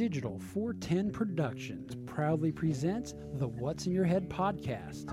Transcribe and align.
Digital 0.00 0.38
410 0.38 1.10
Productions 1.12 1.94
proudly 2.06 2.50
presents 2.50 3.12
the 3.34 3.46
What's 3.46 3.84
in 3.84 3.92
Your 3.92 4.06
Head 4.06 4.30
podcast. 4.30 5.10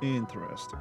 Interesting. 0.00 0.78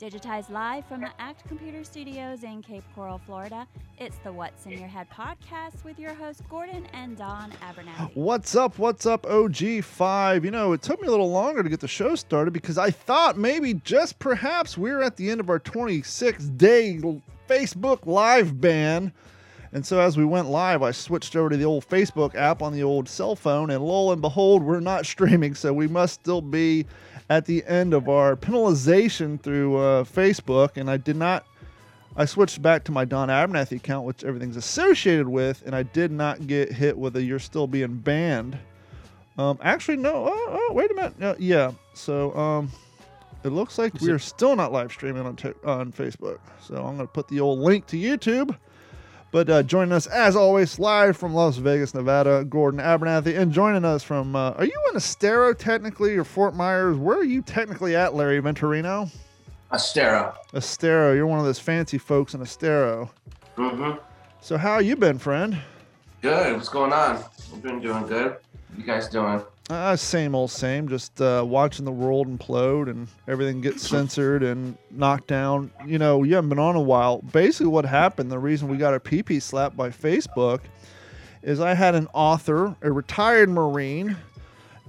Digitized 0.00 0.50
live 0.50 0.84
from 0.86 1.00
the 1.00 1.10
Act 1.20 1.46
Computer 1.46 1.84
Studios 1.84 2.42
in 2.42 2.60
Cape 2.60 2.82
Coral, 2.92 3.20
Florida. 3.24 3.68
It's 3.98 4.16
the 4.18 4.32
What's 4.32 4.66
in 4.66 4.72
Your 4.72 4.88
Head 4.88 5.06
podcast 5.08 5.84
with 5.84 5.96
your 5.96 6.12
hosts 6.12 6.42
Gordon 6.50 6.86
and 6.92 7.16
Don 7.16 7.52
Abernathy. 7.62 8.10
What's 8.14 8.56
up? 8.56 8.80
What's 8.80 9.06
up, 9.06 9.22
OG5? 9.22 10.44
You 10.44 10.50
know, 10.50 10.72
it 10.72 10.82
took 10.82 11.00
me 11.00 11.06
a 11.06 11.10
little 11.10 11.30
longer 11.30 11.62
to 11.62 11.68
get 11.68 11.78
the 11.78 11.86
show 11.86 12.16
started 12.16 12.52
because 12.52 12.78
I 12.78 12.90
thought 12.90 13.38
maybe 13.38 13.74
just 13.74 14.18
perhaps 14.18 14.76
we 14.76 14.90
are 14.90 15.02
at 15.02 15.16
the 15.16 15.30
end 15.30 15.38
of 15.38 15.48
our 15.48 15.60
26 15.60 16.46
day 16.46 16.98
Facebook 17.48 18.04
live 18.04 18.60
ban. 18.60 19.12
And 19.72 19.86
so 19.86 20.00
as 20.00 20.16
we 20.16 20.24
went 20.24 20.48
live, 20.50 20.82
I 20.82 20.90
switched 20.90 21.36
over 21.36 21.50
to 21.50 21.56
the 21.56 21.64
old 21.64 21.88
Facebook 21.88 22.34
app 22.34 22.60
on 22.60 22.72
the 22.72 22.82
old 22.82 23.08
cell 23.08 23.36
phone, 23.36 23.70
and 23.70 23.82
lo 23.82 24.12
and 24.12 24.20
behold, 24.20 24.64
we're 24.64 24.80
not 24.80 25.06
streaming, 25.12 25.54
so 25.54 25.72
we 25.72 25.86
must 25.86 26.14
still 26.14 26.42
be 26.42 26.86
at 27.30 27.46
the 27.46 27.64
end 27.66 27.94
of 27.94 28.08
our 28.08 28.36
penalization 28.36 29.40
through 29.40 29.76
uh, 29.76 30.04
Facebook. 30.04 30.76
And 30.76 30.90
I 30.90 30.96
did 30.96 31.16
not, 31.16 31.46
I 32.16 32.24
switched 32.24 32.60
back 32.62 32.84
to 32.84 32.92
my 32.92 33.04
Don 33.04 33.28
Abernathy 33.28 33.76
account, 33.76 34.06
which 34.06 34.24
everything's 34.24 34.56
associated 34.56 35.28
with, 35.28 35.62
and 35.64 35.74
I 35.74 35.82
did 35.82 36.10
not 36.10 36.46
get 36.46 36.72
hit 36.72 36.96
with 36.98 37.16
a 37.16 37.22
"you're 37.22 37.38
still 37.38 37.66
being 37.66 37.96
banned." 37.96 38.58
Um, 39.38 39.58
actually, 39.62 39.96
no. 39.96 40.26
Oh, 40.28 40.46
oh, 40.50 40.72
wait 40.74 40.90
a 40.90 40.94
minute. 40.94 41.18
No, 41.18 41.34
yeah. 41.38 41.72
So, 41.94 42.36
um, 42.36 42.70
it 43.44 43.48
looks 43.48 43.78
like 43.78 43.98
we 44.00 44.10
are 44.10 44.18
still 44.18 44.54
not 44.54 44.72
live 44.72 44.92
streaming 44.92 45.26
on 45.26 45.36
t- 45.36 45.52
on 45.64 45.92
Facebook. 45.92 46.38
So 46.60 46.76
I'm 46.76 46.96
going 46.96 46.98
to 46.98 47.06
put 47.06 47.28
the 47.28 47.40
old 47.40 47.58
link 47.58 47.86
to 47.88 47.96
YouTube. 47.96 48.56
But 49.32 49.48
uh, 49.48 49.62
joining 49.62 49.92
us, 49.92 50.06
as 50.06 50.36
always, 50.36 50.78
live 50.78 51.16
from 51.16 51.32
Las 51.32 51.56
Vegas, 51.56 51.94
Nevada, 51.94 52.44
Gordon 52.44 52.80
Abernathy. 52.80 53.36
And 53.36 53.50
joining 53.50 53.82
us 53.82 54.02
from, 54.02 54.36
uh, 54.36 54.50
are 54.50 54.66
you 54.66 54.78
in 54.90 54.96
Estero 54.96 55.54
technically 55.54 56.14
or 56.16 56.22
Fort 56.22 56.54
Myers? 56.54 56.98
Where 56.98 57.18
are 57.18 57.24
you 57.24 57.40
technically 57.40 57.96
at, 57.96 58.14
Larry 58.14 58.42
Venturino? 58.42 59.10
Estero. 59.72 60.34
Estero. 60.52 61.14
You're 61.14 61.26
one 61.26 61.38
of 61.38 61.46
those 61.46 61.58
fancy 61.58 61.96
folks 61.96 62.34
in 62.34 62.42
Estero. 62.42 63.10
Mm-hmm. 63.56 63.98
So 64.42 64.58
how 64.58 64.80
you 64.80 64.96
been, 64.96 65.18
friend? 65.18 65.56
Good. 66.20 66.54
What's 66.54 66.68
going 66.68 66.92
on? 66.92 67.24
I've 67.54 67.62
been 67.62 67.80
doing 67.80 68.06
good. 68.06 68.36
You 68.76 68.84
guys 68.84 69.08
doing? 69.08 69.40
Uh, 69.70 69.96
same 69.96 70.34
old 70.34 70.50
same. 70.50 70.88
Just 70.88 71.20
uh, 71.20 71.44
watching 71.46 71.84
the 71.84 71.92
world 71.92 72.26
implode 72.26 72.90
and 72.90 73.08
everything 73.28 73.60
get 73.60 73.80
censored 73.80 74.42
and 74.42 74.76
knocked 74.90 75.28
down. 75.28 75.70
You 75.86 75.98
know, 75.98 76.24
you 76.24 76.34
haven't 76.34 76.50
been 76.50 76.58
on 76.58 76.76
a 76.76 76.80
while. 76.80 77.22
Basically, 77.22 77.68
what 77.68 77.84
happened, 77.84 78.30
the 78.30 78.38
reason 78.38 78.68
we 78.68 78.76
got 78.76 78.92
our 78.92 79.00
PP 79.00 79.40
slapped 79.40 79.76
by 79.76 79.90
Facebook 79.90 80.60
is 81.42 81.60
I 81.60 81.74
had 81.74 81.94
an 81.94 82.08
author, 82.12 82.76
a 82.82 82.90
retired 82.90 83.48
Marine, 83.48 84.16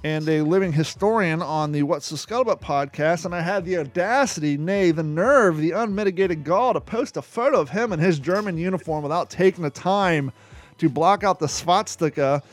and 0.03 0.27
a 0.27 0.41
living 0.41 0.73
historian 0.73 1.41
on 1.41 1.71
the 1.71 1.83
What's 1.83 2.09
the 2.09 2.17
Scuttlebutt 2.17 2.59
podcast, 2.59 3.25
and 3.25 3.33
I 3.33 3.41
had 3.41 3.63
the 3.65 3.77
audacity, 3.77 4.57
nay, 4.57 4.91
the 4.91 5.03
nerve, 5.03 5.57
the 5.57 5.71
unmitigated 5.71 6.43
gall 6.43 6.73
to 6.73 6.81
post 6.81 7.15
a 7.15 7.21
photo 7.21 7.59
of 7.61 7.69
him 7.69 7.93
in 7.93 7.99
his 7.99 8.19
German 8.19 8.57
uniform 8.57 9.03
without 9.03 9.29
taking 9.29 9.63
the 9.63 9.69
time 9.69 10.31
to 10.79 10.89
block 10.89 11.23
out 11.23 11.39
the 11.39 11.47
swastika 11.47 12.43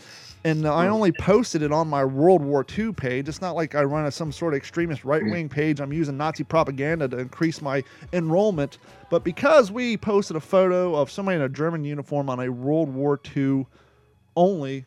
and 0.44 0.66
I 0.66 0.88
only 0.88 1.12
posted 1.12 1.62
it 1.62 1.72
on 1.72 1.88
my 1.88 2.04
World 2.04 2.42
War 2.42 2.64
II 2.76 2.92
page. 2.92 3.28
It's 3.28 3.40
not 3.40 3.54
like 3.56 3.74
I 3.74 3.82
run 3.84 4.06
a, 4.06 4.10
some 4.10 4.32
sort 4.32 4.54
of 4.54 4.58
extremist 4.58 5.04
right 5.04 5.22
wing 5.22 5.48
page. 5.48 5.80
I'm 5.80 5.92
using 5.92 6.16
Nazi 6.16 6.44
propaganda 6.44 7.08
to 7.08 7.18
increase 7.18 7.60
my 7.60 7.84
enrollment. 8.12 8.78
But 9.10 9.22
because 9.24 9.70
we 9.70 9.96
posted 9.96 10.36
a 10.36 10.40
photo 10.40 10.94
of 10.94 11.10
somebody 11.10 11.36
in 11.36 11.42
a 11.42 11.48
German 11.48 11.84
uniform 11.84 12.30
on 12.30 12.40
a 12.40 12.48
World 12.50 12.88
War 12.88 13.20
II 13.36 13.66
only 14.36 14.86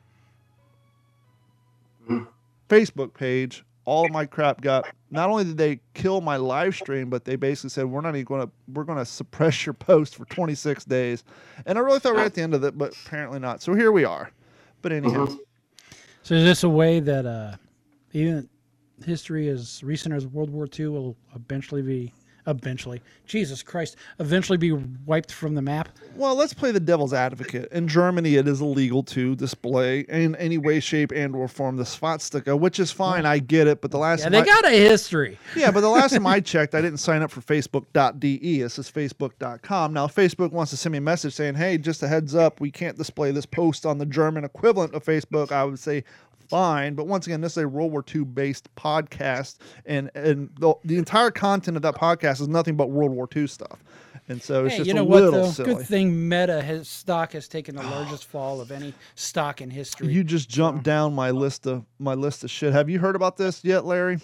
Facebook 2.70 3.14
page, 3.14 3.64
all 3.86 4.06
of 4.06 4.11
my 4.11 4.26
crap 4.26 4.61
got. 4.61 4.88
Not 5.11 5.30
only 5.30 5.44
did 5.44 5.58
they 5.58 5.80
kill 5.94 6.22
my 6.22 6.38
live 6.38 6.73
stream, 6.76 7.10
but 7.10 7.26
they 7.26 7.36
basically 7.36 7.70
said 7.70 7.86
we're 7.86 8.02
not 8.02 8.16
even 8.16 8.26
going 8.26 8.42
to 8.48 8.52
we're 8.73 8.86
going 8.86 8.98
to 8.98 9.06
suppress 9.06 9.66
your 9.66 9.73
post 9.73 10.16
for 10.16 10.26
26 10.26 10.86
days. 10.86 11.23
And 11.66 11.77
I 11.77 11.82
really 11.82 12.00
thought 12.00 12.14
we 12.14 12.20
we're 12.20 12.26
at 12.26 12.33
the 12.33 12.42
end 12.42 12.54
of 12.54 12.64
it, 12.64 12.77
but 12.77 12.95
apparently 13.06 13.39
not. 13.39 13.61
So 13.61 13.73
here 13.76 13.92
we 13.92 14.06
are. 14.06 14.32
But 14.82 14.92
anyhow. 14.92 15.27
Mhm. 15.27 15.38
So 16.23 16.36
is 16.36 16.45
this 16.45 16.64
a 16.64 16.70
way 16.70 17.02
that 17.02 17.26
uh, 17.26 17.58
even 18.14 18.48
history 19.06 19.50
as 19.50 19.84
recent 19.84 20.16
as 20.16 20.26
World 20.26 20.50
War 20.50 20.70
II 20.80 20.88
will 20.88 21.17
eventually 21.36 21.82
be 21.82 22.14
eventually 22.48 23.02
Jesus 23.26 23.64
Christ 23.64 23.95
eventually 24.20 24.58
be 24.58 24.71
wiped 24.71 25.31
from 25.31 25.55
the 25.55 25.61
map? 25.61 25.89
Well, 26.15 26.36
let's 26.36 26.54
play 26.54 26.71
the 26.71 26.80
devil's 26.80 27.14
advocate. 27.14 27.71
In 27.71 27.87
Germany, 27.87 28.36
it 28.36 28.48
is 28.48 28.61
illegal 28.61 29.02
to 29.04 29.36
display 29.36 30.02
in 30.02 30.36
any 30.36 30.58
way, 30.58 30.80
shape, 30.80 31.11
and/or 31.11 31.48
form 31.48 31.77
the 31.77 31.86
swastika, 31.86 32.55
which 32.55 32.80
is 32.80 32.92
fine. 32.92 33.26
I 33.26 33.39
get 33.39 33.67
it. 33.67 33.82
But 33.82 33.92
the 33.92 33.98
last 33.98 34.20
Yeah, 34.20 34.26
time 34.26 34.32
they 34.33 34.39
I- 34.42 34.45
got 34.45 34.65
a 34.65 34.70
history. 34.71 35.37
yeah, 35.55 35.71
but 35.71 35.82
the 35.82 35.89
last 35.89 36.11
time 36.14 36.27
I 36.27 36.39
checked, 36.42 36.76
I 36.76 36.82
didn't 36.82 36.99
sign 36.99 37.21
up 37.21 37.32
for 37.32 37.42
Facebook.de. 37.42 38.59
This 38.61 38.77
is 38.80 38.92
Facebook.com. 38.92 39.93
Now, 39.93 40.08
Facebook 40.08 40.52
wants 40.52 40.71
to 40.71 40.77
send 40.77 40.92
me 40.92 40.98
a 40.99 41.02
message 41.02 41.33
saying, 41.33 41.55
"Hey, 41.55 41.77
just 41.77 42.03
a 42.03 42.08
heads 42.08 42.36
up, 42.36 42.59
we 42.61 42.71
can't 42.71 42.98
display 42.98 43.32
this 43.32 43.45
post 43.45 43.86
on 43.86 43.98
the 43.98 44.05
German 44.05 44.43
equivalent 44.43 44.93
of 44.93 45.03
Facebook," 45.03 45.52
I 45.52 45.64
would 45.64 45.80
say. 45.80 46.03
Fine, 46.53 46.93
but 46.93 47.08
once 47.08 47.25
again, 47.25 47.41
this 47.41 47.53
is 47.53 47.64
a 47.64 47.67
World 47.67 47.91
War 47.91 48.05
II 48.14 48.25
based 48.25 48.69
podcast, 48.75 49.58
and 49.87 50.11
and 50.14 50.52
the, 50.59 50.75
the 50.83 50.99
entire 50.99 51.31
content 51.31 51.75
of 51.77 51.81
that 51.81 51.95
podcast 51.95 52.41
is 52.41 52.47
nothing 52.47 52.75
but 52.77 52.91
World 52.91 53.09
War 53.11 53.27
II 53.36 53.47
stuff, 53.47 53.83
and 54.27 54.39
so 54.39 54.65
it's 54.65 54.73
Hey, 54.73 54.77
just 54.77 54.87
you 54.87 54.93
know 54.93 55.02
a 55.02 55.03
what 55.03 55.23
little 55.23 55.41
though? 55.45 55.49
silly. 55.49 55.73
Good 55.73 55.87
thing 55.87 56.30
Meta 56.30 56.61
has, 56.61 56.87
stock 56.87 57.31
has 57.31 57.47
taken 57.47 57.75
the 57.75 57.81
ah. 57.81 57.89
largest 57.89 58.25
fall 58.25 58.61
of 58.61 58.71
any 58.71 58.93
stock 59.15 59.61
in 59.61 59.71
history. 59.71 60.14
You 60.14 60.23
just 60.23 60.47
jumped 60.47 60.83
down 60.83 61.15
my 61.15 61.31
list 61.31 61.65
of 61.65 61.86
my 61.97 62.14
list 62.14 62.43
of 62.43 62.52
shit. 62.52 62.71
Have 62.71 62.87
you 62.87 62.99
heard 62.99 63.15
about 63.15 63.35
this 63.35 63.64
yet, 63.65 63.83
Larry? 63.83 64.20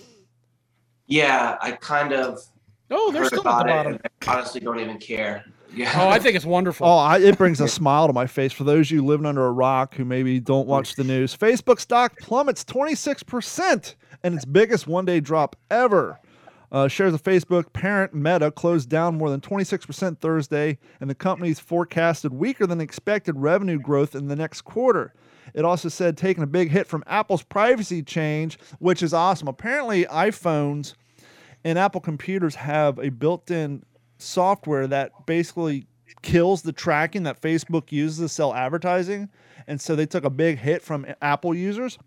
Yeah, 1.08 1.58
I 1.60 1.72
kind 1.72 2.14
of 2.14 2.44
oh, 2.92 3.12
they're 3.12 3.24
heard 3.24 3.30
still 3.30 3.40
at 3.40 3.44
the 3.44 3.50
bottom. 3.72 3.94
And 3.94 4.02
I 4.28 4.36
honestly, 4.36 4.62
don't 4.62 4.80
even 4.80 5.00
care. 5.00 5.46
Yeah. 5.74 5.92
Oh, 5.96 6.10
I 6.10 6.20
think 6.20 6.36
it's 6.36 6.46
wonderful. 6.46 6.88
Oh, 6.88 6.98
I, 6.98 7.20
it 7.20 7.38
brings 7.38 7.62
a 7.62 7.68
smile 7.80 8.08
to 8.08 8.14
my 8.14 8.28
face 8.28 8.52
for 8.52 8.64
those 8.64 8.88
of 8.88 8.92
you 8.92 9.06
living 9.06 9.26
under 9.26 9.46
a 9.46 9.52
rock 9.52 9.96
who 9.96 10.06
maybe 10.06 10.40
don't 10.40 10.68
watch 10.68 10.96
the 10.96 11.04
news. 11.04 11.36
Facebook 11.36 11.80
stock 11.80 12.18
plummets 12.20 12.64
26% 12.64 13.96
and 14.24 14.36
its 14.36 14.46
biggest 14.46 14.88
one 14.88 15.06
day 15.06 15.20
drop 15.20 15.56
ever. 15.70 16.20
Uh, 16.72 16.88
shares 16.88 17.14
of 17.14 17.24
Facebook 17.24 17.74
parent 17.74 18.14
Meta 18.14 18.52
closed 18.52 18.90
down 18.90 19.18
more 19.18 19.30
than 19.30 19.42
26% 19.42 20.20
Thursday, 20.20 20.78
and 21.02 21.10
the 21.10 21.16
company's 21.16 21.60
forecasted 21.60 22.32
weaker 22.32 22.68
than 22.68 22.80
expected 22.80 23.36
revenue 23.38 23.80
growth 23.80 24.14
in 24.14 24.28
the 24.28 24.36
next 24.36 24.62
quarter. 24.62 25.14
It 25.56 25.66
also 25.66 25.90
said 25.90 26.16
taking 26.16 26.44
a 26.44 26.48
big 26.48 26.70
hit 26.70 26.86
from 26.86 27.04
Apple's 27.08 27.42
privacy 27.42 28.04
change, 28.04 28.60
which 28.78 29.02
is 29.02 29.14
awesome. 29.14 29.48
Apparently, 29.48 30.06
iPhones 30.06 30.94
and 31.64 31.80
Apple 31.80 32.02
computers 32.02 32.56
have 32.56 33.00
a 33.00 33.10
built 33.10 33.50
in 33.50 33.84
software 34.20 34.88
that 34.88 35.26
basically 35.26 35.88
kills 36.22 36.62
the 36.62 36.72
tracking 36.72 37.24
that 37.24 37.42
Facebook 37.42 37.92
uses 37.92 38.20
to 38.20 38.30
sell 38.30 38.54
advertising. 38.54 39.30
And 39.68 39.80
so 39.80 39.96
they 39.96 40.06
took 40.06 40.24
a 40.24 40.30
big 40.30 40.60
hit 40.60 40.82
from 40.82 41.06
Apple 41.22 41.56
users, 41.56 41.98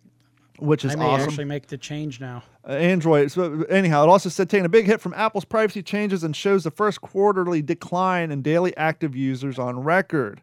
which 0.59 0.85
is 0.85 0.93
I 0.93 0.97
may 0.97 1.05
awesome. 1.05 1.29
actually 1.29 1.45
make 1.45 1.69
the 1.69 1.79
change 1.79 2.21
now. 2.21 2.43
Uh, 2.67 2.73
Android. 2.73 3.31
So 3.31 3.63
anyhow, 3.65 4.05
it 4.05 4.09
also 4.09 4.29
said 4.29 4.51
taking 4.51 4.67
a 4.67 4.71
big 4.71 4.87
hit 4.87 5.01
from 5.01 5.15
Apple's 5.15 5.45
privacy 5.45 5.83
changes 5.83 6.25
and 6.25 6.35
shows 6.35 6.65
the 6.65 6.71
first 6.71 7.01
quarterly 7.01 7.63
decline 7.63 8.31
in 8.31 8.43
daily 8.43 8.77
active 8.77 9.17
users 9.17 9.59
on 9.59 9.81
record. 9.81 10.43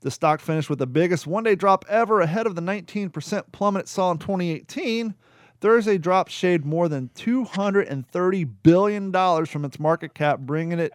The 0.00 0.10
stock 0.10 0.40
finished 0.40 0.70
with 0.70 0.78
the 0.78 0.86
biggest 0.86 1.26
one-day 1.26 1.56
drop 1.56 1.84
ever, 1.88 2.20
ahead 2.20 2.46
of 2.46 2.54
the 2.54 2.62
19% 2.62 3.42
plummet 3.50 3.82
it 3.82 3.88
saw 3.88 4.12
in 4.12 4.18
2018. 4.18 5.14
Thursday 5.60 5.98
drop 5.98 6.28
shaved 6.28 6.64
more 6.64 6.88
than 6.88 7.10
230 7.16 8.44
billion 8.44 9.10
dollars 9.10 9.48
from 9.48 9.64
its 9.64 9.80
market 9.80 10.14
cap, 10.14 10.38
bringing 10.38 10.78
it 10.78 10.92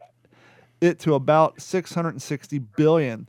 it 0.83 0.99
to 0.99 1.15
about 1.15 1.61
660 1.61 2.59
billion. 2.59 3.27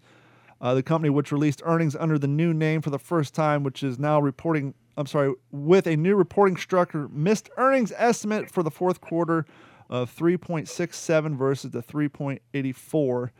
Uh, 0.60 0.74
the 0.74 0.82
company, 0.82 1.10
which 1.10 1.30
released 1.30 1.60
earnings 1.64 1.94
under 1.96 2.18
the 2.18 2.28
new 2.28 2.54
name 2.54 2.80
for 2.80 2.90
the 2.90 2.98
first 2.98 3.34
time, 3.34 3.62
which 3.62 3.82
is 3.82 3.98
now 3.98 4.20
reporting, 4.20 4.72
I'm 4.96 5.06
sorry, 5.06 5.34
with 5.50 5.86
a 5.86 5.96
new 5.96 6.16
reporting 6.16 6.56
structure, 6.56 7.08
missed 7.08 7.50
earnings 7.56 7.92
estimate 7.96 8.50
for 8.50 8.62
the 8.62 8.70
fourth 8.70 9.00
quarter 9.00 9.44
of 9.90 10.14
3.67 10.14 11.36
versus 11.36 11.70
the 11.70 11.82
3.84. 11.82 13.30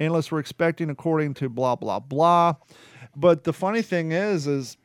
Analysts 0.00 0.30
were 0.30 0.40
expecting, 0.40 0.90
according 0.90 1.34
to 1.34 1.48
blah 1.48 1.76
blah 1.76 2.00
blah. 2.00 2.54
But 3.16 3.44
the 3.44 3.52
funny 3.52 3.80
thing 3.80 4.12
is, 4.12 4.46
is 4.46 4.76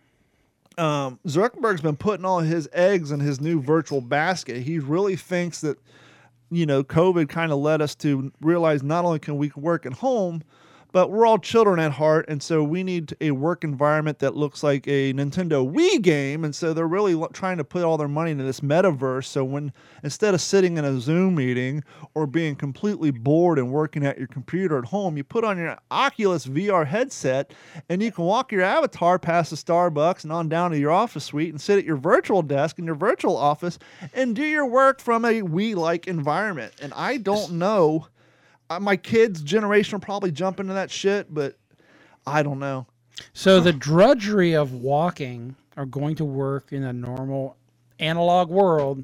um, 0.77 1.19
Zuckerberg's 1.27 1.81
been 1.81 1.97
putting 1.97 2.25
all 2.25 2.39
his 2.39 2.69
eggs 2.71 3.11
in 3.11 3.19
his 3.19 3.41
new 3.41 3.61
virtual 3.61 4.01
basket. 4.01 4.63
He 4.63 4.79
really 4.79 5.15
thinks 5.15 5.61
that, 5.61 5.77
you 6.51 6.65
know, 6.65 6.83
COVID 6.83 7.29
kind 7.29 7.51
of 7.51 7.59
led 7.59 7.81
us 7.81 7.95
to 7.95 8.31
realize 8.41 8.83
not 8.83 9.05
only 9.05 9.19
can 9.19 9.37
we 9.37 9.51
work 9.55 9.85
at 9.85 9.93
home, 9.93 10.43
but 10.91 11.11
we're 11.11 11.25
all 11.25 11.37
children 11.37 11.79
at 11.79 11.91
heart, 11.91 12.25
and 12.27 12.41
so 12.41 12.63
we 12.63 12.83
need 12.83 13.15
a 13.21 13.31
work 13.31 13.63
environment 13.63 14.19
that 14.19 14.35
looks 14.35 14.63
like 14.63 14.87
a 14.87 15.13
Nintendo 15.13 15.71
Wii 15.71 16.01
game. 16.01 16.43
And 16.43 16.55
so 16.55 16.73
they're 16.73 16.87
really 16.87 17.13
lo- 17.13 17.29
trying 17.31 17.57
to 17.57 17.63
put 17.63 17.83
all 17.83 17.97
their 17.97 18.07
money 18.07 18.31
into 18.31 18.43
this 18.43 18.61
metaverse. 18.61 19.25
So 19.25 19.43
when 19.43 19.71
instead 20.03 20.33
of 20.33 20.41
sitting 20.41 20.77
in 20.77 20.85
a 20.85 20.99
Zoom 20.99 21.35
meeting 21.35 21.83
or 22.15 22.25
being 22.25 22.55
completely 22.55 23.11
bored 23.11 23.59
and 23.59 23.71
working 23.71 24.05
at 24.05 24.17
your 24.17 24.27
computer 24.27 24.79
at 24.79 24.85
home, 24.85 25.15
you 25.15 25.23
put 25.23 25.43
on 25.43 25.57
your 25.57 25.77
Oculus 25.91 26.47
VR 26.47 26.87
headset 26.87 27.53
and 27.87 28.01
you 28.01 28.11
can 28.11 28.25
walk 28.25 28.51
your 28.51 28.63
avatar 28.63 29.19
past 29.19 29.51
the 29.51 29.55
Starbucks 29.57 30.23
and 30.23 30.33
on 30.33 30.49
down 30.49 30.71
to 30.71 30.79
your 30.79 30.91
office 30.91 31.25
suite 31.25 31.49
and 31.49 31.61
sit 31.61 31.77
at 31.77 31.85
your 31.85 31.97
virtual 31.97 32.41
desk 32.41 32.79
in 32.79 32.85
your 32.85 32.95
virtual 32.95 33.37
office 33.37 33.77
and 34.13 34.35
do 34.35 34.43
your 34.43 34.65
work 34.65 34.99
from 34.99 35.23
a 35.23 35.41
Wii 35.41 35.75
like 35.75 36.07
environment. 36.07 36.73
And 36.81 36.93
I 36.93 37.17
don't 37.17 37.53
know 37.53 38.07
Uh, 38.69 38.79
my 38.79 38.95
kids' 38.95 39.41
generation 39.41 39.97
will 39.97 40.05
probably 40.05 40.31
jump 40.31 40.59
into 40.59 40.73
that 40.73 40.91
shit, 40.91 41.33
but 41.33 41.57
I 42.25 42.43
don't 42.43 42.59
know. 42.59 42.85
So 43.33 43.59
the 43.59 43.73
drudgery 43.73 44.53
of 44.53 44.73
walking 44.73 45.55
or 45.75 45.85
going 45.85 46.15
to 46.15 46.25
work 46.25 46.71
in 46.71 46.83
a 46.83 46.93
normal 46.93 47.57
analog 47.99 48.49
world 48.49 49.03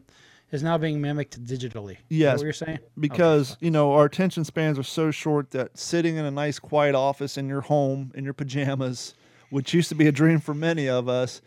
is 0.52 0.64
now 0.64 0.78
being 0.78 1.02
mimicked 1.02 1.44
digitally. 1.44 1.92
Is 1.92 1.98
that 1.98 2.06
Yes, 2.10 2.38
what 2.38 2.44
you're 2.44 2.54
saying? 2.54 2.80
Because 3.00 3.58
you 3.60 3.72
know 3.72 3.94
our 3.94 4.06
attention 4.06 4.46
spans 4.46 4.80
are 4.80 4.84
so 4.84 5.12
short 5.12 5.52
that 5.52 5.78
sitting 5.78 6.16
in 6.16 6.26
a 6.26 6.32
nice 6.32 6.60
quiet 6.60 6.96
office 6.96 7.38
in 7.38 7.50
your 7.50 7.62
home 7.62 8.12
in 8.16 8.24
your 8.24 8.34
pajamas, 8.34 9.16
which 9.50 9.74
used 9.74 9.90
to 9.90 9.96
be 9.96 10.08
a 10.08 10.12
dream 10.12 10.40
for 10.40 10.54
many 10.54 10.88
of 10.88 11.10
us, 11.10 11.42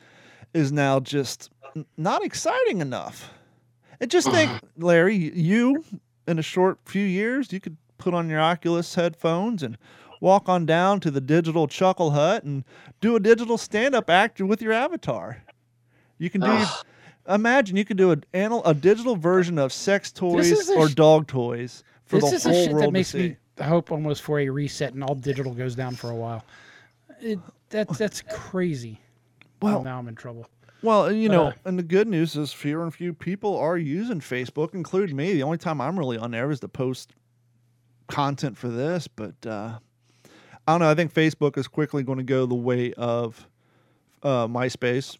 is 0.52 0.72
now 0.72 1.00
just 1.00 1.50
not 1.96 2.24
exciting 2.24 2.80
enough. 2.80 3.32
And 4.00 4.10
just 4.10 4.30
think, 4.30 4.50
Larry, 4.76 5.16
you 5.16 5.84
in 6.26 6.38
a 6.38 6.42
short 6.42 6.78
few 6.84 7.04
years, 7.04 7.52
you 7.52 7.60
could 7.60 7.76
put 7.98 8.14
on 8.14 8.28
your 8.28 8.40
Oculus 8.40 8.94
headphones 8.94 9.62
and 9.62 9.76
walk 10.20 10.48
on 10.48 10.64
down 10.66 11.00
to 11.00 11.10
the 11.10 11.20
digital 11.20 11.66
Chuckle 11.68 12.12
Hut 12.12 12.44
and 12.44 12.64
do 13.00 13.16
a 13.16 13.20
digital 13.20 13.58
stand-up 13.58 14.08
act 14.08 14.40
with 14.40 14.62
your 14.62 14.72
avatar. 14.72 15.42
You 16.18 16.30
can 16.30 16.40
do. 16.40 16.46
your- 16.48 16.66
imagine 17.28 17.76
you 17.76 17.84
could 17.84 17.96
do 17.98 18.12
a 18.12 18.16
anal, 18.34 18.64
a 18.64 18.74
digital 18.74 19.14
version 19.16 19.58
of 19.58 19.72
sex 19.72 20.10
toys 20.10 20.70
or 20.70 20.88
sh- 20.88 20.94
dog 20.94 21.26
toys 21.26 21.84
for 22.06 22.20
this 22.20 22.30
the 22.30 22.36
is 22.36 22.42
the 22.44 22.50
whole 22.50 22.64
shit 22.64 22.72
world 22.72 22.84
that 22.86 22.92
makes 22.92 23.12
to 23.12 23.18
see. 23.18 23.28
me 23.28 23.64
hope 23.64 23.92
almost 23.92 24.22
for 24.22 24.40
a 24.40 24.48
reset 24.48 24.94
and 24.94 25.04
all 25.04 25.14
digital 25.14 25.52
goes 25.52 25.74
down 25.74 25.94
for 25.94 26.10
a 26.10 26.14
while. 26.14 26.44
It, 27.20 27.38
that, 27.70 27.88
that's 27.98 28.22
crazy. 28.22 29.00
Well- 29.60 29.82
now 29.82 29.98
I'm 29.98 30.08
in 30.08 30.14
trouble. 30.14 30.46
Well, 30.80 31.10
you 31.10 31.28
know, 31.28 31.46
uh, 31.46 31.52
and 31.64 31.76
the 31.76 31.82
good 31.82 32.06
news 32.06 32.36
is 32.36 32.52
fewer 32.52 32.84
and 32.84 32.94
few 32.94 33.12
people 33.12 33.56
are 33.58 33.76
using 33.76 34.20
Facebook, 34.20 34.74
including 34.74 35.16
me. 35.16 35.32
The 35.34 35.42
only 35.42 35.58
time 35.58 35.80
I'm 35.80 35.98
really 35.98 36.16
on 36.18 36.30
there 36.30 36.52
is 36.52 36.60
to 36.60 36.68
post 36.68 37.14
content 38.08 38.56
for 38.58 38.68
this, 38.68 39.06
but 39.08 39.34
uh, 39.46 39.78
I 40.66 40.72
don't 40.72 40.80
know. 40.80 40.90
I 40.90 40.94
think 40.94 41.14
Facebook 41.14 41.56
is 41.56 41.68
quickly 41.68 42.02
going 42.02 42.18
to 42.18 42.24
go 42.24 42.46
the 42.46 42.54
way 42.54 42.92
of 42.94 43.46
uh, 44.22 44.46
MySpace. 44.46 45.16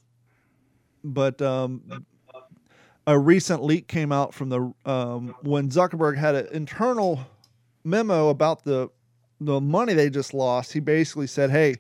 But 1.05 1.40
um, 1.40 2.05
a 3.06 3.19
recent 3.19 3.62
leak 3.62 3.87
came 3.88 4.12
out 4.12 4.35
from 4.35 4.49
the 4.49 4.73
um, 4.85 5.35
when 5.43 5.70
Zuckerberg 5.70 6.17
had 6.17 6.35
an 6.35 6.49
internal 6.52 7.20
memo 7.85 8.29
about 8.29 8.64
the 8.64 8.90
the 9.40 9.61
money 9.61 9.94
they 9.94 10.11
just 10.11 10.35
lost. 10.35 10.73
He 10.73 10.81
basically 10.81 11.29
said, 11.29 11.50
"Hey, 11.50 11.76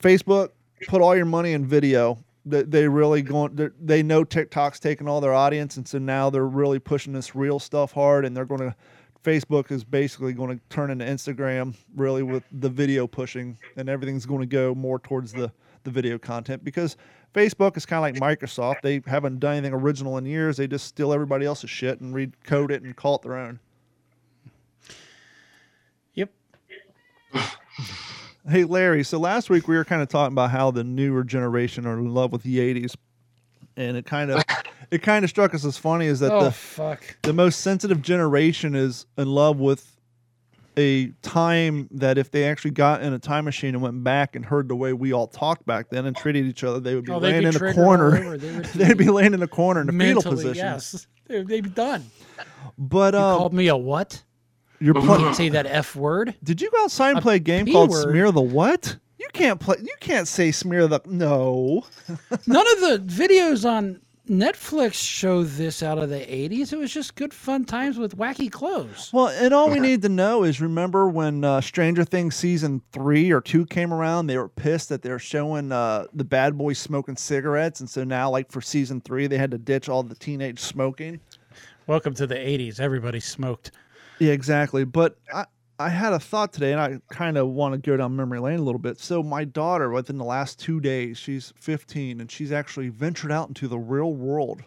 Facebook, 0.00 0.50
put 0.86 1.02
all 1.02 1.16
your 1.16 1.26
money 1.26 1.52
in 1.52 1.66
video. 1.66 2.18
They, 2.46 2.86
really 2.86 3.22
going. 3.22 3.72
They 3.80 4.02
know 4.02 4.22
TikTok's 4.22 4.78
taking 4.78 5.08
all 5.08 5.22
their 5.22 5.32
audience, 5.32 5.78
and 5.78 5.88
so 5.88 5.98
now 5.98 6.28
they're 6.28 6.46
really 6.46 6.78
pushing 6.78 7.14
this 7.14 7.34
real 7.34 7.58
stuff 7.58 7.92
hard, 7.92 8.24
and 8.24 8.36
they're 8.36 8.44
going 8.44 8.60
to. 8.60 8.74
Facebook 9.24 9.70
is 9.70 9.82
basically 9.82 10.34
going 10.34 10.56
to 10.56 10.62
turn 10.68 10.90
into 10.90 11.04
Instagram, 11.04 11.74
really 11.96 12.22
with 12.22 12.44
the 12.52 12.68
video 12.68 13.06
pushing, 13.06 13.56
and 13.76 13.88
everything's 13.88 14.26
going 14.26 14.40
to 14.40 14.46
go 14.46 14.74
more 14.74 14.98
towards 14.98 15.32
the 15.32 15.50
the 15.84 15.90
video 15.90 16.18
content 16.18 16.64
because 16.64 16.96
Facebook 17.34 17.76
is 17.76 17.86
kind 17.86 18.16
of 18.16 18.22
like 18.22 18.38
Microsoft. 18.38 18.80
They 18.82 19.02
haven't 19.06 19.38
done 19.38 19.56
anything 19.56 19.74
original 19.74 20.18
in 20.18 20.26
years. 20.26 20.56
They 20.56 20.66
just 20.66 20.86
steal 20.86 21.12
everybody 21.12 21.46
else's 21.46 21.70
shit 21.70 22.00
and 22.00 22.14
recode 22.14 22.70
it 22.70 22.82
and 22.82 22.96
call 22.96 23.16
it 23.16 23.22
their 23.22 23.36
own. 23.36 23.60
Yep. 26.14 26.30
Hey 28.48 28.64
Larry, 28.64 29.04
so 29.04 29.18
last 29.18 29.48
week 29.48 29.68
we 29.68 29.76
were 29.76 29.84
kind 29.84 30.02
of 30.02 30.08
talking 30.08 30.34
about 30.34 30.50
how 30.50 30.70
the 30.70 30.84
newer 30.84 31.24
generation 31.24 31.86
are 31.86 31.98
in 31.98 32.12
love 32.12 32.30
with 32.30 32.42
the 32.42 32.58
'80s, 32.58 32.94
and 33.76 33.96
it 33.96 34.06
kind 34.06 34.30
of 34.30 34.42
it 34.90 35.02
kind 35.02 35.24
of 35.24 35.30
struck 35.30 35.54
us 35.54 35.64
as 35.64 35.76
funny 35.78 36.06
is 36.06 36.20
that 36.20 36.32
oh 36.32 36.44
the 36.44 36.50
fuck. 36.52 37.16
the 37.22 37.32
most 37.32 37.60
sensitive 37.60 38.02
generation 38.02 38.74
is 38.74 39.06
in 39.18 39.28
love 39.28 39.58
with 39.58 39.90
a 40.76 41.06
time 41.22 41.88
that 41.92 42.18
if 42.18 42.30
they 42.32 42.44
actually 42.48 42.72
got 42.72 43.00
in 43.00 43.12
a 43.12 43.18
time 43.18 43.44
machine 43.44 43.74
and 43.76 43.82
went 43.82 44.02
back 44.02 44.34
and 44.34 44.44
heard 44.44 44.66
the 44.68 44.74
way 44.74 44.92
we 44.92 45.12
all 45.12 45.28
talked 45.28 45.64
back 45.66 45.88
then 45.88 46.04
and 46.04 46.16
treated 46.16 46.44
each 46.46 46.64
other, 46.64 46.80
they 46.80 46.96
would 46.96 47.04
be 47.04 47.12
Oh, 47.12 47.18
laying 47.18 47.42
be 47.42 47.48
in 47.48 47.54
a 47.56 47.72
corner. 47.74 48.36
They 48.38 48.52
would 48.56 48.64
They'd 48.64 48.98
be 48.98 49.08
laying 49.08 49.34
in 49.34 49.42
a 49.42 49.46
corner 49.46 49.82
in 49.82 49.88
a 49.88 49.92
fetal 49.92 50.22
position. 50.22 50.56
Yes, 50.56 51.06
They- 51.28 51.44
they'd 51.44 51.60
be 51.60 51.70
done. 51.70 52.04
But 52.76 53.14
You 53.14 53.20
um, 53.20 53.38
called 53.38 53.54
me 53.54 53.68
a 53.68 53.76
what? 53.76 54.20
you're 54.80 54.96
You 54.96 55.02
pl- 55.02 55.32
say 55.34 55.48
that 55.50 55.66
f 55.66 55.94
word. 55.94 56.34
Did 56.42 56.60
you 56.60 56.68
go 56.72 56.82
outside 56.82 57.10
and 57.10 57.18
A 57.18 57.22
play 57.22 57.36
a 57.36 57.38
game 57.38 57.66
P 57.66 57.72
called 57.72 57.90
word. 57.90 58.10
Smear 58.10 58.32
the 58.32 58.40
What? 58.42 58.96
You 59.18 59.28
can't 59.32 59.60
play. 59.60 59.76
You 59.80 59.94
can't 60.00 60.28
say 60.28 60.50
Smear 60.50 60.86
the 60.86 61.00
No. 61.06 61.84
None 62.46 62.66
of 62.72 62.80
the 62.80 63.02
videos 63.06 63.68
on 63.68 64.00
Netflix 64.28 64.94
show 64.94 65.44
this 65.44 65.82
out 65.82 65.98
of 65.98 66.08
the 66.08 66.20
80s. 66.20 66.72
It 66.72 66.76
was 66.76 66.92
just 66.92 67.14
good 67.14 67.34
fun 67.34 67.66
times 67.66 67.98
with 67.98 68.16
wacky 68.16 68.50
clothes. 68.50 69.10
Well, 69.12 69.28
and 69.28 69.52
all 69.52 69.70
we 69.70 69.80
need 69.80 70.00
to 70.02 70.08
know 70.08 70.44
is 70.44 70.62
remember 70.62 71.08
when 71.08 71.44
uh, 71.44 71.60
Stranger 71.60 72.04
Things 72.04 72.34
season 72.34 72.80
three 72.90 73.30
or 73.30 73.42
two 73.42 73.66
came 73.66 73.92
around, 73.92 74.26
they 74.26 74.38
were 74.38 74.48
pissed 74.48 74.88
that 74.88 75.02
they 75.02 75.10
were 75.10 75.18
showing 75.18 75.72
uh, 75.72 76.06
the 76.14 76.24
bad 76.24 76.56
boys 76.56 76.78
smoking 76.78 77.16
cigarettes, 77.16 77.80
and 77.80 77.90
so 77.90 78.02
now, 78.02 78.30
like 78.30 78.50
for 78.50 78.62
season 78.62 79.02
three, 79.02 79.26
they 79.26 79.36
had 79.36 79.50
to 79.50 79.58
ditch 79.58 79.90
all 79.90 80.02
the 80.02 80.14
teenage 80.14 80.58
smoking. 80.58 81.20
Welcome 81.86 82.14
to 82.14 82.26
the 82.26 82.36
80s. 82.36 82.80
Everybody 82.80 83.20
smoked. 83.20 83.72
Yeah, 84.18 84.32
exactly. 84.32 84.84
But 84.84 85.18
I, 85.34 85.44
I 85.78 85.88
had 85.88 86.12
a 86.12 86.20
thought 86.20 86.52
today, 86.52 86.70
and 86.72 86.80
I 86.80 87.00
kind 87.10 87.36
of 87.36 87.48
want 87.48 87.72
to 87.74 87.78
go 87.78 87.96
down 87.96 88.14
memory 88.14 88.38
lane 88.38 88.58
a 88.60 88.62
little 88.62 88.78
bit. 88.78 89.00
So 89.00 89.22
my 89.22 89.44
daughter, 89.44 89.90
within 89.90 90.18
the 90.18 90.24
last 90.24 90.58
two 90.60 90.78
days, 90.80 91.18
she's 91.18 91.52
15, 91.56 92.20
and 92.20 92.30
she's 92.30 92.52
actually 92.52 92.88
ventured 92.90 93.32
out 93.32 93.48
into 93.48 93.66
the 93.66 93.78
real 93.78 94.12
world. 94.14 94.62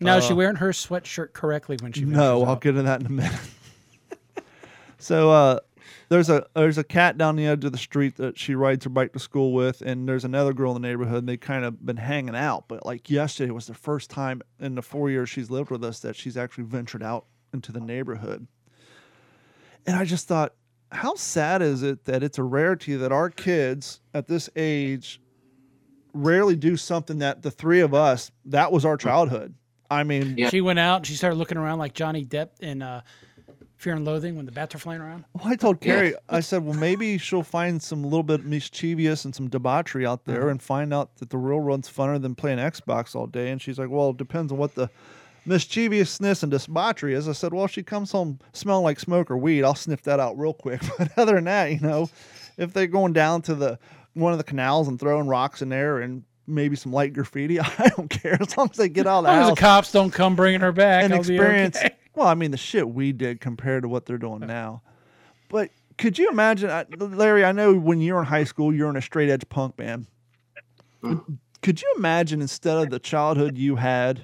Now, 0.00 0.16
is 0.16 0.24
she 0.24 0.32
Uh, 0.32 0.36
wearing 0.36 0.56
her 0.56 0.70
sweatshirt 0.70 1.34
correctly 1.34 1.76
when 1.80 1.92
she 1.92 2.04
No, 2.04 2.42
I'll 2.42 2.52
out? 2.52 2.60
get 2.62 2.70
into 2.70 2.82
that 2.84 3.00
in 3.00 3.06
a 3.06 3.10
minute. 3.10 3.38
so 4.98 5.30
uh, 5.30 5.58
there's 6.08 6.28
a 6.30 6.46
there's 6.54 6.78
a 6.78 6.84
cat 6.84 7.16
down 7.18 7.36
the 7.36 7.46
edge 7.46 7.64
of 7.64 7.72
the 7.72 7.78
street 7.78 8.16
that 8.16 8.38
she 8.38 8.54
rides 8.54 8.84
her 8.84 8.90
bike 8.90 9.12
to 9.12 9.18
school 9.18 9.52
with, 9.52 9.82
and 9.82 10.08
there's 10.08 10.24
another 10.24 10.52
girl 10.52 10.74
in 10.74 10.80
the 10.82 10.88
neighborhood. 10.88 11.18
And 11.18 11.28
they 11.28 11.36
kind 11.36 11.64
of 11.64 11.84
been 11.84 11.98
hanging 11.98 12.34
out, 12.34 12.64
but 12.66 12.84
like 12.84 13.08
yesterday 13.10 13.50
was 13.50 13.66
the 13.66 13.74
first 13.74 14.10
time 14.10 14.42
in 14.58 14.74
the 14.74 14.82
four 14.82 15.10
years 15.10 15.28
she's 15.28 15.50
lived 15.50 15.70
with 15.70 15.84
us 15.84 16.00
that 16.00 16.16
she's 16.16 16.36
actually 16.36 16.64
ventured 16.64 17.02
out 17.02 17.26
into 17.52 17.70
the 17.72 17.80
neighborhood. 17.80 18.46
And 19.86 19.96
I 19.96 20.04
just 20.04 20.28
thought, 20.28 20.54
how 20.92 21.14
sad 21.14 21.62
is 21.62 21.82
it 21.82 22.04
that 22.04 22.22
it's 22.22 22.38
a 22.38 22.42
rarity 22.42 22.96
that 22.96 23.12
our 23.12 23.30
kids 23.30 24.00
at 24.12 24.26
this 24.28 24.50
age 24.56 25.20
rarely 26.12 26.56
do 26.56 26.76
something 26.76 27.18
that 27.18 27.42
the 27.42 27.50
three 27.50 27.80
of 27.80 27.94
us 27.94 28.30
that 28.46 28.72
was 28.72 28.84
our 28.84 28.96
childhood. 28.96 29.54
I 29.90 30.04
mean, 30.04 30.34
Yeah. 30.36 30.50
She 30.50 30.60
went 30.60 30.78
out 30.78 30.96
and 30.98 31.06
she 31.06 31.14
started 31.14 31.36
looking 31.36 31.58
around 31.58 31.78
like 31.78 31.94
Johnny 31.94 32.24
Depp 32.24 32.48
in 32.60 32.82
uh, 32.82 33.02
Fear 33.76 33.94
and 33.94 34.04
Loathing 34.04 34.36
when 34.36 34.46
the 34.46 34.52
bats 34.52 34.74
are 34.74 34.78
flying 34.78 35.00
around. 35.00 35.24
Well, 35.34 35.46
I 35.46 35.56
told 35.56 35.84
Yeah. 35.84 35.94
Carrie, 35.94 36.14
I 36.28 36.40
said, 36.40 36.64
well, 36.64 36.74
maybe 36.78 37.18
she'll 37.18 37.42
find 37.42 37.82
some 37.82 38.02
little 38.04 38.22
bit 38.22 38.44
mischievous 38.44 39.24
and 39.24 39.34
some 39.34 39.48
debauchery 39.48 40.06
out 40.06 40.24
there 40.26 40.48
and 40.48 40.60
find 40.62 40.92
out 40.92 41.16
that 41.16 41.30
the 41.30 41.38
real 41.38 41.58
world's 41.60 41.88
funner 41.90 42.20
than 42.20 42.34
playing 42.34 42.58
Xbox 42.58 43.14
all 43.14 43.26
day. 43.26 43.50
And 43.50 43.60
she's 43.60 43.78
like, 43.78 43.88
well, 43.88 44.10
it 44.10 44.16
depends 44.16 44.52
on 44.52 44.58
what 44.58 44.74
the 44.74 44.90
mischievousness 45.44 46.42
and 46.42 46.50
debauchery 46.52 47.14
is. 47.14 47.28
I 47.28 47.32
said, 47.32 47.52
well, 47.52 47.64
if 47.64 47.70
she 47.70 47.82
comes 47.82 48.12
home 48.12 48.38
smelling 48.52 48.84
like 48.84 49.00
smoke 49.00 49.30
or 49.30 49.36
weed, 49.36 49.64
I'll 49.64 49.74
sniff 49.74 50.02
that 50.02 50.20
out 50.20 50.38
real 50.38 50.54
quick. 50.54 50.82
But 50.98 51.16
other 51.16 51.34
than 51.36 51.44
that, 51.44 51.72
you 51.72 51.80
know, 51.80 52.10
if 52.56 52.72
they're 52.72 52.86
going 52.86 53.12
down 53.12 53.42
to 53.42 53.54
the 53.54 53.78
one 54.14 54.32
of 54.32 54.38
the 54.38 54.44
canals 54.44 54.88
and 54.88 54.98
throwing 54.98 55.26
rocks 55.26 55.62
in 55.62 55.68
there 55.68 56.00
and 56.00 56.24
maybe 56.46 56.76
some 56.76 56.92
light 56.92 57.12
graffiti, 57.12 57.60
I 57.60 57.90
don't 57.96 58.10
care 58.10 58.36
as 58.40 58.56
long 58.56 58.68
as 58.70 58.76
they 58.76 58.88
get 58.88 59.06
out 59.06 59.24
of 59.24 59.26
As 59.26 59.30
the 59.30 59.32
long 59.32 59.40
as 59.40 59.48
house 59.48 59.56
the 59.56 59.60
cops 59.60 59.92
don't 59.92 60.10
come 60.10 60.36
bringing 60.36 60.60
her 60.60 60.72
back, 60.72 61.04
and 61.04 61.12
I'll 61.14 61.22
be 61.22 61.34
experience. 61.34 61.76
okay. 61.76 61.94
Well, 62.14 62.26
I 62.26 62.34
mean, 62.34 62.50
the 62.50 62.56
shit 62.56 62.88
we 62.88 63.12
did 63.12 63.40
compared 63.40 63.82
to 63.84 63.88
what 63.88 64.04
they're 64.04 64.18
doing 64.18 64.40
now. 64.40 64.82
But 65.48 65.70
could 65.96 66.18
you 66.18 66.28
imagine, 66.30 66.70
Larry? 66.98 67.44
I 67.44 67.52
know 67.52 67.74
when 67.74 68.00
you're 68.00 68.18
in 68.20 68.26
high 68.26 68.44
school, 68.44 68.74
you're 68.74 68.90
in 68.90 68.96
a 68.96 69.02
straight 69.02 69.30
edge 69.30 69.48
punk 69.48 69.76
band. 69.76 70.06
Mm-hmm. 71.02 71.34
Could 71.62 71.82
you 71.82 71.92
imagine 71.96 72.40
instead 72.40 72.78
of 72.78 72.90
the 72.90 72.98
childhood 72.98 73.58
you 73.58 73.76
had, 73.76 74.22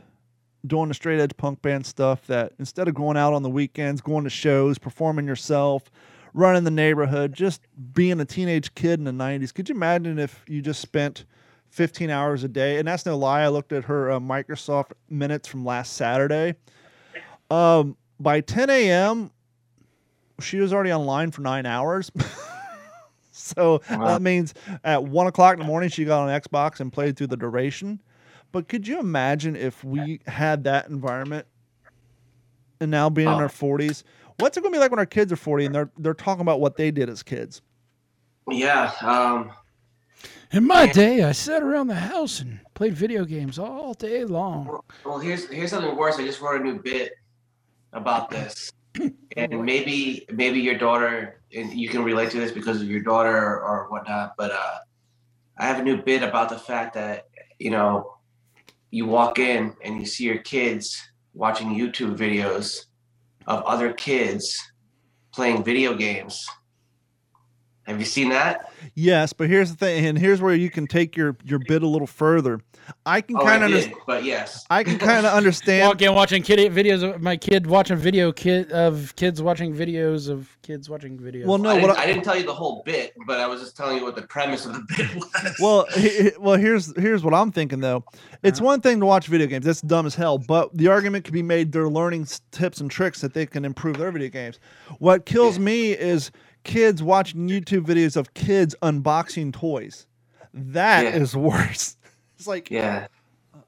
doing 0.66 0.88
the 0.88 0.94
straight 0.94 1.20
edge 1.20 1.36
punk 1.36 1.62
band 1.62 1.86
stuff, 1.86 2.26
that 2.26 2.52
instead 2.58 2.88
of 2.88 2.94
going 2.94 3.16
out 3.16 3.32
on 3.32 3.42
the 3.42 3.50
weekends, 3.50 4.00
going 4.00 4.24
to 4.24 4.30
shows, 4.30 4.78
performing 4.78 5.26
yourself, 5.26 5.90
running 6.34 6.64
the 6.64 6.70
neighborhood, 6.70 7.32
just 7.32 7.62
being 7.94 8.20
a 8.20 8.24
teenage 8.24 8.74
kid 8.74 8.98
in 8.98 9.04
the 9.04 9.12
'90s? 9.12 9.52
Could 9.54 9.68
you 9.68 9.74
imagine 9.74 10.18
if 10.18 10.44
you 10.48 10.60
just 10.62 10.80
spent 10.80 11.24
15 11.70 12.10
hours 12.10 12.44
a 12.44 12.48
day? 12.48 12.78
And 12.78 12.86
that's 12.88 13.06
no 13.06 13.16
lie. 13.16 13.42
I 13.42 13.48
looked 13.48 13.72
at 13.72 13.84
her 13.84 14.10
uh, 14.12 14.18
Microsoft 14.20 14.92
minutes 15.08 15.48
from 15.48 15.64
last 15.64 15.94
Saturday. 15.94 16.54
Um, 17.50 17.96
by 18.18 18.40
10 18.40 18.70
a.m., 18.70 19.30
she 20.40 20.58
was 20.58 20.72
already 20.72 20.92
online 20.92 21.30
for 21.30 21.42
nine 21.42 21.64
hours. 21.66 22.10
so 23.32 23.80
Wow. 23.90 24.06
that 24.06 24.22
means 24.22 24.54
at 24.84 25.04
one 25.04 25.26
o'clock 25.26 25.54
in 25.54 25.60
the 25.60 25.64
morning 25.66 25.88
she 25.88 26.04
got 26.04 26.28
on 26.28 26.40
Xbox 26.40 26.80
and 26.80 26.92
played 26.92 27.16
through 27.16 27.28
the 27.28 27.36
duration. 27.36 28.00
But 28.56 28.68
could 28.68 28.88
you 28.88 28.98
imagine 28.98 29.54
if 29.54 29.84
we 29.84 30.18
had 30.26 30.64
that 30.64 30.88
environment 30.88 31.46
and 32.80 32.90
now 32.90 33.10
being 33.10 33.28
in 33.28 33.34
Oh. 33.34 33.40
our 33.40 33.50
forties? 33.50 34.02
What's 34.38 34.56
it 34.56 34.62
gonna 34.62 34.72
be 34.72 34.78
like 34.78 34.90
when 34.90 34.98
our 34.98 35.04
kids 35.04 35.30
are 35.30 35.36
forty 35.36 35.66
and 35.66 35.74
they're 35.74 35.90
they're 35.98 36.14
talking 36.14 36.40
about 36.40 36.58
what 36.58 36.78
they 36.78 36.90
did 36.90 37.10
as 37.10 37.22
kids? 37.22 37.60
Yeah. 38.50 38.92
Um, 39.02 39.52
In 40.52 40.66
my 40.66 40.86
day, 40.86 41.22
I 41.22 41.32
sat 41.32 41.62
around 41.62 41.88
the 41.88 41.96
house 41.96 42.40
and 42.40 42.60
played 42.72 42.94
video 42.94 43.26
games 43.26 43.58
all 43.58 43.92
day 43.92 44.24
long. 44.24 44.68
well, 44.68 44.84
well, 45.04 45.18
here's 45.18 45.46
here's 45.50 45.68
something 45.68 45.94
worse. 45.94 46.18
I 46.18 46.24
just 46.24 46.40
wrote 46.40 46.58
a 46.58 46.64
new 46.64 46.80
bit 46.80 47.12
about 47.92 48.30
this, 48.30 48.72
and 49.36 49.64
maybe 49.66 50.24
maybe 50.32 50.60
your 50.60 50.78
daughter 50.78 51.42
and 51.54 51.74
you 51.74 51.90
can 51.90 52.02
relate 52.02 52.30
to 52.30 52.38
this 52.38 52.52
because 52.52 52.80
of 52.80 52.88
your 52.88 53.02
daughter 53.02 53.36
or, 53.36 53.60
or 53.62 53.86
whatnot. 53.90 54.32
But 54.38 54.52
uh, 54.52 54.78
I 55.58 55.66
have 55.66 55.78
a 55.78 55.82
new 55.82 56.02
bit 56.02 56.22
about 56.22 56.48
the 56.48 56.58
fact 56.58 56.94
that 56.94 57.26
you 57.58 57.68
know 57.70 58.14
you 58.96 59.04
walk 59.04 59.38
in 59.38 59.74
and 59.84 60.00
you 60.00 60.06
see 60.06 60.24
your 60.24 60.38
kids 60.38 61.10
watching 61.34 61.68
YouTube 61.68 62.16
videos 62.16 62.86
of 63.46 63.62
other 63.64 63.92
kids 63.92 64.58
playing 65.34 65.62
video 65.62 65.94
games. 65.94 66.46
Have 67.86 68.00
you 68.00 68.04
seen 68.04 68.30
that? 68.30 68.72
Yes, 68.94 69.32
but 69.32 69.48
here's 69.48 69.70
the 69.70 69.76
thing, 69.76 70.04
and 70.06 70.18
here's 70.18 70.42
where 70.42 70.54
you 70.54 70.70
can 70.70 70.86
take 70.88 71.16
your 71.16 71.36
your 71.44 71.60
bit 71.60 71.82
a 71.84 71.86
little 71.86 72.06
further. 72.06 72.60
I 73.04 73.20
can 73.20 73.36
Oh, 73.36 73.40
kind 73.44 73.62
of 73.62 73.70
did, 73.70 73.76
understand. 73.76 74.02
but 74.06 74.24
yes. 74.24 74.64
I 74.70 74.82
can 74.84 74.98
kind 74.98 75.24
of 75.24 75.32
understand. 75.36 75.86
Walk 75.88 76.02
in 76.02 76.14
watching 76.14 76.42
kid 76.42 76.58
videos 76.72 77.02
of 77.02 77.22
my 77.22 77.36
kid 77.36 77.66
watching 77.66 77.96
video 77.96 78.32
kid 78.32 78.72
of 78.72 79.14
kids 79.16 79.40
watching 79.40 79.72
videos 79.74 80.28
of 80.28 80.56
kids 80.62 80.88
watching 80.90 81.16
videos. 81.18 81.46
Well, 81.46 81.58
no, 81.58 81.70
I, 81.70 81.80
didn't, 81.80 81.90
I- 81.96 82.02
I, 82.02 82.06
didn't 82.06 82.22
tell 82.24 82.36
you 82.36 82.44
the 82.44 82.54
whole 82.54 82.82
bit, 82.84 83.14
but 83.26 83.38
I 83.38 83.46
was 83.46 83.60
just 83.60 83.76
telling 83.76 83.98
you 83.98 84.04
what 84.04 84.16
the 84.16 84.22
premise 84.22 84.66
of 84.66 84.72
the 84.74 84.84
bit 84.96 85.14
was. 85.14 85.56
Well, 85.60 85.86
he- 85.94 86.22
he- 86.22 86.32
well, 86.40 86.56
here's 86.56 86.96
here's 87.00 87.22
what 87.22 87.34
I'm 87.34 87.52
thinking 87.52 87.80
though. 87.80 88.04
It's 88.42 88.58
uh-huh. 88.58 88.66
one 88.66 88.80
thing 88.80 88.98
to 89.00 89.06
watch 89.06 89.28
video 89.28 89.46
games. 89.46 89.64
That's 89.64 89.80
dumb 89.80 90.06
as 90.06 90.14
hell. 90.16 90.38
But 90.38 90.76
the 90.76 90.88
argument 90.88 91.24
could 91.24 91.34
be 91.34 91.42
made 91.42 91.70
they're 91.72 91.88
learning 91.88 92.26
tips 92.50 92.80
and 92.80 92.90
tricks 92.90 93.20
that 93.20 93.32
they 93.32 93.46
can 93.46 93.64
improve 93.64 93.96
their 93.98 94.10
video 94.10 94.28
games. 94.28 94.58
What 94.98 95.24
kills 95.24 95.58
me 95.60 95.92
is 95.92 96.30
kids 96.66 97.02
watching 97.02 97.48
YouTube 97.48 97.86
videos 97.86 98.16
of 98.16 98.34
kids 98.34 98.74
unboxing 98.82 99.52
toys. 99.52 100.06
That 100.52 101.06
is 101.14 101.32
Yeah. 101.34 101.40
worse. 101.48 101.96
It's 102.38 102.46
like 102.46 102.70
yeah, 102.70 103.06
uh, 103.54 103.58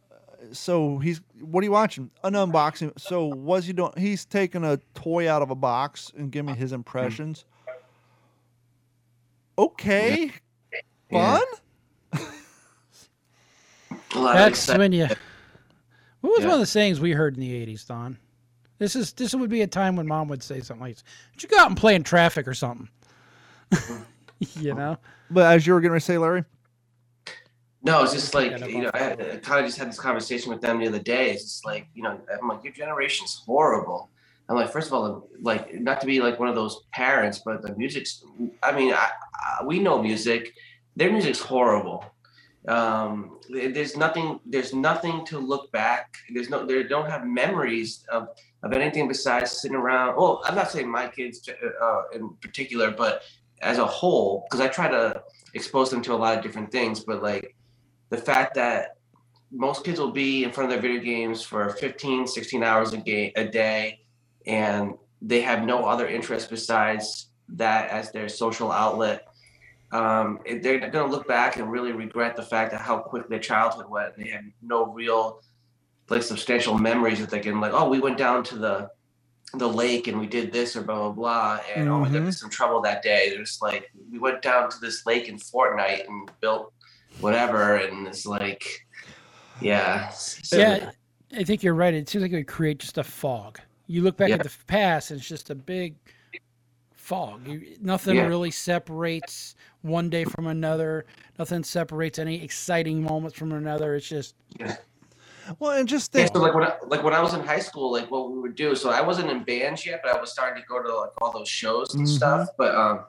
so 0.53 0.99
he's 0.99 1.21
what 1.41 1.63
are 1.63 1.65
you 1.65 1.71
watching? 1.73 2.11
An 2.25 2.35
unboxing. 2.35 2.99
So 3.01 3.27
what's 3.27 3.67
he 3.67 3.73
doing? 3.73 3.93
He's 3.97 4.25
taking 4.27 4.65
a 4.65 4.79
toy 4.95 5.31
out 5.31 5.41
of 5.41 5.51
a 5.51 5.55
box 5.55 6.13
and 6.17 6.31
giving 6.31 6.53
me 6.53 6.59
his 6.59 6.73
impressions. 6.73 7.45
Okay. 9.57 10.33
Yeah. 11.11 11.39
Fun? 11.39 12.23
a 13.91 13.97
That's 14.15 14.69
when 14.69 14.93
you. 14.93 15.07
What 16.21 16.31
was 16.33 16.41
Yeah. 16.41 16.47
one 16.47 16.55
of 16.55 16.61
the 16.61 16.67
sayings 16.67 17.01
we 17.01 17.13
heard 17.13 17.35
in 17.35 17.41
the 17.41 17.67
'80s, 17.67 17.87
Don? 17.87 18.19
This 18.79 18.95
is 18.95 19.13
this 19.13 19.35
would 19.35 19.51
be 19.51 19.63
a 19.63 19.67
time 19.67 19.97
when 19.97 20.07
Mom 20.07 20.29
would 20.29 20.43
say 20.43 20.61
something 20.61 20.83
like, 20.83 20.97
"Did 21.33 21.43
you 21.43 21.49
go 21.49 21.59
out 21.59 21.69
and 21.69 21.77
play 21.77 21.95
in 21.95 22.03
traffic 22.05 22.47
or 22.47 22.55
something?" 22.55 22.89
you 24.39 24.75
know. 24.75 24.99
But 25.31 25.53
as 25.53 25.67
you 25.67 25.75
were 25.75 25.81
getting 25.81 25.93
ready 25.93 26.01
to 26.01 26.07
say, 26.07 26.19
Larry, 26.19 26.45
No, 27.83 28.03
it's 28.03 28.13
just 28.13 28.35
like 28.35 28.59
you 28.69 28.83
know, 28.83 28.91
I, 28.95 29.13
I 29.13 29.17
kind 29.43 29.61
of 29.61 29.67
just 29.67 29.79
had 29.79 29.89
this 29.89 29.99
conversation 29.99 30.51
with 30.51 30.61
them 30.61 30.79
the 30.79 30.89
other 30.89 30.99
day. 30.99 31.31
It's 31.31 31.43
just 31.43 31.67
like 31.67 31.89
you 31.95 32.03
know, 32.03 32.21
I'm 32.41 32.49
like, 32.49 32.65
your 32.65 32.73
generation's 32.73 33.43
horrible. 33.45 34.11
I'm 34.49 34.57
like, 34.57 34.71
first 34.71 34.87
of 34.89 34.95
all, 34.95 35.29
like 35.43 35.75
not 35.75 36.01
to 36.01 36.07
be 36.07 36.21
like 36.21 36.39
one 36.39 36.49
of 36.49 36.55
those 36.55 36.85
parents, 36.93 37.43
but 37.45 37.63
the 37.63 37.75
music's. 37.77 38.25
I 38.63 38.73
mean, 38.73 38.95
I, 38.95 39.11
I, 39.35 39.65
we 39.65 39.79
know 39.79 40.01
music. 40.01 40.55
Their 40.97 41.13
music's 41.13 41.41
horrible. 41.41 42.05
Um, 42.67 43.39
there's 43.49 43.97
nothing. 43.97 44.41
There's 44.47 44.73
nothing 44.73 45.25
to 45.27 45.39
look 45.39 45.71
back. 45.73 46.17
There's 46.33 46.49
no. 46.49 46.65
They 46.65 46.83
don't 46.83 47.11
have 47.11 47.27
memories 47.27 48.05
of 48.11 48.29
of 48.63 48.73
anything 48.73 49.09
besides 49.09 49.53
sitting 49.53 49.77
around. 49.77 50.17
Well, 50.17 50.43
I'm 50.45 50.55
not 50.55 50.71
saying 50.71 50.91
my 50.91 51.09
kids 51.09 51.49
uh, 51.49 52.03
in 52.13 52.31
particular, 52.41 52.91
but 52.91 53.23
as 53.61 53.79
a 53.79 53.87
whole, 53.87 54.45
because 54.49 54.61
I 54.61 54.69
try 54.69 54.89
to 54.89 55.23
expose 55.55 55.91
them 55.91 56.03
to 56.03 56.13
a 56.13 56.17
lot 56.17 56.37
of 56.37 56.43
different 56.43 56.71
things. 56.71 57.01
But 57.01 57.23
like 57.23 57.55
the 58.11 58.17
fact 58.17 58.55
that 58.55 58.97
most 59.51 59.85
kids 59.85 59.99
will 59.99 60.13
be 60.13 60.45
in 60.45 60.53
front 60.53 60.71
of 60.71 60.73
their 60.73 60.83
video 60.83 61.03
games 61.03 61.43
for 61.43 61.71
15 61.71 62.27
16 62.27 62.63
hours 62.63 62.93
a, 62.93 62.99
game, 62.99 63.33
a 63.37 63.45
day 63.45 64.01
and 64.47 64.95
they 65.23 65.41
have 65.41 65.65
no 65.65 65.85
other 65.85 66.07
interest 66.07 66.51
besides 66.51 67.31
that 67.49 67.89
as 67.91 68.13
their 68.13 68.29
social 68.29 68.71
outlet 68.71 69.27
um, 69.91 70.39
they're 70.61 70.79
going 70.79 70.93
to 70.93 71.07
look 71.07 71.27
back 71.27 71.57
and 71.57 71.71
really 71.71 71.93
regret 71.93 72.37
the 72.37 72.43
fact 72.43 72.73
that 72.73 72.81
how 72.83 72.99
quick 72.99 73.27
their 73.29 73.39
childhood 73.39 73.89
went 73.89 74.17
they 74.17 74.29
had 74.29 74.53
no 74.61 74.87
real 74.93 75.41
like 76.11 76.23
substantial 76.23 76.79
memories 76.79 77.21
that 77.21 77.31
they 77.31 77.41
can 77.41 77.61
like 77.61 77.73
oh 77.73 77.89
we 77.89 78.01
went 78.01 78.17
down 78.19 78.43
to 78.43 78.57
the 78.57 78.89
the 79.55 79.67
lake 79.69 80.09
and 80.09 80.19
we 80.19 80.27
did 80.27 80.53
this 80.53 80.77
or 80.77 80.83
blah 80.83 80.97
blah 80.97 81.11
blah 81.13 81.61
and 81.75 81.89
oh 81.89 81.99
we 81.99 82.05
got 82.09 82.13
Mhm. 82.23 82.27
in 82.27 82.33
some 82.33 82.51
trouble 82.51 82.81
that 82.83 83.03
day 83.03 83.31
there's 83.31 83.59
like 83.63 83.91
we 84.11 84.19
went 84.19 84.43
down 84.43 84.69
to 84.71 84.79
this 84.81 85.07
lake 85.07 85.29
in 85.29 85.37
Fortnite 85.37 86.07
and 86.07 86.31
built 86.41 86.73
whatever 87.21 87.77
and 87.77 88.07
it's 88.07 88.27
like 88.27 88.87
yeah 89.61 90.09
so- 90.11 90.59
Yeah, 90.59 90.91
I 91.37 91.45
think 91.45 91.63
you're 91.63 91.75
right. 91.75 91.93
It 91.93 92.09
seems 92.09 92.23
like 92.23 92.33
it 92.33 92.37
would 92.37 92.47
create 92.47 92.79
just 92.79 92.97
a 92.97 93.05
fog. 93.05 93.59
You 93.87 94.03
look 94.03 94.17
back 94.17 94.29
Yeah. 94.31 94.37
at 94.37 94.45
the 94.45 94.53
past, 94.67 95.11
and 95.11 95.19
it's 95.21 95.29
just 95.29 95.51
a 95.51 95.55
big 95.55 95.97
fog. 96.95 97.47
You, 97.47 97.77
nothing 97.81 98.17
Yeah. 98.17 98.27
really 98.27 98.51
separates 98.51 99.57
one 99.83 100.09
day 100.11 100.25
from 100.25 100.47
another. 100.47 101.05
Nothing 101.39 101.65
separates 101.65 102.19
any 102.19 102.43
exciting 102.43 103.03
moments 103.03 103.37
from 103.37 103.53
another. 103.53 103.95
It's 103.95 104.09
just 104.09 104.37
well, 105.59 105.73
and 105.73 105.89
just 105.89 106.15
Yeah, 106.15 106.23
think, 106.25 106.37
so 106.37 106.43
like 106.43 106.55
when 106.55 106.65
I, 106.65 106.75
like 106.87 107.03
when 107.03 107.15
I 107.15 107.21
was 107.21 107.35
in 107.35 107.41
high 107.41 107.59
school, 107.61 107.93
like 107.93 108.11
what 108.11 108.31
we 108.33 108.39
would 108.41 108.55
do. 108.55 108.75
So 108.75 108.91
I 108.91 109.01
wasn't 109.01 109.31
in 109.31 109.45
bands 109.45 109.85
yet, 109.87 110.01
but 110.03 110.15
I 110.15 110.21
was 110.21 110.31
starting 110.33 110.63
to 110.63 110.67
go 110.69 110.83
to 110.83 110.95
like 110.95 111.11
all 111.21 111.33
those 111.33 111.49
shows 111.49 111.95
and 111.95 112.05
Mhm. 112.05 112.09
stuff. 112.09 112.49
But 112.59 112.75
um, 112.75 113.05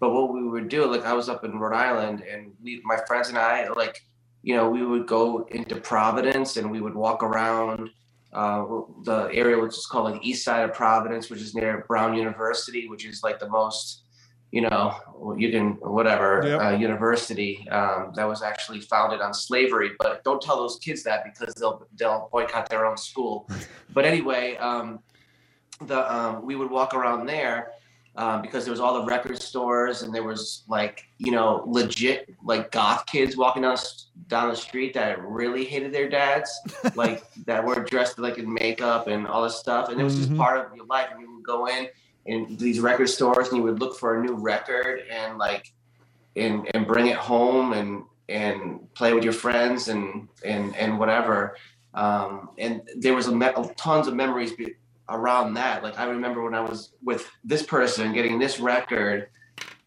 but 0.00 0.10
what 0.12 0.32
we 0.32 0.42
would 0.48 0.68
do, 0.68 0.84
like 0.86 1.04
I 1.04 1.12
was 1.12 1.28
up 1.28 1.44
in 1.44 1.58
Rhode 1.58 1.76
Island, 1.76 2.22
and 2.22 2.52
we, 2.62 2.80
my 2.84 2.98
friends 3.06 3.28
and 3.28 3.38
I, 3.38 3.68
like 3.68 4.00
you 4.42 4.56
know, 4.56 4.68
we 4.68 4.84
would 4.84 5.06
go 5.06 5.46
into 5.52 5.76
Providence 5.76 6.56
and 6.56 6.68
we 6.70 6.80
would 6.80 6.94
walk 6.96 7.22
around 7.22 7.88
uh, 8.32 8.64
the 9.04 9.28
area 9.32 9.56
which 9.56 9.72
is 9.76 9.86
called 9.86 10.10
like 10.10 10.24
East 10.24 10.44
Side 10.44 10.64
of 10.68 10.74
Providence, 10.74 11.30
which 11.30 11.40
is 11.40 11.54
near 11.54 11.84
Brown 11.86 12.14
University, 12.14 12.88
which 12.88 13.04
is 13.04 13.22
like 13.22 13.38
the 13.38 13.48
most, 13.48 14.01
you 14.52 14.60
know, 14.60 14.94
you 15.36 15.50
can 15.50 15.72
whatever 15.80 16.42
Yep. 16.46 16.60
uh, 16.60 16.70
university 16.76 17.66
um, 17.70 18.12
that 18.14 18.28
was 18.28 18.42
actually 18.42 18.80
founded 18.80 19.20
on 19.20 19.32
slavery. 19.34 19.92
But 19.98 20.22
don't 20.24 20.40
tell 20.42 20.56
those 20.58 20.78
kids 20.78 21.02
that 21.04 21.24
because 21.24 21.54
they'll 21.54 21.86
they'll 21.98 22.28
boycott 22.30 22.68
their 22.68 22.86
own 22.86 22.96
school. 22.96 23.48
But 23.94 24.06
anyway, 24.06 24.56
um, 24.56 25.00
the 25.86 26.00
um, 26.14 26.46
we 26.46 26.54
would 26.56 26.70
walk 26.70 26.94
around 26.94 27.26
there. 27.26 27.72
Um, 28.14 28.42
because 28.42 28.64
there 28.66 28.72
was 28.72 28.78
all 28.80 28.92
the 29.00 29.06
record 29.06 29.40
stores 29.40 30.02
and 30.02 30.14
there 30.14 30.22
was 30.22 30.64
like 30.68 31.04
you 31.16 31.32
know 31.32 31.64
legit 31.66 32.28
like 32.44 32.70
goth 32.70 33.06
kids 33.06 33.38
walking 33.38 33.62
down 33.62 33.78
down 34.28 34.50
the 34.50 34.56
street 34.56 34.92
that 34.92 35.18
really 35.22 35.64
hated 35.64 35.94
their 35.94 36.10
dads 36.10 36.50
like 36.94 37.22
that 37.46 37.64
were 37.64 37.82
dressed 37.82 38.18
like 38.18 38.36
in 38.36 38.52
makeup 38.52 39.06
and 39.06 39.26
all 39.26 39.42
this 39.42 39.56
stuff 39.56 39.88
and 39.88 39.98
it 39.98 40.04
was 40.04 40.14
Mhm. 40.16 40.18
just 40.24 40.36
part 40.36 40.60
of 40.60 40.76
your 40.76 40.84
life 40.84 41.08
and 41.10 41.22
you 41.22 41.34
would 41.34 41.42
go 41.42 41.68
in 41.68 41.88
in 42.26 42.56
these 42.56 42.80
record 42.80 43.08
stores 43.08 43.48
and 43.48 43.56
you 43.56 43.62
would 43.62 43.80
look 43.80 43.98
for 43.98 44.18
a 44.18 44.22
new 44.22 44.34
record 44.34 45.02
and 45.10 45.38
like 45.38 45.72
and 46.36 46.68
and 46.74 46.86
bring 46.86 47.08
it 47.08 47.16
home 47.16 47.72
and 47.72 48.04
and 48.28 48.92
play 48.94 49.12
with 49.12 49.24
your 49.24 49.32
friends 49.32 49.88
and 49.88 50.28
and 50.44 50.74
and 50.76 50.98
whatever. 50.98 51.56
Um 51.94 52.50
and 52.58 52.82
there 52.96 53.14
was 53.14 53.26
a 53.26 53.34
me- 53.34 53.52
tons 53.76 54.06
of 54.06 54.14
memories 54.14 54.52
be- 54.52 54.74
around 55.08 55.54
that. 55.54 55.82
Like 55.82 55.98
i 55.98 56.04
remember 56.04 56.42
when 56.42 56.54
i 56.54 56.60
was 56.60 56.94
with 57.02 57.28
this 57.44 57.62
person 57.62 58.12
getting 58.12 58.38
this 58.38 58.60
record 58.60 59.28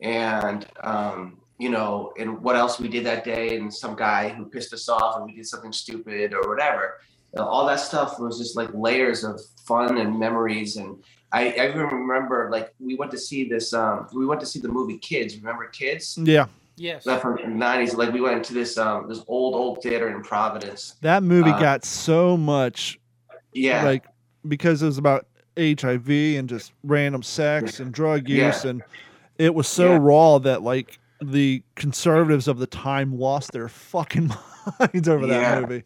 and 0.01 0.65
um 0.83 1.39
you 1.57 1.69
know 1.69 2.11
and 2.19 2.41
what 2.41 2.57
else 2.57 2.79
we 2.79 2.89
did 2.89 3.05
that 3.05 3.23
day 3.23 3.55
and 3.55 3.73
some 3.73 3.95
guy 3.95 4.27
who 4.29 4.45
pissed 4.45 4.73
us 4.73 4.89
off 4.89 5.15
and 5.15 5.25
we 5.25 5.33
did 5.33 5.47
something 5.47 5.71
stupid 5.71 6.33
or 6.33 6.49
whatever. 6.49 6.95
All 7.37 7.65
that 7.67 7.81
stuff 7.81 8.17
was 8.19 8.37
just 8.37 8.55
like 8.55 8.69
layers 8.73 9.23
of 9.23 9.41
fun 9.65 9.97
and 9.97 10.17
memories 10.17 10.77
and 10.77 11.03
I, 11.35 11.41
I 11.59 11.67
even 11.69 11.85
remember 11.87 12.49
like 12.51 12.73
we 12.79 12.95
went 12.95 13.11
to 13.11 13.17
see 13.17 13.47
this 13.49 13.73
um 13.73 14.07
we 14.13 14.25
went 14.25 14.39
to 14.41 14.47
see 14.47 14.59
the 14.59 14.69
movie 14.69 14.97
kids 14.97 15.35
remember 15.37 15.67
kids 15.67 16.17
yeah, 16.23 16.45
yes. 16.77 17.03
that 17.03 17.21
from 17.21 17.35
the 17.35 17.41
90s 17.65 17.95
like 17.95 18.13
we 18.13 18.21
went 18.21 18.43
to 18.45 18.53
this 18.53 18.77
um 18.77 19.07
this 19.09 19.21
old 19.27 19.53
old 19.53 19.83
theater 19.83 20.07
in 20.15 20.21
providence 20.23 20.95
that 21.01 21.23
movie 21.23 21.51
Uh, 21.51 21.59
got 21.59 21.83
so 21.83 22.37
much 22.37 22.97
yeah 23.53 23.83
like 23.83 24.05
because 24.47 24.81
it 24.81 24.85
was 24.85 24.97
about 24.97 25.27
HIV 25.57 26.09
and 26.09 26.47
just 26.47 26.71
random 26.83 27.23
sex 27.23 27.79
and 27.79 27.91
drug 27.93 28.27
Yeah. 28.27 28.47
use, 28.47 28.65
and 28.65 28.81
it 29.37 29.53
was 29.55 29.67
so 29.67 29.91
Yeah. 29.93 29.99
raw 30.01 30.37
that 30.39 30.61
like 30.61 30.99
the 31.23 31.63
conservatives 31.75 32.47
of 32.47 32.57
the 32.59 32.67
time 32.67 33.17
lost 33.17 33.53
their 33.53 33.69
fucking 33.69 34.29
minds 34.79 35.07
over 35.07 35.25
that 35.27 35.61
movie. 35.61 35.83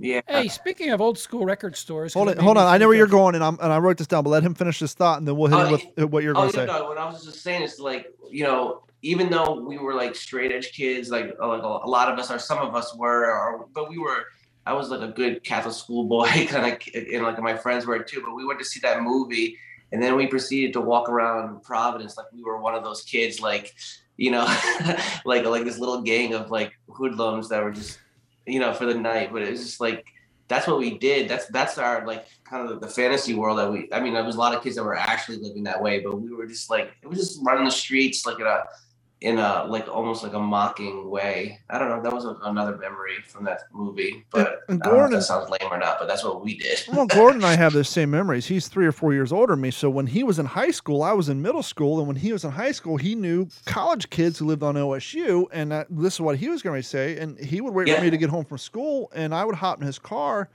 Yeah. 0.00 0.20
Hey, 0.28 0.48
speaking 0.48 0.90
of 0.90 1.00
old 1.00 1.18
school 1.18 1.44
record 1.44 1.76
stores, 1.76 2.14
Hold 2.14 2.28
it 2.28 2.38
it, 2.38 2.38
hold 2.38 2.56
on. 2.56 2.66
I 2.66 2.78
know 2.78 2.86
where 2.88 2.96
you're 2.96 3.06
going, 3.06 3.34
and 3.34 3.42
I'm 3.42 3.58
and 3.60 3.72
I 3.72 3.78
wrote 3.78 3.98
this 3.98 4.06
down, 4.06 4.24
but 4.24 4.30
let 4.30 4.42
him 4.42 4.54
finish 4.54 4.78
his 4.78 4.94
thought, 4.94 5.18
and 5.18 5.26
then 5.26 5.36
we'll 5.36 5.48
hit 5.48 5.56
Oh, 5.58 5.64
him 5.64 5.72
with 5.72 5.86
uh, 6.04 6.06
what 6.06 6.22
you're 6.22 6.32
Oh, 6.36 6.42
going 6.42 6.52
to 6.52 6.58
yeah, 6.60 6.66
say. 6.66 6.78
no, 6.78 6.84
what 6.88 6.98
I 6.98 7.04
was 7.06 7.24
just 7.24 7.42
saying 7.42 7.62
is 7.62 7.80
like, 7.80 8.06
you 8.30 8.44
know, 8.44 8.82
even 9.02 9.30
though 9.30 9.60
we 9.60 9.78
were 9.78 9.94
like 9.94 10.14
straight 10.14 10.52
edge 10.52 10.72
kids, 10.72 11.10
like, 11.10 11.34
uh, 11.40 11.48
like 11.48 11.62
a 11.62 11.66
lot 11.88 12.12
of 12.12 12.18
us 12.18 12.30
or 12.30 12.38
some 12.38 12.58
of 12.58 12.74
us 12.74 12.94
were, 12.96 13.26
or 13.30 13.66
but 13.74 13.88
we 13.88 13.98
were. 13.98 14.24
I 14.66 14.74
was 14.74 14.90
like 14.90 15.00
a 15.00 15.08
good 15.12 15.42
Catholic 15.44 15.74
school 15.74 16.04
boy, 16.04 16.28
kind 16.48 16.72
of, 16.74 16.78
and 16.94 17.22
like 17.22 17.40
my 17.40 17.56
friends 17.56 17.86
were 17.86 17.98
too. 18.00 18.22
But 18.24 18.34
we 18.34 18.44
went 18.44 18.58
to 18.58 18.66
see 18.66 18.80
that 18.80 19.02
movie, 19.02 19.56
and 19.92 20.02
then 20.02 20.14
we 20.14 20.26
proceeded 20.26 20.74
to 20.74 20.80
walk 20.82 21.08
around 21.08 21.62
Providence 21.62 22.18
like 22.18 22.26
we 22.34 22.42
were 22.42 22.60
one 22.60 22.74
of 22.74 22.84
those 22.84 23.02
kids, 23.02 23.40
like, 23.40 23.74
you 24.18 24.30
know, 24.30 24.44
like 25.24 25.44
like 25.46 25.64
this 25.64 25.78
little 25.78 26.02
gang 26.02 26.34
of 26.34 26.50
like 26.50 26.72
hoodlums 26.90 27.48
that 27.48 27.64
were 27.64 27.70
just, 27.70 27.98
you 28.48 28.60
know, 28.60 28.72
for 28.72 28.86
the 28.86 28.94
night. 28.94 29.32
But 29.32 29.42
it 29.42 29.50
was 29.50 29.64
just 29.64 29.80
like 29.80 30.04
that's 30.48 30.66
what 30.66 30.78
we 30.78 30.98
did. 30.98 31.28
That's 31.28 31.46
that's 31.48 31.78
our 31.78 32.06
like 32.06 32.26
kind 32.44 32.68
of 32.68 32.80
the 32.80 32.88
fantasy 32.88 33.34
world 33.34 33.58
that 33.58 33.70
we. 33.70 33.88
I 33.92 34.00
mean, 34.00 34.14
there 34.14 34.24
was 34.24 34.36
a 34.36 34.38
lot 34.38 34.54
of 34.54 34.62
kids 34.62 34.76
that 34.76 34.84
were 34.84 34.96
actually 34.96 35.36
living 35.38 35.62
that 35.64 35.80
way, 35.80 36.00
but 36.00 36.20
we 36.20 36.32
were 36.32 36.46
just 36.46 36.70
like 36.70 36.92
it 37.02 37.06
was 37.06 37.18
just 37.18 37.40
running 37.44 37.64
the 37.64 37.70
streets 37.70 38.26
like 38.26 38.40
in 38.40 38.46
a 38.46 38.64
in 39.20 39.38
a 39.38 39.64
like 39.64 39.88
almost 39.88 40.22
like 40.22 40.32
a 40.32 40.38
mocking 40.38 41.10
way. 41.10 41.60
I 41.70 41.78
don't 41.78 41.88
know. 41.88 42.00
That 42.02 42.12
was 42.12 42.24
a, 42.24 42.36
another 42.44 42.76
memory 42.76 43.16
from 43.26 43.44
that 43.46 43.62
movie, 43.72 44.24
but 44.30 44.60
And 44.68 44.82
I 44.82 44.86
don't 44.86 44.98
know 44.98 45.04
if 45.06 45.10
Gordon- 45.10 45.18
that 45.18 45.22
sounds 45.24 45.50
lame 45.50 45.68
or 45.70 45.78
not. 45.78 45.98
But 45.98 46.06
that's 46.08 46.22
what 46.24 46.44
we 46.44 46.56
did. 46.56 46.78
Well, 46.88 47.06
Gordon 47.06 47.36
and 47.42 47.46
I 47.46 47.56
have 47.56 47.72
those 47.74 47.88
same 47.88 48.10
memories. 48.10 48.46
He's 48.46 48.68
three 48.68 48.86
or 48.86 48.92
four 48.92 49.12
years 49.12 49.32
older 49.32 49.54
than 49.54 49.60
me. 49.62 49.70
So 49.70 49.90
when 49.90 50.06
he 50.06 50.22
was 50.22 50.38
in 50.38 50.46
high 50.46 50.70
school, 50.70 51.02
I 51.02 51.12
was 51.12 51.28
in 51.28 51.42
middle 51.42 51.62
school, 51.62 51.98
and 51.98 52.06
when 52.06 52.16
he 52.16 52.32
was 52.32 52.44
in 52.44 52.52
high 52.52 52.72
school, 52.72 52.96
he 52.96 53.14
knew 53.14 53.48
college 53.66 54.10
kids 54.10 54.38
who 54.38 54.46
lived 54.46 54.62
on 54.62 54.76
OSU, 54.76 55.46
and 55.52 55.72
that, 55.72 55.86
this 55.90 56.14
is 56.14 56.20
what 56.20 56.36
he 56.38 56.48
was 56.48 56.62
going 56.62 56.80
to 56.80 56.86
say. 56.88 57.18
And 57.18 57.38
he 57.38 57.60
would 57.60 57.74
wait 57.74 57.88
for 57.94 58.00
me 58.02 58.10
to 58.10 58.16
get 58.16 58.30
home 58.30 58.44
from 58.44 58.58
school, 58.58 59.10
and 59.14 59.34
I 59.34 59.44
would 59.44 59.56
hop 59.56 59.80
in 59.80 59.86
his 59.86 59.98
car, 59.98 60.48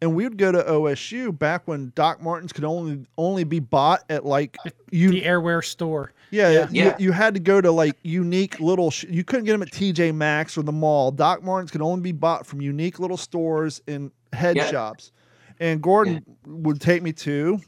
and 0.00 0.14
we 0.14 0.24
would 0.24 0.38
go 0.38 0.52
to 0.52 0.62
OSU 0.62 1.36
back 1.36 1.62
when 1.66 1.92
Doc 1.94 2.22
Martens 2.22 2.52
could 2.52 2.64
only 2.64 3.04
only 3.16 3.44
be 3.44 3.60
bought 3.60 4.04
at 4.10 4.24
like 4.24 4.56
you 4.90 5.10
the 5.10 5.22
airwear 5.22 5.64
store. 5.64 6.12
Yeah, 6.30 6.50
Yeah. 6.50 6.68
You, 6.70 6.84
Yeah. 6.84 6.96
you 6.98 7.12
had 7.12 7.34
to 7.34 7.40
go 7.40 7.60
to 7.60 7.70
like 7.72 7.96
unique 8.02 8.60
little. 8.60 8.90
Sh- 8.90 9.04
you 9.08 9.24
couldn't 9.24 9.44
get 9.46 9.52
them 9.52 9.62
at 9.62 9.70
TJ 9.70 10.14
Maxx 10.14 10.56
or 10.58 10.62
the 10.62 10.72
mall. 10.72 11.10
Doc 11.10 11.42
Martens 11.42 11.70
could 11.70 11.82
only 11.82 12.00
be 12.02 12.12
bought 12.12 12.46
from 12.46 12.60
unique 12.60 12.98
little 12.98 13.16
stores 13.16 13.80
and 13.88 14.10
head 14.32 14.56
Yeah. 14.56 14.70
shops. 14.70 15.12
And 15.60 15.82
Gordon 15.82 16.24
would 16.46 16.80
take 16.80 17.02
me 17.02 17.12
to. 17.14 17.58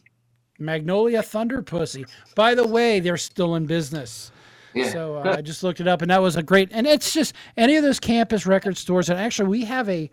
Magnolia 0.58 1.22
Thunder 1.22 1.62
Pussy. 1.62 2.04
By 2.34 2.54
the 2.54 2.66
way, 2.66 3.00
they're 3.00 3.16
still 3.16 3.54
in 3.56 3.66
business. 3.66 4.30
Yeah. 4.75 4.90
So 4.90 5.16
uh, 5.16 5.34
I 5.38 5.40
just 5.40 5.62
looked 5.64 5.80
it 5.80 5.88
up, 5.88 6.02
and 6.02 6.10
that 6.10 6.22
was 6.22 6.37
a 6.37 6.42
great. 6.42 6.68
And 6.70 6.87
it's 6.87 7.12
just 7.12 7.34
any 7.56 7.76
of 7.76 7.82
those 7.82 7.99
campus 7.99 8.46
record 8.46 8.76
stores. 8.76 9.08
And 9.08 9.18
actually, 9.18 9.49
we 9.49 9.64
have 9.64 9.88
a 9.88 10.10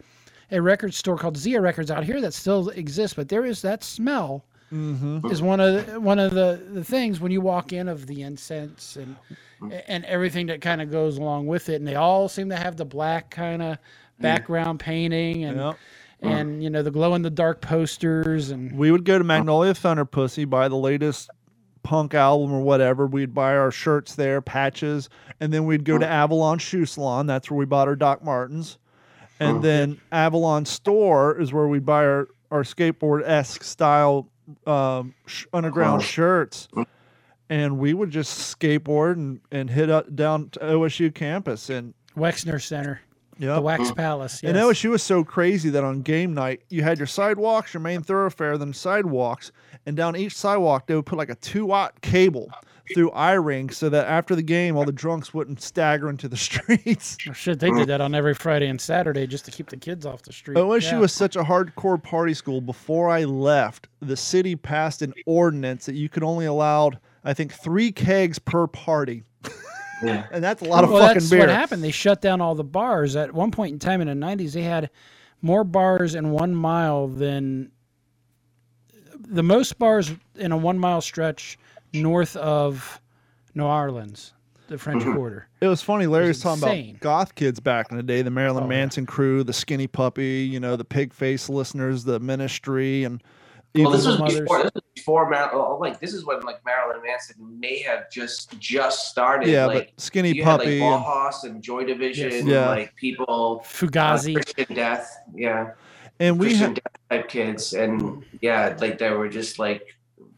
a 0.52 0.62
record 0.62 0.94
store 0.94 1.18
called 1.18 1.38
Zia 1.38 1.60
Records 1.62 1.92
out 1.92 2.04
here 2.04 2.22
that 2.22 2.34
still 2.34 2.70
exists. 2.70 3.16
But 3.16 3.30
there 3.30 3.46
is 3.46 3.62
that 3.64 3.84
smell 3.84 4.46
Mm-hmm. 4.74 5.28
is 5.32 5.42
one 5.42 5.62
of 5.62 5.86
the, 5.86 5.98
one 5.98 6.20
of 6.20 6.34
the, 6.34 6.62
the 6.74 6.84
things 6.84 7.22
when 7.22 7.32
you 7.32 7.40
walk 7.40 7.72
in 7.72 7.88
of 7.88 8.06
the 8.06 8.22
incense 8.24 8.98
and 8.98 9.16
and 9.88 10.04
everything 10.04 10.48
that 10.48 10.60
kind 10.60 10.82
of 10.82 10.92
goes 10.92 11.18
along 11.18 11.48
with 11.48 11.70
it. 11.70 11.76
And 11.76 11.88
they 11.88 11.96
all 11.96 12.28
seem 12.28 12.50
to 12.50 12.58
have 12.58 12.76
the 12.76 12.84
black 12.84 13.30
kind 13.32 13.62
of 13.62 13.78
background 14.20 14.82
painting 14.82 15.46
and 15.46 15.56
Yep. 15.58 15.78
and 16.22 16.62
you 16.62 16.70
know 16.70 16.84
the 16.84 16.92
glow 16.92 17.16
in 17.16 17.22
the 17.22 17.30
dark 17.30 17.62
posters 17.62 18.50
and 18.52 18.78
We 18.78 18.92
would 18.92 19.06
go 19.06 19.18
to 19.18 19.24
Magnolia 19.24 19.74
Thunder 19.74 20.04
Pussy, 20.04 20.44
buy 20.44 20.68
the 20.68 20.76
latest 20.76 21.30
punk 21.84 22.14
album 22.14 22.52
or 22.54 22.60
whatever. 22.62 23.08
We'd 23.08 23.34
buy 23.34 23.56
our 23.56 23.72
shirts 23.72 24.16
there, 24.16 24.42
patches, 24.42 25.08
and 25.40 25.54
then 25.54 25.66
we'd 25.66 25.86
go 25.86 25.98
to 25.98 26.06
Avalon 26.06 26.60
Shoe 26.60 26.86
Salon. 26.86 27.26
That's 27.26 27.50
where 27.50 27.58
we 27.58 27.66
bought 27.66 27.88
our 27.88 27.96
Doc 27.96 28.22
Martens. 28.22 28.80
And 29.40 29.62
then 29.64 30.00
Avalon 30.12 30.66
Store 30.66 31.40
is 31.40 31.54
where 31.54 31.68
we 31.68 31.80
buy 31.80 32.06
our, 32.06 32.28
our 32.52 32.64
skateboard 32.64 33.22
esque 33.28 33.64
style 33.64 34.28
um, 34.66 35.14
sh- 35.26 35.46
underground 35.54 36.02
Oh. 36.02 36.06
shirts. 36.06 36.68
And 37.50 37.78
we 37.80 37.94
would 37.94 38.10
just 38.12 38.60
skateboard 38.60 39.14
and, 39.14 39.40
and 39.52 39.70
hit 39.70 39.90
up 39.90 40.14
down 40.16 40.50
to 40.52 40.60
OSU 40.60 41.14
campus. 41.14 41.70
And 41.70 41.94
Wexner 42.18 42.62
Center, 42.62 43.00
yeah, 43.40 43.56
the 43.56 43.62
Wax 43.62 43.92
Palace. 43.92 44.42
Yes. 44.44 44.50
and 44.50 44.58
OSU 44.58 44.90
was 44.90 45.04
so 45.04 45.24
crazy 45.24 45.70
that 45.70 45.84
on 45.84 46.02
game 46.02 46.34
night, 46.34 46.62
you 46.70 46.84
had 46.84 46.98
your 46.98 47.08
sidewalks, 47.08 47.74
your 47.74 47.80
main 47.82 48.02
thoroughfare, 48.02 48.58
then 48.58 48.74
sidewalks, 48.74 49.52
and 49.86 49.96
down 49.96 50.16
each 50.18 50.36
sidewalk 50.36 50.88
they 50.88 50.96
would 50.96 51.06
put 51.06 51.18
like 51.18 51.30
a 51.30 51.36
two 51.36 51.66
watt 51.66 52.02
cable 52.02 52.50
through 52.94 53.12
eye 53.12 53.34
ring 53.34 53.70
so 53.70 53.90
that 53.90 54.08
after 54.08 54.36
the 54.36 54.42
game, 54.42 54.76
all 54.78 54.86
the 54.86 54.92
drunks 54.92 55.34
wouldn't 55.34 55.62
stagger 55.62 56.10
into 56.10 56.28
the 56.28 56.38
streets. 56.48 57.18
Oh, 57.30 57.34
shit, 57.34 57.60
they 57.60 57.70
did 57.72 57.88
that 57.88 58.02
on 58.02 58.14
every 58.16 58.34
Friday 58.34 58.68
and 58.68 58.80
Saturday 58.80 59.28
just 59.28 59.46
to 59.46 59.52
keep 59.52 59.70
the 59.70 59.78
kids 59.78 60.06
off 60.06 60.22
the 60.24 60.34
street. 60.34 60.58
OSU 60.58 60.92
Yeah. 60.94 61.00
was 61.00 61.12
such 61.14 61.36
a 61.36 61.44
hardcore 61.44 62.02
party 62.02 62.34
school. 62.34 62.62
Before 62.62 63.10
I 63.10 63.24
left, 63.26 63.88
the 64.02 64.18
city 64.18 64.56
passed 64.56 65.02
an 65.02 65.14
ordinance 65.26 65.86
that 65.86 65.96
you 65.96 66.10
could 66.10 66.24
only 66.24 66.46
allow, 66.46 66.92
I 67.24 67.34
think, 67.34 67.54
three 67.54 67.92
kegs 67.92 68.40
per 68.40 68.68
party, 68.68 69.24
yeah. 70.04 70.28
and 70.32 70.44
that's 70.44 70.62
a 70.62 70.66
lot 70.66 70.84
of 70.84 70.90
well, 70.92 71.02
fucking 71.02 71.16
that's 71.16 71.30
beer. 71.30 71.40
what 71.40 71.50
happened. 71.50 71.84
They 71.84 71.92
shut 71.92 72.22
down 72.22 72.42
all 72.42 72.56
the 72.56 72.64
bars. 72.64 73.16
At 73.16 73.34
one 73.34 73.52
point 73.52 73.74
in 73.74 73.80
time 73.80 74.02
in 74.02 74.08
the 74.08 74.26
'90s, 74.26 74.54
they 74.54 74.64
had 74.64 74.90
more 75.42 75.64
bars 75.64 76.16
in 76.16 76.32
one 76.32 76.56
mile 76.56 77.08
than 77.08 77.72
the 79.20 79.44
most 79.44 79.78
bars 79.78 80.12
in 80.36 80.52
a 80.52 80.58
one 80.58 80.80
mile 80.80 81.02
stretch 81.02 81.58
north 81.94 82.36
of 82.36 83.02
New 83.56 83.64
Orleans, 83.66 84.34
the 84.68 84.78
French 84.78 85.04
Mm-hmm. 85.04 85.14
Quarter. 85.16 85.48
It 85.62 85.68
was 85.68 85.82
funny. 85.82 86.06
Larry 86.08 86.28
was 86.30 86.38
was 86.44 86.44
talking 86.62 86.64
insane. 86.64 86.90
about 86.92 87.02
goth 87.02 87.36
kids 87.36 87.60
back 87.60 87.90
in 87.92 87.98
the 87.98 88.04
day, 88.04 88.22
the 88.22 88.30
Marilyn 88.30 88.64
Oh, 88.64 88.66
yeah. 88.68 88.70
Manson 88.70 89.06
crew, 89.06 89.44
the 89.44 89.54
Skinny 89.54 89.88
Puppy, 89.88 90.48
you 90.52 90.60
know, 90.60 90.76
the 90.76 90.86
Pigface 90.86 91.50
listeners, 91.50 92.04
the 92.04 92.20
Ministry, 92.20 93.04
and 93.04 93.24
Well, 93.74 93.82
even 93.88 93.92
this 93.94 94.06
was 94.06 94.20
Mothers. 94.20 94.40
before. 94.42 94.64
This 94.64 94.72
was 94.76 94.84
before 94.96 95.30
Mar- 95.30 95.50
oh, 95.54 95.78
like 95.78 96.00
this 96.00 96.14
is 96.14 96.26
when 96.26 96.42
like 96.42 96.64
Marilyn 96.66 97.02
Manson 97.04 97.36
may 97.60 97.80
have 97.82 98.10
just 98.12 98.58
just 98.60 99.10
started. 99.10 99.48
yeah, 99.50 99.66
like, 99.66 99.94
but 99.96 100.02
Skinny 100.02 100.34
you 100.34 100.44
had 100.44 100.60
Puppy. 100.60 100.80
like 100.80 100.92
and- 100.94 101.04
Bauhaus 101.06 101.44
and 101.44 101.62
Joy 101.64 101.84
Division, 101.86 102.32
Yes. 102.32 102.44
Yeah. 102.46 102.68
like 102.70 102.96
people, 102.96 103.62
uh, 103.64 103.68
Fugazi. 103.68 104.36
Christian 104.36 104.76
Death, 104.76 105.18
yeah, 105.34 105.72
and 106.20 106.40
we 106.40 106.48
Christian 106.48 106.68
had 106.68 106.76
Death 106.84 106.94
type 107.10 107.30
kids, 107.30 107.74
and 107.74 108.24
yeah, 108.42 108.76
like 108.80 108.98
they 108.98 109.12
were 109.12 109.30
just 109.30 109.60
like 109.60 109.96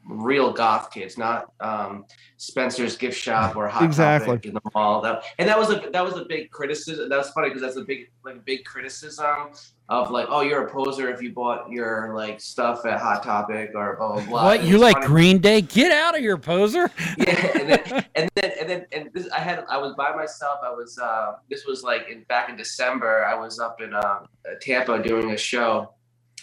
real 0.09 0.51
goth 0.51 0.91
kids, 0.91 1.17
not 1.17 1.51
um, 1.59 2.05
Spencer's 2.37 2.97
gift 2.97 3.17
shop 3.17 3.55
or 3.55 3.67
Hot 3.67 3.83
Exactly. 3.83 4.35
Topic 4.35 4.45
in 4.47 4.53
the 4.55 4.61
mall. 4.73 5.01
That 5.01 5.23
and 5.37 5.47
that 5.47 5.57
was 5.57 5.69
a 5.69 5.89
that 5.93 6.03
was 6.03 6.15
a 6.15 6.25
big 6.25 6.49
criticism. 6.49 7.09
That 7.09 7.17
was 7.17 7.29
funny 7.29 7.49
because 7.49 7.61
that's 7.61 7.77
a 7.77 7.83
big 7.83 8.09
like 8.25 8.35
a 8.35 8.39
big 8.39 8.65
criticism 8.65 9.51
of 9.87 10.11
like, 10.11 10.27
oh, 10.29 10.41
you're 10.41 10.67
a 10.67 10.71
poser 10.71 11.09
if 11.11 11.21
you 11.21 11.31
bought 11.31 11.69
your 11.71 12.13
like 12.15 12.41
stuff 12.41 12.85
at 12.85 12.99
Hot 12.99 13.23
Topic 13.23 13.71
or 13.75 13.95
blah 13.97 14.13
blah 14.13 14.25
blah. 14.25 14.43
What 14.45 14.63
you 14.63 14.77
like 14.77 14.95
funny- 14.95 15.07
Green 15.07 15.37
Day? 15.39 15.61
Get 15.61 15.91
out 15.91 16.15
of 16.15 16.21
here, 16.21 16.37
poser! 16.37 16.91
yeah, 17.17 17.57
and 17.57 17.69
then 17.69 18.05
and 18.15 18.29
then 18.35 18.51
and 18.59 18.69
then 18.69 18.85
and 18.91 19.09
this 19.13 19.29
I 19.31 19.39
had 19.39 19.63
I 19.69 19.77
was 19.77 19.93
by 19.95 20.15
myself. 20.15 20.59
I 20.63 20.71
was 20.71 20.97
uh 20.97 21.33
this 21.49 21.65
was 21.65 21.83
like 21.83 22.09
in 22.09 22.23
back 22.23 22.49
in 22.49 22.57
December. 22.57 23.25
I 23.25 23.35
was 23.35 23.59
up 23.59 23.79
in 23.81 23.93
uh, 23.93 24.19
Tampa 24.61 25.01
doing 25.01 25.31
a 25.31 25.37
show 25.37 25.93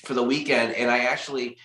for 0.04 0.14
the 0.14 0.22
weekend, 0.22 0.74
and 0.74 0.90
I 0.90 0.98
actually 1.00 1.56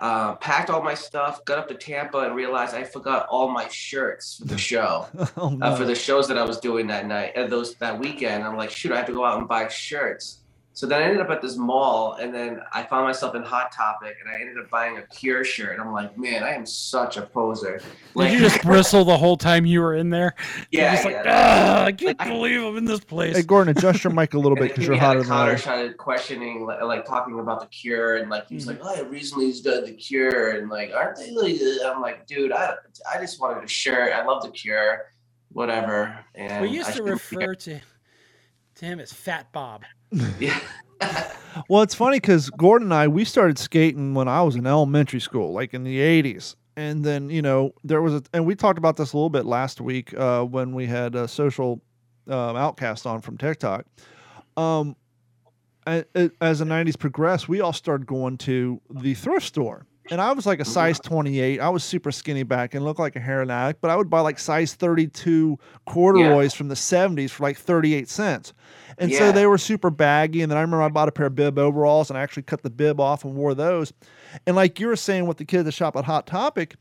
uh, 0.00 0.34
packed 0.36 0.70
all 0.70 0.82
my 0.82 0.94
stuff, 0.94 1.44
got 1.44 1.58
up 1.58 1.68
to 1.68 1.74
Tampa, 1.74 2.18
and 2.20 2.34
realized 2.34 2.74
I 2.74 2.84
forgot 2.84 3.26
all 3.28 3.48
my 3.48 3.68
shirts 3.68 4.38
for 4.38 4.46
the 4.46 4.58
show 4.58 5.06
oh, 5.36 5.58
uh, 5.60 5.76
for 5.76 5.84
the 5.84 5.94
shows 5.94 6.26
that 6.28 6.38
I 6.38 6.44
was 6.44 6.58
doing 6.58 6.86
that 6.88 7.06
night 7.06 7.32
and 7.36 7.52
those 7.52 7.74
that 7.76 7.98
weekend. 7.98 8.44
I'm 8.44 8.56
like, 8.56 8.70
shoot, 8.70 8.92
I 8.92 8.96
have 8.96 9.06
to 9.06 9.12
go 9.12 9.24
out 9.24 9.38
and 9.38 9.46
buy 9.46 9.68
shirts. 9.68 10.39
So 10.80 10.86
then 10.86 11.02
I 11.02 11.04
ended 11.04 11.20
up 11.20 11.28
at 11.28 11.42
this 11.42 11.58
mall, 11.58 12.14
and 12.14 12.34
then 12.34 12.62
I 12.72 12.82
found 12.84 13.04
myself 13.04 13.34
in 13.34 13.42
Hot 13.42 13.70
Topic, 13.70 14.16
and 14.24 14.34
I 14.34 14.40
ended 14.40 14.56
up 14.56 14.70
buying 14.70 14.96
a 14.96 15.02
Cure 15.14 15.44
shirt. 15.44 15.72
And 15.74 15.82
I'm 15.82 15.92
like, 15.92 16.16
man, 16.16 16.42
I 16.42 16.54
am 16.54 16.64
such 16.64 17.18
a 17.18 17.20
poser. 17.20 17.82
Did 18.16 18.32
you 18.32 18.38
just 18.38 18.62
bristle 18.62 19.04
the 19.04 19.18
whole 19.18 19.36
time 19.36 19.66
you 19.66 19.82
were 19.82 19.94
in 19.94 20.08
there? 20.08 20.34
You're 20.70 20.84
yeah, 20.84 20.92
just 20.94 21.04
like, 21.04 21.16
yeah. 21.22 21.22
"Ah, 21.26 21.84
I 21.84 21.92
can't 21.92 22.18
Like, 22.18 22.26
believe 22.28 22.62
I'm 22.62 22.78
in 22.78 22.86
this 22.86 23.00
place. 23.00 23.36
Hey, 23.36 23.42
Gordon, 23.42 23.76
adjust 23.76 24.04
your 24.04 24.14
mic 24.14 24.32
a 24.32 24.38
little 24.38 24.56
bit 24.56 24.70
because 24.70 24.86
you're 24.86 24.96
hotter 24.96 25.06
had 25.06 25.16
a 25.18 25.20
than 25.20 25.28
Connor 25.28 25.52
I. 25.52 25.56
started 25.56 25.96
questioning, 25.98 26.64
like, 26.64 26.80
like 26.80 27.04
talking 27.04 27.38
about 27.40 27.60
the 27.60 27.66
Cure, 27.66 28.16
and 28.16 28.30
like 28.30 28.48
he 28.48 28.54
was 28.54 28.64
Mhm. 28.64 28.68
like, 28.68 28.78
"Oh, 28.80 28.94
I 28.96 29.00
recently 29.06 29.50
just 29.50 29.64
done 29.64 29.84
the 29.84 29.92
Cure," 29.92 30.52
and 30.52 30.70
like, 30.70 30.92
aren't 30.94 31.18
they 31.18 31.30
like? 31.32 31.60
uh," 31.60 31.92
I'm 31.92 32.00
like, 32.00 32.26
dude, 32.26 32.52
I, 32.52 32.76
I 33.14 33.18
just 33.20 33.38
wanted 33.38 33.62
a 33.62 33.68
shirt. 33.68 34.14
I 34.14 34.24
love 34.24 34.42
the 34.44 34.50
Cure, 34.50 35.10
whatever. 35.52 36.24
And 36.34 36.62
we 36.62 36.70
used 36.70 36.88
I 36.88 36.92
to 36.94 37.02
refer 37.02 37.54
to 37.54 37.80
to 38.76 38.84
him 38.86 38.98
as 38.98 39.12
Fat 39.12 39.52
Bob. 39.52 39.82
Yeah. 40.38 40.58
Well, 41.68 41.82
it's 41.82 41.94
funny 41.94 42.18
because 42.18 42.48
Gordon 42.50 42.86
and 42.86 42.94
I 42.94 43.08
we 43.08 43.24
started 43.24 43.58
skating 43.58 44.14
when 44.14 44.28
I 44.28 44.42
was 44.42 44.54
in 44.54 44.66
elementary 44.66 45.20
school, 45.20 45.52
like 45.52 45.74
in 45.74 45.82
the 45.82 45.98
'80s, 45.98 46.54
and 46.76 47.04
then 47.04 47.28
you 47.28 47.42
know 47.42 47.72
there 47.82 48.00
was 48.00 48.14
a, 48.14 48.22
and 48.32 48.46
we 48.46 48.54
talked 48.54 48.78
about 48.78 48.96
this 48.96 49.12
a 49.12 49.16
little 49.16 49.30
bit 49.30 49.46
last 49.46 49.80
week 49.80 50.14
uh, 50.14 50.42
when 50.44 50.74
we 50.74 50.86
had 50.86 51.14
a 51.14 51.26
social 51.26 51.80
um, 52.28 52.56
outcast 52.56 53.06
on 53.06 53.20
from 53.20 53.36
TikTok. 53.36 53.84
Um, 54.56 54.96
as 55.86 56.04
the 56.14 56.64
'90s 56.64 56.98
progressed, 56.98 57.48
we 57.48 57.60
all 57.60 57.72
started 57.72 58.06
going 58.06 58.38
to 58.38 58.80
the 58.90 59.14
thrift 59.14 59.46
store, 59.46 59.86
and 60.10 60.20
I 60.20 60.32
was 60.32 60.46
like 60.46 60.60
a 60.60 60.64
size 60.64 60.98
28. 60.98 61.60
I 61.60 61.68
was 61.68 61.84
super 61.84 62.10
skinny 62.10 62.42
back 62.42 62.74
and 62.74 62.84
looked 62.84 63.00
like 63.00 63.16
a 63.16 63.20
heroin 63.20 63.50
addict, 63.50 63.80
but 63.80 63.90
I 63.90 63.96
would 63.96 64.10
buy 64.10 64.20
like 64.20 64.38
size 64.38 64.74
32 64.74 65.58
corduroys 65.86 66.54
from 66.54 66.68
the 66.68 66.74
70s 66.74 67.30
for 67.30 67.42
like 67.42 67.56
38 67.56 68.08
cents. 68.08 68.52
And 68.98 69.12
so 69.12 69.32
they 69.32 69.46
were 69.46 69.58
super 69.58 69.90
baggy. 69.90 70.42
And 70.42 70.50
then 70.50 70.58
I 70.58 70.62
remember 70.62 70.82
I 70.82 70.88
bought 70.88 71.08
a 71.08 71.12
pair 71.12 71.26
of 71.26 71.34
bib 71.34 71.58
overalls 71.58 72.10
and 72.10 72.18
I 72.18 72.22
actually 72.22 72.42
cut 72.44 72.62
the 72.62 72.70
bib 72.70 73.00
off 73.00 73.24
and 73.24 73.34
wore 73.34 73.54
those. 73.54 73.92
And 74.46 74.56
like 74.56 74.80
you 74.80 74.88
were 74.88 74.96
saying 74.96 75.26
with 75.26 75.36
the 75.36 75.44
kids 75.44 75.64
that 75.64 75.72
shop 75.72 75.96
at 75.96 76.04
Hot 76.04 76.26
Topic, 76.26 76.76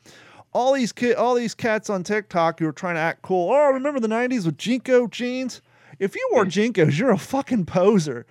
all 0.51 0.73
these 0.73 0.91
kid, 0.91 1.15
all 1.15 1.36
these 1.36 1.53
cats 1.53 1.89
on 1.89 2.03
TikTok 2.03 2.60
who 2.60 2.67
are 2.67 2.73
trying 2.73 2.95
to 2.95 3.01
act 3.01 3.21
cool. 3.21 3.51
Oh, 3.51 3.71
remember 3.71 3.99
the 3.99 4.08
'90s 4.08 4.45
with 4.45 4.58
JNCO 4.58 5.12
jeans? 5.12 5.62
If 5.99 6.15
you 6.15 6.29
wore 6.31 6.45
JNCOs, 6.45 6.97
you're 6.97 7.12
a 7.12 7.17
fucking 7.17 7.65
poser. 7.65 8.25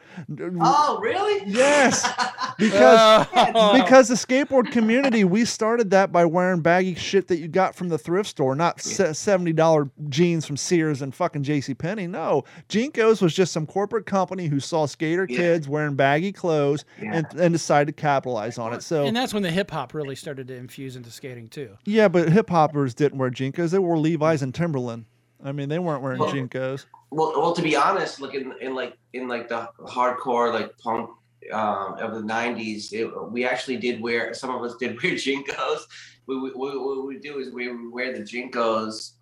Oh, 0.61 0.99
really? 1.03 1.43
Yes, 1.47 2.03
because 2.59 3.27
Oh. 3.35 3.73
because 3.83 4.09
the 4.09 4.15
skateboard 4.15 4.73
community, 4.73 5.23
we 5.25 5.45
started 5.45 5.91
that 5.91 6.11
by 6.11 6.25
wearing 6.25 6.61
baggy 6.61 6.95
shit 6.95 7.29
that 7.29 7.39
you 7.39 7.47
got 7.49 7.75
from 7.75 7.89
the 7.89 7.99
thrift 7.99 8.31
store, 8.31 8.55
not 8.55 8.81
seventy 8.81 9.53
dollar 9.53 9.91
jeans 10.09 10.47
from 10.47 10.57
Sears 10.57 11.03
and 11.03 11.15
fucking 11.15 11.43
J.C. 11.43 11.75
Penney. 11.75 12.07
No, 12.07 12.45
JNCOs 12.69 13.21
was 13.21 13.35
just 13.35 13.53
some 13.53 13.67
corporate 13.67 14.07
company 14.07 14.47
who 14.47 14.61
saw 14.61 14.87
skater 14.87 15.27
Yeah. 15.29 15.37
kids 15.37 15.69
wearing 15.69 15.95
baggy 15.95 16.33
clothes 16.33 16.85
Yeah. 17.01 17.17
and, 17.17 17.27
and 17.39 17.53
decided 17.53 17.95
to 17.97 18.01
capitalize 18.01 18.59
on 18.59 18.73
it. 18.73 18.83
So 18.83 19.05
and 19.05 19.17
that's 19.17 19.35
when 19.35 19.43
the 19.43 19.51
hip 19.51 19.71
hop 19.71 19.93
really 19.95 20.15
started 20.17 20.49
to 20.49 20.55
infuse 20.55 20.97
into 20.97 21.11
skating 21.11 21.49
too. 21.49 21.77
yeah, 21.85 22.09
but 22.09 22.31
hip 22.31 22.49
hoppers 22.51 22.95
didn't 22.95 23.19
wear 23.19 23.31
JNCOs; 23.31 23.71
they 23.71 23.79
wore 23.79 23.99
Levi's 23.99 24.43
and 24.43 24.55
Timberland. 24.55 25.05
I 25.45 25.53
mean, 25.53 25.69
they 25.69 25.79
weren't 25.79 26.03
wearing 26.03 26.19
Well- 26.19 26.33
JNCOs. 26.33 26.87
Well, 27.11 27.33
well, 27.41 27.53
to 27.55 27.63
be 27.63 27.75
honest, 27.75 28.21
look 28.21 28.35
in, 28.35 28.53
in 28.61 28.75
like 28.75 28.95
in 29.15 29.29
like 29.29 29.49
the 29.49 29.69
hardcore 29.81 30.53
like 30.53 30.77
punk 30.79 31.09
um, 31.53 31.95
of 31.99 32.13
the 32.15 32.21
'90s, 32.21 32.93
it, 32.93 33.07
we 33.33 33.47
actually 33.47 33.79
did 33.79 34.03
wear. 34.03 34.35
Some 34.35 34.51
of 34.55 34.63
us 34.63 34.77
did 34.77 34.91
wear 35.03 35.13
JNCOs. 35.13 35.81
We, 36.27 36.39
we, 36.39 36.51
we, 36.51 36.79
what 36.79 37.07
we 37.07 37.19
do 37.19 37.39
is 37.39 37.51
we 37.51 37.69
would 37.73 37.91
wear 37.91 38.13
the 38.13 38.21
JNCOs, 38.21 39.13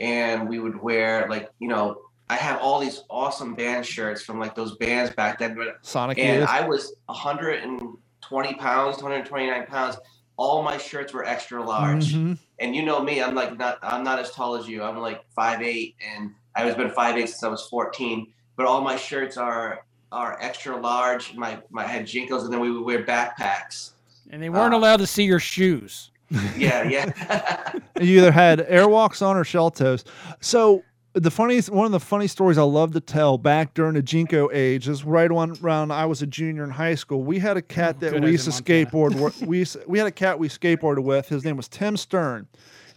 and 0.00 0.48
we 0.48 0.58
would 0.58 0.80
wear 0.80 1.28
like 1.28 1.50
you 1.60 1.68
know. 1.68 1.98
I 2.28 2.34
have 2.34 2.58
all 2.60 2.80
these 2.80 3.04
awesome 3.08 3.54
band 3.54 3.86
shirts 3.86 4.20
from 4.20 4.40
like 4.40 4.56
those 4.56 4.76
bands 4.78 5.14
back 5.14 5.38
then, 5.38 5.54
but 5.54 5.76
Sonic 5.82 6.18
and 6.18 6.40
Youth. 6.40 6.48
I 6.48 6.66
was 6.66 6.92
120 7.04 8.54
pounds, 8.54 8.96
129 8.96 9.66
pounds. 9.66 9.96
All 10.36 10.64
my 10.64 10.76
shirts 10.76 11.12
were 11.12 11.24
extra 11.24 11.62
large 11.64 12.12
Mhm. 12.12 12.36
And 12.58 12.74
you 12.74 12.84
know 12.84 13.02
me, 13.02 13.22
I'm 13.22 13.34
like 13.34 13.58
not 13.58 13.78
I'm 13.82 14.02
not 14.04 14.18
as 14.18 14.30
tall 14.30 14.54
as 14.56 14.66
you. 14.68 14.82
I'm 14.82 14.96
like 14.98 15.22
five 15.34 15.60
eight, 15.62 15.94
and 16.14 16.30
I 16.54 16.64
was 16.64 16.74
been 16.74 16.90
five 16.90 17.16
eight 17.16 17.28
since 17.28 17.42
I 17.42 17.48
was 17.48 17.66
14. 17.68 18.26
But 18.56 18.66
all 18.66 18.80
my 18.80 18.96
shirts 18.96 19.36
are 19.36 19.84
are 20.12 20.38
extra 20.40 20.76
large. 20.76 21.34
My 21.34 21.58
my 21.70 21.84
I 21.84 21.86
had 21.88 22.04
JNCOs, 22.06 22.44
and 22.44 22.52
then 22.52 22.60
we 22.60 22.70
would 22.72 22.84
wear 22.84 23.04
backpacks. 23.04 23.90
And 24.30 24.42
they 24.42 24.48
weren't 24.48 24.72
Ah. 24.74 24.78
allowed 24.78 24.96
to 24.98 25.06
see 25.06 25.24
your 25.24 25.38
shoes. 25.40 26.10
Yeah, 26.56 26.82
yeah. 26.82 27.72
you 28.00 28.18
either 28.18 28.32
had 28.32 28.58
airwalks 28.60 29.24
on 29.24 29.36
or 29.36 29.44
shell 29.44 29.70
toes. 29.70 30.04
So 30.40 30.82
the 31.22 31.30
funniest 31.30 31.70
one 31.70 31.86
of 31.86 31.92
the 31.92 32.00
funny 32.00 32.26
stories 32.26 32.58
I 32.58 32.62
love 32.62 32.92
to 32.92 33.00
tell 33.00 33.38
back 33.38 33.72
during 33.72 33.94
the 33.94 34.02
JNCO 34.02 34.50
age 34.52 34.86
is 34.86 35.02
right 35.02 35.30
on 35.30 35.56
around 35.62 35.90
I 35.90 36.04
was 36.04 36.20
a 36.20 36.26
junior 36.26 36.62
in 36.62 36.70
high 36.70 36.94
school. 36.94 37.22
We 37.22 37.38
had 37.38 37.56
a 37.56 37.62
cat 37.62 38.00
that 38.00 38.12
Good 38.12 38.24
we 38.24 38.32
used 38.32 38.44
to 38.44 38.50
skateboard. 38.62 39.18
with- 39.20 39.40
we 39.42 39.58
used- 39.60 39.78
we 39.86 39.98
had 39.98 40.06
a 40.06 40.12
cat 40.12 40.38
we 40.38 40.48
skateboarded 40.48 41.02
with. 41.02 41.28
His 41.28 41.42
name 41.44 41.56
was 41.56 41.68
Tim 41.68 41.96
Stern, 41.96 42.46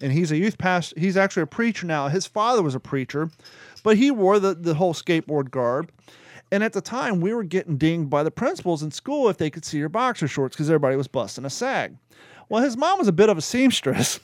and 0.02 0.12
he's 0.12 0.32
a 0.32 0.38
youth 0.38 0.58
pastor. 0.58 1.00
He's 1.00 1.16
actually 1.16 1.44
a 1.44 1.48
preacher 1.48 1.86
now. 1.86 2.10
His 2.10 2.26
father 2.26 2.62
was 2.62 2.76
a 2.76 2.80
preacher, 2.80 3.30
but 3.84 3.96
he 3.96 4.12
wore 4.12 4.38
the 4.40 4.54
the 4.54 4.74
whole 4.76 4.94
skateboard 4.94 5.50
garb. 5.50 5.90
And 6.52 6.64
at 6.64 6.74
the 6.74 6.82
time, 6.82 7.22
we 7.22 7.32
were 7.34 7.44
getting 7.44 7.78
dinged 7.78 8.10
by 8.10 8.24
the 8.24 8.32
principals 8.32 8.82
in 8.84 8.90
school 8.92 9.30
if 9.30 9.38
they 9.38 9.50
could 9.52 9.64
see 9.64 9.78
your 9.78 9.88
boxer 9.88 10.28
shorts 10.28 10.56
because 10.56 10.68
everybody 10.70 10.96
was 10.96 11.08
busting 11.08 11.46
a 11.46 11.50
sag. 11.50 11.96
Well, 12.50 12.64
his 12.64 12.76
mom 12.76 12.98
was 12.98 13.08
a 13.08 13.12
bit 13.12 13.30
of 13.30 13.38
a 13.38 13.42
seamstress. 13.42 14.20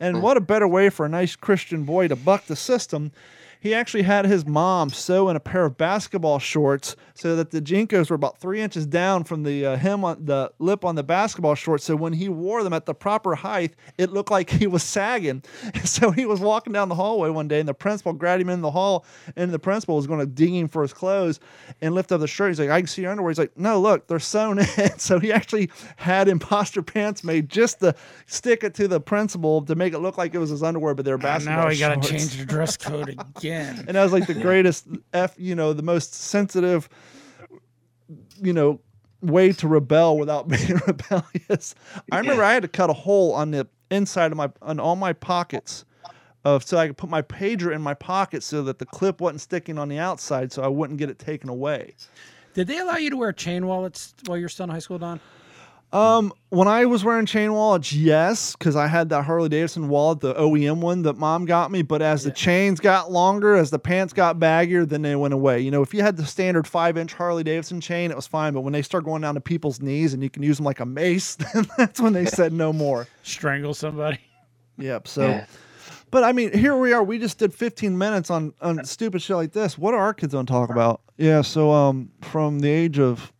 And 0.00 0.16
hmm. 0.16 0.22
what 0.22 0.36
a 0.36 0.40
better 0.40 0.68
way 0.68 0.90
for 0.90 1.06
a 1.06 1.08
nice 1.08 1.36
Christian 1.36 1.84
boy 1.84 2.08
to 2.08 2.16
buck 2.16 2.46
the 2.46 2.56
system. 2.56 3.12
He 3.60 3.74
actually 3.74 4.02
had 4.02 4.26
his 4.26 4.46
mom 4.46 4.90
sew 4.90 5.28
in 5.28 5.36
a 5.36 5.40
pair 5.40 5.64
of 5.64 5.76
basketball 5.76 6.38
shorts 6.38 6.96
so 7.14 7.36
that 7.36 7.50
the 7.50 7.60
JNCOs 7.60 8.10
were 8.10 8.16
about 8.16 8.38
three 8.38 8.60
inches 8.60 8.86
down 8.86 9.24
from 9.24 9.42
the 9.42 9.64
uh, 9.66 9.76
hem 9.76 10.04
on 10.04 10.24
the 10.24 10.52
lip 10.58 10.84
on 10.84 10.94
the 10.94 11.02
basketball 11.02 11.54
shorts. 11.54 11.84
So 11.84 11.96
when 11.96 12.12
he 12.12 12.28
wore 12.28 12.62
them 12.62 12.72
at 12.72 12.86
the 12.86 12.94
proper 12.94 13.34
height, 13.34 13.74
it 13.98 14.12
looked 14.12 14.30
like 14.30 14.50
he 14.50 14.66
was 14.66 14.82
sagging. 14.82 15.42
So 15.86 16.10
he 16.10 16.26
was 16.26 16.40
walking 16.40 16.72
down 16.72 16.88
the 16.88 16.94
hallway 16.94 17.30
one 17.30 17.48
day, 17.48 17.60
and 17.60 17.68
the 17.68 17.74
principal 17.74 18.12
grabbed 18.12 18.42
him 18.42 18.48
in 18.48 18.60
the 18.60 18.70
hall, 18.70 19.04
and 19.36 19.52
the 19.52 19.58
principal 19.58 19.96
was 19.96 20.06
going 20.06 20.20
to 20.20 20.26
ding 20.26 20.54
him 20.54 20.68
for 20.68 20.82
his 20.82 20.92
clothes 20.92 21.38
and 21.80 21.94
lift 21.94 22.12
up 22.12 22.20
the 22.20 22.26
shirt. 22.26 22.50
He's 22.50 22.60
like, 22.60 22.70
"I 22.70 22.80
can 22.80 22.86
see 22.86 23.02
your 23.02 23.12
underwear." 23.12 23.30
He's 23.30 23.38
like, 23.38 23.56
"No, 23.56 23.80
look, 23.80 24.06
they're 24.06 24.18
sewn 24.18 24.58
in." 24.58 24.66
So 24.98 25.18
he 25.20 25.32
actually 25.32 25.70
had 25.96 26.28
imposter 26.28 26.82
pants 26.94 27.22
made 27.22 27.48
just 27.48 27.80
to 27.80 27.94
stick 28.26 28.64
it 28.64 28.74
to 28.74 28.88
the 28.88 29.00
principal 29.00 29.62
to 29.62 29.74
make 29.74 29.94
it 29.94 29.98
look 30.00 30.18
like 30.18 30.34
it 30.34 30.38
was 30.38 30.50
his 30.50 30.62
underwear, 30.62 30.94
but 30.94 31.04
they're 31.04 31.18
basketball 31.18 31.64
now 31.64 31.70
he 31.70 31.78
got 31.78 32.02
to 32.02 32.08
change 32.08 32.36
the 32.36 32.44
dress 32.44 32.76
code 32.76 33.08
again. 33.10 33.55
And 33.56 33.88
that 33.88 34.02
was 34.02 34.12
like 34.12 34.26
the 34.26 34.34
greatest 34.42 34.86
f, 35.12 35.34
you 35.38 35.54
know, 35.54 35.72
the 35.72 35.82
most 35.82 36.14
sensitive, 36.14 36.88
you 38.40 38.52
know, 38.52 38.80
way 39.20 39.52
to 39.52 39.68
rebel 39.68 40.18
without 40.18 40.48
being 40.48 40.80
rebellious. 40.86 41.74
I 42.12 42.18
remember 42.18 42.42
I 42.42 42.54
had 42.54 42.62
to 42.62 42.68
cut 42.68 42.90
a 42.90 42.94
hole 42.94 43.32
on 43.32 43.50
the 43.50 43.66
inside 43.90 44.32
of 44.32 44.36
my 44.36 44.50
on 44.62 44.80
all 44.80 44.96
my 44.96 45.12
pockets. 45.12 45.84
Of, 46.44 46.62
so 46.62 46.78
I 46.78 46.86
could 46.86 46.96
put 46.96 47.10
my 47.10 47.22
pager 47.22 47.74
in 47.74 47.82
my 47.82 47.94
pocket 47.94 48.44
so 48.44 48.62
that 48.62 48.78
the 48.78 48.86
clip 48.86 49.20
wasn't 49.20 49.40
sticking 49.40 49.78
on 49.78 49.88
the 49.88 49.98
outside, 49.98 50.52
so 50.52 50.62
I 50.62 50.68
wouldn't 50.68 50.96
get 50.96 51.10
it 51.10 51.18
taken 51.18 51.50
away. 51.50 51.96
Did 52.54 52.68
they 52.68 52.78
allow 52.78 52.98
you 52.98 53.10
to 53.10 53.16
wear 53.16 53.32
chain 53.32 53.66
wallets 53.66 54.14
while 54.26 54.38
you're 54.38 54.48
still 54.48 54.62
in 54.64 54.70
high 54.70 54.78
school, 54.78 54.98
Don? 54.98 55.18
Um, 55.92 56.32
when 56.48 56.66
I 56.68 56.84
was 56.84 57.04
wearing 57.04 57.26
chain 57.26 57.52
wallets, 57.52 57.92
yes, 57.92 58.56
because 58.56 58.76
I 58.76 58.86
had 58.86 59.08
that 59.10 59.22
Harley 59.22 59.48
Davidson 59.48 59.88
wallet, 59.88 60.20
the 60.20 60.34
OEM 60.34 60.78
one 60.80 61.02
that 61.02 61.16
mom 61.16 61.46
got 61.46 61.70
me. 61.70 61.82
But 61.82 62.02
as 62.02 62.24
the 62.24 62.32
chains 62.32 62.80
got 62.80 63.12
longer, 63.12 63.54
as 63.54 63.70
the 63.70 63.78
pants 63.78 64.12
got 64.12 64.38
baggier, 64.38 64.86
then 64.86 65.02
they 65.02 65.14
went 65.16 65.32
away. 65.32 65.60
You 65.60 65.70
know, 65.70 65.82
if 65.82 65.94
you 65.94 66.02
had 66.02 66.16
the 66.16 66.26
standard 66.26 66.66
five 66.66 66.96
inch 66.96 67.14
Harley 67.14 67.44
Davidson 67.44 67.80
chain, 67.80 68.10
it 68.10 68.16
was 68.16 68.26
fine. 68.26 68.52
But 68.52 68.62
when 68.62 68.72
they 68.72 68.82
start 68.82 69.04
going 69.04 69.22
down 69.22 69.34
to 69.34 69.40
people's 69.40 69.80
knees 69.80 70.12
and 70.12 70.22
you 70.22 70.28
can 70.28 70.42
use 70.42 70.56
them 70.56 70.66
like 70.66 70.80
a 70.80 70.86
mace, 70.86 71.34
then 71.54 71.66
that's 71.78 72.00
when 72.00 72.12
they 72.12 72.26
said 72.26 72.52
no 72.52 72.72
more. 72.72 73.06
Strangle 73.22 73.74
somebody. 73.74 74.18
Yep. 74.78 75.08
So. 75.08 75.28
Yeah. 75.28 75.46
But 76.10 76.24
I 76.24 76.32
mean, 76.32 76.52
here 76.56 76.76
we 76.76 76.92
are. 76.92 77.02
We 77.02 77.18
just 77.18 77.38
did 77.38 77.52
15 77.52 77.96
minutes 77.96 78.30
on 78.30 78.54
on 78.60 78.84
stupid 78.84 79.22
shit 79.22 79.36
like 79.36 79.52
this. 79.52 79.76
What 79.78 79.94
are 79.94 80.00
our 80.00 80.14
kids 80.14 80.32
going 80.32 80.46
to 80.46 80.52
talk 80.52 80.70
about? 80.70 81.00
Yeah. 81.16 81.42
So 81.42 81.72
um, 81.72 82.10
from 82.22 82.60
the 82.60 82.68
age 82.68 82.98
of 82.98 83.32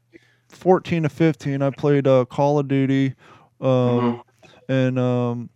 14 0.66 1.04
to 1.04 1.08
15, 1.08 1.62
I 1.62 1.70
played 1.70 2.08
uh, 2.08 2.24
Call 2.24 2.58
of 2.58 2.66
Duty, 2.66 3.14
um, 3.60 4.20
and 4.68 4.98
um, 4.98 5.48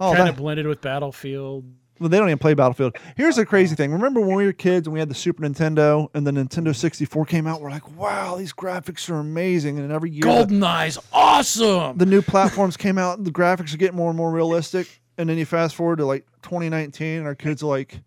oh, 0.00 0.14
kind 0.14 0.20
that, 0.20 0.28
of 0.30 0.36
blended 0.36 0.66
with 0.66 0.80
Battlefield. 0.80 1.66
well, 2.00 2.08
they 2.08 2.16
don't 2.16 2.28
even 2.30 2.38
play 2.38 2.54
Battlefield. 2.54 2.96
Here's 3.14 3.36
the 3.36 3.44
crazy 3.44 3.76
thing. 3.76 3.92
Remember 3.92 4.22
when 4.22 4.36
we 4.36 4.46
were 4.46 4.54
kids 4.54 4.86
and 4.86 4.94
we 4.94 5.00
had 5.00 5.10
the 5.10 5.14
Super 5.14 5.42
Nintendo 5.42 6.08
and 6.14 6.26
the 6.26 6.30
Nintendo 6.30 6.74
64 6.74 7.26
came 7.26 7.46
out? 7.46 7.60
We're 7.60 7.68
like, 7.68 7.94
wow, 7.94 8.36
these 8.36 8.54
graphics 8.54 9.10
are 9.10 9.16
amazing. 9.16 9.78
And 9.78 9.92
every 9.92 10.10
year, 10.10 10.22
the- 10.22 10.28
GoldenEye's 10.28 10.98
awesome. 11.12 11.98
the 11.98 12.06
new 12.06 12.22
platforms 12.22 12.78
came 12.78 12.96
out 12.96 13.22
the 13.22 13.30
graphics 13.30 13.74
are 13.74 13.76
getting 13.76 13.96
more 13.96 14.08
and 14.08 14.16
more 14.16 14.30
realistic 14.30 15.02
and 15.18 15.28
then 15.28 15.36
you 15.36 15.44
fast 15.44 15.74
forward 15.74 15.96
to 15.96 16.06
like 16.06 16.24
2019 16.40 17.18
and 17.18 17.26
our 17.26 17.34
kids 17.34 17.62
are 17.62 17.66
like 17.66 18.00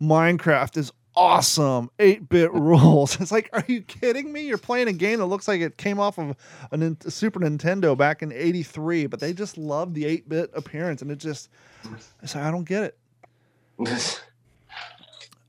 minecraft 0.00 0.76
is 0.76 0.92
awesome 1.16 1.90
8-bit 1.98 2.52
rules 2.54 3.20
it's 3.20 3.32
like 3.32 3.48
are 3.52 3.64
you 3.68 3.82
kidding 3.82 4.32
me 4.32 4.42
you're 4.42 4.58
playing 4.58 4.88
a 4.88 4.92
game 4.92 5.18
that 5.18 5.26
looks 5.26 5.46
like 5.46 5.60
it 5.60 5.76
came 5.76 6.00
off 6.00 6.18
of 6.18 6.36
a, 6.72 6.96
a 7.04 7.10
super 7.10 7.40
nintendo 7.40 7.96
back 7.96 8.22
in 8.22 8.32
83 8.32 9.06
but 9.06 9.20
they 9.20 9.32
just 9.32 9.56
love 9.56 9.94
the 9.94 10.04
8-bit 10.04 10.50
appearance 10.54 11.02
and 11.02 11.10
it 11.10 11.18
just 11.18 11.48
it's 12.22 12.34
like, 12.34 12.44
i 12.44 12.50
don't 12.50 12.64
get 12.64 12.96
it 13.78 14.20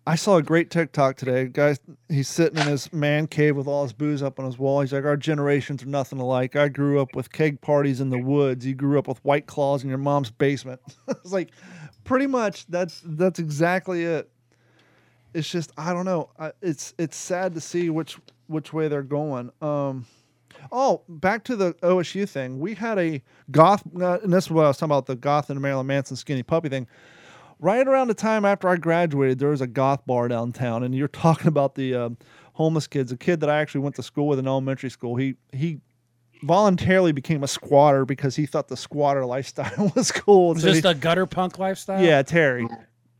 I 0.08 0.16
saw 0.16 0.38
a 0.38 0.44
great 0.44 0.70
TikTok 0.70 1.18
today. 1.18 1.46
Guys, 1.46 1.80
he's 2.10 2.28
sitting 2.28 2.60
in 2.60 2.68
his 2.68 2.94
man 2.94 3.26
cave 3.26 3.56
with 3.56 3.66
all 3.66 3.82
his 3.82 3.94
booze 3.94 4.22
up 4.22 4.40
on 4.40 4.46
his 4.46 4.60
wall. 4.60 4.82
He's 4.82 4.94
like, 4.94 5.04
Our 5.04 5.18
generations 5.18 5.82
are 5.82 5.88
nothing 5.88 6.20
alike. 6.20 6.56
I 6.56 6.68
grew 6.68 7.02
up 7.02 7.16
with 7.16 7.32
keg 7.32 7.60
parties 7.60 8.02
in 8.02 8.12
the 8.12 8.20
woods. 8.20 8.66
You 8.66 8.76
grew 8.76 9.00
up 9.00 9.08
with 9.08 9.24
white 9.26 9.48
claws 9.48 9.84
in 9.84 9.90
your 9.90 9.98
mom's 9.98 10.30
basement. 10.30 10.80
it's 11.08 11.32
like 11.32 11.52
pretty 12.04 12.28
much 12.28 12.68
that's 12.68 13.02
that's 13.04 13.40
exactly 13.40 14.04
it. 14.04 14.30
It's 15.36 15.50
just 15.50 15.72
I 15.78 15.94
don't 15.94 16.06
know. 16.06 16.30
I, 16.40 16.52
it's 16.62 16.94
it's 16.98 17.18
sad 17.18 17.54
to 17.56 17.62
see 17.62 17.90
which 17.90 18.18
which 18.48 18.74
way 18.74 18.88
they're 18.88 19.04
going. 19.04 19.52
Um 19.62 20.06
Oh, 20.72 21.04
back 21.08 21.44
to 21.44 21.56
the 21.56 21.74
OSU 21.84 22.28
thing. 22.28 22.60
We 22.60 22.74
had 22.74 22.98
a 22.98 23.22
goth, 23.52 23.84
uh, 24.02 24.18
and 24.24 24.34
this 24.34 24.46
is 24.46 24.52
what 24.52 24.66
I 24.66 24.70
was 24.70 24.78
talking 24.78 24.92
about 24.92 25.06
the 25.06 25.16
goth 25.16 25.52
and 25.52 25.62
Marilyn 25.62 25.86
Manson 25.86 26.16
skinny 26.18 26.42
puppy 26.42 26.70
thing 26.70 26.88
right 27.60 27.88
around 27.88 28.08
the 28.08 28.14
time 28.16 28.44
after 28.46 28.68
I 28.68 28.76
graduated, 28.78 29.38
there 29.40 29.50
was 29.50 29.62
a 29.62 29.68
goth 29.68 30.06
bar 30.08 30.28
downtown, 30.28 30.84
and 30.84 30.96
you're 30.96 31.08
talking 31.26 31.48
about 31.48 31.76
the 31.76 31.94
um, 31.94 32.18
homeless 32.54 32.88
kids. 32.88 33.12
A 33.12 33.18
kid 33.18 33.42
that 33.42 33.50
I 33.50 33.60
actually 33.60 33.82
went 33.82 33.96
to 33.98 34.04
school 34.04 34.28
with 34.28 34.40
in 34.40 34.48
elementary 34.48 34.90
school. 34.90 35.16
He 35.18 35.36
he 35.52 35.82
voluntarily 36.44 37.12
became 37.12 37.44
a 37.44 37.48
squatter 37.48 38.06
because 38.06 38.36
he 38.36 38.46
thought 38.46 38.68
the 38.68 38.78
squatter 38.78 39.26
lifestyle 39.36 39.92
was 39.96 40.12
cool. 40.12 40.54
Was 40.54 40.64
So 40.64 40.74
he- 40.74 40.80
the 40.80 40.94
gutter 40.96 41.26
punk 41.28 41.60
lifestyle? 41.60 42.02
yeah, 42.04 42.22
Terry. 42.24 42.68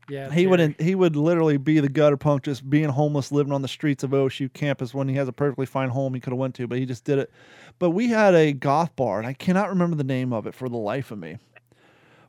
Yeah, 0.08 0.30
he 0.30 0.44
Terry. 0.44 0.46
would 0.46 0.80
he 0.80 0.94
would 0.94 1.16
literally 1.16 1.56
be 1.56 1.80
the 1.80 1.88
gutter 1.88 2.16
punk, 2.16 2.44
just 2.44 2.68
being 2.68 2.88
homeless, 2.88 3.32
living 3.32 3.52
on 3.52 3.62
the 3.62 3.68
streets 3.68 4.04
of 4.04 4.10
OSU 4.10 4.52
campus 4.52 4.94
when 4.94 5.08
he 5.08 5.16
has 5.16 5.26
a 5.26 5.32
perfectly 5.32 5.66
fine 5.66 5.88
home 5.88 6.14
he 6.14 6.20
could 6.20 6.32
have 6.32 6.38
went 6.38 6.54
to, 6.56 6.66
but 6.66 6.78
he 6.78 6.86
just 6.86 7.04
did 7.04 7.18
it. 7.18 7.30
But 7.78 7.90
we 7.90 8.08
had 8.08 8.34
a 8.34 8.52
goth 8.52 8.94
bar, 8.94 9.18
and 9.18 9.26
I 9.26 9.32
cannot 9.32 9.68
remember 9.68 9.96
the 9.96 10.04
name 10.04 10.32
of 10.32 10.46
it 10.46 10.54
for 10.54 10.68
the 10.68 10.76
life 10.76 11.10
of 11.10 11.18
me. 11.18 11.38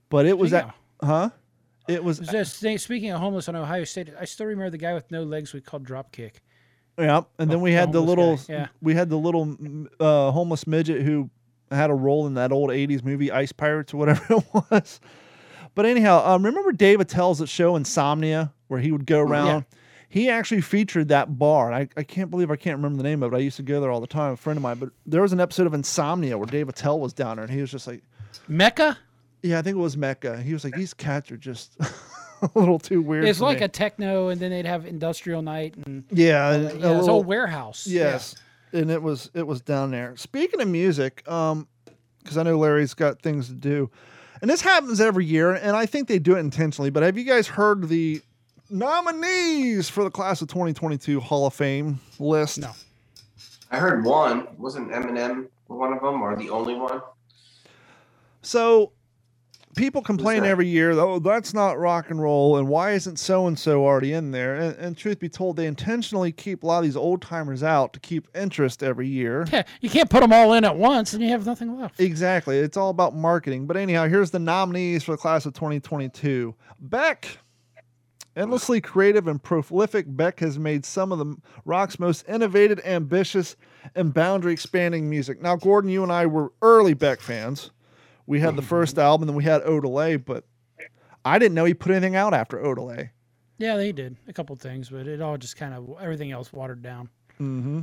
But 0.09 0.25
it 0.25 0.37
was 0.37 0.53
at 0.53 0.73
huh? 1.03 1.29
It 1.87 2.03
was 2.03 2.19
of- 2.19 2.29
Just 2.29 2.59
speaking 2.83 3.11
of 3.11 3.19
homeless 3.19 3.47
on 3.47 3.55
Ohio 3.55 3.83
State, 3.83 4.09
I 4.19 4.25
still 4.25 4.47
remember 4.47 4.71
the 4.71 4.77
guy 4.77 4.93
with 4.93 5.09
no 5.11 5.23
legs 5.23 5.53
we 5.53 5.61
called 5.61 5.87
Dropkick. 5.87 6.37
yeah, 6.97 7.21
and 7.37 7.49
then 7.51 7.61
we 7.61 7.73
had 7.73 7.91
the 7.91 7.99
homeless 7.99 8.49
little 8.49 8.55
yeah. 8.59 8.67
we 8.81 8.95
had 8.95 9.09
the 9.09 9.17
little 9.17 9.55
uh, 9.99 10.31
homeless 10.31 10.65
midget 10.65 11.03
who 11.03 11.29
had 11.69 11.89
a 11.89 11.93
role 11.93 12.25
in 12.25 12.33
that 12.33 12.51
old 12.51 12.71
'80s 12.71 13.03
movie 13.03 13.31
Ice 13.31 13.51
Pirates 13.51 13.93
or 13.93 13.97
whatever 13.97 14.25
it 14.35 14.43
was. 14.71 14.99
But 15.77 15.85
anyhow, 15.85 16.23
um, 16.25 16.43
remember 16.43 16.71
Dave 16.71 16.99
Attell's 16.99 17.47
show 17.47 17.75
Insomnia, 17.75 18.51
where 18.67 18.79
he 18.79 18.91
would 18.91 19.05
go 19.05 19.19
around. 19.19 19.65
He 20.09 20.27
actually 20.27 20.61
featured 20.61 21.09
that 21.09 21.37
bar. 21.37 21.71
I, 21.71 21.87
I 21.95 22.01
can't 22.01 22.31
believe 22.31 22.49
I 22.49 22.55
can't 22.55 22.77
remember 22.77 22.97
the 22.97 23.03
name 23.07 23.21
of 23.21 23.31
it. 23.31 23.35
I 23.35 23.39
used 23.41 23.57
to 23.57 23.63
go 23.63 23.79
there 23.79 23.91
all 23.91 24.01
the 24.01 24.07
time, 24.07 24.33
a 24.33 24.37
friend 24.37 24.57
of 24.57 24.63
mine. 24.63 24.79
But 24.79 24.89
there 25.05 25.21
was 25.21 25.33
an 25.33 25.39
episode 25.39 25.67
of 25.67 25.75
Insomnia 25.75 26.35
where 26.35 26.47
Dave 26.47 26.67
Attell 26.67 26.99
was 26.99 27.13
down 27.13 27.35
there, 27.35 27.45
and 27.45 27.53
he 27.53 27.61
was 27.61 27.69
just 27.69 27.85
like, 27.85 28.01
Mecca? 28.47 28.97
"Yeah, 29.43 29.59
I 29.59 29.61
think 29.61 29.75
it 29.77 29.79
was 29.79 29.95
Mecca." 29.95 30.41
He 30.41 30.51
was 30.51 30.63
like, 30.63 30.73
"These 30.73 30.95
cats 30.95 31.31
are 31.31 31.37
just 31.37 31.77
a 32.41 32.49
little 32.55 32.79
too 32.79 33.03
weird." 33.03 33.25
It's 33.25 33.39
like 33.39 33.59
me." 33.59 33.65
a 33.65 33.67
techno, 33.67 34.29
and 34.29 34.41
then 34.41 34.49
they'd 34.49 34.65
have 34.65 34.87
industrial 34.87 35.43
night 35.43 35.75
and 35.85 36.05
yeah, 36.09 36.53
and 36.53 36.63
yeah, 36.63 36.69
a 36.69 36.73
it's 36.73 36.83
a 36.85 36.89
little- 36.89 37.05
whole 37.07 37.23
warehouse. 37.23 37.85
Yeah. 37.85 38.13
Yes, 38.13 38.35
and 38.73 38.89
it 38.89 39.03
was 39.03 39.29
it 39.35 39.45
was 39.45 39.61
down 39.61 39.91
there. 39.91 40.17
Speaking 40.17 40.59
of 40.59 40.67
music, 40.69 41.21
um, 41.29 41.67
because 42.23 42.35
I 42.39 42.41
know 42.41 42.57
Larry's 42.57 42.95
got 42.95 43.21
things 43.21 43.47
to 43.49 43.53
do, 43.53 43.91
and 44.41 44.49
this 44.49 44.61
happens 44.61 45.01
every 45.01 45.25
year, 45.25 45.53
and 45.53 45.75
I 45.75 45.85
think 45.85 46.07
they 46.07 46.19
do 46.19 46.35
it 46.35 46.39
intentionally. 46.39 46.89
But 46.89 47.03
have 47.03 47.17
you 47.17 47.23
guys 47.23 47.47
heard 47.47 47.89
the 47.89 48.21
nominees 48.69 49.89
for 49.89 50.03
the 50.03 50.11
class 50.11 50.41
of 50.41 50.47
2022 50.49 51.19
Hall 51.19 51.47
of 51.47 51.53
Fame 51.53 51.99
list? 52.19 52.59
No. 52.59 52.71
I 53.71 53.77
heard 53.77 54.03
one. 54.05 54.47
Wasn't 54.57 54.91
Eminem 54.91 55.47
one 55.67 55.93
of 55.93 56.01
them 56.01 56.21
or 56.21 56.35
the 56.35 56.49
only 56.49 56.75
one? 56.75 57.01
So 58.41 58.91
people 59.77 60.01
complain 60.01 60.43
that? 60.43 60.49
every 60.49 60.67
year, 60.67 60.91
oh, 60.91 61.19
that's 61.19 61.53
not 61.53 61.79
rock 61.79 62.09
and 62.09 62.21
roll, 62.21 62.57
and 62.57 62.67
why 62.67 62.91
isn't 62.91 63.17
so 63.17 63.47
and 63.47 63.57
so 63.57 63.85
already 63.85 64.11
in 64.11 64.31
there? 64.31 64.55
And, 64.55 64.75
and 64.77 64.97
truth 64.97 65.19
be 65.19 65.29
told, 65.29 65.55
they 65.55 65.67
intentionally 65.67 66.31
keep 66.31 66.63
a 66.63 66.65
lot 66.65 66.79
of 66.79 66.83
these 66.83 66.97
old 66.97 67.21
timers 67.21 67.63
out 67.63 67.93
to 67.93 67.99
keep 67.99 68.27
interest 68.35 68.83
every 68.83 69.07
year. 69.07 69.45
Yeah, 69.57 69.63
you 69.81 69.89
can't 69.89 70.09
put 70.09 70.21
them 70.21 70.33
all 70.33 70.53
in 70.53 70.65
at 70.65 70.75
once, 70.75 71.13
and 71.13 71.23
you 71.23 71.29
have 71.29 71.45
nothing 71.45 71.79
left. 71.79 71.99
Exactly. 71.99 72.59
It's 72.59 72.77
all 72.77 72.89
about 72.89 73.15
marketing. 73.15 73.65
But 73.65 73.77
anyhow, 73.77 74.07
here's 74.07 74.29
the 74.29 74.39
nominees 74.39 75.03
for 75.03 75.11
the 75.11 75.17
class 75.17 75.45
of 75.45 75.53
2022. 75.53 76.53
Beck. 76.79 77.39
Endlessly 78.35 78.79
creative 78.79 79.27
and 79.27 79.41
prolific, 79.41 80.05
Beck 80.07 80.41
has 80.41 80.59
made 80.59 80.85
some 80.85 81.11
of 81.11 81.17
the 81.17 81.35
rock's 81.65 81.97
most 81.97 82.27
innovative, 82.27 82.79
ambitious, 82.85 83.55
and 83.95 84.13
boundary 84.13 84.53
expanding 84.53 85.09
music. 85.09 85.41
Now, 85.41 85.55
Gordon, 85.55 85.89
you 85.89 86.03
and 86.03 86.11
I 86.11 86.27
were 86.27 86.51
early 86.61 86.93
Beck 86.93 87.19
fans. 87.19 87.71
We 88.27 88.41
had 88.41 88.55
the 88.55 88.61
first 88.61 88.99
album, 88.99 89.25
then 89.25 89.35
we 89.35 89.45
had 89.45 89.63
Odelay, 89.63 90.23
but 90.23 90.43
I 91.25 91.39
didn't 91.39 91.55
know 91.55 91.65
he 91.65 91.73
put 91.73 91.91
anything 91.91 92.15
out 92.15 92.33
after 92.33 92.57
Odelay. 92.57 93.09
Yeah, 93.57 93.75
they 93.77 93.91
did 93.91 94.17
a 94.27 94.33
couple 94.33 94.55
things, 94.55 94.89
but 94.89 95.07
it 95.07 95.21
all 95.21 95.37
just 95.37 95.55
kind 95.55 95.73
of 95.73 95.95
everything 95.99 96.31
else 96.31 96.53
watered 96.53 96.83
down. 96.83 97.09
Mm-hmm. 97.41 97.81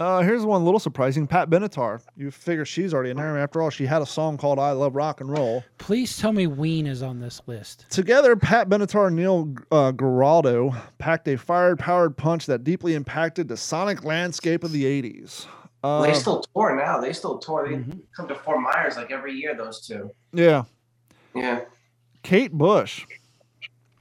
Uh, 0.00 0.20
here's 0.22 0.44
one 0.44 0.64
little 0.64 0.80
surprising 0.80 1.26
Pat 1.26 1.48
Benatar. 1.48 2.00
You 2.16 2.30
figure 2.30 2.64
she's 2.64 2.92
already 2.92 3.10
in 3.10 3.18
there. 3.18 3.38
After 3.38 3.62
all, 3.62 3.70
she 3.70 3.86
had 3.86 4.02
a 4.02 4.06
song 4.06 4.36
called 4.36 4.58
I 4.58 4.72
Love 4.72 4.96
Rock 4.96 5.20
and 5.20 5.30
Roll. 5.30 5.62
Please 5.78 6.16
tell 6.16 6.32
me 6.32 6.46
Ween 6.46 6.86
is 6.86 7.02
on 7.02 7.20
this 7.20 7.40
list. 7.46 7.86
Together, 7.90 8.34
Pat 8.34 8.68
Benatar 8.68 9.08
and 9.08 9.16
Neil 9.16 9.54
uh, 9.70 9.92
Giraldo 9.92 10.74
packed 10.98 11.28
a 11.28 11.36
fire-powered 11.36 12.16
punch 12.16 12.46
that 12.46 12.64
deeply 12.64 12.94
impacted 12.94 13.46
the 13.46 13.56
sonic 13.56 14.02
landscape 14.02 14.64
of 14.64 14.72
the 14.72 14.84
80s. 14.84 15.46
Uh, 15.82 16.02
they 16.02 16.14
still 16.14 16.44
tour 16.54 16.76
now. 16.76 17.00
They 17.00 17.12
still 17.12 17.38
tour. 17.38 17.66
They 17.68 17.76
Mhm. 17.76 18.00
come 18.16 18.28
to 18.28 18.34
Fort 18.34 18.60
Myers 18.60 18.96
like 18.96 19.10
every 19.10 19.34
year. 19.34 19.54
Those 19.54 19.86
two. 19.86 20.10
yeah. 20.32 20.64
Yeah. 21.34 21.62
Kate 22.22 22.52
Bush. 22.52 23.04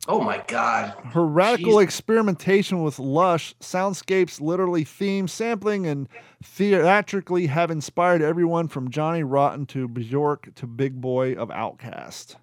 Oh 0.07 0.19
my 0.21 0.43
God. 0.47 0.93
Her 1.13 1.25
radical 1.25 1.75
Jeez. 1.75 1.83
experimentation 1.83 2.83
with 2.83 2.99
lush 2.99 3.55
soundscapes, 3.59 4.41
literally 4.41 4.83
theme 4.83 5.27
sampling, 5.27 5.85
and 5.87 6.09
theatrically 6.43 7.47
have 7.47 7.71
inspired 7.71 8.21
everyone 8.21 8.67
from 8.67 8.89
Johnny 8.89 9.23
Rotten 9.23 9.65
to 9.67 9.87
Bjork 9.87 10.53
to 10.55 10.67
Big 10.67 10.99
Boi 11.01 11.33
of 11.35 11.49
OutKast. 11.49 12.35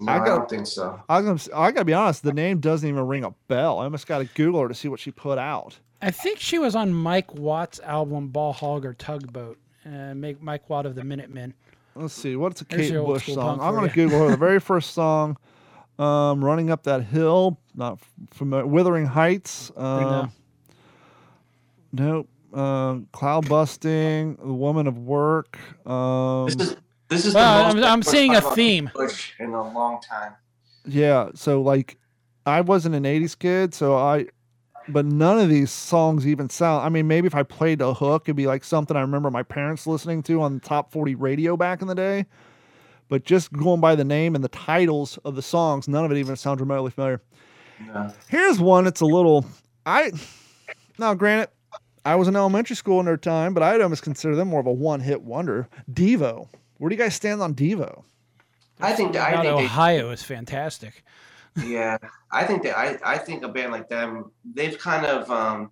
No, 0.00 0.10
I 0.12 0.20
I, 0.20 0.24
don't 0.24 0.48
think 0.50 0.66
so. 0.66 1.00
I, 1.08 1.18
was 1.18 1.24
gonna, 1.24 1.34
s- 1.34 1.48
I 1.54 1.70
gotta 1.70 1.84
be 1.84 1.92
honest, 1.94 2.22
the 2.24 2.32
name 2.32 2.58
doesn't 2.60 2.88
even 2.88 3.06
ring 3.06 3.24
a 3.24 3.30
bell. 3.46 3.78
I 3.78 3.84
almost 3.84 4.06
gotta 4.06 4.24
Google 4.24 4.62
her 4.62 4.68
to 4.68 4.74
see 4.74 4.88
what 4.88 4.98
she 5.00 5.10
put 5.12 5.38
out. 5.38 5.78
I 6.02 6.10
think 6.10 6.38
she 6.40 6.58
was 6.58 6.74
on 6.74 6.92
Mike 6.92 7.32
Watt's 7.34 7.78
album 7.80 8.28
Ball 8.28 8.52
Hog 8.52 8.84
or 8.84 8.92
Tugboat. 8.94 9.56
Uh, 9.86 10.14
make 10.14 10.42
Mike 10.42 10.68
Watt 10.68 10.84
of 10.86 10.94
the 10.94 11.04
Minutemen. 11.04 11.54
Let's 11.94 12.14
see, 12.14 12.36
what's 12.36 12.60
a 12.60 12.64
There's 12.64 12.90
Kate 12.90 12.96
Bush 13.04 13.26
song? 13.32 13.60
I'm 13.60 13.74
gonna. 13.74 13.88
Google 13.88 14.20
her. 14.20 14.30
The 14.30 14.36
very 14.36 14.60
first 14.70 14.92
song, 14.94 15.36
um, 15.98 16.44
"Running 16.44 16.70
Up 16.70 16.84
That 16.84 17.04
Hill," 17.04 17.58
not 17.74 17.94
f- 17.94 18.10
familiar. 18.32 18.66
"Wuthering 18.66 19.06
Heights." 19.06 19.70
Uh, 19.76 20.28
nope. 21.92 22.28
Uh, 22.52 22.94
"Cloudbusting," 23.12 24.38
"The 24.38 24.52
Woman 24.52 24.86
of 24.86 24.98
Work." 24.98 25.58
Um, 25.86 26.46
This 26.46 26.56
is 26.56 26.76
this 27.08 27.24
is. 27.26 27.34
Well, 27.34 27.68
the 27.68 27.74
most 27.74 27.84
I'm- 27.84 27.92
I'm 27.92 28.02
seeing 28.02 28.34
a 28.34 28.40
theme. 28.40 28.90
Bush 28.94 29.32
in 29.38 29.50
a 29.52 29.72
long 29.72 30.00
time. 30.00 30.32
Yeah, 30.86 31.30
so 31.34 31.60
like 31.62 31.98
I 32.46 32.60
wasn't 32.62 32.94
an 32.94 33.04
80s 33.04 33.38
kid, 33.38 33.74
so 33.74 33.96
I 33.96 34.26
but 34.88 35.04
none 35.04 35.38
of 35.38 35.48
these 35.48 35.70
songs 35.70 36.26
even 36.26 36.48
sound 36.48 36.84
I 36.84 36.88
mean 36.88 37.06
maybe 37.06 37.26
if 37.26 37.34
I 37.34 37.42
played 37.42 37.80
a 37.80 37.94
hook 37.94 38.24
it'd 38.24 38.36
be 38.36 38.46
like 38.46 38.64
something 38.64 38.96
I 38.96 39.00
remember 39.00 39.30
my 39.30 39.42
parents 39.42 39.86
listening 39.86 40.22
to 40.24 40.42
on 40.42 40.54
the 40.54 40.60
top 40.60 40.92
40 40.92 41.14
radio 41.14 41.56
back 41.56 41.82
in 41.82 41.88
the 41.88 41.94
day. 41.94 42.26
But 43.08 43.24
just 43.24 43.52
going 43.52 43.80
by 43.80 43.94
the 43.94 44.04
name 44.04 44.34
and 44.34 44.42
the 44.42 44.48
titles 44.48 45.18
of 45.24 45.34
the 45.34 45.42
songs, 45.42 45.86
none 45.86 46.04
of 46.04 46.12
it 46.12 46.16
even 46.16 46.34
sounds 46.34 46.60
remotely 46.60 46.90
familiar. 46.90 47.20
No. 47.86 48.12
Here's 48.28 48.58
one 48.58 48.86
it's 48.86 49.00
a 49.00 49.06
little 49.06 49.44
I 49.84 50.12
now 50.98 51.14
granted 51.14 51.50
I 52.04 52.16
was 52.16 52.26
in 52.28 52.36
elementary 52.36 52.76
school 52.76 52.98
in 53.00 53.06
their 53.06 53.16
time, 53.16 53.54
but 53.54 53.62
I'd 53.62 53.80
almost 53.80 54.02
consider 54.02 54.34
them 54.34 54.48
more 54.48 54.60
of 54.60 54.66
a 54.66 54.72
one-hit 54.72 55.22
wonder. 55.22 55.68
Devo. 55.90 56.48
Where 56.78 56.88
do 56.88 56.96
you 56.96 57.00
guys 57.00 57.14
stand 57.14 57.40
on 57.40 57.54
Devo? 57.54 58.02
I 58.80 58.92
think 58.92 59.16
I 59.16 59.32
God, 59.32 59.42
think 59.42 59.58
they 59.58 59.64
Ohio 59.64 60.10
is 60.10 60.22
fantastic. 60.22 61.04
Yeah, 61.64 61.98
I 62.30 62.44
think 62.44 62.62
that 62.62 62.76
I, 62.78 62.98
I 63.04 63.18
think 63.18 63.42
a 63.42 63.48
band 63.48 63.72
like 63.72 63.88
them, 63.88 64.30
they've 64.54 64.78
kind 64.78 65.04
of 65.06 65.30
um 65.30 65.70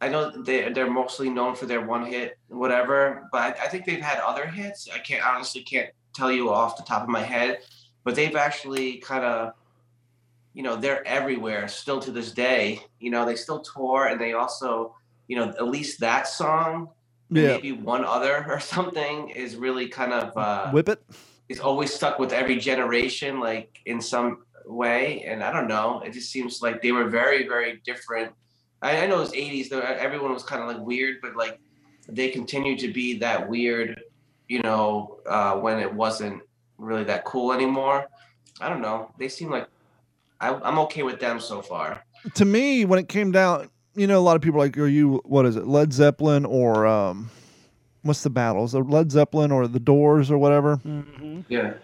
I 0.00 0.08
know 0.08 0.30
they 0.30 0.70
they're 0.72 0.90
mostly 0.90 1.28
known 1.30 1.54
for 1.56 1.66
their 1.66 1.80
one 1.84 2.06
hit 2.06 2.38
whatever, 2.48 3.28
but 3.32 3.58
I, 3.58 3.64
I 3.64 3.68
think 3.68 3.84
they've 3.86 4.00
had 4.00 4.20
other 4.20 4.46
hits. 4.46 4.88
I 4.92 4.98
can't 4.98 5.24
honestly 5.24 5.62
can't 5.62 5.90
tell 6.14 6.30
you 6.30 6.50
off 6.50 6.76
the 6.76 6.82
top 6.84 7.02
of 7.02 7.08
my 7.08 7.22
head, 7.22 7.60
but 8.04 8.14
they've 8.14 8.36
actually 8.36 8.98
kind 8.98 9.24
of 9.24 9.54
you 10.54 10.62
know, 10.64 10.74
they're 10.76 11.06
everywhere 11.06 11.68
still 11.68 12.00
to 12.00 12.10
this 12.10 12.32
day. 12.32 12.80
You 12.98 13.10
know, 13.10 13.24
they 13.24 13.36
still 13.36 13.60
tour 13.60 14.06
and 14.06 14.20
they 14.20 14.32
also, 14.32 14.96
you 15.28 15.36
know, 15.36 15.44
at 15.50 15.68
least 15.68 16.00
that 16.00 16.26
song, 16.26 16.88
Yeah. 17.30 17.48
maybe 17.54 17.72
one 17.72 18.04
other 18.04 18.44
or 18.50 18.58
something 18.60 19.30
is 19.30 19.56
really 19.56 19.88
kind 19.88 20.12
of 20.12 20.36
uh 20.36 20.70
Whip 20.72 20.88
it. 20.88 21.02
is 21.48 21.60
always 21.60 21.92
stuck 21.94 22.18
with 22.18 22.32
every 22.32 22.58
generation, 22.58 23.40
like 23.40 23.80
in 23.86 24.00
some 24.00 24.44
way. 24.68 25.22
And 25.22 25.42
I 25.42 25.52
don't 25.52 25.68
know, 25.68 26.00
it 26.04 26.12
just 26.12 26.30
seems 26.30 26.62
like 26.62 26.82
they 26.82 26.92
were 26.92 27.08
very, 27.08 27.46
very 27.48 27.80
different. 27.84 28.32
I, 28.82 29.02
I 29.02 29.06
know 29.06 29.16
it 29.16 29.20
was 29.20 29.32
80s, 29.32 29.68
though 29.68 29.80
everyone 29.80 30.32
was 30.32 30.42
kind 30.44 30.62
of 30.62 30.68
like 30.68 30.78
weird, 30.84 31.16
but 31.22 31.36
like 31.36 31.58
they 32.08 32.28
continued 32.28 32.78
to 32.80 32.92
be 32.92 33.18
that 33.18 33.48
weird, 33.48 34.00
you 34.48 34.60
know, 34.62 35.18
uh, 35.26 35.54
when 35.56 35.78
it 35.78 35.92
wasn't 35.92 36.42
really 36.78 37.04
that 37.04 37.24
cool 37.24 37.52
anymore. 37.52 38.06
I 38.60 38.68
don't 38.68 38.80
know. 38.80 39.10
They 39.18 39.28
seem 39.28 39.50
like 39.50 39.68
I, 40.40 40.54
I'm 40.54 40.78
okay 40.80 41.02
with 41.02 41.20
them 41.20 41.40
so 41.40 41.62
far. 41.62 42.04
to 42.34 42.44
me, 42.44 42.84
when 42.84 42.98
it 42.98 43.08
came 43.08 43.32
down, 43.32 43.70
you 43.94 44.06
know, 44.06 44.18
a 44.18 44.22
lot 44.22 44.36
of 44.36 44.42
people 44.42 44.60
are 44.60 44.64
like, 44.64 44.78
are 44.78 44.86
you 44.86 45.20
what 45.24 45.44
is 45.46 45.56
it, 45.56 45.66
Led 45.66 45.92
Zeppelin 45.92 46.44
or 46.44 46.86
um, 46.86 47.30
what's 48.02 48.22
the 48.22 48.30
battles? 48.30 48.72
The 48.72 48.80
Led 48.80 49.10
Zeppelin 49.10 49.50
or 49.50 49.66
the 49.66 49.80
Doors 49.80 50.30
or 50.30 50.38
whatever? 50.38 50.76
hmm 50.76 51.40
Yeah. 51.48 51.74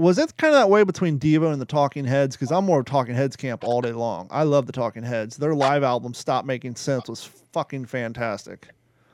Was 0.00 0.16
it 0.18 0.34
kind 0.38 0.54
of 0.54 0.60
that 0.60 0.70
way 0.70 0.82
between 0.82 1.18
Devo 1.18 1.52
and 1.52 1.60
the 1.60 1.66
Talking 1.66 2.04
Heads? 2.06 2.34
Because 2.34 2.50
I'm 2.50 2.64
more 2.64 2.80
of 2.80 2.86
Talking 2.86 3.14
Heads 3.14 3.36
camp 3.36 3.64
all 3.64 3.80
day 3.82 3.92
long. 3.92 4.28
I 4.30 4.44
love 4.44 4.66
the 4.66 4.72
Talking 4.72 5.02
Heads. 5.02 5.36
Their 5.36 5.54
live 5.54 5.82
album 5.82 6.14
"Stop 6.14 6.44
Making 6.46 6.76
Sense" 6.76 7.08
was 7.08 7.24
fucking 7.52 7.84
fantastic. 7.84 8.68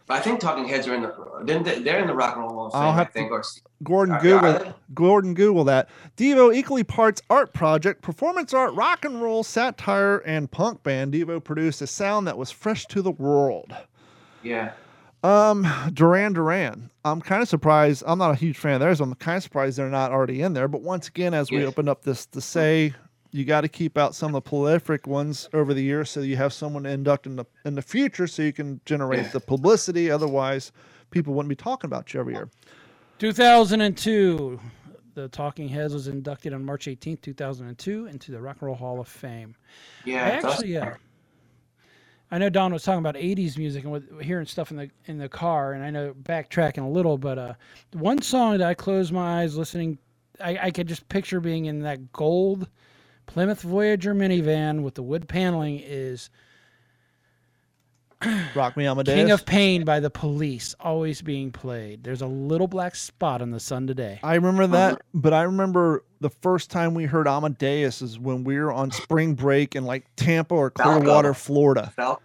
I 0.09 0.21
think 0.21 0.39
Talking 0.39 0.69
Heads 0.69 0.87
are 0.87 0.95
in 0.95 1.03
the 1.03 1.13
didn't 1.45 1.65
they, 1.65 1.81
they're 1.81 1.99
in 1.99 2.07
the 2.07 2.15
Rock 2.15 2.37
and 2.37 2.45
Roll 2.45 2.55
Hall 2.55 2.67
of 2.67 2.73
Fame, 2.73 2.83
I'll 2.83 2.91
I 2.91 2.95
have 2.97 3.13
to- 3.13 3.21
Or 3.23 3.43
Gordon 3.83 4.15
Are- 4.15 4.19
are 4.19 4.23
Google, 4.23 4.53
they? 4.61 4.73
Gordon 4.95 5.35
Google 5.35 5.65
that. 5.65 5.89
Devo 6.17 6.55
equally 6.55 6.85
parts 6.85 7.21
art 7.29 7.53
project, 7.53 8.03
performance 8.03 8.55
art, 8.55 8.73
rock 8.75 9.05
and 9.05 9.21
roll, 9.21 9.43
satire, 9.43 10.19
and 10.19 10.49
punk 10.51 10.85
band. 10.85 11.13
Devo 11.13 11.43
produced 11.43 11.83
a 11.83 11.89
sound 11.89 12.29
that 12.29 12.39
was 12.39 12.53
fresh 12.53 12.87
to 12.87 13.03
the 13.03 13.11
world. 13.11 13.75
yeah. 14.45 14.71
Um, 15.27 15.67
Duran 15.93 16.33
Duran. 16.35 16.91
I'm 17.05 17.21
kind 17.21 17.43
of 17.43 17.49
surprised. 17.49 18.05
I'm 18.07 18.19
not 18.19 18.31
a 18.31 18.35
huge 18.37 18.59
fan 18.59 18.75
of 18.75 18.81
theirs. 18.81 19.01
I'm 19.01 19.15
kind 19.15 19.37
of 19.39 19.43
surprised 19.43 19.77
they're 19.79 19.89
not 19.89 20.13
already 20.13 20.43
in 20.43 20.53
there. 20.53 20.69
But 20.69 20.83
once 20.83 21.09
again, 21.09 21.35
as 21.35 21.51
we 21.51 21.61
Yeah. 21.63 21.67
open 21.67 21.89
up 21.89 22.03
this 22.03 22.27
to 22.27 22.41
say 22.41 22.95
you 23.33 23.45
got 23.45 23.63
to 23.63 23.69
keep 23.69 23.99
out 23.99 24.15
some 24.15 24.29
of 24.29 24.33
the 24.45 24.49
prolific 24.49 25.07
ones 25.07 25.49
over 25.53 25.75
the 25.75 25.83
years 25.83 26.09
so 26.11 26.21
you 26.21 26.37
have 26.37 26.53
someone 26.53 26.85
to 26.85 26.91
induct 26.91 27.27
in 27.27 27.37
the 27.37 27.45
in 27.65 27.75
the 27.75 27.83
future 27.83 28.27
so 28.27 28.43
you 28.43 28.53
can 28.53 28.81
generate 28.87 29.23
Yeah. 29.25 29.29
the 29.33 29.41
publicity. 29.41 30.11
Otherwise, 30.11 30.71
people 31.11 31.35
wouldn't 31.35 31.49
be 31.51 31.57
talking 31.57 31.89
about 31.89 32.15
you 32.15 32.21
every 32.21 32.35
year. 32.35 32.49
2002, 33.19 34.61
the 35.15 35.29
Talking 35.29 35.69
Heads 35.69 35.93
was 35.95 36.07
inducted 36.09 36.53
on 36.53 36.65
March 36.65 36.87
18th, 36.87 37.21
2002, 37.23 38.07
into 38.07 38.31
the 38.31 38.41
Rock 38.41 38.57
and 38.61 38.67
Roll 38.69 38.77
Hall 38.77 39.01
of 39.01 39.09
Fame. 39.09 39.57
Yeah, 40.05 40.25
I 40.25 40.29
it's 40.29 40.45
awesome. 40.45 40.53
actually, 40.59 40.77
uh, 40.77 40.95
I 42.31 42.39
know 42.39 42.51
Don 42.51 42.73
was 42.73 42.83
talking 42.83 42.99
about 42.99 43.15
'80s 43.15 43.57
music 43.57 43.85
and 43.85 43.93
with, 43.93 44.21
hearing 44.21 44.47
stuff 44.47 44.71
in 44.71 44.77
the 44.77 44.91
in 45.07 45.19
the 45.19 45.29
car, 45.29 45.73
and 45.73 45.85
I 45.85 45.91
know 45.91 46.15
backtracking 46.15 46.85
a 46.85 46.89
little, 46.89 47.19
but 47.19 47.39
uh, 47.39 47.55
one 47.93 48.21
song 48.21 48.59
that 48.59 48.67
I 48.67 48.75
closed 48.75 49.13
my 49.13 49.43
eyes 49.43 49.57
listening, 49.57 49.99
I, 50.41 50.59
I 50.63 50.71
could 50.71 50.89
just 50.89 51.09
picture 51.09 51.41
being 51.41 51.67
in 51.67 51.81
that 51.81 52.13
gold 52.13 52.69
Plymouth 53.27 53.63
Voyager 53.63 54.15
minivan 54.15 54.83
with 54.83 54.95
the 54.95 55.03
wood 55.03 55.29
paneling 55.29 55.81
is 55.81 56.31
Rock 58.55 58.77
me, 58.77 58.87
Amadeus. 58.87 59.15
"King 59.15 59.31
of 59.31 59.45
Pain" 59.45 59.85
by 59.85 60.01
the 60.01 60.11
Police, 60.11 60.75
always 60.81 61.21
being 61.21 61.53
played. 61.53 62.03
There's 62.03 62.23
a 62.23 62.27
little 62.27 62.67
black 62.67 62.95
spot 62.95 63.43
in 63.43 63.51
the 63.51 63.61
sun 63.61 63.87
today. 63.87 64.21
I 64.23 64.35
remember 64.37 64.63
uh-huh. 64.63 64.73
that, 64.73 65.03
but 65.13 65.35
I 65.35 65.43
remember 65.43 66.03
the 66.21 66.31
first 66.31 66.71
time 66.71 66.95
we 66.95 67.05
heard 67.05 67.29
Amadeus 67.29 68.01
is 68.01 68.19
when 68.19 68.43
we 68.45 68.59
were 68.59 68.73
on 68.73 68.91
spring 68.91 69.35
break 69.35 69.77
in 69.77 69.85
like 69.85 70.07
Tampa 70.17 70.55
or 70.55 70.73
Falco. 70.77 71.01
Clearwater, 71.01 71.35
Florida. 71.35 71.93
Fal- 71.95 72.23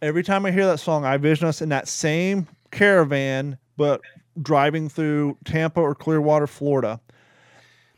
Every 0.00 0.22
time 0.22 0.46
I 0.46 0.50
hear 0.50 0.66
that 0.66 0.80
song, 0.80 1.04
I 1.04 1.16
vision 1.16 1.46
us 1.46 1.62
in 1.62 1.68
that 1.68 1.86
same 1.86 2.48
caravan, 2.70 3.58
but 3.76 4.00
driving 4.40 4.88
through 4.88 5.36
Tampa 5.44 5.80
or 5.80 5.94
Clearwater, 5.94 6.46
Florida. 6.46 7.00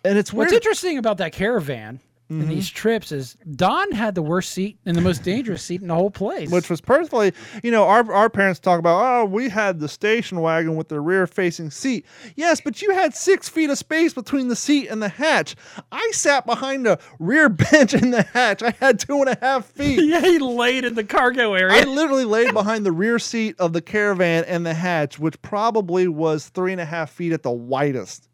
And 0.04 0.18
it's 0.18 0.32
weird. 0.32 0.48
What's 0.48 0.54
interesting 0.54 0.98
about 0.98 1.18
that 1.18 1.32
caravan 1.32 2.00
Mm-hmm. 2.30 2.40
and 2.40 2.50
these 2.50 2.70
trips 2.70 3.12
is 3.12 3.36
Don 3.54 3.92
had 3.92 4.14
the 4.14 4.22
worst 4.22 4.52
seat 4.52 4.78
and 4.86 4.96
the 4.96 5.02
most 5.02 5.22
dangerous 5.22 5.62
seat 5.62 5.82
in 5.82 5.88
the 5.88 5.94
whole 5.94 6.10
place. 6.10 6.50
which 6.50 6.70
was 6.70 6.80
personally, 6.80 7.34
you 7.62 7.70
know, 7.70 7.84
our, 7.84 8.10
our 8.10 8.30
parents 8.30 8.58
talk 8.58 8.78
about, 8.78 8.98
oh, 9.04 9.24
we 9.26 9.50
had 9.50 9.78
the 9.78 9.88
station 9.88 10.40
wagon 10.40 10.74
with 10.74 10.88
the 10.88 11.00
rear 11.00 11.26
facing 11.26 11.70
seat. 11.70 12.06
Yes, 12.34 12.62
but 12.62 12.80
you 12.80 12.92
had 12.94 13.14
six 13.14 13.50
feet 13.50 13.68
of 13.68 13.76
space 13.76 14.14
between 14.14 14.48
the 14.48 14.56
seat 14.56 14.88
and 14.88 15.02
the 15.02 15.10
hatch. 15.10 15.54
I 15.92 16.10
sat 16.14 16.46
behind 16.46 16.86
the 16.86 16.98
rear 17.18 17.48
bench 17.50 17.92
in 17.92 18.10
the 18.10 18.22
hatch. 18.22 18.62
I 18.62 18.70
had 18.80 18.98
two 18.98 19.18
and 19.20 19.28
a 19.28 19.38
half 19.42 19.66
feet. 19.66 20.02
yeah, 20.02 20.22
he 20.22 20.38
laid 20.38 20.86
in 20.86 20.94
the 20.94 21.04
cargo 21.04 21.52
area. 21.52 21.74
I 21.74 21.84
literally 21.84 22.24
laid 22.24 22.54
behind 22.54 22.86
the 22.86 22.92
rear 22.92 23.18
seat 23.18 23.56
of 23.58 23.74
the 23.74 23.82
caravan 23.82 24.44
and 24.44 24.64
the 24.64 24.72
hatch, 24.72 25.18
which 25.18 25.40
probably 25.42 26.08
was 26.08 26.48
three 26.48 26.72
and 26.72 26.80
a 26.80 26.86
half 26.86 27.10
feet 27.10 27.34
at 27.34 27.42
the 27.42 27.52
widest. 27.52 28.30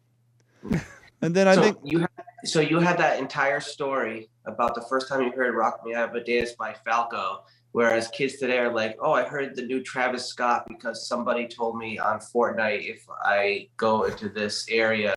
And 1.21 1.35
then 1.35 1.47
I 1.47 1.55
so 1.55 1.61
think 1.61 1.77
you 1.83 1.99
had, 1.99 2.09
so 2.45 2.59
you 2.59 2.79
had 2.79 2.97
that 2.97 3.19
entire 3.19 3.59
story 3.59 4.29
about 4.45 4.73
the 4.75 4.81
first 4.81 5.07
time 5.07 5.21
you 5.21 5.31
heard 5.31 5.53
"Rock 5.55 5.81
Me 5.85 5.93
Amadeus" 5.93 6.53
by 6.53 6.73
Falco, 6.85 7.43
whereas 7.73 8.07
kids 8.07 8.37
today 8.37 8.57
are 8.57 8.73
like, 8.73 8.97
"Oh, 8.99 9.11
I 9.13 9.23
heard 9.23 9.55
the 9.55 9.61
new 9.61 9.83
Travis 9.83 10.25
Scott 10.25 10.65
because 10.67 11.07
somebody 11.07 11.47
told 11.47 11.77
me 11.77 11.99
on 11.99 12.19
Fortnite 12.19 12.89
if 12.89 13.05
I 13.23 13.67
go 13.77 14.03
into 14.05 14.29
this 14.29 14.65
area, 14.69 15.13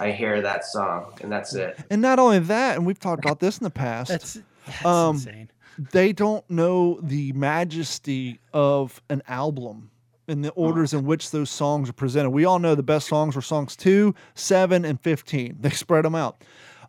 I 0.00 0.10
hear 0.10 0.42
that 0.42 0.64
song, 0.64 1.12
and 1.20 1.30
that's 1.30 1.54
it." 1.54 1.78
and 1.90 2.02
not 2.02 2.18
only 2.18 2.40
that, 2.40 2.76
and 2.76 2.84
we've 2.86 2.98
talked 2.98 3.24
about 3.24 3.38
this 3.40 3.58
in 3.58 3.64
the 3.64 3.70
past. 3.70 4.10
That's, 4.10 4.38
that's 4.66 4.84
Um, 4.84 5.14
insane. 5.16 5.50
they 5.92 6.12
don't 6.12 6.48
know 6.50 6.98
the 7.00 7.32
majesty 7.34 8.40
of 8.52 9.00
an 9.10 9.22
album 9.28 9.90
and 10.28 10.44
the 10.44 10.50
orders 10.50 10.92
in 10.92 11.04
which 11.04 11.30
those 11.30 11.50
songs 11.50 11.88
are 11.88 11.94
presented. 11.94 12.30
We 12.30 12.44
all 12.44 12.58
know 12.58 12.74
the 12.74 12.82
best 12.82 13.08
songs 13.08 13.36
were 13.36 13.42
songs 13.42 13.76
two, 13.76 14.14
seven, 14.34 14.84
and 14.84 15.00
15. 15.00 15.58
They 15.60 15.70
spread 15.70 16.04
them 16.04 16.14
out. 16.14 16.42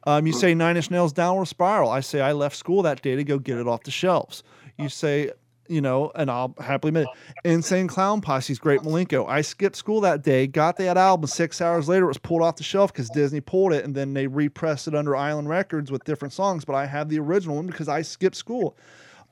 Um, 0.05 0.25
you 0.25 0.33
say 0.33 0.53
Nine 0.53 0.77
Inch 0.77 0.89
Nails 0.89 1.11
Downward 1.11 1.47
Spiral. 1.47 1.89
I 1.89 1.99
say 1.99 2.21
I 2.21 2.31
left 2.31 2.55
school 2.55 2.81
that 2.83 3.01
day 3.01 3.15
to 3.15 3.23
go 3.23 3.39
get 3.39 3.57
it 3.57 3.67
off 3.67 3.83
the 3.83 3.91
shelves. 3.91 4.43
You 4.77 4.89
say, 4.89 5.31
you 5.67 5.81
know, 5.81 6.11
and 6.15 6.31
I'll 6.31 6.55
happily 6.59 6.89
admit 6.89 7.07
it. 7.43 7.49
Insane 7.49 7.87
Clown 7.87 8.21
Posse's 8.21 8.59
Great 8.59 8.81
Milenko. 8.81 9.27
I 9.27 9.41
skipped 9.41 9.75
school 9.75 9.99
that 10.01 10.23
day, 10.23 10.47
got 10.47 10.77
that 10.77 10.95
album. 10.95 11.27
Six 11.27 11.59
hours 11.61 11.89
later, 11.89 12.05
it 12.05 12.09
was 12.09 12.17
pulled 12.17 12.41
off 12.41 12.55
the 12.55 12.63
shelf 12.63 12.93
because 12.93 13.09
Disney 13.09 13.41
pulled 13.41 13.73
it, 13.73 13.83
and 13.83 13.93
then 13.93 14.13
they 14.13 14.27
repressed 14.27 14.87
it 14.87 14.95
under 14.95 15.15
Island 15.15 15.49
Records 15.49 15.91
with 15.91 16.03
different 16.05 16.33
songs. 16.33 16.63
But 16.63 16.75
I 16.75 16.85
have 16.85 17.09
the 17.09 17.19
original 17.19 17.57
one 17.57 17.67
because 17.67 17.89
I 17.89 18.01
skipped 18.01 18.35
school. 18.35 18.77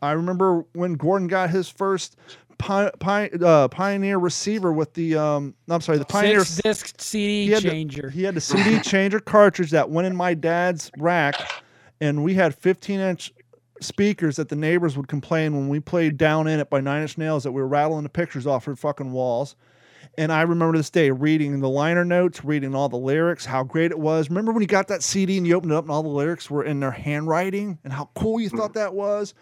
I 0.01 0.11
remember 0.11 0.65
when 0.73 0.95
Gordon 0.95 1.27
got 1.27 1.49
his 1.49 1.69
first 1.69 2.17
pi- 2.57 2.91
pi- 2.99 3.29
uh, 3.41 3.67
Pioneer 3.67 4.17
receiver 4.17 4.71
with 4.73 4.93
the 4.93 5.15
um, 5.15 5.53
I'm 5.67 5.81
sorry, 5.81 5.97
the 5.97 6.05
Pioneer 6.05 6.43
Six 6.45 6.61
disc 6.91 7.01
CD 7.01 7.45
he 7.45 7.51
had 7.51 7.63
the- 7.63 7.69
changer. 7.69 8.09
he 8.09 8.23
had 8.23 8.35
the 8.35 8.41
CD 8.41 8.79
changer 8.83 9.19
cartridge 9.19 9.71
that 9.71 9.89
went 9.89 10.07
in 10.07 10.15
my 10.15 10.33
dad's 10.33 10.91
rack, 10.97 11.35
and 12.01 12.23
we 12.23 12.33
had 12.33 12.55
15 12.55 12.99
inch 12.99 13.33
speakers 13.81 14.37
that 14.37 14.49
the 14.49 14.55
neighbors 14.55 14.95
would 14.95 15.07
complain 15.07 15.53
when 15.53 15.67
we 15.67 15.79
played 15.79 16.17
down 16.17 16.47
in 16.47 16.59
it 16.59 16.69
by 16.69 16.79
Nine 16.79 17.01
Inch 17.01 17.17
Nails 17.17 17.43
that 17.43 17.51
we 17.51 17.61
were 17.61 17.67
rattling 17.67 18.03
the 18.03 18.09
pictures 18.09 18.47
off 18.47 18.65
her 18.65 18.75
fucking 18.75 19.11
walls. 19.11 19.55
And 20.17 20.31
I 20.31 20.43
remember 20.43 20.77
this 20.77 20.89
day 20.89 21.11
reading 21.11 21.59
the 21.59 21.67
liner 21.67 22.05
notes, 22.05 22.45
reading 22.45 22.73
all 22.73 22.87
the 22.87 22.95
lyrics, 22.95 23.43
how 23.45 23.63
great 23.63 23.91
it 23.91 23.99
was. 23.99 24.29
Remember 24.29 24.53
when 24.53 24.61
you 24.61 24.67
got 24.67 24.87
that 24.87 25.03
CD 25.03 25.37
and 25.37 25.45
you 25.45 25.55
opened 25.55 25.73
it 25.73 25.75
up 25.75 25.83
and 25.83 25.91
all 25.91 26.03
the 26.03 26.09
lyrics 26.09 26.49
were 26.49 26.63
in 26.63 26.79
their 26.79 26.91
handwriting 26.91 27.77
and 27.83 27.91
how 27.91 28.09
cool 28.15 28.39
you 28.39 28.47
thought 28.47 28.75
that 28.75 28.93
was? 28.93 29.33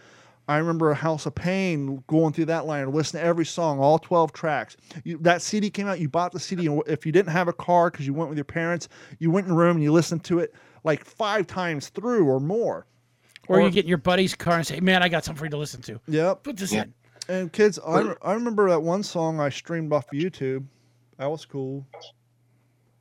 I 0.47 0.58
remember 0.58 0.93
House 0.93 1.25
of 1.25 1.36
Pain 1.36 2.03
going 2.08 2.34
through 2.34 2.45
that 2.45 2.65
liner, 2.65 2.89
listening 2.89 3.21
to 3.21 3.27
every 3.27 3.45
song, 3.45 3.79
all 3.79 3.97
12 3.97 4.34
tracks. 4.34 4.75
You, 5.06 5.17
that 5.19 5.41
CD 5.41 5.69
came 5.69 5.88
out, 5.88 5.99
you 6.01 6.10
bought 6.10 6.34
the 6.34 6.39
CD, 6.39 6.67
and 6.67 6.82
if 6.86 7.06
you 7.06 7.12
didn't 7.13 7.32
have 7.32 7.47
a 7.47 7.53
car 7.53 7.89
because 7.89 8.06
you 8.06 8.13
went 8.13 8.29
with 8.29 8.38
your 8.38 8.43
parents, 8.45 8.89
you 9.19 9.32
went 9.32 9.45
in 9.47 9.53
the 9.53 9.58
room 9.58 9.77
and 9.77 9.84
you 9.84 9.93
listened 9.93 10.23
to 10.25 10.39
it 10.39 10.53
like 10.84 11.06
five 11.06 11.47
times 11.47 11.89
through 11.89 12.25
or 12.27 12.41
more. 12.41 12.86
or, 13.47 13.60
or- 13.60 13.62
you 13.62 13.69
get 13.71 13.86
in 13.86 13.89
your 13.89 13.97
buddy's 13.97 14.36
car 14.36 14.58
and 14.58 14.67
say, 14.67 14.79
"Man, 14.82 15.01
I 15.01 15.08
got 15.08 15.23
something 15.23 15.39
for 15.39 15.45
you 15.45 15.51
to 15.51 15.58
listen 15.58 15.82
to. 15.84 15.99
Yep. 16.08 16.43
Put 16.43 16.58
this 16.58 16.73
in." 16.73 16.93
And 17.29 17.51
kids, 17.53 17.79
I, 17.79 18.01
re- 18.01 18.15
I 18.21 18.34
remember 18.34 18.69
that 18.69 18.82
one 18.82 19.01
song 19.01 19.39
I 19.39 19.47
streamed 19.47 19.93
off 19.93 20.08
YouTube. 20.13 20.65
That 21.17 21.27
was 21.32 21.45
cool. 21.45 21.88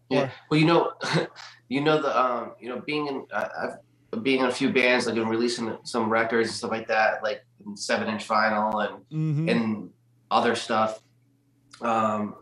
Yeah. 0.09 0.31
Well, 0.48 0.61
you 0.61 0.66
know, 0.66 0.92
you 1.68 1.81
know 1.81 2.00
the 2.00 2.16
um, 2.20 2.52
you 2.61 2.68
know, 2.68 2.81
being 2.81 3.09
in 3.09 3.26
I 3.35 3.48
I've 3.64 3.76
being 4.20 4.40
in 4.40 4.46
a 4.46 4.53
few 4.53 4.70
bands, 4.72 5.07
like 5.07 5.16
and 5.16 5.31
releasing 5.31 5.77
some 5.85 6.11
records 6.11 6.48
and 6.48 6.57
stuff 6.57 6.70
like 6.70 6.88
that, 6.88 7.22
like 7.22 7.44
seven 7.75 8.09
inch 8.09 8.29
vinyl 8.29 8.87
and 8.87 9.05
Mm-hmm. 9.12 9.48
and 9.48 9.90
other 10.31 10.55
stuff. 10.55 11.01
Um, 11.81 12.35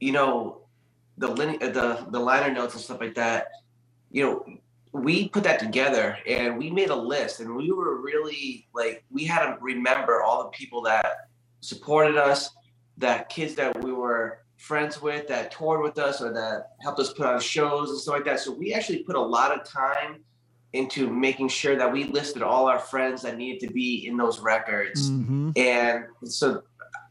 you 0.00 0.12
know, 0.12 0.62
the 1.18 1.28
line- 1.28 1.58
the 1.58 2.06
the 2.10 2.20
liner 2.20 2.52
notes 2.52 2.74
and 2.74 2.82
stuff 2.82 3.00
like 3.00 3.14
that. 3.14 3.48
You 4.10 4.22
know, 4.24 4.46
we 4.92 5.28
put 5.28 5.42
that 5.44 5.58
together 5.58 6.16
and 6.26 6.56
we 6.58 6.70
made 6.70 6.90
a 6.90 6.96
list, 6.96 7.40
and 7.40 7.54
we 7.56 7.72
were 7.72 8.00
really 8.00 8.68
like 8.74 9.04
we 9.10 9.24
had 9.24 9.44
to 9.46 9.58
remember 9.60 10.22
all 10.22 10.44
the 10.44 10.50
people 10.50 10.82
that 10.82 11.06
supported 11.60 12.16
us, 12.16 12.50
that 12.98 13.28
kids 13.28 13.54
that 13.56 13.82
we 13.82 13.92
were 13.92 14.40
friends 14.58 15.02
with, 15.02 15.26
that 15.28 15.50
toured 15.50 15.82
with 15.82 15.98
us, 15.98 16.20
or 16.22 16.32
that 16.32 16.70
helped 16.82 17.00
us 17.00 17.12
put 17.12 17.26
on 17.26 17.40
shows 17.40 17.90
and 17.90 17.98
stuff 17.98 18.14
like 18.14 18.24
that. 18.24 18.38
So 18.40 18.52
we 18.52 18.72
actually 18.72 19.02
put 19.02 19.16
a 19.16 19.20
lot 19.20 19.50
of 19.52 19.68
time 19.68 20.20
into 20.74 21.08
making 21.08 21.48
sure 21.48 21.76
that 21.76 21.90
we 21.90 22.04
listed 22.04 22.42
all 22.42 22.66
our 22.66 22.78
friends 22.78 23.22
that 23.22 23.38
needed 23.38 23.66
to 23.66 23.72
be 23.72 24.06
in 24.06 24.16
those 24.16 24.40
records. 24.40 25.10
Mm-hmm. 25.10 25.52
and 25.56 26.04
so 26.24 26.62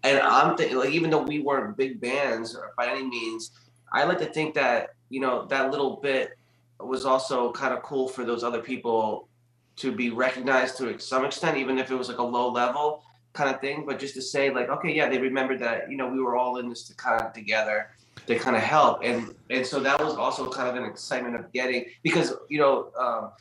and 0.03 0.19
i'm 0.19 0.57
thinking 0.57 0.77
like 0.77 0.89
even 0.89 1.09
though 1.09 1.23
we 1.23 1.39
weren't 1.39 1.77
big 1.77 2.01
bands 2.01 2.55
or 2.55 2.73
by 2.77 2.87
any 2.87 3.05
means 3.07 3.51
i 3.93 4.03
like 4.03 4.19
to 4.19 4.25
think 4.25 4.53
that 4.53 4.89
you 5.09 5.21
know 5.21 5.45
that 5.45 5.71
little 5.71 5.97
bit 6.01 6.37
was 6.79 7.05
also 7.05 7.51
kind 7.53 7.73
of 7.73 7.81
cool 7.83 8.07
for 8.07 8.25
those 8.25 8.43
other 8.43 8.61
people 8.61 9.29
to 9.75 9.91
be 9.91 10.09
recognized 10.09 10.77
to 10.77 10.99
some 10.99 11.23
extent 11.25 11.57
even 11.57 11.77
if 11.77 11.89
it 11.89 11.95
was 11.95 12.09
like 12.09 12.17
a 12.17 12.23
low 12.23 12.51
level 12.51 13.03
kind 13.33 13.53
of 13.53 13.59
thing. 13.61 13.83
But 13.85 13.99
just 13.99 14.13
to 14.15 14.21
say 14.21 14.49
like 14.49 14.69
okay 14.69 14.93
yeah 14.93 15.09
they 15.09 15.19
remembered 15.19 15.59
that 15.59 15.89
you 15.89 15.97
know 15.97 16.07
we 16.07 16.19
were 16.21 16.35
all 16.35 16.57
in 16.57 16.69
this 16.69 16.83
to 16.83 16.95
kind 16.95 17.21
of 17.21 17.33
together 17.33 17.89
to 18.27 18.37
kind 18.37 18.55
of 18.55 18.61
help. 18.61 19.03
And 19.03 19.35
and 19.49 19.65
so 19.65 19.79
that 19.79 19.99
was 19.99 20.15
also 20.15 20.49
kind 20.49 20.69
of 20.69 20.75
an 20.75 20.89
excitement 20.89 21.35
of 21.35 21.51
getting 21.51 21.85
because 22.03 22.33
you 22.49 22.59
know 22.59 22.91
um, 22.99 23.31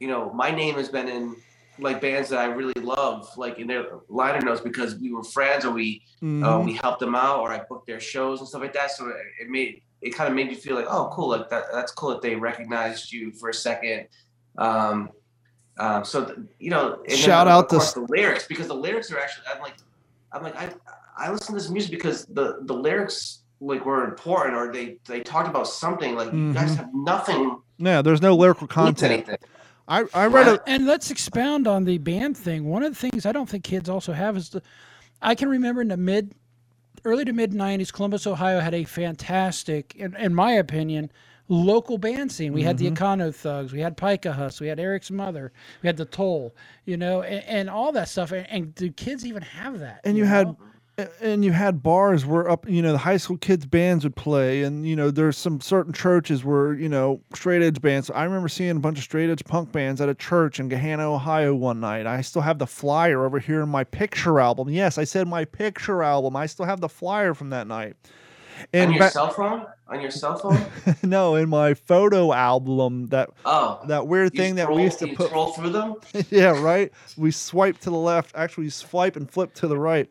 you 0.00 0.08
know 0.08 0.32
my 0.32 0.50
name 0.50 0.74
has 0.74 0.88
been 0.88 1.08
in 1.08 1.36
like 1.78 2.00
bands 2.00 2.28
that 2.30 2.38
I 2.40 2.44
really 2.46 2.74
love, 2.82 3.30
like 3.38 3.58
in 3.58 3.66
their 3.66 3.84
liner 4.10 4.40
notes 4.44 4.60
because 4.60 4.96
we 4.98 5.12
were 5.12 5.22
friends 5.22 5.64
or 5.64 5.70
we 5.70 6.02
Mm-hmm. 6.22 6.44
uh, 6.44 6.58
we 6.60 6.74
helped 6.74 7.00
them 7.00 7.14
out 7.14 7.40
or 7.40 7.50
I 7.50 7.62
booked 7.66 7.86
their 7.86 7.98
shows 8.00 8.40
and 8.40 8.48
stuff 8.48 8.60
like 8.60 8.74
that. 8.74 8.90
So 8.90 9.08
it, 9.08 9.14
it 9.40 9.48
made 9.48 9.80
it 10.02 10.10
kind 10.10 10.28
of 10.28 10.34
made 10.34 10.50
you 10.50 10.56
feel 10.56 10.76
like, 10.76 10.84
oh, 10.90 11.08
cool, 11.14 11.28
like 11.30 11.48
that 11.48 11.64
that's 11.72 11.92
cool 11.92 12.10
that 12.10 12.20
they 12.20 12.34
recognized 12.34 13.10
you 13.10 13.32
for 13.32 13.48
a 13.48 13.54
second. 13.54 14.06
Um, 14.58 15.08
um, 15.78 16.04
so 16.04 16.26
th- 16.26 16.38
you 16.58 16.68
know, 16.70 16.94
and 17.00 17.08
then, 17.10 17.16
Shout 17.16 17.46
of 17.46 17.52
out 17.54 17.68
to 17.70 17.76
the 18.00 18.06
lyrics 18.10 18.46
because 18.46 18.66
the 18.68 18.74
lyrics 18.74 19.10
are 19.10 19.18
actually 19.18 19.44
I'm 19.54 19.62
like 19.62 19.76
I'm 20.32 20.42
like 20.42 20.56
I 20.56 20.68
I 21.16 21.30
listen 21.30 21.54
to 21.54 21.60
this 21.60 21.70
music 21.70 21.90
because 21.92 22.26
the 22.26 22.58
the 22.62 22.74
lyrics 22.74 23.42
like 23.62 23.86
were 23.86 24.04
important 24.04 24.56
or 24.56 24.70
they 24.70 24.98
they 25.06 25.20
talked 25.20 25.48
about 25.48 25.66
something 25.68 26.14
like 26.16 26.30
you 26.34 26.52
guys 26.52 26.72
Mhm. 26.72 26.76
have 26.76 26.90
nothing 26.94 27.60
Yeah, 27.78 28.02
there's 28.02 28.20
no 28.20 28.36
lyrical 28.36 28.66
content. 28.66 29.12
anything. 29.12 29.36
I, 29.90 30.04
I 30.14 30.26
read 30.26 30.48
a 30.48 30.62
And 30.66 30.86
let's 30.86 31.10
expound 31.10 31.66
on 31.66 31.84
the 31.84 31.98
band 31.98 32.36
thing. 32.36 32.64
One 32.64 32.82
of 32.84 32.92
the 32.92 32.98
things 33.10 33.26
I 33.26 33.32
don't 33.32 33.48
think 33.48 33.64
kids 33.64 33.88
also 33.88 34.12
have 34.12 34.36
is 34.36 34.50
the. 34.50 34.62
I 35.20 35.34
can 35.34 35.48
remember 35.48 35.82
in 35.82 35.88
the 35.88 35.96
mid, 35.96 36.32
early 37.04 37.24
to 37.24 37.32
mid 37.32 37.52
'90s, 37.52 37.92
Columbus, 37.92 38.26
Ohio 38.26 38.60
had 38.60 38.72
a 38.72 38.84
fantastic, 38.84 39.94
in, 39.96 40.14
in 40.16 40.34
my 40.34 40.52
opinion, 40.52 41.10
local 41.48 41.98
band 41.98 42.30
scene. 42.30 42.52
We 42.52 42.62
had 42.62 42.78
Mm-hmm. 42.78 42.94
the 42.94 43.00
Econo 43.00 43.34
Thugs, 43.34 43.72
we 43.72 43.80
had 43.80 43.96
Pica 43.96 44.32
Hus, 44.32 44.60
we 44.60 44.68
had 44.68 44.78
Eric's 44.78 45.10
Mother, 45.10 45.52
we 45.82 45.88
had 45.88 45.96
the 45.96 46.04
Toll, 46.04 46.54
you 46.84 46.96
know, 46.96 47.22
and, 47.22 47.44
and 47.44 47.70
all 47.70 47.90
that 47.92 48.08
stuff. 48.08 48.30
And, 48.32 48.46
and 48.48 48.74
do 48.74 48.90
kids 48.92 49.26
even 49.26 49.42
have 49.42 49.80
that? 49.80 50.00
and 50.04 50.16
you 50.16 50.24
had 50.24 50.46
know? 50.46 50.56
And 51.20 51.44
you 51.44 51.52
had 51.52 51.82
bars 51.82 52.24
where 52.26 52.48
up 52.50 52.68
you 52.68 52.80
know 52.82 52.92
the 52.92 52.98
high 52.98 53.16
school 53.16 53.36
kids 53.36 53.66
bands 53.66 54.04
would 54.04 54.16
play 54.16 54.62
and 54.62 54.86
you 54.86 54.94
know 54.96 55.10
there's 55.10 55.36
some 55.36 55.60
certain 55.60 55.92
churches 55.92 56.44
where 56.44 56.74
you 56.74 56.88
know 56.88 57.20
straight 57.34 57.62
edge 57.62 57.80
bands 57.80 58.10
i 58.10 58.24
remember 58.24 58.48
seeing 58.48 58.70
a 58.70 58.80
bunch 58.80 58.98
of 58.98 59.04
straight 59.04 59.30
edge 59.30 59.44
punk 59.44 59.70
bands 59.72 60.00
at 60.00 60.08
a 60.08 60.14
church 60.14 60.58
in 60.60 60.68
gahanna 60.68 61.00
ohio 61.04 61.54
one 61.54 61.80
night 61.80 62.06
i 62.06 62.20
still 62.20 62.42
have 62.42 62.58
the 62.58 62.66
flyer 62.66 63.24
over 63.24 63.38
here 63.38 63.60
in 63.62 63.68
my 63.68 63.84
picture 63.84 64.40
album 64.40 64.68
yes 64.68 64.98
i 64.98 65.04
said 65.04 65.26
my 65.28 65.44
picture 65.44 66.02
album 66.02 66.36
i 66.36 66.46
still 66.46 66.66
have 66.66 66.80
the 66.80 66.88
flyer 66.88 67.34
from 67.34 67.50
that 67.50 67.66
night 67.66 67.94
On 68.74 68.90
your 68.92 68.98
ba- 68.98 69.10
cell 69.10 69.30
phone? 69.30 69.64
On 69.88 70.00
your 70.00 70.10
cell 70.10 70.36
phone? 70.36 70.64
no 71.02 71.34
in 71.34 71.48
my 71.48 71.74
photo 71.74 72.32
album 72.32 73.06
that 73.08 73.30
Oh. 73.44 73.80
that 73.86 74.06
weird 74.06 74.34
thing 74.34 74.54
that 74.56 74.70
we 74.70 74.82
used 74.82 74.98
to 75.00 75.08
put 75.14 75.28
scroll 75.28 75.52
through 75.52 75.70
them. 75.70 75.94
yeah 76.30 76.60
right 76.60 76.92
we 77.16 77.30
swipe 77.30 77.78
to 77.78 77.90
the 77.90 77.96
left 77.96 78.32
actually 78.36 78.68
swipe 78.70 79.16
and 79.16 79.30
flip 79.30 79.54
to 79.54 79.66
the 79.66 79.78
right 79.78 80.08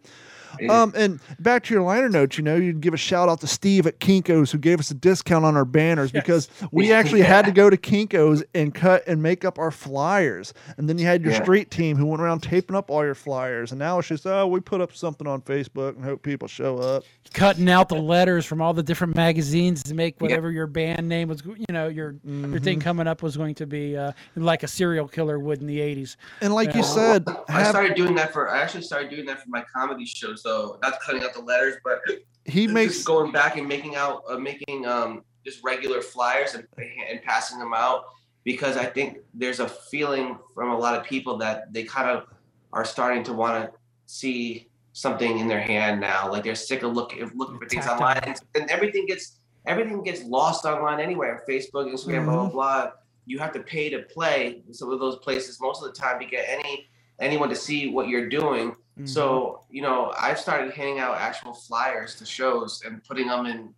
Um, 0.70 0.94
and 0.96 1.20
back 1.40 1.64
to 1.66 1.74
your 1.74 1.84
liner 1.84 2.10
notes, 2.10 2.38
you 2.38 2.44
know, 2.44 2.56
you'd 2.56 2.82
give 2.82 2.94
a 2.94 2.98
shout 2.98 3.30
out 3.30 3.42
to 3.42 3.48
Steve 3.48 3.86
at 3.88 4.00
Kinko's 4.00 4.52
who 4.52 4.58
gave 4.58 4.80
us 4.80 4.92
a 4.92 4.94
discount 4.96 5.46
on 5.46 5.56
our 5.56 5.66
banners 5.66 6.12
because 6.12 6.50
we 6.72 6.92
actually 6.92 7.22
had 7.22 7.46
to 7.46 7.52
go 7.52 7.70
to 7.70 7.78
Kinko's 7.78 8.44
and 8.54 8.74
cut 8.74 9.04
and 9.08 9.22
make 9.22 9.46
up 9.46 9.58
our 9.60 9.72
flyers. 9.72 10.54
And 10.78 10.90
then 10.90 10.98
you 10.98 11.06
had 11.06 11.24
your 11.24 11.34
Yeah. 11.34 11.42
street 11.44 11.72
team 11.72 11.98
who 11.98 12.06
went 12.06 12.22
around 12.22 12.42
taping 12.42 12.76
up 12.76 12.90
all 12.90 13.04
your 13.06 13.16
flyers. 13.16 13.72
And 13.72 13.80
now 13.80 14.00
it's 14.00 14.08
just, 14.08 14.26
oh, 14.26 14.48
we 14.48 14.60
put 14.60 14.82
up 14.82 14.96
something 14.96 15.28
on 15.28 15.42
Facebook 15.42 15.96
and 15.96 16.04
hope 16.04 16.24
people 16.24 16.48
show 16.48 16.78
up. 16.80 17.04
cutting 17.34 17.70
out 17.70 17.90
the 17.90 17.96
letters 17.96 18.44
from 18.44 18.60
all 18.60 18.74
the 18.74 18.82
different 18.82 19.16
magazines 19.16 19.84
to 19.84 19.94
make 19.94 20.20
whatever 20.20 20.50
your 20.52 20.66
band 20.66 21.08
name 21.08 21.28
was, 21.28 21.44
you 21.46 21.66
know, 21.70 21.88
your 21.88 22.00
your 22.00 22.14
Mm-hmm. 22.26 22.58
thing 22.64 22.80
coming 22.80 23.08
up 23.08 23.22
was 23.22 23.38
going 23.38 23.54
to 23.56 23.68
be 23.68 23.96
uh, 23.96 24.12
like 24.36 24.64
a 24.64 24.68
serial 24.68 25.08
killer 25.08 25.38
would 25.38 25.62
in 25.62 25.68
the 25.68 25.78
80s. 25.80 26.16
And 26.42 26.54
like 26.56 26.74
you 26.74 26.80
Yeah. 26.82 26.86
said, 26.88 27.26
I 27.48 27.60
have, 27.62 27.68
started 27.70 27.96
doing 27.96 28.16
that 28.16 28.34
for. 28.34 28.50
I 28.50 28.62
actually 28.62 28.82
started 28.84 29.10
doing 29.12 29.26
that 29.28 29.44
for 29.44 29.50
my 29.50 29.64
comedy 29.76 30.06
shows, 30.06 30.39
though. 30.44 30.78
Not 30.82 31.00
cutting 31.00 31.24
out 31.24 31.34
the 31.34 31.42
letters, 31.42 31.76
but 31.84 32.02
he 32.46 32.66
just 32.66 32.74
makes 32.74 33.04
going 33.04 33.32
back 33.32 33.58
and 33.58 33.68
making 33.68 33.96
out, 33.96 34.24
uh, 34.30 34.38
making 34.38 34.86
um 34.86 35.24
just 35.46 35.64
regular 35.64 36.02
flyers 36.02 36.56
and 36.56 36.68
and 36.78 37.22
passing 37.24 37.60
them 37.60 37.74
out 37.74 38.06
because 38.44 38.78
I 38.78 38.86
think 38.86 39.20
there's 39.34 39.60
a 39.60 39.68
feeling 39.68 40.38
from 40.54 40.72
a 40.72 40.78
lot 40.78 40.96
of 40.96 41.04
people 41.04 41.38
that 41.38 41.72
they 41.74 41.84
kind 41.84 42.10
of 42.10 42.26
are 42.74 42.86
starting 42.86 43.24
to 43.24 43.34
want 43.34 43.64
to 43.64 43.78
see 44.06 44.70
something 44.94 45.40
in 45.40 45.48
their 45.48 45.62
hand 45.62 46.02
now. 46.02 46.32
Like 46.32 46.44
they're 46.44 46.56
sick 46.56 46.84
of 46.84 46.94
looking 46.94 47.30
looking 47.36 47.58
for 47.58 47.68
things 47.68 47.88
online, 47.88 48.20
and, 48.24 48.40
and 48.56 48.70
everything 48.70 49.06
gets 49.06 49.40
everything 49.66 50.02
gets 50.04 50.24
lost 50.24 50.66
online 50.66 51.00
anyway. 51.00 51.34
Facebook, 51.48 51.94
Instagram, 51.94 52.26
blah 52.26 52.36
blah 52.36 52.50
blah. 52.50 52.92
You 53.26 53.38
have 53.40 53.52
to 53.54 53.60
pay 53.60 53.90
to 53.90 54.00
play 54.04 54.64
in 54.68 54.74
some 54.74 54.92
of 54.92 55.00
those 55.00 55.18
places 55.18 55.60
most 55.62 55.84
of 55.84 55.94
the 55.94 56.00
time 56.00 56.20
to 56.20 56.26
get 56.26 56.46
any 56.48 56.88
anyone 57.20 57.50
to 57.50 57.56
see 57.56 57.90
what 57.90 58.08
you're 58.08 58.30
doing. 58.30 58.76
Mm-hmm. 59.00 59.08
So 59.08 59.62
you 59.70 59.82
know, 59.82 60.14
I've 60.20 60.40
started 60.40 60.74
handing 60.74 61.00
out 61.00 61.16
actual 61.18 61.54
flyers 61.54 62.16
to 62.16 62.26
shows 62.26 62.82
and 62.86 63.04
putting 63.04 63.28
them 63.28 63.46
in 63.46 63.74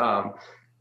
um, 0.00 0.34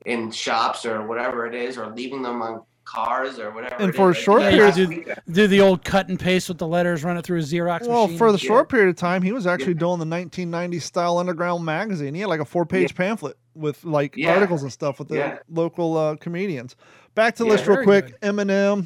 in 0.06 0.32
shops 0.32 0.86
or 0.86 1.08
whatever 1.08 1.46
it 1.48 1.56
is, 1.56 1.78
or 1.78 1.88
leaving 1.96 2.22
them 2.22 2.42
on 2.42 2.62
cars 2.84 3.40
or 3.40 3.50
whatever. 3.52 3.76
And 3.82 3.96
for 3.96 4.10
a 4.10 4.12
is. 4.12 4.18
I 4.18 4.22
short 4.22 4.42
did 4.44 4.60
that 4.60 4.76
period- 4.76 5.16
do- 5.28 5.34
do 5.34 5.48
the 5.48 5.62
old 5.62 5.84
cut 5.84 6.08
and 6.10 6.20
paste 6.20 6.50
with 6.50 6.60
the 6.60 6.68
letters, 6.68 7.04
run 7.04 7.18
it 7.18 7.26
through 7.26 7.40
a 7.40 7.42
Xerox 7.42 7.88
Well, 7.88 8.04
machine. 8.04 8.18
for 8.20 8.32
the 8.32 8.38
Yeah. 8.38 8.48
short 8.48 8.70
period 8.70 8.90
of 8.90 8.96
time, 8.96 9.24
he 9.24 9.32
was 9.32 9.48
actually 9.48 9.74
doing 9.74 9.98
the 9.98 10.06
1990 10.06 10.78
style 10.80 11.18
underground 11.18 11.66
magazine. 11.66 12.14
He 12.14 12.20
had 12.22 12.30
like 12.30 12.42
a 12.42 12.46
four 12.46 12.66
page 12.66 12.94
pamphlet 12.94 13.38
with 13.56 13.84
like 13.86 14.16
Yeah. 14.16 14.34
articles 14.36 14.62
and 14.62 14.72
stuff 14.72 15.00
with 15.00 15.08
the 15.08 15.16
Yeah. 15.18 15.38
local 15.50 15.98
uh, 15.98 16.16
comedians. 16.18 16.76
Back 17.16 17.36
to 17.38 17.44
the 17.44 17.48
Yeah. 17.50 17.56
list 17.56 17.68
real 17.68 17.84
quick: 17.84 18.20
good. 18.22 18.22
Eminem, 18.22 18.86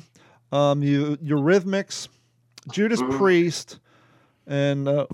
um, 0.54 0.82
you, 0.82 1.18
Eurythmics, 1.18 2.08
Judas 2.72 3.02
Mhm. 3.02 3.18
Priest, 3.18 3.80
and 4.50 4.88
uh, 4.88 5.06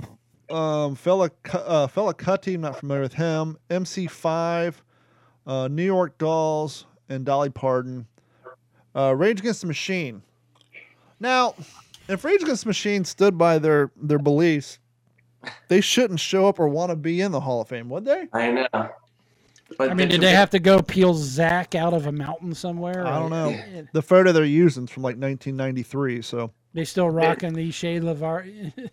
um, 0.49 0.95
Fela 0.95 1.29
uh, 1.53 1.87
Fela 1.87 2.13
Kuti. 2.13 2.55
I'm 2.55 2.61
not 2.61 2.79
familiar 2.79 3.03
with 3.03 3.13
him. 3.13 3.57
MC5, 3.69 4.75
uh, 5.45 5.67
New 5.67 5.83
York 5.83 6.17
Dolls, 6.17 6.85
and 7.09 7.23
Dolly 7.25 7.49
Parton. 7.49 8.07
Uh, 8.95 9.13
Rage 9.15 9.41
Against 9.41 9.61
the 9.61 9.67
Machine. 9.67 10.23
Now, 11.19 11.53
if 12.07 12.23
Rage 12.23 12.41
Against 12.41 12.63
the 12.63 12.69
Machine 12.69 13.03
stood 13.03 13.37
by 13.37 13.59
their 13.59 13.91
their 14.01 14.19
beliefs, 14.19 14.79
they 15.67 15.81
shouldn't 15.81 16.19
show 16.19 16.47
up 16.47 16.59
or 16.59 16.67
want 16.67 16.89
to 16.91 16.95
be 16.95 17.21
in 17.21 17.31
the 17.31 17.41
Hall 17.41 17.61
of 17.61 17.67
Fame, 17.67 17.89
would 17.89 18.05
they? 18.05 18.27
I 18.33 18.51
know. 18.51 18.67
But 19.77 19.89
I 19.89 19.93
mean, 19.95 20.09
did 20.09 20.21
they 20.21 20.31
have 20.31 20.51
to 20.51 20.59
go 20.59 20.81
peel 20.81 21.15
Zack 21.15 21.75
out 21.75 21.93
of 21.93 22.05
a 22.05 22.11
mountain 22.11 22.53
somewhere? 22.53 23.05
I 23.05 23.19
don't 23.19 23.31
know. 23.31 23.59
The 23.93 24.01
photo 24.01 24.31
they're 24.31 24.45
using 24.45 24.83
is 24.85 24.91
from 24.91 25.03
like 25.03 25.17
1993. 25.17 26.21
So 26.21 26.51
They 26.75 26.83
still 26.83 27.09
rocking 27.09 27.53
the 27.53 27.71
Shea 27.71 28.01
Lavar. 28.01 28.43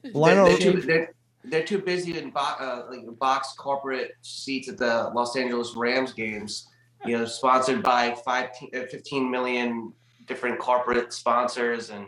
Lionel, 0.14 0.46
they're, 0.46 0.56
they're, 0.56 0.72
too, 0.72 0.80
they're, 0.82 1.14
they're 1.42 1.64
too 1.64 1.78
busy 1.78 2.16
in 2.16 2.30
bo- 2.30 2.40
uh, 2.40 2.86
like 2.88 3.00
box 3.18 3.54
corporate 3.58 4.12
seats 4.22 4.68
at 4.68 4.78
the 4.78 5.10
Los 5.12 5.36
Angeles 5.36 5.74
Rams 5.74 6.12
games. 6.12 6.68
You 7.04 7.18
know, 7.18 7.24
sponsored 7.24 7.82
by 7.82 8.14
five, 8.24 8.50
uh, 8.72 8.82
15 8.88 9.28
million 9.28 9.92
different 10.28 10.60
corporate 10.60 11.12
sponsors, 11.12 11.90
and 11.90 12.06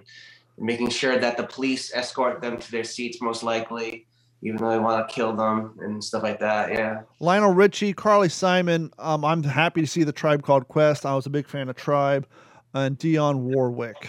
making 0.57 0.91
sure 0.91 1.18
that 1.18 1.37
the 1.37 1.43
police 1.43 1.93
escort 1.93 2.41
them 2.41 2.57
to 2.57 2.70
their 2.70 2.85
seats, 2.85 3.20
most 3.20 3.43
likely, 3.43 4.07
even 4.43 4.59
though 4.59 4.70
they 4.70 4.79
want 4.79 5.09
to 5.09 5.12
kill 5.12 5.35
them 5.35 5.77
and 5.81 6.03
stuff 6.05 6.22
like 6.22 6.39
that. 6.39 6.70
Yeah. 6.70 7.01
Lionel 7.18 7.53
Richie, 7.53 7.93
Carly 7.93 8.29
Simon. 8.29 8.93
Um, 9.01 9.25
I'm 9.25 9.43
happy 9.43 9.81
to 9.81 9.89
see 9.89 10.05
the 10.05 10.12
Tribe 10.12 10.45
Called 10.45 10.68
Quest. 10.68 11.05
I 11.05 11.16
was 11.16 11.27
a 11.27 11.31
big 11.31 11.49
fan 11.49 11.68
of 11.68 11.75
Tribe, 11.75 12.29
and 12.75 12.97
Dionne 12.97 13.39
Warwick. 13.39 14.09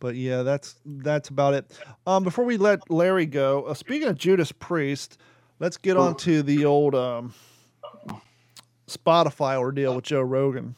But 0.00 0.16
yeah, 0.16 0.42
that's 0.42 0.76
that's 0.84 1.28
about 1.28 1.54
it. 1.54 1.78
Um, 2.06 2.24
before 2.24 2.44
we 2.44 2.56
let 2.56 2.90
Larry 2.90 3.26
go, 3.26 3.64
uh, 3.64 3.74
speaking 3.74 4.08
of 4.08 4.18
Judas 4.18 4.50
Priest, 4.50 5.18
let's 5.60 5.76
get 5.76 5.96
on 5.96 6.16
to 6.16 6.42
the 6.42 6.64
old 6.64 6.94
um, 6.94 7.34
Spotify 8.88 9.56
ordeal 9.56 9.94
with 9.94 10.04
Joe 10.04 10.22
Rogan. 10.22 10.74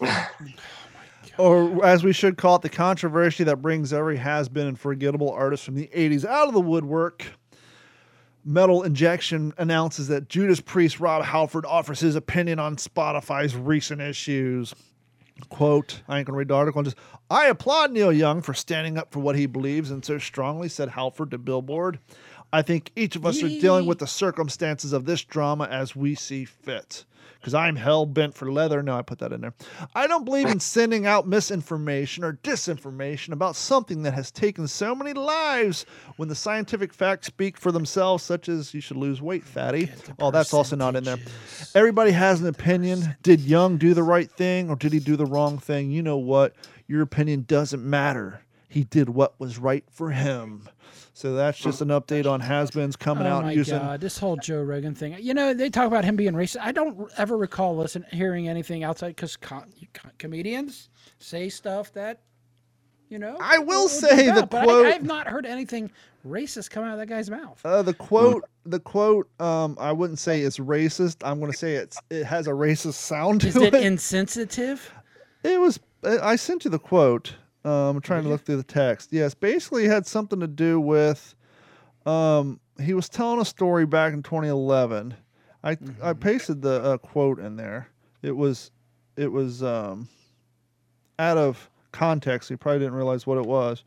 or 1.38 1.84
as 1.86 2.04
we 2.04 2.12
should 2.12 2.36
call 2.36 2.56
it, 2.56 2.62
the 2.62 2.68
controversy 2.68 3.44
that 3.44 3.62
brings 3.62 3.92
every 3.92 4.16
has 4.16 4.48
been 4.48 4.66
and 4.66 4.78
forgettable 4.78 5.30
artist 5.30 5.64
from 5.64 5.74
the 5.74 5.88
80s 5.94 6.24
out 6.24 6.48
of 6.48 6.54
the 6.54 6.60
woodwork. 6.60 7.24
Metal 8.44 8.84
Injection 8.84 9.52
announces 9.58 10.06
that 10.08 10.28
Judas 10.28 10.60
Priest 10.60 11.00
Rob 11.00 11.24
Halford 11.24 11.66
offers 11.66 11.98
his 11.98 12.14
opinion 12.14 12.60
on 12.60 12.76
Spotify's 12.76 13.56
recent 13.56 14.00
issues. 14.00 14.72
Quote, 15.48 16.02
I 16.08 16.18
ain't 16.18 16.26
gonna 16.26 16.38
read 16.38 16.48
the 16.48 16.54
article. 16.54 16.82
Just, 16.82 16.96
I 17.30 17.46
applaud 17.46 17.92
Neil 17.92 18.12
Young 18.12 18.40
for 18.40 18.54
standing 18.54 18.96
up 18.96 19.12
for 19.12 19.20
what 19.20 19.36
he 19.36 19.46
believes 19.46 19.90
and 19.90 20.04
so 20.04 20.18
strongly, 20.18 20.68
said 20.68 20.90
Halford 20.90 21.30
to 21.32 21.38
Billboard. 21.38 21.98
I 22.52 22.62
think 22.62 22.90
each 22.96 23.16
of 23.16 23.26
us 23.26 23.42
are 23.42 23.48
dealing 23.48 23.86
with 23.86 23.98
the 23.98 24.06
circumstances 24.06 24.92
of 24.92 25.04
this 25.04 25.22
drama 25.24 25.64
as 25.64 25.96
we 25.96 26.14
see 26.14 26.44
fit. 26.44 27.04
Because 27.38 27.54
I'm 27.54 27.76
hell 27.76 28.06
bent 28.06 28.34
for 28.34 28.50
leather. 28.50 28.82
No, 28.82 28.96
I 28.96 29.02
put 29.02 29.18
that 29.20 29.32
in 29.32 29.40
there. 29.40 29.54
I 29.94 30.06
don't 30.06 30.24
believe 30.24 30.48
in 30.48 30.58
sending 30.58 31.06
out 31.06 31.28
misinformation 31.28 32.24
or 32.24 32.32
disinformation 32.42 33.32
about 33.32 33.54
something 33.54 34.02
that 34.02 34.14
has 34.14 34.30
taken 34.30 34.66
so 34.66 34.94
many 34.94 35.12
lives 35.12 35.86
when 36.16 36.28
the 36.28 36.34
scientific 36.34 36.92
facts 36.92 37.28
speak 37.28 37.56
for 37.56 37.70
themselves, 37.70 38.24
such 38.24 38.48
as 38.48 38.74
you 38.74 38.80
should 38.80 38.96
lose 38.96 39.22
weight, 39.22 39.44
fatty. 39.44 39.90
Oh, 40.18 40.30
that's 40.30 40.54
also 40.54 40.74
not 40.74 40.96
in 40.96 41.04
there. 41.04 41.18
Everybody 41.74 42.10
has 42.10 42.40
an 42.40 42.48
opinion. 42.48 43.16
Did 43.22 43.40
Young 43.40 43.76
do 43.76 43.94
the 43.94 44.02
right 44.02 44.30
thing 44.30 44.68
or 44.70 44.76
did 44.76 44.92
he 44.92 44.98
do 44.98 45.14
the 45.14 45.26
wrong 45.26 45.58
thing? 45.58 45.90
You 45.90 46.02
know 46.02 46.18
what? 46.18 46.54
Your 46.88 47.02
opinion 47.02 47.44
doesn't 47.46 47.84
matter. 47.84 48.42
He 48.68 48.84
did 48.84 49.08
what 49.08 49.38
was 49.38 49.58
right 49.58 49.84
for 49.90 50.10
him. 50.10 50.68
So 51.16 51.32
that's 51.32 51.56
just 51.58 51.80
an 51.80 51.88
update 51.88 52.30
on 52.30 52.40
has-beens 52.40 52.94
coming 52.94 53.26
Oh 53.26 53.36
out 53.36 53.44
my 53.44 53.52
using. 53.52 53.78
god, 53.78 54.02
this 54.02 54.18
whole 54.18 54.36
Joe 54.36 54.60
Rogan 54.62 54.94
thing. 54.94 55.16
You 55.18 55.32
know, 55.32 55.54
they 55.54 55.70
talk 55.70 55.86
about 55.86 56.04
him 56.04 56.14
being 56.14 56.34
racist. 56.34 56.58
I 56.60 56.72
don't 56.72 57.10
ever 57.16 57.38
recall 57.38 57.74
listen 57.74 58.04
hearing 58.12 58.48
anything 58.50 58.84
outside 58.84 59.16
because 59.16 59.34
com- 59.34 59.64
com- 59.94 60.10
comedians 60.18 60.90
say 61.18 61.48
stuff 61.48 61.90
that, 61.94 62.20
you 63.08 63.18
know. 63.18 63.38
I 63.40 63.56
will 63.56 63.88
say 63.88 64.26
do 64.26 64.34
the 64.42 64.46
quote- 64.46 64.84
I, 64.84 64.90
I've 64.92 65.04
not 65.04 65.26
heard 65.26 65.46
anything 65.46 65.90
racist 66.28 66.68
come 66.68 66.84
out 66.84 66.92
of 66.92 66.98
that 66.98 67.06
guy's 67.06 67.30
mouth. 67.30 67.62
Uh, 67.64 67.80
the 67.80 67.94
quote, 67.94 68.44
the 68.66 68.78
quote. 68.80 69.26
Um, 69.40 69.78
I 69.80 69.92
wouldn't 69.92 70.18
say 70.18 70.42
it's 70.42 70.58
racist. 70.58 71.16
I'm 71.24 71.40
going 71.40 71.50
to 71.50 71.56
say 71.56 71.76
it's 71.76 71.98
it 72.10 72.24
has 72.24 72.46
a 72.46 72.50
racist 72.50 72.92
sound 72.92 73.40
to 73.40 73.48
Is 73.48 73.56
it 73.56 73.72
it. 73.72 73.82
insensitive? 73.84 74.92
It 75.42 75.58
was. 75.58 75.80
I 76.04 76.36
sent 76.36 76.66
you 76.66 76.70
the 76.70 76.78
quote. 76.78 77.36
Um, 77.66 77.96
I'm 77.96 78.00
trying 78.00 78.22
to 78.22 78.28
look 78.28 78.44
through 78.44 78.58
the 78.58 78.62
text. 78.62 79.12
Yes, 79.12 79.34
basically 79.34 79.84
it 79.86 79.90
had 79.90 80.06
something 80.06 80.40
to 80.40 80.46
do 80.46 80.80
with. 80.80 81.34
Um, 82.06 82.60
he 82.80 82.94
was 82.94 83.08
telling 83.08 83.40
a 83.40 83.44
story 83.44 83.86
back 83.86 84.12
in 84.12 84.22
2011. 84.22 85.14
I 85.64 85.70
I 85.70 85.74
Mm-hmm. 85.74 86.18
pasted 86.20 86.62
the 86.62 86.82
uh, 86.82 86.96
quote 86.98 87.40
in 87.40 87.56
there. 87.56 87.88
It 88.22 88.36
was, 88.36 88.70
it 89.16 89.32
was 89.32 89.62
um, 89.62 90.08
out 91.18 91.36
of 91.38 91.68
context. 91.92 92.48
He 92.48 92.56
probably 92.56 92.80
didn't 92.80 92.94
realize 92.94 93.26
what 93.26 93.38
it 93.38 93.46
was, 93.46 93.82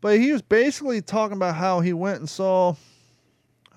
but 0.00 0.18
he 0.18 0.30
was 0.32 0.42
basically 0.42 1.02
talking 1.02 1.36
about 1.36 1.56
how 1.56 1.80
he 1.80 1.92
went 1.92 2.20
and 2.20 2.28
saw. 2.28 2.74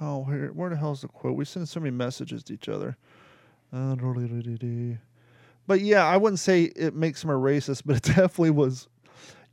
Oh, 0.01 0.19
where 0.19 0.47
where 0.49 0.69
the 0.69 0.75
hell's 0.75 1.01
the 1.01 1.07
quote? 1.07 1.35
We 1.35 1.45
send 1.45 1.67
so 1.69 1.79
many 1.79 1.91
messages 1.91 2.43
to 2.45 2.53
each 2.53 2.69
other. 2.69 2.97
Uh, 3.71 3.95
but 5.67 5.81
yeah, 5.81 6.05
I 6.05 6.17
wouldn't 6.17 6.39
say 6.39 6.63
it 6.63 6.93
makes 6.93 7.23
him 7.23 7.29
a 7.29 7.33
racist, 7.33 7.83
but 7.85 7.97
it 7.97 8.03
definitely 8.15 8.51
was, 8.51 8.87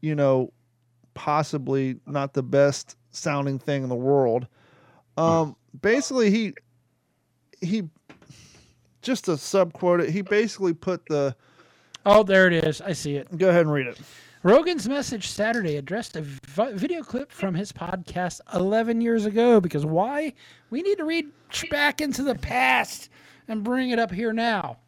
you 0.01 0.14
know, 0.14 0.53
possibly 1.14 1.96
not 2.07 2.34
the 2.34 2.42
best 2.42 2.96
sounding 3.11 3.59
thing 3.59 3.82
in 3.82 3.88
the 3.88 3.94
world. 3.94 4.46
Um, 5.16 5.57
basically, 5.80 6.30
he 6.30 6.55
he 7.61 7.88
just 9.03 9.26
to 9.26 9.32
subquote 9.32 10.03
it, 10.03 10.11
he 10.11 10.22
basically 10.22 10.74
put 10.74 11.07
the. 11.07 11.34
Oh, 12.07 12.22
there 12.22 12.46
it 12.46 12.64
is. 12.64 12.80
I 12.80 12.92
see 12.92 13.16
it. 13.16 13.36
Go 13.36 13.48
ahead 13.51 13.62
and 13.62 13.72
read 13.72 13.86
it. 13.86 13.98
Rogan's 14.42 14.88
message 14.88 15.28
Saturday 15.28 15.76
addressed 15.76 16.16
a 16.16 16.22
vi- 16.22 16.72
video 16.72 17.03
clip 17.03 17.30
from 17.30 17.55
his 17.55 17.72
podcast 17.72 18.40
11 18.55 19.03
years 19.03 19.26
ago 19.26 19.61
because 19.61 19.84
why? 19.84 20.32
We 20.70 20.80
need 20.80 20.96
to 20.96 21.05
reach 21.05 21.66
back 21.70 22.01
into 22.01 22.22
the 22.22 22.34
past 22.34 23.11
and 23.48 23.62
bring 23.62 23.90
it 23.90 23.98
up 23.98 24.11
here 24.11 24.32
now. 24.32 24.78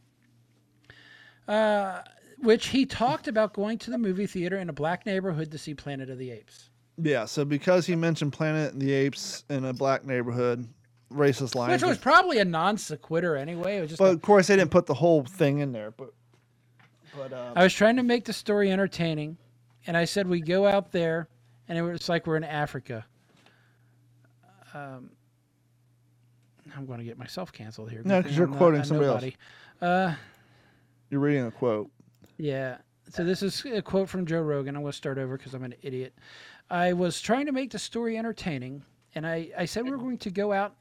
Uh, 1.47 2.01
which 2.43 2.69
he 2.69 2.85
talked 2.85 3.29
about 3.29 3.53
going 3.53 3.79
to 3.79 3.91
the 3.91 3.99
movie 3.99 4.27
theater 4.27 4.59
in 4.59 4.69
a 4.69 4.73
black 4.73 5.07
neighborhood 5.07 5.51
to 5.53 5.59
see 5.59 5.75
Planet 5.75 6.11
of 6.11 6.19
the 6.19 6.31
Apes. 6.31 6.71
Yeah, 7.01 7.25
so 7.25 7.45
because 7.45 7.87
he 7.87 7.97
mentioned 7.97 8.33
Planet 8.33 8.75
of 8.75 8.81
the 8.81 8.93
Apes 8.93 9.45
in 9.49 9.65
a 9.65 9.73
black 9.73 10.05
neighborhood, 10.05 10.69
racist 11.13 11.55
line. 11.55 11.71
Which 11.71 11.83
was 11.83 11.99
probably 11.99 12.39
a 12.39 12.45
non 12.45 12.77
sequitur 12.77 13.37
anyway. 13.37 13.79
It 13.79 13.81
was 13.83 13.91
just 13.91 13.99
but 13.99 14.13
of 14.13 14.23
course, 14.23 14.49
they 14.49 14.57
didn't 14.57 14.71
put 14.71 14.87
the 14.87 14.95
whole 14.95 15.25
thing 15.25 15.61
in 15.61 15.73
there. 15.73 15.93
But 15.93 16.13
but 17.17 17.33
um, 17.33 17.53
I 17.57 17.63
was 17.63 17.73
trying 17.73 17.97
to 17.97 18.03
make 18.03 18.25
the 18.25 18.33
story 18.33 18.71
entertaining, 18.71 19.39
and 19.87 19.97
I 19.97 20.05
said 20.05 20.29
we 20.29 20.41
go 20.41 20.67
out 20.67 20.93
there, 20.93 21.29
and 21.69 21.79
it 21.79 21.83
was 21.83 22.09
like 22.09 22.27
we're 22.27 22.37
in 22.37 22.45
Africa. 22.45 23.07
Um, 24.75 25.11
I'm 26.77 26.87
going 26.87 26.99
to 26.99 27.05
get 27.05 27.19
myself 27.19 27.53
canceled 27.53 27.91
here. 27.91 28.03
No, 28.05 28.21
because 28.21 28.37
you're 28.37 28.47
I'm 28.47 28.55
quoting 28.55 28.81
a 28.81 28.85
somebody 28.85 29.37
else. 29.81 29.83
Uh, 29.83 30.15
you're 31.11 31.21
reading 31.21 31.47
a 31.47 31.51
quote. 31.51 31.91
Yeah. 32.43 32.79
So 33.11 33.25
this 33.25 33.43
is 33.43 33.65
a 33.67 33.83
quote 33.83 34.09
from 34.09 34.27
Joe 34.27 34.41
Rogan. 34.41 34.75
I'm 34.75 34.83
going 34.83 34.91
to 34.93 34.97
start 34.97 35.19
over 35.19 35.37
because 35.37 35.55
I'm 35.55 35.65
an 35.65 35.75
idiot. 35.83 36.15
I 36.71 36.93
was 36.93 37.21
trying 37.21 37.47
to 37.47 37.53
make 37.53 37.71
the 37.71 37.79
story 37.79 38.17
entertaining, 38.17 38.83
and 39.15 39.27
I, 39.27 39.51
I 39.57 39.65
said 39.67 39.85
we 39.85 39.91
were 39.91 39.99
going 39.99 40.19
to 40.19 40.31
go 40.31 40.53
out, 40.53 40.75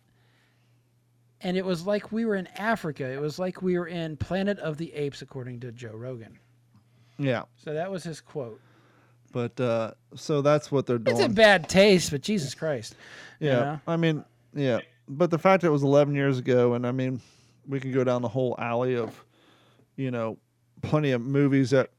and 1.42 1.58
it 1.58 1.66
was 1.66 1.86
like 1.86 2.12
we 2.12 2.26
were 2.26 2.36
in 2.36 2.48
Africa. 2.58 3.06
It 3.06 3.20
was 3.20 3.38
like 3.38 3.62
we 3.62 3.78
were 3.78 3.88
in 3.88 4.16
Planet 4.18 4.60
of 4.60 4.78
the 4.78 4.94
Apes, 4.94 5.22
according 5.22 5.60
to 5.62 5.72
Joe 5.72 5.94
Rogan. 5.94 6.40
Yeah, 7.18 7.44
So 7.58 7.74
that 7.74 7.92
was 7.92 8.04
his 8.04 8.22
quote. 8.22 8.60
but 9.32 9.60
uh, 9.60 9.92
so 10.16 10.42
that's 10.42 10.72
what 10.72 10.86
they're 10.88 10.98
doing. 10.98 11.18
It's 11.18 11.26
in 11.26 11.34
bad 11.34 11.70
taste, 11.70 12.12
but 12.12 12.22
Jesus 12.22 12.56
Christ. 12.56 12.96
you 13.40 13.50
Yeah, 13.50 13.60
know? 13.60 13.82
I 13.88 13.98
mean, 13.98 14.24
yeah, 14.56 14.80
but 15.08 15.30
the 15.30 15.38
fact 15.38 15.62
that 15.62 15.68
it 15.68 15.72
was 15.72 15.84
11 15.84 16.16
years 16.16 16.40
ago, 16.40 16.74
and 16.74 16.88
I 16.88 16.92
mean, 16.92 17.22
we 17.68 17.80
can 17.80 17.92
go 17.92 18.04
down 18.04 18.22
the 18.22 18.28
whole 18.30 18.56
alley 18.58 18.96
of, 18.96 19.24
you 19.98 20.10
know, 20.10 20.38
plenty 20.82 21.12
of 21.12 21.22
movies 21.22 21.72
that 21.72 21.90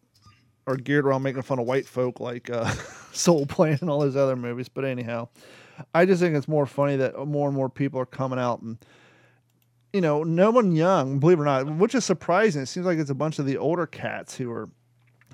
are 0.66 0.76
geared 0.76 1.06
around 1.06 1.22
making 1.22 1.42
fun 1.42 1.58
of 1.58 1.66
white 1.66 1.86
folk, 1.86 2.20
like 2.20 2.50
uh, 2.50 2.72
Soul 3.12 3.46
Plane 3.46 3.78
and 3.80 3.90
all 3.90 4.00
those 4.00 4.16
other 4.16 4.36
movies. 4.36 4.68
But 4.68 4.84
anyhow, 4.84 5.28
I 5.94 6.06
just 6.06 6.20
think 6.20 6.36
it's 6.36 6.48
more 6.48 6.66
funny 6.66 6.96
that 6.96 7.18
more 7.26 7.48
and 7.48 7.56
more 7.56 7.68
people 7.68 8.00
are 8.00 8.06
coming 8.06 8.38
out 8.38 8.62
and. 8.62 8.78
You 9.94 10.00
know, 10.00 10.22
no 10.22 10.50
one 10.50 10.72
young, 10.72 11.18
believe 11.18 11.38
it 11.38 11.42
or 11.42 11.44
not, 11.44 11.66
which 11.76 11.94
is 11.94 12.02
surprising. 12.02 12.62
It 12.62 12.66
seems 12.66 12.86
like 12.86 12.96
it's 12.96 13.10
a 13.10 13.14
bunch 13.14 13.38
of 13.38 13.44
the 13.44 13.58
older 13.58 13.86
cats 13.86 14.34
who 14.34 14.50
are, 14.50 14.70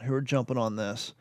who 0.02 0.12
are 0.12 0.20
jumping 0.20 0.58
on 0.58 0.74
this. 0.74 1.14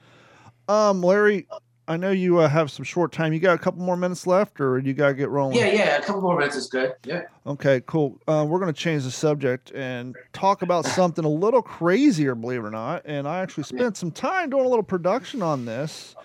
Um, 0.68 1.04
Larry, 1.04 1.48
I 1.90 1.96
know 1.96 2.12
you 2.12 2.40
uh, 2.40 2.50
have 2.50 2.70
some 2.70 2.84
short 2.84 3.14
time. 3.14 3.32
You 3.32 3.40
got 3.40 3.56
a 3.56 3.58
couple 3.58 3.82
more 3.82 3.96
minutes 3.96 4.28
left, 4.28 4.60
or 4.60 4.78
you 4.78 4.94
got 4.94 5.08
to 5.08 5.14
get 5.14 5.30
rolling? 5.30 5.56
Yeah, 5.58 5.68
yeah. 5.68 5.98
A 5.98 6.02
couple 6.02 6.22
more 6.22 6.38
minutes 6.38 6.58
is 6.58 6.68
good. 6.68 6.94
Yeah. 7.06 7.24
Okay, 7.46 7.82
cool. 7.86 8.20
Uh, 8.28 8.46
we're 8.48 8.60
going 8.60 8.74
to 8.74 8.80
change 8.80 9.04
the 9.04 9.12
subject 9.12 9.72
and 9.72 10.16
talk 10.34 10.64
about 10.64 10.86
something 10.98 11.24
a 11.24 11.30
little 11.30 11.62
crazier, 11.62 12.36
believe 12.36 12.60
it 12.60 12.68
or 12.68 12.72
not. 12.72 13.04
And 13.06 13.26
I 13.28 13.40
actually 13.40 13.64
spent 13.64 13.96
some 13.96 14.12
time 14.12 14.50
doing 14.50 14.66
a 14.66 14.68
little 14.68 14.84
production 14.84 15.42
on 15.42 15.66
this. 15.66 16.16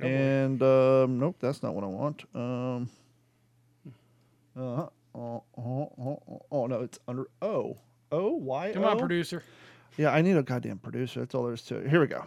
And 0.00 0.60
um, 0.62 1.20
nope, 1.20 1.36
that's 1.38 1.62
not 1.62 1.74
what 1.74 1.84
I 1.84 1.88
want. 1.88 2.24
Um, 2.34 2.90
uh, 4.56 4.60
oh, 4.60 4.90
oh, 5.14 5.42
oh, 5.56 6.22
oh, 6.28 6.42
oh, 6.50 6.66
no, 6.66 6.80
it's 6.80 6.98
under 7.06 7.28
O. 7.40 7.76
O 8.10 8.30
Y. 8.32 8.72
Come 8.74 8.84
on, 8.84 8.96
O? 8.96 8.98
producer. 8.98 9.44
Yeah, 9.96 10.10
I 10.10 10.22
need 10.22 10.36
a 10.36 10.42
goddamn 10.42 10.78
producer. 10.78 11.20
That's 11.20 11.34
all 11.34 11.44
there 11.44 11.54
is 11.54 11.62
to 11.62 11.76
it. 11.76 11.88
Here 11.88 12.00
we 12.00 12.06
go. 12.06 12.24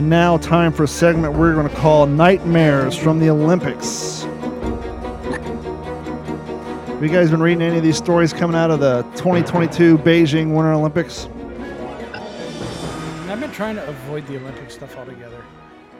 And 0.00 0.08
now, 0.08 0.38
time 0.38 0.72
for 0.72 0.84
a 0.84 0.88
segment 0.88 1.34
we're 1.34 1.52
going 1.52 1.68
to 1.68 1.76
call 1.76 2.06
Nightmares 2.06 2.96
from 2.96 3.18
the 3.18 3.28
Olympics. 3.28 4.22
Have 6.86 7.02
you 7.02 7.10
guys 7.10 7.30
been 7.30 7.42
reading 7.42 7.60
any 7.60 7.76
of 7.76 7.82
these 7.82 7.98
stories 7.98 8.32
coming 8.32 8.56
out 8.56 8.70
of 8.70 8.80
the 8.80 9.02
2022 9.16 9.98
Beijing 9.98 10.54
Winter 10.54 10.72
Olympics? 10.72 11.26
I've 13.28 13.40
been 13.40 13.52
trying 13.52 13.74
to 13.74 13.86
avoid 13.86 14.26
the 14.26 14.38
Olympic 14.38 14.70
stuff 14.70 14.96
altogether. 14.96 15.44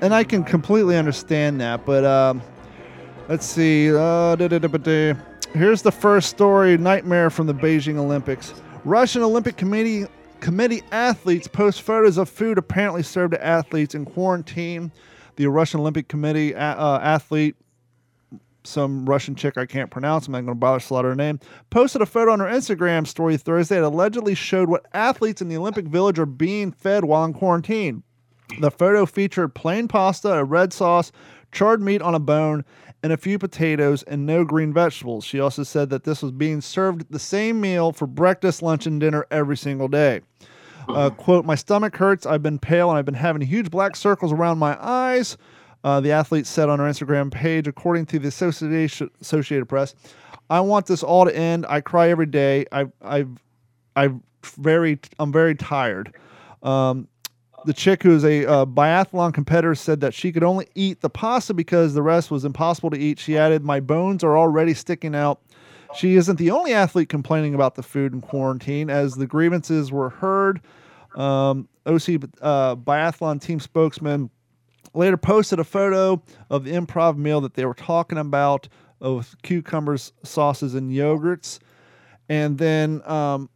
And 0.01 0.15
I 0.15 0.25
can 0.25 0.45
completely 0.45 0.97
understand 0.97 1.61
that, 1.61 1.85
but 1.85 2.03
um, 2.03 2.41
let's 3.29 3.45
see. 3.45 3.95
Uh. 3.95 4.35
Here's 5.53 5.83
the 5.83 5.93
first 5.93 6.31
story 6.31 6.79
Nightmare 6.79 7.29
from 7.29 7.47
the 7.47 7.55
Beijing 7.55 7.99
Olympics. 7.99 8.55
Russian 8.87 9.21
Olympic 9.21 9.59
Committee 9.59 10.07
committee 10.41 10.83
athletes 10.91 11.47
post 11.47 11.83
photos 11.83 12.19
of 12.19 12.29
food 12.29 12.59
apparently 12.59 13.03
served 13.03 13.33
to 13.33 13.45
athletes 13.45 13.95
in 13.95 14.05
quarantine. 14.05 14.93
The 15.37 15.47
Russian 15.47 15.81
Olympic 15.81 16.09
Committee 16.09 16.55
uh, 16.55 16.99
athlete, 16.99 17.57
some 18.65 19.09
Russian 19.09 19.35
chick 19.35 19.57
I 19.57 19.65
can't 19.65 19.91
pronounce, 19.91 20.27
I'm 20.27 20.33
not 20.33 20.41
going 20.41 20.49
to 20.49 20.55
bother 20.55 20.81
slaughter 20.81 21.11
her 21.11 21.15
name, 21.15 21.41
posted 21.71 22.03
a 22.03 22.07
photo 22.07 22.33
on 22.33 22.41
her 22.41 22.47
Instagram 22.47 23.07
story 23.07 23.37
Thursday 23.37 23.77
that 23.77 23.87
allegedly 23.87 24.35
showed 24.35 24.69
what 24.69 24.87
athletes 24.93 25.41
in 25.41 25.49
the 25.49 25.57
Olympic 25.57 25.87
Village 25.87 26.19
are 26.19 26.27
being 26.27 26.73
fed 26.73 27.05
while 27.05 27.25
in 27.25 27.33
quarantine. 27.33 28.03
The 28.61 28.71
photo 28.71 29.07
featured 29.07 29.55
plain 29.55 29.89
pasta, 29.89 30.33
a 30.33 30.45
red 30.45 30.73
sauce, 30.73 31.13
charred 31.53 31.81
meat 31.81 32.03
on 32.03 32.15
a 32.15 32.21
bone, 32.21 32.65
and 33.03 33.13
a 33.13 33.17
few 33.17 33.39
potatoes 33.39 34.03
and 34.05 34.27
no 34.27 34.45
green 34.45 34.73
vegetables. 34.73 35.25
She 35.25 35.41
also 35.41 35.63
said 35.63 35.91
that 35.91 36.05
this 36.05 36.23
was 36.23 36.33
being 36.33 36.61
served 36.61 37.07
the 37.11 37.19
same 37.19 37.61
meal 37.61 37.93
for 37.93 38.07
breakfast, 38.07 38.63
lunch, 38.63 38.87
and 38.87 39.01
dinner 39.01 39.27
every 39.31 39.57
single 39.57 39.89
day. 39.89 40.21
Uh, 40.89 41.11
quote, 41.11 41.45
my 41.45 41.55
stomach 41.55 41.97
hurts. 41.97 42.27
I've 42.27 42.43
been 42.43 42.59
pale 42.59 42.91
and 42.91 42.99
I've 42.99 43.05
been 43.05 43.15
having 43.15 43.43
huge 43.43 43.71
black 43.71 43.97
circles 43.97 44.33
around 44.33 44.59
my 44.59 44.77
eyes. 44.81 45.37
Uh, 45.83 46.01
the 46.01 46.13
athlete 46.13 46.47
said 46.47 46.69
on 46.69 46.79
her 46.79 46.85
Instagram 46.85 47.31
page, 47.31 47.67
according 47.67 48.07
to 48.07 48.19
the 48.19 48.29
Association, 48.29 49.11
Associated 49.21 49.67
Press, 49.67 49.95
I 50.51 50.61
want 50.61 50.87
this 50.87 51.03
all 51.03 51.25
to 51.25 51.35
end. 51.35 51.65
I 51.69 51.81
cry 51.81 52.11
every 52.11 52.27
day. 52.27 52.67
I, 52.73 52.87
I, 53.01 53.27
I 53.97 54.11
very, 54.57 54.99
I'm 55.19 55.33
very 55.33 55.55
tired. 55.55 56.15
Um, 56.63 57.09
the 57.65 57.73
chick 57.73 58.03
who's 58.03 58.25
a 58.25 58.47
uh, 58.47 58.67
biathlon 58.67 59.35
competitor 59.35 59.75
said 59.75 60.01
that 60.01 60.15
she 60.15 60.33
could 60.33 60.43
only 60.43 60.69
eat 60.75 61.01
the 61.01 61.11
pasta 61.11 61.55
because 61.55 61.95
the 61.95 62.03
rest 62.03 62.31
was 62.31 62.45
impossible 62.45 62.91
to 62.91 62.99
eat. 62.99 63.19
She 63.19 63.37
added, 63.37 63.65
"My 63.65 63.81
bones 63.81 64.25
are 64.25 64.37
already 64.37 64.75
sticking 64.75 65.15
out." 65.15 65.41
She 65.97 66.17
isn't 66.17 66.37
the 66.37 66.51
only 66.51 66.73
athlete 66.73 67.09
complaining 67.09 67.55
about 67.55 67.75
the 67.75 67.83
food 67.83 68.13
in 68.13 68.21
quarantine, 68.21 68.91
as 68.91 69.15
the 69.15 69.27
grievances 69.27 69.91
were 69.91 70.11
heard. 70.11 70.61
Um, 71.17 71.69
OC 71.87 72.23
uh, 72.41 72.77
biathlon 72.77 73.41
team 73.41 73.59
spokesman 73.59 74.31
later 74.95 75.17
posted 75.17 75.59
a 75.59 75.65
photo 75.65 76.23
of 76.49 76.65
the 76.65 76.73
improv 76.73 77.17
meal 77.17 77.41
that 77.41 77.55
they 77.55 77.65
were 77.65 77.75
talking 77.75 78.19
about 78.19 78.69
of 79.01 79.35
cucumbers, 79.43 80.13
sauces, 80.23 80.75
and 80.75 80.91
yogurts. 80.91 81.59
And 82.29 82.59
then 82.59 83.03
um, 83.09 83.49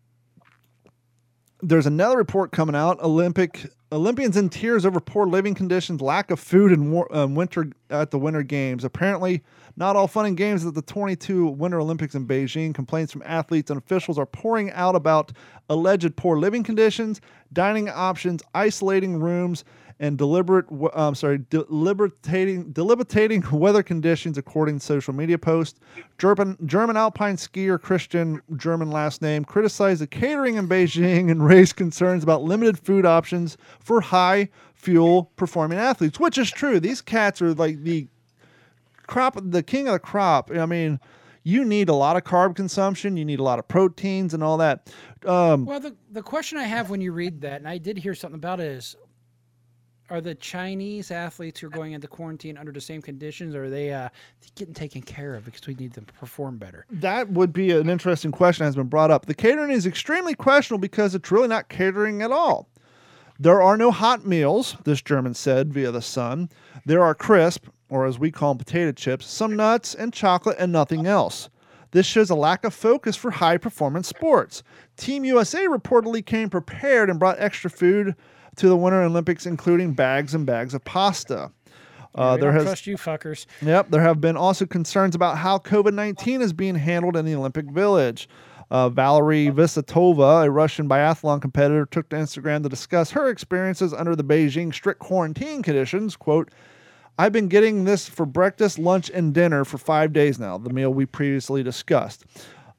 there's 1.63 1.87
another 1.87 2.17
report 2.17 2.51
coming 2.51 2.75
out. 2.75 3.01
Olympic 3.03 3.67
Olympians 3.95 4.37
in 4.37 4.49
tears 4.49 4.85
over 4.85 4.99
poor 4.99 5.25
living 5.25 5.55
conditions, 5.55 6.01
lack 6.01 6.33
of 6.33 6.41
food, 6.41 6.73
and 6.73 6.91
war, 6.91 7.07
um, 7.17 7.37
winter 7.37 7.71
at 7.91 8.11
the 8.11 8.19
Winter 8.19 8.43
Games. 8.43 8.83
Apparently, 8.83 9.41
not 9.77 9.95
all 9.95 10.09
fun 10.09 10.27
and 10.27 10.37
games 10.37 10.67
at 10.67 10.75
the 10.75 10.83
22 10.83 11.47
Winter 11.47 11.79
Olympics 11.79 12.17
in 12.17 12.27
Beijing. 12.27 12.75
Complaints 12.75 13.13
from 13.13 13.23
athletes 13.25 13.71
and 13.71 13.79
officials 13.79 14.19
are 14.19 14.27
pouring 14.27 14.73
out 14.73 14.97
about 14.97 15.31
alleged 15.71 16.17
poor 16.17 16.37
living 16.37 16.65
conditions, 16.65 17.21
dining 17.53 17.89
options, 17.89 18.43
isolating 18.53 19.21
rooms, 19.21 19.65
and 20.05 20.19
deliberate, 20.19 20.67
um, 20.93 21.15
sorry, 21.15 21.39
deliberating, 21.49 22.71
deliberating 22.73 23.43
weather 23.51 23.83
conditions, 23.83 24.37
according 24.37 24.79
to 24.79 24.85
social 24.85 25.15
media 25.15 25.39
posts. 25.39 25.81
German, 26.19 26.59
German 26.67 26.95
alpine 26.95 27.37
skier 27.37 27.81
Christian, 27.81 28.43
German 28.55 28.91
last 28.91 29.23
name, 29.23 29.47
criticized 29.47 30.03
the 30.03 30.07
catering 30.07 30.57
in 30.57 30.69
Beijing 30.69 31.31
and 31.31 31.43
raised 31.43 31.77
concerns 31.77 32.23
about 32.23 32.43
limited 32.43 32.79
food 32.79 33.07
options 33.07 33.57
for 33.81 34.03
high 34.03 34.51
fuel 34.75 35.33
performing 35.37 35.79
athletes, 35.79 36.21
which 36.21 36.37
is 36.37 36.51
true. 36.51 36.79
These 36.79 37.01
cats 37.01 37.41
are 37.41 37.55
like 37.55 37.83
the 37.83 38.07
crop, 39.07 39.39
the 39.43 39.63
king 39.63 39.89
of 39.89 39.95
the 39.95 40.01
crop. 40.01 40.51
I 40.51 40.67
mean, 40.67 41.01
you 41.45 41.65
need 41.65 41.89
a 41.89 41.95
lot 41.95 42.19
of 42.19 42.25
carb 42.25 42.57
consumption, 42.57 43.17
you 43.17 43.25
need 43.25 43.41
a 43.41 43.43
lot 43.43 43.59
of 43.59 43.67
proteins 43.69 44.35
and 44.35 44.43
all 44.43 44.59
that. 44.59 44.93
Um, 45.25 45.65
Well, 45.65 45.81
the 45.81 45.97
the 46.13 46.23
question 46.23 46.59
I 46.59 46.65
have 46.65 46.91
when 46.91 47.01
you 47.01 47.13
read 47.13 47.41
that, 47.41 47.61
and 47.61 47.69
I 47.69 47.79
did 47.79 47.97
hear 47.97 48.15
something 48.15 48.39
about 48.39 48.61
it, 48.61 48.67
is 48.67 48.97
are 50.11 50.21
the 50.21 50.35
Chinese 50.35 51.11
athletes 51.11 51.61
who 51.61 51.67
are 51.67 51.71
going 51.71 51.93
into 51.93 52.07
quarantine 52.07 52.59
under 52.59 52.73
the 52.73 52.81
same 52.81 53.01
conditions, 53.01 53.55
or 53.55 53.65
are 53.65 53.71
they 53.71 53.93
uh, 53.93 54.09
getting 54.55 54.75
taken 54.75 55.03
care 55.03 55.35
of 55.35 55.45
because 55.45 55.67
we 55.67 55.75
need 55.75 55.93
them 55.93 56.05
to 56.05 56.13
perform 56.15 56.59
better? 56.59 56.87
that 56.91 57.29
would 57.31 57.53
be 57.53 57.71
an 57.71 57.89
interesting 57.89 58.31
question 58.31 58.65
that 58.65 58.69
has 58.69 58.77
been 58.77 58.87
brought 58.87 59.11
up. 59.11 59.27
The 59.27 59.35
catering 59.35 59.71
is 59.71 59.87
extremely 59.87 60.35
questionable 60.35 60.81
because 60.81 61.15
it's 61.15 61.31
really 61.31 61.49
not 61.49 61.69
catering 61.69 62.23
at 62.23 62.33
all. 62.33 62.69
There 63.39 63.61
are 63.61 63.77
no 63.77 63.91
hot 63.91 64.25
meals, 64.25 64.77
this 64.85 65.03
German 65.03 65.35
said 65.35 65.73
via 65.73 65.91
the 65.91 66.03
Sun. 66.03 66.51
There 66.87 67.03
are 67.03 67.15
crisp, 67.15 67.67
or 67.89 68.07
as 68.07 68.19
we 68.19 68.31
call 68.31 68.55
them, 68.55 68.59
potato 68.59 68.93
chips, 68.93 69.27
some 69.27 69.57
nuts 69.57 69.95
and 69.95 70.13
chocolate, 70.13 70.57
and 70.59 70.71
nothing 70.71 71.07
else. 71.07 71.49
This 71.91 72.07
shows 72.07 72.31
a 72.31 72.35
lack 72.35 72.65
of 72.65 72.75
focus 72.75 73.17
for 73.17 73.31
high 73.31 73.57
performance 73.57 74.09
sports. 74.09 74.63
Team 74.97 75.25
USA 75.25 75.67
reportedly 75.67 76.25
came 76.25 76.51
prepared 76.51 77.09
and 77.09 77.19
brought 77.19 77.41
extra 77.41 77.71
food 77.71 78.15
to 78.57 78.69
the 78.69 78.77
Winter 78.77 79.03
Olympics, 79.03 79.47
including 79.47 79.93
bags 79.93 80.35
and 80.35 80.47
bags 80.47 80.75
of 80.75 80.85
pasta. 80.85 81.51
Uh, 82.15 82.37
there 82.37 82.51
don't 82.51 82.55
has 82.55 82.65
trust 82.65 82.87
you 82.87 82.97
fuckers. 82.97 83.47
Yep, 83.63 83.91
there 83.91 84.03
have 84.03 84.21
been 84.21 84.37
also 84.37 84.67
concerns 84.67 85.15
about 85.15 85.39
how 85.39 85.59
COVID 85.59 85.95
19 85.95 86.43
is 86.43 86.53
being 86.53 86.77
handled 86.77 87.17
in 87.17 87.25
the 87.25 87.35
Olympic 87.35 87.67
Village. 87.67 88.29
Uh, 88.71 88.89
Valerie 88.89 89.49
Visatova, 89.49 90.45
a 90.45 90.51
Russian 90.51 90.89
biathlon 90.89 91.41
competitor, 91.41 91.87
took 91.87 92.09
to 92.09 92.17
Instagram 92.17 92.63
to 92.63 92.69
discuss 92.69 93.11
her 93.11 93.29
experiences 93.29 93.93
under 93.93 94.17
the 94.17 94.25
Beijing 94.25 94.73
strict 94.73 95.01
quarantine 95.01 95.63
conditions. 95.63 96.17
Quote, 96.17 96.51
I've 97.17 97.33
been 97.33 97.49
getting 97.49 97.85
this 97.85 98.09
for 98.09 98.27
breakfast, 98.27 98.79
lunch, 98.79 99.11
and 99.11 99.33
dinner 99.33 99.65
for 99.65 99.79
five 99.79 100.13
days 100.13 100.39
now, 100.41 100.59
the 100.59 100.71
meal 100.71 100.93
we 100.93 101.07
previously 101.07 101.63
discussed. 101.63 102.25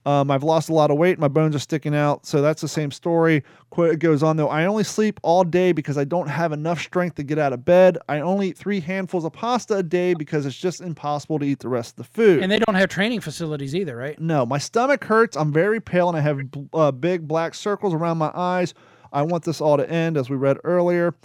Um, 0.06 0.30
I've 0.30 0.43
lost 0.43 0.70
a 0.70 0.74
lot 0.74 0.91
of 0.91 0.97
weight. 0.97 1.18
My 1.18 1.28
bones 1.28 1.56
are 1.56 1.60
sticking 1.60 1.95
out. 1.95 2.26
So 2.28 2.41
that's 2.41 2.62
the 2.62 2.68
same 2.68 2.91
story. 2.91 3.43
Quote, 3.72 3.91
it 3.91 3.99
goes 3.99 4.22
on 4.22 4.38
though. 4.38 4.49
I 4.49 4.66
only 4.66 4.84
sleep 4.84 5.20
all 5.24 5.43
day 5.43 5.72
because 5.72 5.97
I 5.97 6.03
don't 6.03 6.28
have 6.28 6.51
enough 6.51 6.80
strength 6.80 7.16
to 7.16 7.24
get 7.24 7.39
out 7.39 7.53
of 7.53 7.66
bed. 7.66 7.97
I 8.08 8.20
only 8.20 8.49
eat 8.49 8.58
three 8.58 8.80
handfuls 8.80 9.26
of 9.26 9.34
pasta 9.34 9.78
a 9.78 9.84
day 9.84 10.14
because 10.14 10.45
it's 10.45 10.56
just 10.56 10.82
impossible 10.82 11.39
to 11.39 11.45
eat 11.45 11.60
the 11.60 11.70
rest 11.70 11.91
of 11.91 11.95
the 11.97 12.12
food. 12.12 12.43
And 12.43 12.51
they 12.51 12.60
don't 12.60 12.76
have 12.76 12.89
training 12.89 13.22
facilities 13.22 13.76
either, 13.76 13.95
right? 13.95 14.20
no, 14.20 14.45
my 14.45 14.60
stomach 14.60 15.03
hurts. 15.03 15.36
I'm 15.36 15.51
very 15.51 15.82
pale 15.82 16.08
and 16.10 16.18
I 16.18 16.22
have 16.22 16.41
uh, 16.74 16.91
big 16.91 17.28
black 17.28 17.56
circles 17.56 17.93
around 17.93 18.18
my 18.18 18.32
eyes. 18.36 18.74
I 19.12 19.24
want 19.24 19.43
this 19.43 19.62
all 19.62 19.78
to 19.78 19.89
end, 19.89 20.18
as 20.18 20.30
we 20.30 20.36
read 20.36 20.58
earlier. 20.64 21.16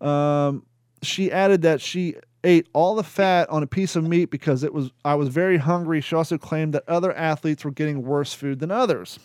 Um, 0.00 0.64
she 1.02 1.30
added 1.30 1.62
that 1.62 1.80
she 1.80 2.16
ate 2.44 2.68
all 2.72 2.94
the 2.94 3.02
fat 3.02 3.48
on 3.50 3.62
a 3.62 3.66
piece 3.66 3.96
of 3.96 4.04
meat 4.04 4.26
because 4.26 4.64
it 4.64 4.72
was 4.72 4.90
I 5.04 5.14
was 5.14 5.28
very 5.28 5.58
hungry. 5.58 6.00
She 6.00 6.14
also 6.14 6.38
claimed 6.38 6.74
that 6.74 6.88
other 6.88 7.12
athletes 7.14 7.64
were 7.64 7.70
getting 7.70 8.02
worse 8.02 8.32
food 8.32 8.60
than 8.60 8.70
others. 8.70 9.18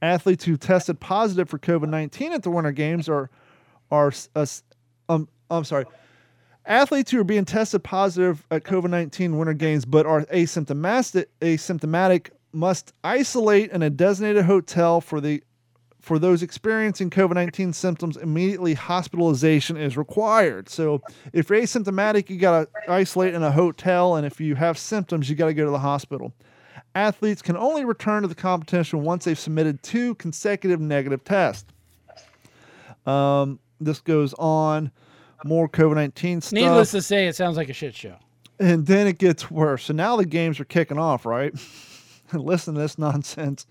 Athletes 0.00 0.44
who 0.44 0.56
tested 0.56 1.00
positive 1.00 1.48
for 1.48 1.58
COVID 1.58 1.88
nineteen 1.88 2.32
at 2.32 2.42
the 2.42 2.50
Winter 2.50 2.72
Games 2.72 3.08
are 3.08 3.30
are 3.90 4.12
uh, 4.34 4.46
um 5.08 5.28
I'm 5.50 5.64
sorry. 5.64 5.84
Athletes 6.64 7.10
who 7.10 7.20
are 7.20 7.24
being 7.24 7.44
tested 7.44 7.82
positive 7.82 8.46
at 8.50 8.62
COVID 8.62 8.90
19 8.90 9.36
Winter 9.36 9.52
Games 9.52 9.84
but 9.84 10.06
are 10.06 10.24
asymptomatic, 10.26 11.26
asymptomatic 11.40 12.30
must 12.52 12.92
isolate 13.02 13.70
in 13.72 13.82
a 13.82 13.90
designated 13.90 14.44
hotel 14.44 15.00
for 15.00 15.20
the 15.20 15.42
for 16.02 16.18
those 16.18 16.42
experiencing 16.42 17.10
COVID 17.10 17.34
19 17.34 17.72
symptoms, 17.72 18.16
immediately 18.16 18.74
hospitalization 18.74 19.76
is 19.76 19.96
required. 19.96 20.68
So, 20.68 21.00
if 21.32 21.48
you're 21.48 21.60
asymptomatic, 21.60 22.28
you 22.28 22.38
got 22.38 22.64
to 22.64 22.90
isolate 22.90 23.34
in 23.34 23.42
a 23.44 23.52
hotel, 23.52 24.16
and 24.16 24.26
if 24.26 24.40
you 24.40 24.56
have 24.56 24.76
symptoms, 24.76 25.30
you 25.30 25.36
got 25.36 25.46
to 25.46 25.54
go 25.54 25.64
to 25.64 25.70
the 25.70 25.78
hospital. 25.78 26.34
Athletes 26.96 27.40
can 27.40 27.56
only 27.56 27.84
return 27.84 28.22
to 28.22 28.28
the 28.28 28.34
competition 28.34 29.02
once 29.02 29.24
they've 29.24 29.38
submitted 29.38 29.82
two 29.84 30.16
consecutive 30.16 30.80
negative 30.80 31.22
tests. 31.22 31.72
Um, 33.06 33.60
this 33.80 34.00
goes 34.00 34.34
on. 34.34 34.90
More 35.44 35.68
COVID 35.68 35.94
19 35.94 36.40
stuff. 36.40 36.52
Needless 36.52 36.90
to 36.92 37.02
say, 37.02 37.26
it 37.26 37.36
sounds 37.36 37.56
like 37.56 37.68
a 37.68 37.72
shit 37.72 37.94
show. 37.94 38.16
And 38.58 38.86
then 38.86 39.06
it 39.06 39.18
gets 39.18 39.50
worse. 39.50 39.84
So 39.84 39.92
now 39.92 40.16
the 40.16 40.26
games 40.26 40.60
are 40.60 40.64
kicking 40.64 40.98
off, 40.98 41.26
right? 41.26 41.52
Listen 42.32 42.74
to 42.74 42.80
this 42.80 42.98
nonsense. 42.98 43.66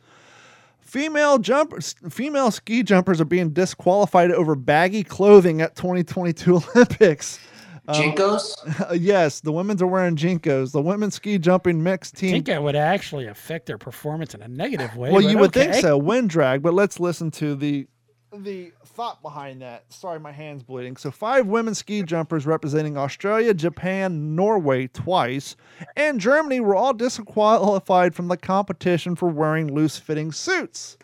Female 0.92 1.38
jumpers, 1.38 1.96
female 2.10 2.52
ski 2.52 2.84
jumpers 2.84 3.22
are 3.22 3.26
being 3.26 3.52
disqualified 3.52 4.30
over 4.30 4.56
baggy 4.56 5.06
clothing 5.06 5.62
at 5.62 5.74
2022 5.78 6.56
Olympics. 6.76 7.40
Um, 7.88 7.96
JNCOs? 7.96 8.98
yes, 9.00 9.40
the 9.40 9.54
women's 9.54 9.82
are 9.82 9.88
wearing 9.88 10.18
JNCOs. 10.18 10.74
The 10.74 10.82
women's 10.82 11.16
ski 11.16 11.38
jumping 11.38 11.82
mixed 11.82 12.18
team. 12.18 12.28
I 12.28 12.32
team. 12.32 12.36
think 12.36 12.46
that 12.48 12.64
would 12.64 12.76
actually 12.76 13.28
affect 13.28 13.68
their 13.68 13.78
performance 13.78 14.36
in 14.36 14.42
a 14.42 14.50
negative 14.50 14.98
way. 14.98 15.12
well, 15.12 15.22
you 15.22 15.38
would 15.38 15.54
think 15.54 15.76
so. 15.76 15.98
Wind 15.98 16.30
drag, 16.30 16.62
but 16.62 16.74
let's 16.74 17.00
listen 17.00 17.32
to 17.32 17.56
the 17.56 17.88
the 18.34 18.72
thought 18.86 19.22
behind 19.22 19.62
that. 19.62 19.92
Sorry, 19.92 20.20
my 20.20 20.32
hand's 20.32 20.64
bleeding. 20.64 20.96
So, 20.98 21.12
five 21.12 21.48
women 21.48 21.76
ski 21.76 22.04
jumpers 22.04 22.46
representing 22.46 22.98
Australia, 22.98 23.54
Japan, 23.54 24.36
Norway 24.36 24.88
twice, 24.88 25.56
and 25.96 26.20
Germany 26.20 26.60
were 26.60 26.76
all 26.76 26.94
disqualified 26.94 28.16
from 28.16 28.28
the 28.28 28.38
competition 28.38 29.16
for 29.16 29.30
wearing 29.30 29.74
loose 29.74 29.98
fitting 29.98 30.32
suits. 30.32 30.98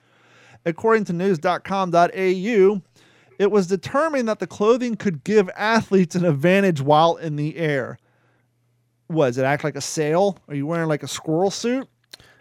According 0.65 1.05
to 1.05 1.13
news.com.au, 1.13 2.81
it 3.39 3.51
was 3.51 3.67
determined 3.67 4.27
that 4.27 4.39
the 4.39 4.47
clothing 4.47 4.95
could 4.95 5.23
give 5.23 5.49
athletes 5.55 6.15
an 6.15 6.25
advantage 6.25 6.81
while 6.81 7.15
in 7.17 7.35
the 7.35 7.57
air. 7.57 7.99
Was 9.09 9.37
it 9.37 9.43
act 9.43 9.63
like 9.63 9.75
a 9.75 9.81
sail? 9.81 10.37
Are 10.47 10.55
you 10.55 10.65
wearing 10.65 10.89
like 10.89 11.03
a 11.03 11.07
squirrel 11.07 11.51
suit? 11.51 11.87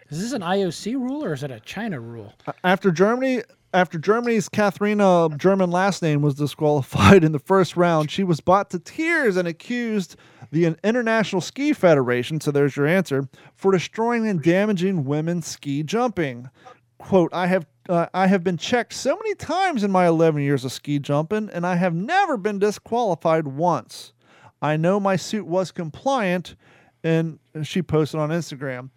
Is 0.09 0.21
this 0.21 0.31
an 0.31 0.41
IOC 0.41 0.93
rule 0.93 1.23
or 1.23 1.33
is 1.33 1.43
it 1.43 1.51
a 1.51 1.59
China 1.59 1.99
rule? 1.99 2.33
after 2.63 2.91
Germany 2.91 3.43
after 3.77 3.99
Germany's 3.99 4.49
Katharina 4.49 5.29
German 5.37 5.69
last 5.69 6.01
name 6.01 6.23
was 6.23 6.33
disqualified 6.33 7.23
in 7.23 7.31
the 7.31 7.37
first 7.37 7.77
round, 7.77 8.09
she 8.09 8.23
was 8.23 8.41
brought 8.41 8.71
to 8.71 8.79
tears 8.79 9.37
and 9.37 9.47
accused 9.47 10.15
the 10.51 10.75
International 10.83 11.41
Ski 11.41 11.73
Federation, 11.73 12.41
so 12.41 12.49
there's 12.49 12.75
your 12.75 12.87
answer, 12.87 13.29
for 13.53 13.71
destroying 13.71 14.27
and 14.27 14.41
damaging 14.41 15.05
women's 15.05 15.45
ski 15.45 15.83
jumping. 15.83 16.49
Quote, 16.97 17.31
I 17.31 17.45
have 17.45 17.67
uh, 17.87 18.07
I 18.15 18.25
have 18.25 18.43
been 18.43 18.57
checked 18.57 18.93
so 18.93 19.15
many 19.15 19.35
times 19.35 19.83
in 19.83 19.91
my 19.91 20.07
11 20.07 20.41
years 20.41 20.65
of 20.65 20.71
ski 20.71 20.97
jumping 20.97 21.49
and 21.53 21.65
I 21.65 21.75
have 21.75 21.93
never 21.93 22.35
been 22.35 22.57
disqualified 22.57 23.47
once. 23.47 24.11
I 24.59 24.75
know 24.75 24.99
my 24.99 25.15
suit 25.15 25.45
was 25.45 25.71
compliant 25.71 26.55
and 27.03 27.37
she 27.61 27.83
posted 27.83 28.19
on 28.19 28.29
Instagram. 28.29 28.89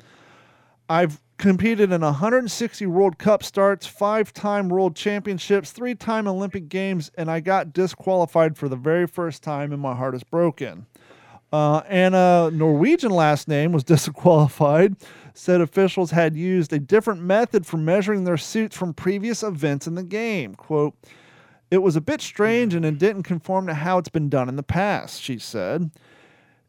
I've 0.88 1.20
competed 1.40 1.90
in 1.90 2.02
160 2.02 2.86
World 2.86 3.18
Cup 3.18 3.42
starts, 3.42 3.86
five 3.86 4.32
time 4.32 4.68
World 4.68 4.94
Championships, 4.94 5.72
three 5.72 5.94
time 5.94 6.28
Olympic 6.28 6.68
Games, 6.68 7.10
and 7.16 7.30
I 7.30 7.40
got 7.40 7.72
disqualified 7.72 8.56
for 8.56 8.68
the 8.68 8.76
very 8.76 9.06
first 9.06 9.42
time, 9.42 9.72
and 9.72 9.80
my 9.80 9.94
heart 9.96 10.14
is 10.14 10.22
broken. 10.22 10.86
Uh, 11.52 11.78
Anna 11.88 12.50
Norwegian 12.52 13.10
last 13.10 13.48
name 13.48 13.72
was 13.72 13.82
disqualified. 13.84 14.96
Said 15.32 15.60
officials 15.60 16.10
had 16.10 16.36
used 16.36 16.72
a 16.72 16.78
different 16.78 17.22
method 17.22 17.66
for 17.66 17.78
measuring 17.78 18.24
their 18.24 18.36
suits 18.36 18.76
from 18.76 18.92
previous 18.92 19.42
events 19.42 19.86
in 19.86 19.94
the 19.94 20.04
game. 20.04 20.54
Quote, 20.54 20.94
it 21.70 21.78
was 21.78 21.96
a 21.96 22.00
bit 22.00 22.20
strange 22.20 22.74
and 22.74 22.84
it 22.84 22.98
didn't 22.98 23.22
conform 23.22 23.66
to 23.66 23.74
how 23.74 23.98
it's 23.98 24.08
been 24.08 24.28
done 24.28 24.48
in 24.48 24.56
the 24.56 24.62
past, 24.62 25.22
she 25.22 25.38
said. 25.38 25.90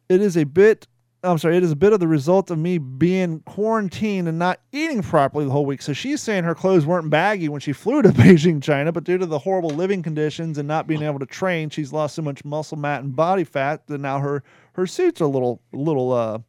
It 0.07 0.21
is 0.21 0.37
a 0.37 0.45
bit 0.45 0.87
I'm 1.23 1.37
sorry, 1.37 1.55
it 1.55 1.63
is 1.63 1.71
a 1.71 1.75
bit 1.75 1.93
of 1.93 1.99
the 1.99 2.07
result 2.07 2.49
of 2.49 2.57
me 2.57 2.79
being 2.79 3.41
quarantined 3.41 4.27
and 4.27 4.39
not 4.39 4.59
eating 4.71 5.03
properly 5.03 5.45
the 5.45 5.51
whole 5.51 5.67
week. 5.67 5.83
So 5.83 5.93
she's 5.93 6.19
saying 6.19 6.45
her 6.45 6.55
clothes 6.55 6.85
weren't 6.85 7.11
baggy 7.11 7.47
when 7.47 7.61
she 7.61 7.73
flew 7.73 8.01
to 8.01 8.09
Beijing, 8.13 8.61
China, 8.61 8.91
but 8.91 9.03
due 9.03 9.19
to 9.19 9.27
the 9.27 9.37
horrible 9.37 9.69
living 9.69 10.01
conditions 10.01 10.57
and 10.57 10.67
not 10.67 10.87
being 10.87 11.03
able 11.03 11.19
to 11.19 11.27
train, 11.27 11.69
she's 11.69 11.93
lost 11.93 12.15
so 12.15 12.23
much 12.23 12.43
muscle 12.43 12.77
mass 12.77 13.03
and 13.03 13.15
body 13.15 13.43
fat 13.43 13.85
that 13.87 13.99
now 13.99 14.19
her 14.19 14.43
her 14.73 14.87
suits 14.87 15.21
are 15.21 15.25
a 15.25 15.27
little 15.27 15.61
little 15.71 16.11
uh 16.11 16.39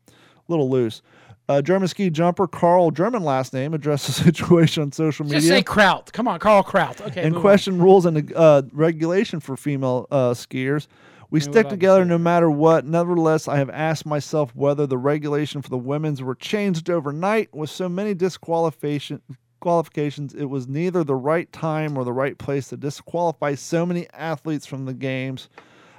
little 0.48 0.70
loose. 0.70 1.02
Uh, 1.48 1.60
German 1.60 1.88
ski 1.88 2.08
jumper 2.08 2.46
Carl, 2.46 2.90
German 2.90 3.24
last 3.24 3.52
name, 3.52 3.74
addressed 3.74 4.06
the 4.06 4.12
situation 4.24 4.84
on 4.84 4.92
social 4.92 5.24
media. 5.26 5.40
Just 5.40 5.48
say 5.48 5.62
Kraut. 5.62 6.12
Come 6.12 6.28
on, 6.28 6.38
Carl 6.38 6.62
Kraut. 6.62 7.00
Okay. 7.00 7.22
and 7.22 7.36
question 7.36 7.78
rules 7.78 8.06
and 8.06 8.32
uh, 8.34 8.62
regulation 8.72 9.38
for 9.40 9.56
female 9.56 10.06
uh, 10.10 10.30
skiers. 10.30 10.86
We 11.32 11.40
stick 11.40 11.70
together 11.70 12.04
no 12.04 12.18
matter 12.18 12.50
what. 12.50 12.84
Nevertheless, 12.84 13.48
I 13.48 13.56
have 13.56 13.70
asked 13.70 14.04
myself 14.04 14.54
whether 14.54 14.86
the 14.86 14.98
regulation 14.98 15.62
for 15.62 15.70
the 15.70 15.78
women's 15.78 16.22
were 16.22 16.34
changed 16.34 16.90
overnight. 16.90 17.54
With 17.54 17.70
so 17.70 17.88
many 17.88 18.12
disqualification 18.12 19.22
qualifications, 19.58 20.34
it 20.34 20.44
was 20.44 20.68
neither 20.68 21.02
the 21.02 21.14
right 21.14 21.50
time 21.50 21.96
or 21.96 22.04
the 22.04 22.12
right 22.12 22.36
place 22.36 22.68
to 22.68 22.76
disqualify 22.76 23.54
so 23.54 23.86
many 23.86 24.06
athletes 24.12 24.66
from 24.66 24.84
the 24.84 24.92
games. 24.92 25.48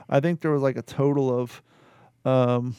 I 0.07 0.19
think 0.19 0.41
there 0.41 0.51
was 0.51 0.61
like 0.61 0.77
a 0.77 0.83
total 0.83 1.35
of, 1.35 1.63
um, 2.25 2.75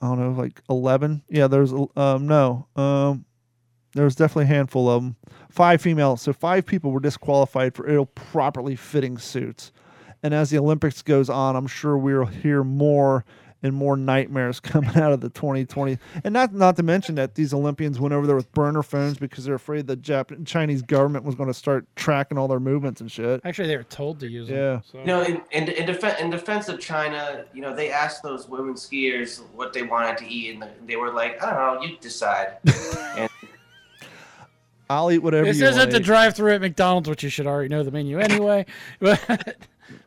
I 0.00 0.06
don't 0.06 0.18
know, 0.18 0.30
like 0.30 0.62
eleven. 0.70 1.22
Yeah, 1.28 1.46
there's 1.46 1.74
um 1.74 2.26
no 2.26 2.68
um. 2.74 3.26
There 3.92 4.04
was 4.04 4.16
definitely 4.16 4.44
a 4.44 4.56
handful 4.56 4.88
of 4.88 5.02
them. 5.02 5.16
Five 5.50 5.82
female, 5.82 6.16
so 6.16 6.32
five 6.32 6.64
people 6.64 6.90
were 6.90 7.00
disqualified 7.00 7.74
for 7.74 7.86
ill 7.86 8.06
properly 8.06 8.76
fitting 8.76 9.18
suits. 9.18 9.72
And 10.22 10.34
as 10.34 10.50
the 10.50 10.58
Olympics 10.58 11.02
goes 11.02 11.28
on, 11.30 11.56
I'm 11.56 11.66
sure 11.66 11.96
we'll 11.96 12.26
hear 12.26 12.64
more 12.64 13.24
and 13.62 13.74
more 13.74 13.96
nightmares 13.96 14.60
coming 14.60 14.96
out 14.96 15.12
of 15.12 15.20
the 15.20 15.28
2020. 15.28 15.98
And 16.24 16.32
not 16.32 16.54
not 16.54 16.76
to 16.76 16.82
mention 16.82 17.14
that 17.16 17.34
these 17.34 17.52
Olympians 17.52 17.98
went 17.98 18.14
over 18.14 18.26
there 18.26 18.36
with 18.36 18.50
burner 18.52 18.82
phones 18.82 19.18
because 19.18 19.44
they're 19.44 19.54
afraid 19.54 19.86
the 19.86 19.96
Jap- 19.96 20.46
Chinese 20.46 20.82
government 20.82 21.24
was 21.24 21.34
going 21.34 21.48
to 21.48 21.54
start 21.54 21.86
tracking 21.96 22.38
all 22.38 22.48
their 22.48 22.60
movements 22.60 23.00
and 23.00 23.10
shit. 23.10 23.40
Actually, 23.44 23.68
they 23.68 23.76
were 23.76 23.84
told 23.84 24.20
to 24.20 24.28
use 24.28 24.48
them. 24.48 24.56
Yeah. 24.56 24.80
So. 24.80 24.98
You 24.98 25.06
know, 25.06 25.22
in, 25.22 25.42
in, 25.50 25.68
in, 25.68 25.86
defen 25.88 26.20
in 26.20 26.30
defense 26.30 26.68
of 26.68 26.80
China, 26.80 27.44
you 27.52 27.60
know, 27.60 27.74
they 27.74 27.90
asked 27.90 28.22
those 28.22 28.48
women 28.48 28.74
skiers 28.74 29.42
what 29.54 29.72
they 29.72 29.82
wanted 29.82 30.18
to 30.18 30.28
eat, 30.28 30.54
and 30.54 30.70
they 30.86 30.96
were 30.96 31.12
like, 31.12 31.42
I 31.42 31.52
don't 31.52 31.80
know, 31.80 31.82
you 31.82 31.96
decide. 31.98 32.58
and 33.16 33.30
I'll 34.88 35.10
eat 35.10 35.18
whatever 35.18 35.46
this 35.46 35.58
you 35.58 35.66
isn't 35.66 35.90
the 35.90 35.98
drive-through 35.98 36.52
at 36.52 36.60
McDonald's, 36.60 37.08
which 37.08 37.24
you 37.24 37.28
should 37.28 37.46
already 37.46 37.68
know 37.68 37.82
the 37.82 37.90
menu 37.90 38.18
anyway. 38.18 38.66
But 39.00 39.56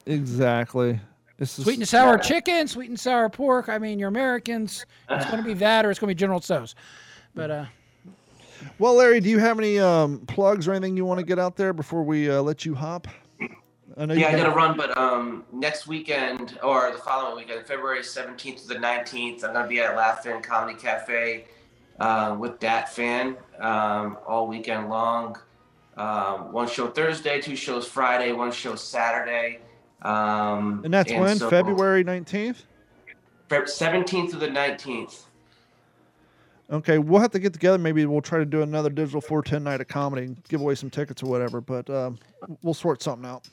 exactly. 0.05 0.99
This 1.37 1.57
is, 1.57 1.63
sweet 1.63 1.79
and 1.79 1.87
sour 1.87 2.17
chicken, 2.17 2.67
sweet 2.67 2.89
and 2.89 2.99
sour 2.99 3.29
pork. 3.29 3.69
I 3.69 3.77
mean, 3.77 3.97
you're 3.97 4.09
Americans. 4.09 4.85
It's 5.09 5.25
going 5.25 5.37
to 5.41 5.47
be 5.47 5.53
that, 5.55 5.85
or 5.85 5.91
it's 5.91 5.99
going 5.99 6.09
to 6.09 6.15
be 6.15 6.19
General 6.19 6.41
Tso's. 6.41 6.75
But 7.33 7.49
uh, 7.49 7.65
Well, 8.77 8.95
Larry, 8.95 9.21
do 9.21 9.29
you 9.29 9.39
have 9.39 9.57
any 9.57 9.79
um, 9.79 10.19
plugs 10.27 10.67
or 10.67 10.73
anything 10.73 10.97
you 10.97 11.05
want 11.05 11.19
to 11.19 11.25
get 11.25 11.39
out 11.39 11.55
there 11.55 11.71
before 11.71 12.03
we 12.03 12.29
uh, 12.29 12.41
let 12.41 12.65
you 12.65 12.75
hop? 12.75 13.07
I 13.97 14.05
know 14.05 14.13
you 14.13 14.21
yeah, 14.21 14.27
I 14.27 14.31
got- 14.31 14.39
got 14.39 14.49
to 14.49 14.55
run, 14.55 14.77
but 14.77 14.97
um, 14.97 15.45
next 15.53 15.87
weekend 15.87 16.59
or 16.61 16.91
the 16.91 16.97
following 16.97 17.37
weekend, 17.37 17.65
February 17.65 18.01
17th 18.01 18.61
to 18.63 18.67
the 18.67 18.75
19th, 18.75 19.43
I'm 19.45 19.53
going 19.53 19.63
to 19.63 19.69
be 19.69 19.79
at 19.79 19.95
Laughing 19.95 20.41
Comedy 20.41 20.77
Cafe 20.77 21.45
uh, 21.99 22.35
with 22.37 22.59
Dat 22.59 22.93
Phan 22.93 23.37
um, 23.59 24.17
all 24.27 24.47
weekend 24.47 24.89
long. 24.89 25.37
Um, 25.97 26.51
one 26.53 26.67
show 26.69 26.87
Thursday, 26.87 27.41
two 27.41 27.55
shows 27.57 27.87
Friday, 27.87 28.31
one 28.31 28.51
show 28.51 28.75
Saturday. 28.75 29.59
Um, 30.01 30.81
And 30.83 30.93
that's 30.93 31.11
when? 31.11 31.37
so- 31.37 31.49
February 31.49 32.03
19th? 32.03 32.63
17th 33.49 34.29
to 34.31 34.37
the 34.37 34.47
19th. 34.47 35.23
Okay, 36.71 36.99
we'll 36.99 37.19
have 37.19 37.31
to 37.31 37.39
get 37.39 37.51
together. 37.51 37.79
Maybe 37.79 38.05
we'll 38.05 38.21
try 38.21 38.37
to 38.37 38.45
do 38.45 38.61
another 38.61 38.89
Digital 38.91 39.21
410 39.21 39.63
night 39.63 39.81
of 39.81 39.87
comedy 39.87 40.27
and 40.27 40.43
give 40.49 40.61
away 40.61 40.75
some 40.75 40.91
tickets 40.91 41.23
or 41.23 41.25
whatever, 41.29 41.61
but 41.61 41.89
um, 41.89 42.19
we'll 42.61 42.75
sort 42.75 43.01
something 43.01 43.27
out. 43.27 43.47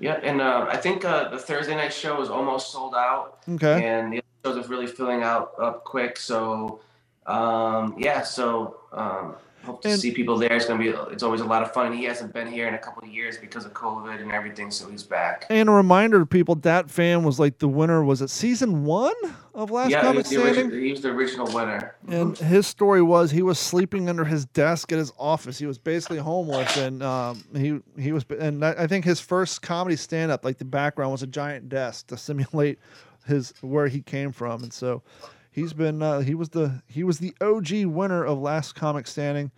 Yeah, 0.00 0.18
and 0.22 0.40
uh, 0.40 0.66
I 0.68 0.76
think 0.78 1.04
uh, 1.04 1.28
the 1.28 1.38
Thursday 1.38 1.74
night 1.74 1.92
show 1.92 2.22
is 2.22 2.30
almost 2.30 2.72
sold 2.72 2.94
out. 2.94 3.40
Okay. 3.50 3.84
and 3.84 4.12
the 4.12 4.22
other 4.44 4.54
shows 4.56 4.64
are 4.64 4.68
really 4.70 4.86
filling 4.86 5.22
out 5.22 5.52
up 5.60 5.84
quick. 5.84 6.16
So, 6.16 6.80
um, 7.26 7.94
yeah, 7.98 8.22
so 8.22 8.76
um, 8.92 9.34
hope 9.68 9.82
to 9.82 9.90
And- 9.90 10.00
see 10.00 10.10
people 10.12 10.36
there. 10.38 10.52
It's 10.52 10.66
gonna 10.66 10.82
be 10.82 10.88
it's 11.12 11.22
always 11.22 11.40
a 11.40 11.44
lot 11.44 11.62
of 11.62 11.72
fun. 11.72 11.92
He 11.92 12.04
hasn't 12.04 12.32
been 12.32 12.46
here 12.48 12.66
in 12.66 12.74
a 12.74 12.78
couple 12.78 13.02
of 13.02 13.08
years 13.08 13.38
because 13.38 13.64
of 13.64 13.72
COVID 13.72 14.20
and 14.20 14.32
everything, 14.32 14.70
so 14.70 14.88
he's 14.90 15.02
back. 15.02 15.46
And 15.50 15.68
a 15.68 15.72
reminder 15.72 16.18
to 16.20 16.26
people, 16.26 16.54
Dat 16.54 16.90
Phan 16.90 17.22
was 17.22 17.38
like 17.38 17.58
the 17.58 17.68
winner. 17.68 18.02
Was 18.02 18.22
it 18.22 18.30
season 18.30 18.84
one 18.84 19.14
of 19.54 19.70
Last 19.70 19.90
yeah, 19.90 20.00
Comic 20.02 20.18
was, 20.18 20.30
the 20.30 20.36
Standing? 20.40 20.70
he 20.80 20.90
was 20.92 21.00
the 21.02 21.10
original 21.10 21.46
winner. 21.52 21.94
And 22.08 22.36
his 22.38 22.66
story 22.66 23.02
was 23.02 23.30
he 23.30 23.42
was 23.42 23.58
sleeping 23.58 24.08
under 24.08 24.24
his 24.24 24.44
desk 24.46 24.92
at 24.92 24.98
his 24.98 25.12
office. 25.18 25.58
He 25.58 25.66
was 25.66 25.78
basically 25.78 26.18
homeless, 26.18 26.76
and 26.76 27.02
um, 27.02 27.44
he 27.54 27.80
he 27.98 28.12
was. 28.12 28.24
And 28.38 28.64
I 28.64 28.74
I 28.78 28.86
think 28.86 29.04
his 29.04 29.20
first 29.20 29.62
comedy 29.62 29.96
stand 29.96 30.32
up, 30.32 30.44
like 30.44 30.58
the 30.58 30.64
background, 30.64 31.12
was 31.12 31.22
a 31.22 31.26
giant 31.26 31.68
desk 31.68 32.08
to 32.08 32.16
simulate 32.28 32.78
his 33.26 33.52
where 33.60 33.88
he 33.88 34.00
came 34.00 34.32
from, 34.32 34.62
and 34.62 34.72
so 34.72 35.02
he's 35.50 35.72
been 35.72 36.02
uh, 36.02 36.20
he 36.20 36.34
was 36.34 36.50
the 36.50 36.82
he 36.86 37.04
was 37.04 37.18
the 37.18 37.34
OG 37.40 37.86
winner 37.86 38.24
of 38.24 38.38
Last 38.38 38.74
Comic 38.74 39.06
Standing. 39.06 39.50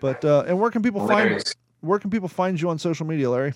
But 0.00 0.24
uh, 0.24 0.44
and 0.46 0.58
where 0.58 0.70
can 0.70 0.82
people 0.82 1.06
find 1.06 1.42
where 1.80 1.98
can 1.98 2.10
people 2.10 2.28
find 2.28 2.60
you 2.60 2.68
on 2.70 2.78
social 2.78 3.06
media, 3.06 3.30
Larry? 3.30 3.54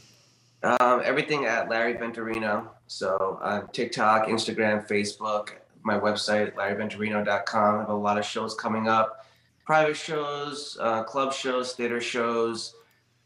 Um, 0.62 1.03
everything 1.05 1.45
at 1.45 1.68
Larry 1.68 1.95
Venturino. 1.95 2.68
So 2.87 3.39
uh, 3.43 3.62
TikTok, 3.72 4.27
Instagram, 4.27 4.89
Facebook, 4.89 5.51
my 5.83 5.99
website, 5.99 6.55
larryventurino.com. 6.55 7.74
I 7.74 7.79
have 7.81 7.89
a 7.89 7.95
lot 7.95 8.18
of 8.18 8.24
shows 8.24 8.55
coming 8.55 8.89
up 8.89 9.27
private 9.66 9.97
shows, 9.97 10.79
uh, 10.81 11.03
club 11.03 11.33
shows, 11.33 11.72
theater 11.74 12.01
shows. 12.01 12.74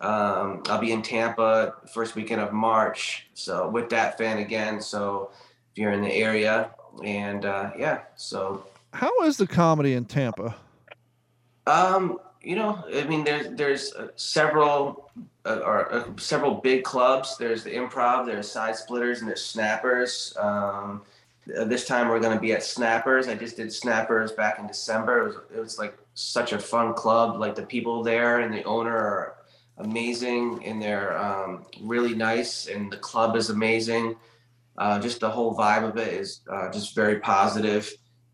Um, 0.00 0.62
I'll 0.66 0.80
be 0.80 0.92
in 0.92 1.02
Tampa 1.02 1.74
first 1.92 2.16
weekend 2.16 2.40
of 2.40 2.52
March. 2.52 3.28
So 3.34 3.68
with 3.68 3.90
Dat 3.90 4.16
Phan 4.16 4.38
again. 4.38 4.80
So 4.80 5.30
if 5.70 5.78
you're 5.78 5.92
in 5.92 6.00
the 6.00 6.12
area, 6.12 6.70
and 7.04 7.44
uh, 7.44 7.70
yeah, 7.78 8.00
so 8.16 8.64
How 8.92 9.10
is 9.22 9.36
the 9.36 9.46
comedy 9.46 9.94
in 9.94 10.04
Tampa? 10.04 10.56
um, 11.66 12.18
you 12.42 12.56
know, 12.56 12.82
I 12.94 13.04
mean, 13.04 13.24
there's 13.24 13.48
there's 13.56 13.94
uh, 13.94 14.08
several 14.16 15.10
uh, 15.44 15.60
or 15.64 15.92
uh, 15.92 16.04
several 16.16 16.54
big 16.54 16.84
clubs. 16.84 17.36
There's 17.36 17.64
the 17.64 17.70
Improv, 17.70 18.26
there's 18.26 18.50
Side 18.50 18.76
Splitters, 18.76 19.20
and 19.20 19.28
there's 19.28 19.44
Snappers. 19.44 20.34
Um, 20.38 21.02
uh, 21.58 21.64
this 21.64 21.86
time 21.86 22.08
we're 22.08 22.20
going 22.20 22.34
to 22.34 22.40
be 22.40 22.52
at 22.52 22.62
Snappers. 22.62 23.28
I 23.28 23.34
just 23.34 23.56
did 23.56 23.72
Snappers 23.72 24.32
back 24.32 24.58
in 24.58 24.66
December. 24.66 25.20
It 25.20 25.26
was 25.26 25.36
it 25.56 25.60
was 25.60 25.78
like 25.78 25.98
such 26.14 26.52
a 26.52 26.58
fun 26.58 26.94
club. 26.94 27.38
Like 27.38 27.54
the 27.54 27.62
people 27.62 28.02
there 28.02 28.40
and 28.40 28.52
the 28.52 28.64
owner 28.64 28.96
are 28.96 29.36
amazing, 29.78 30.64
and 30.64 30.80
they're 30.80 31.18
um, 31.18 31.66
really 31.82 32.14
nice, 32.14 32.68
and 32.68 32.90
the 32.90 32.98
club 32.98 33.36
is 33.36 33.50
amazing. 33.50 34.16
Uh, 34.80 34.98
just 34.98 35.20
the 35.20 35.28
whole 35.28 35.54
vibe 35.54 35.86
of 35.86 35.98
it 35.98 36.08
is 36.14 36.40
uh, 36.50 36.72
just 36.72 36.94
very 36.94 37.20
positive. 37.20 37.92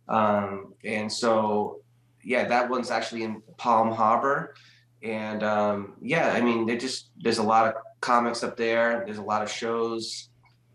Um, 0.08 0.74
and 0.84 1.12
so 1.12 1.80
yeah, 2.22 2.46
that 2.46 2.70
one's 2.70 2.92
actually 2.92 3.24
in 3.24 3.42
Palm 3.56 3.90
Harbor, 3.90 4.54
and 5.02 5.42
um, 5.42 5.94
yeah, 6.00 6.32
I 6.32 6.40
mean, 6.40 6.64
they 6.64 6.76
just 6.76 7.10
there's 7.18 7.38
a 7.38 7.42
lot 7.42 7.66
of 7.66 7.74
comics 8.00 8.44
up 8.44 8.56
there. 8.56 9.02
There's 9.04 9.18
a 9.18 9.22
lot 9.22 9.42
of 9.42 9.50
shows, 9.50 10.28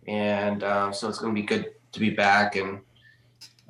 and 0.07 0.61
um, 0.65 0.93
so 0.93 1.07
it's 1.07 1.19
going 1.19 1.34
to 1.34 1.41
be 1.41 1.47
good 1.47 1.67
to 1.93 1.99
be 2.01 2.09
back. 2.09 2.57
And 2.57 2.82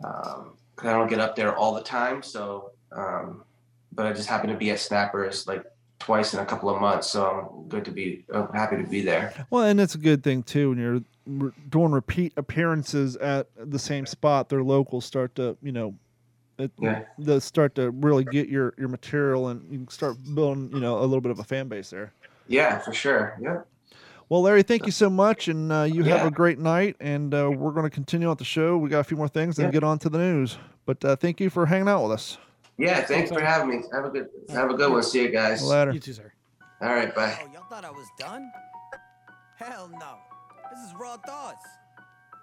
um, 0.04 0.58
I 0.80 0.94
don't 0.94 1.08
get 1.08 1.20
up 1.20 1.36
there 1.36 1.56
all 1.56 1.76
the 1.76 1.84
time, 1.84 2.24
so 2.24 2.72
um, 2.92 3.44
but 3.92 4.08
I 4.08 4.14
just 4.14 4.28
happen 4.28 4.50
to 4.50 4.58
be 4.58 4.72
at 4.72 4.80
Snappers 4.80 5.46
like 5.46 5.64
twice 6.00 6.34
in 6.34 6.40
a 6.40 6.46
couple 6.46 6.68
of 6.68 6.82
months, 6.82 7.08
so 7.08 7.26
I'm 7.26 7.70
good 7.70 7.86
to 7.86 7.92
be 7.92 8.26
I'm 8.34 8.52
happy 8.54 8.78
to 8.78 8.90
be 8.90 9.02
there. 9.02 9.46
Well, 9.52 9.66
and 9.66 9.80
it's 9.80 9.94
a 9.94 10.00
good 10.00 10.24
thing 10.24 10.42
too 10.42 10.70
when 10.70 10.80
you're 10.80 11.02
re- 11.26 11.52
doing 11.70 11.92
repeat 11.92 12.34
appearances 12.38 13.16
at 13.18 13.48
the 13.58 13.80
same 13.80 14.06
spot. 14.06 14.50
Their 14.50 14.64
locals 14.64 15.06
start 15.06 15.36
to, 15.36 15.58
you 15.62 15.72
know, 15.72 15.96
it, 16.58 16.72
Yeah. 16.80 17.04
they 17.18 17.40
start 17.40 17.76
to 17.76 17.92
really 17.92 18.24
get 18.24 18.48
your 18.50 18.74
your 18.78 18.88
material, 18.90 19.48
and 19.50 19.72
you 19.72 19.80
can 19.80 19.88
start 19.90 20.16
building, 20.36 20.70
you 20.74 20.80
know, 20.80 21.00
a 21.00 21.02
little 21.06 21.22
bit 21.22 21.32
of 21.32 21.40
a 21.40 21.44
fan 21.44 21.68
base 21.68 21.90
there. 21.90 22.14
Yeah, 22.48 22.80
for 22.80 22.94
sure. 22.94 23.38
Yeah. 23.42 23.62
Well, 24.30 24.44
Larry, 24.44 24.64
thank 24.64 24.86
you 24.86 24.92
so 24.92 25.10
much, 25.10 25.48
and 25.48 25.72
uh, 25.72 25.84
you 25.84 26.04
have 26.04 26.26
a 26.26 26.32
great 26.32 26.58
night. 26.60 26.96
And 27.00 27.34
uh, 27.34 27.52
we're 27.54 27.72
going 27.72 27.84
to 27.84 27.90
continue 27.90 28.30
on 28.30 28.38
the 28.38 28.46
show. 28.46 28.78
We 28.78 28.90
got 28.90 29.00
a 29.00 29.04
few 29.04 29.18
more 29.18 29.28
things, 29.28 29.58
and 29.60 29.68
Yeah. 29.68 29.72
get 29.72 29.84
on 29.84 30.00
to 30.00 30.10
the 30.10 30.18
news. 30.20 30.58
But 30.86 31.04
uh, 31.04 31.16
thank 31.18 31.40
you 31.42 31.50
for 31.50 31.66
hanging 31.66 31.88
out 31.90 32.04
with 32.04 32.14
us. 32.14 32.38
Yeah, 32.78 33.02
thanks 33.02 33.30
for 33.32 33.42
having 33.42 33.70
me. 33.70 33.84
Have 33.92 34.06
a 34.06 34.10
good 34.10 34.30
have 34.50 34.70
a 34.72 34.74
good 34.74 34.92
one. 34.92 35.04
See 35.04 35.22
you 35.22 35.30
guys. 35.30 35.62
Later. 35.64 35.92
you 35.92 36.00
too, 36.00 36.14
sir. 36.14 36.32
All 36.82 36.90
right, 36.96 37.14
bye. 37.14 37.38
Oh, 37.44 37.52
y'all 37.54 37.64
thought 37.70 37.86
I 37.86 37.92
was 37.92 38.08
done? 38.18 38.50
Hell 39.58 39.90
no. 40.00 40.18
This 40.72 40.80
is 40.88 40.94
raw 40.98 41.18
thoughts. 41.18 41.66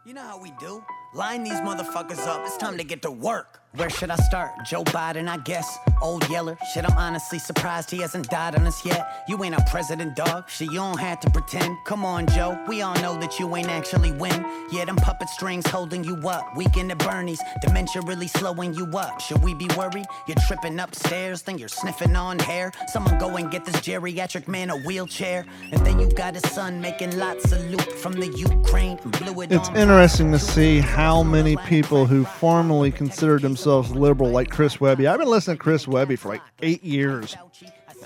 You 0.04 0.12
know 0.12 0.20
how 0.20 0.38
we 0.38 0.50
do. 0.60 0.84
Line 1.14 1.44
these 1.44 1.60
motherfuckers 1.60 2.18
up. 2.26 2.42
It's 2.44 2.58
time 2.58 2.76
to 2.76 2.84
get 2.84 3.00
to 3.02 3.10
work. 3.10 3.62
Where 3.76 3.90
should 3.90 4.10
I 4.10 4.16
start? 4.16 4.64
Joe 4.64 4.82
Biden, 4.82 5.28
I 5.28 5.36
guess. 5.36 5.78
Old 6.00 6.26
Yeller. 6.30 6.56
Shit, 6.72 6.90
I'm 6.90 6.96
honestly 6.96 7.38
surprised 7.38 7.90
he 7.90 7.98
hasn't 7.98 8.30
died 8.30 8.54
on 8.54 8.66
us 8.66 8.82
yet. 8.82 9.24
You 9.28 9.44
ain't 9.44 9.54
a 9.54 9.62
president, 9.68 10.16
dog. 10.16 10.48
Shit, 10.48 10.68
you 10.68 10.78
don't 10.78 10.98
have 10.98 11.20
to 11.20 11.30
pretend. 11.30 11.76
Come 11.84 12.02
on, 12.02 12.26
Joe. 12.28 12.58
We 12.66 12.80
all 12.80 12.94
know 13.02 13.20
that 13.20 13.38
you 13.38 13.54
ain't 13.56 13.68
actually 13.68 14.12
win. 14.12 14.46
Yeah, 14.72 14.86
them 14.86 14.96
puppet 14.96 15.28
strings 15.28 15.66
holding 15.66 16.02
you 16.02 16.16
up. 16.28 16.56
Weekend 16.56 16.90
at 16.92 16.98
Bernie's. 16.98 17.42
Dementia 17.60 18.00
really 18.02 18.26
slowing 18.26 18.72
you 18.72 18.86
up. 18.96 19.20
Should 19.20 19.42
we 19.42 19.52
be 19.52 19.68
worried? 19.76 20.06
You're 20.26 20.38
tripping 20.46 20.80
upstairs, 20.80 21.42
then 21.42 21.58
you're 21.58 21.68
sniffing 21.68 22.16
on 22.16 22.38
hair. 22.38 22.72
Someone 22.86 23.18
go 23.18 23.36
and 23.36 23.50
get 23.50 23.66
this 23.66 23.76
geriatric 23.76 24.48
man 24.48 24.70
a 24.70 24.78
wheelchair. 24.78 25.44
And 25.72 25.84
then 25.84 26.00
you 26.00 26.10
got 26.12 26.34
his 26.34 26.50
son 26.52 26.80
making 26.80 27.18
lots 27.18 27.52
of 27.52 27.62
loot 27.70 27.92
from 27.98 28.14
the 28.14 28.28
Ukraine. 28.28 28.98
it 29.04 29.52
It's 29.52 29.68
interesting 29.70 30.32
to 30.32 30.38
see 30.38 30.80
how 30.80 31.22
many 31.22 31.56
people 31.58 32.06
who 32.06 32.24
formerly 32.24 32.90
considered 32.90 33.42
themselves 33.42 33.57
liberal, 33.66 34.30
like 34.30 34.50
Chris 34.50 34.80
Webby. 34.80 35.06
I've 35.06 35.18
been 35.18 35.28
listening 35.28 35.56
to 35.56 35.62
Chris 35.62 35.86
Webby 35.88 36.16
for 36.16 36.28
like 36.28 36.42
eight 36.62 36.82
years, 36.84 37.36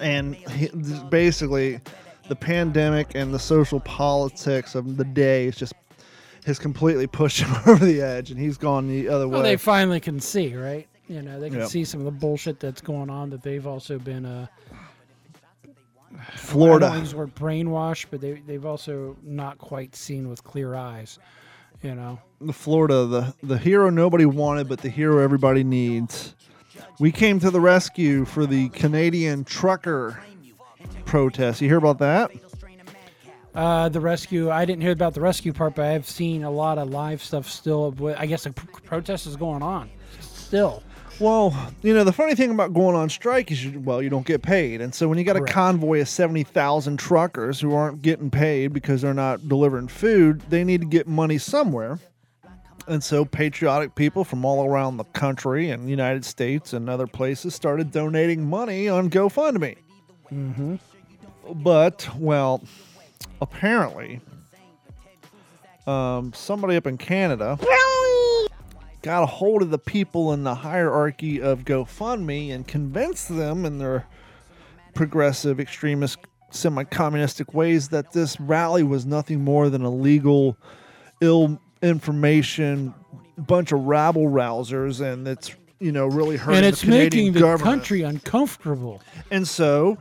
and 0.00 0.34
he, 0.34 0.68
basically, 1.10 1.80
the 2.28 2.36
pandemic 2.36 3.14
and 3.14 3.32
the 3.34 3.38
social 3.38 3.80
politics 3.80 4.74
of 4.74 4.96
the 4.96 5.04
day 5.04 5.46
is 5.46 5.56
just 5.56 5.74
has 6.46 6.58
completely 6.58 7.06
pushed 7.06 7.40
him 7.44 7.54
over 7.66 7.84
the 7.84 8.00
edge, 8.02 8.30
and 8.30 8.38
he's 8.40 8.56
gone 8.58 8.88
the 8.88 9.08
other 9.08 9.28
Well, 9.28 9.42
way. 9.42 9.50
they 9.50 9.56
finally 9.56 10.00
can 10.00 10.18
see, 10.20 10.54
right? 10.56 10.88
You 11.08 11.22
know, 11.22 11.38
they 11.38 11.50
can 11.50 11.60
Yep. 11.60 11.68
see 11.68 11.84
some 11.84 12.00
of 12.00 12.04
the 12.06 12.10
bullshit 12.12 12.58
that's 12.58 12.80
going 12.80 13.10
on. 13.10 13.30
That 13.30 13.42
they've 13.42 13.66
also 13.66 13.98
been, 13.98 14.24
uh, 14.24 14.46
I 16.12 16.16
don't 16.16 16.24
Florida. 16.36 16.90
to 16.90 16.98
use 16.98 17.10
the 17.12 17.16
word 17.18 17.34
brainwashed, 17.34 18.06
but 18.10 18.20
they 18.20 18.34
they've 18.46 18.64
also 18.66 19.16
not 19.22 19.58
quite 19.58 19.94
seen 19.96 20.28
with 20.28 20.42
clear 20.44 20.74
eyes. 20.74 21.18
You 21.82 21.94
know, 21.96 22.20
the 22.40 22.52
Florida, 22.52 23.06
the 23.06 23.34
the 23.42 23.58
hero 23.58 23.90
nobody 23.90 24.24
wanted, 24.24 24.68
but 24.68 24.80
the 24.80 24.88
hero 24.88 25.18
everybody 25.18 25.64
needs. 25.64 26.34
We 27.00 27.10
came 27.10 27.40
to 27.40 27.50
the 27.50 27.60
rescue 27.60 28.24
for 28.24 28.46
the 28.46 28.68
Canadian 28.68 29.44
trucker 29.44 30.22
protest. 31.04 31.60
You 31.60 31.68
hear 31.68 31.78
about 31.78 31.98
that? 31.98 32.30
Uh, 33.54 33.88
the 33.88 34.00
rescue. 34.00 34.50
I 34.50 34.64
didn't 34.64 34.82
hear 34.82 34.92
about 34.92 35.14
the 35.14 35.20
rescue 35.20 35.52
part, 35.52 35.74
but 35.74 35.86
I've 35.86 36.08
seen 36.08 36.44
a 36.44 36.50
lot 36.50 36.78
of 36.78 36.90
live 36.90 37.22
stuff 37.22 37.48
still. 37.48 37.94
I 38.16 38.26
guess 38.26 38.44
the 38.44 38.52
pr- 38.52 38.80
protest 38.82 39.26
is 39.26 39.36
going 39.36 39.62
on 39.62 39.90
still. 40.20 40.82
Well, 41.20 41.54
you 41.82 41.94
know, 41.94 42.04
the 42.04 42.12
funny 42.12 42.34
thing 42.34 42.50
about 42.50 42.72
going 42.72 42.96
on 42.96 43.08
strike 43.08 43.50
is, 43.50 43.64
you, 43.64 43.80
well, 43.80 44.02
you 44.02 44.08
don't 44.08 44.26
get 44.26 44.42
paid. 44.42 44.80
And 44.80 44.94
so 44.94 45.08
when 45.08 45.18
you 45.18 45.24
got 45.24 45.36
Correct. 45.36 45.50
a 45.50 45.52
convoy 45.52 46.00
of 46.00 46.08
70,000 46.08 46.96
truckers 46.96 47.60
who 47.60 47.74
aren't 47.74 48.02
getting 48.02 48.30
paid 48.30 48.72
because 48.72 49.02
they're 49.02 49.14
not 49.14 49.48
delivering 49.48 49.88
food, 49.88 50.40
they 50.48 50.64
need 50.64 50.80
to 50.80 50.86
get 50.86 51.06
money 51.06 51.38
somewhere. 51.38 51.98
And 52.88 53.04
so 53.04 53.24
patriotic 53.24 53.94
people 53.94 54.24
from 54.24 54.44
all 54.44 54.66
around 54.66 54.96
the 54.96 55.04
country 55.04 55.70
and 55.70 55.88
United 55.88 56.24
States 56.24 56.72
and 56.72 56.90
other 56.90 57.06
places 57.06 57.54
started 57.54 57.92
donating 57.92 58.48
money 58.48 58.88
on 58.88 59.08
GoFundMe. 59.08 59.76
Mm-hmm. 60.32 60.76
But, 61.62 62.08
well, 62.16 62.62
apparently, 63.40 64.20
um, 65.86 66.32
somebody 66.32 66.76
up 66.76 66.86
in 66.86 66.98
Canada 66.98 67.58
got 69.02 69.22
a 69.22 69.26
hold 69.26 69.62
of 69.62 69.70
the 69.70 69.78
people 69.78 70.32
in 70.32 70.44
the 70.44 70.54
hierarchy 70.54 71.40
of 71.40 71.64
GoFundMe 71.64 72.54
and 72.54 72.66
convinced 72.66 73.28
them 73.28 73.64
in 73.64 73.78
their 73.78 74.06
progressive, 74.94 75.60
extremist, 75.60 76.18
semi 76.50 76.84
communistic 76.84 77.52
ways 77.52 77.88
that 77.88 78.12
this 78.12 78.38
rally 78.40 78.82
was 78.82 79.04
nothing 79.04 79.42
more 79.42 79.68
than 79.68 79.82
a 79.82 79.90
legal, 79.90 80.56
ill 81.20 81.60
information, 81.82 82.94
bunch 83.36 83.72
of 83.72 83.80
rabble 83.80 84.28
rousers, 84.28 85.00
and 85.00 85.26
it's, 85.26 85.54
you 85.80 85.90
know, 85.90 86.06
really 86.06 86.36
hurting 86.36 86.58
and 86.58 86.66
it's 86.66 86.82
the 86.82 86.88
making 86.88 87.32
the 87.32 87.40
government. 87.40 87.64
country 87.64 88.02
uncomfortable. 88.02 89.02
And 89.30 89.46
so 89.46 89.98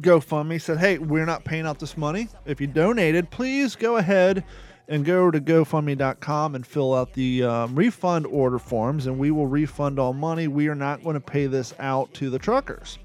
GoFundMe 0.00 0.60
said, 0.60 0.78
hey, 0.78 0.98
we're 0.98 1.26
not 1.26 1.44
paying 1.44 1.66
out 1.66 1.78
this 1.78 1.96
money. 1.96 2.28
If 2.44 2.60
you 2.60 2.66
donated, 2.66 3.30
please 3.30 3.74
go 3.74 3.96
ahead 3.96 4.44
and 4.88 5.04
go 5.04 5.30
to 5.30 5.40
GoFundMe.com 5.40 6.54
and 6.54 6.66
fill 6.66 6.94
out 6.94 7.12
the 7.14 7.42
um, 7.44 7.74
refund 7.74 8.26
order 8.26 8.58
forms, 8.58 9.06
and 9.06 9.18
we 9.18 9.30
will 9.30 9.46
refund 9.46 9.98
all 9.98 10.12
money. 10.12 10.48
We 10.48 10.68
are 10.68 10.74
not 10.74 11.02
going 11.02 11.14
to 11.14 11.20
pay 11.20 11.46
this 11.46 11.74
out 11.78 12.12
to 12.14 12.30
the 12.30 12.38
truckers. 12.38 12.98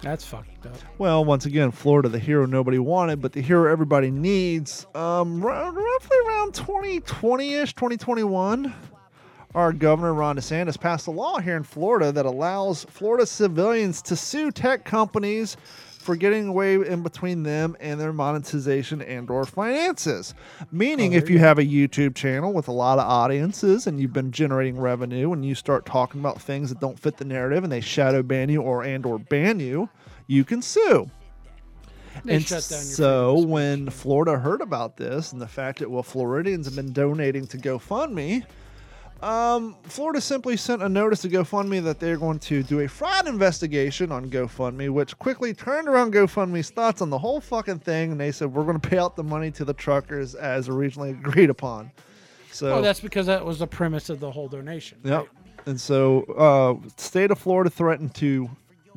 That's 0.00 0.24
fucked 0.24 0.66
up. 0.66 0.76
Well, 0.98 1.24
once 1.24 1.44
again, 1.44 1.72
Florida, 1.72 2.08
the 2.08 2.20
hero 2.20 2.46
nobody 2.46 2.78
wanted, 2.78 3.20
but 3.20 3.32
the 3.32 3.40
hero 3.40 3.70
everybody 3.70 4.10
needs. 4.12 4.86
Um, 4.94 5.44
r- 5.44 5.72
roughly 5.72 6.16
around 6.28 6.54
2020 6.54 7.54
ish, 7.54 7.74
2021, 7.74 8.72
our 9.56 9.72
governor, 9.72 10.14
Ron 10.14 10.36
DeSantis, 10.36 10.78
passed 10.78 11.08
a 11.08 11.10
law 11.10 11.40
here 11.40 11.56
in 11.56 11.64
Florida 11.64 12.12
that 12.12 12.26
allows 12.26 12.84
Florida 12.84 13.26
civilians 13.26 14.00
to 14.02 14.14
sue 14.14 14.52
tech 14.52 14.84
companies 14.84 15.56
for 16.08 16.16
getting 16.16 16.48
away 16.48 16.76
in 16.76 17.02
between 17.02 17.42
them 17.42 17.76
and 17.80 18.00
their 18.00 18.14
monetization 18.14 19.02
and 19.02 19.28
or 19.28 19.44
finances. 19.44 20.32
Meaning 20.72 21.12
oh, 21.12 21.18
if 21.18 21.28
you 21.28 21.38
have 21.38 21.58
a 21.58 21.62
youtube 21.62 22.14
channel 22.14 22.54
with 22.54 22.66
a 22.66 22.72
lot 22.72 22.98
of 22.98 23.04
audiences 23.04 23.86
and 23.86 24.00
you've 24.00 24.14
been 24.14 24.32
generating 24.32 24.80
revenue 24.80 25.34
and 25.34 25.44
you 25.44 25.54
start 25.54 25.84
talking 25.84 26.18
about 26.18 26.40
things 26.40 26.70
that 26.70 26.80
don't 26.80 26.98
fit 26.98 27.18
the 27.18 27.26
narrative 27.26 27.62
and 27.62 27.70
they 27.70 27.82
shadow 27.82 28.22
ban 28.22 28.48
you 28.48 28.62
or 28.62 28.84
and 28.84 29.04
or 29.04 29.18
ban 29.18 29.60
you 29.60 29.86
you 30.28 30.46
can 30.46 30.62
sue. 30.62 31.10
They 32.24 32.36
and 32.36 32.42
shut 32.42 32.66
down 32.70 32.78
your 32.78 32.94
so 32.94 33.40
when 33.40 33.90
Florida 33.90 34.38
heard 34.38 34.62
about 34.62 34.96
this 34.96 35.32
and 35.32 35.42
the 35.42 35.46
fact 35.46 35.78
that 35.80 35.90
well 35.90 36.02
Floridians 36.02 36.64
have 36.64 36.74
been 36.74 36.94
donating 36.94 37.46
to 37.48 37.58
GoFundMe, 37.58 38.46
um, 39.22 39.76
Florida 39.84 40.20
simply 40.20 40.56
sent 40.56 40.82
a 40.82 40.88
notice 40.88 41.22
to 41.22 41.28
GoFundMe 41.28 41.82
that 41.84 41.98
they're 41.98 42.16
going 42.16 42.38
to 42.40 42.62
do 42.62 42.80
a 42.80 42.88
fraud 42.88 43.26
investigation 43.26 44.12
on 44.12 44.30
GoFundMe, 44.30 44.90
which 44.90 45.18
quickly 45.18 45.52
turned 45.52 45.88
around 45.88 46.12
GoFundMe's 46.12 46.70
thoughts 46.70 47.02
on 47.02 47.10
the 47.10 47.18
whole 47.18 47.40
fucking 47.40 47.80
thing, 47.80 48.12
and 48.12 48.20
they 48.20 48.30
said 48.30 48.52
we're 48.52 48.64
going 48.64 48.78
to 48.78 48.88
pay 48.88 48.98
out 48.98 49.16
the 49.16 49.24
money 49.24 49.50
to 49.52 49.64
the 49.64 49.74
truckers 49.74 50.34
as 50.34 50.68
originally 50.68 51.10
agreed 51.10 51.50
upon. 51.50 51.90
So 52.52 52.74
Oh, 52.74 52.82
that's 52.82 53.00
because 53.00 53.26
that 53.26 53.44
was 53.44 53.58
the 53.58 53.66
premise 53.66 54.08
of 54.08 54.20
the 54.20 54.30
whole 54.30 54.48
donation. 54.48 54.98
Yep. 55.04 55.18
right? 55.18 55.28
And 55.66 55.80
so, 55.80 56.22
uh, 56.38 56.88
state 56.96 57.30
of 57.30 57.38
Florida 57.38 57.70
threatened 57.70 58.14
to 58.16 58.48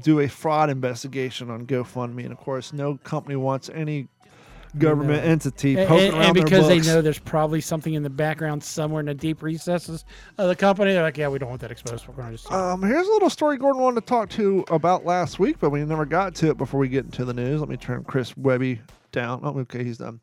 do 0.04 0.22
a 0.22 0.28
fraud 0.28 0.70
investigation 0.70 1.50
on 1.50 1.66
GoFundMe, 1.66 2.24
and 2.24 2.32
of 2.32 2.38
course, 2.38 2.74
no 2.74 2.98
company 2.98 3.36
wants 3.36 3.70
any 3.74 4.08
government 4.78 5.24
No. 5.24 5.30
entity 5.32 5.78
And, 5.78 5.88
poking 5.88 6.06
and- 6.08 6.14
around 6.16 6.26
and 6.26 6.36
their 6.38 6.44
because 6.44 6.68
they 6.68 6.80
know 6.80 7.02
there's 7.02 7.20
probably 7.20 7.62
something 7.62 7.94
in 7.94 8.04
the 8.04 8.10
background 8.10 8.64
somewhere 8.64 9.00
in 9.02 9.06
the 9.08 9.14
deep 9.14 9.42
recesses 9.44 10.06
of 10.38 10.48
the 10.48 10.56
company, 10.56 10.94
they're 10.94 11.04
like, 11.04 11.18
"Yeah, 11.18 11.28
we 11.28 11.40
don't 11.40 11.50
want 11.50 11.62
that 11.62 11.72
exposed. 11.72 12.08
We're 12.08 12.14
going 12.16 12.28
to 12.32 12.38
just." 12.38 12.52
Um, 12.52 12.82
here's 12.82 13.08
a 13.08 13.12
little 13.12 13.30
story 13.30 13.58
Gordon 13.58 13.82
wanted 13.82 14.02
to 14.02 14.06
talk 14.08 14.30
to 14.32 14.64
about 14.70 15.06
last 15.06 15.40
week, 15.40 15.58
but 15.60 15.70
we 15.72 15.84
never 15.84 16.06
got 16.06 16.36
to 16.36 16.50
it 16.50 16.58
before 16.58 16.80
we 16.80 16.88
get 16.88 17.06
into 17.06 17.26
the 17.26 17.34
news. 17.34 17.60
Let 17.60 17.70
me 17.70 17.78
turn 17.78 18.04
Chris 18.04 18.36
Webby 18.38 18.82
down. 19.12 19.42
Oh, 19.44 19.60
okay, 19.60 19.84
he's 19.84 19.98
done. 19.98 20.20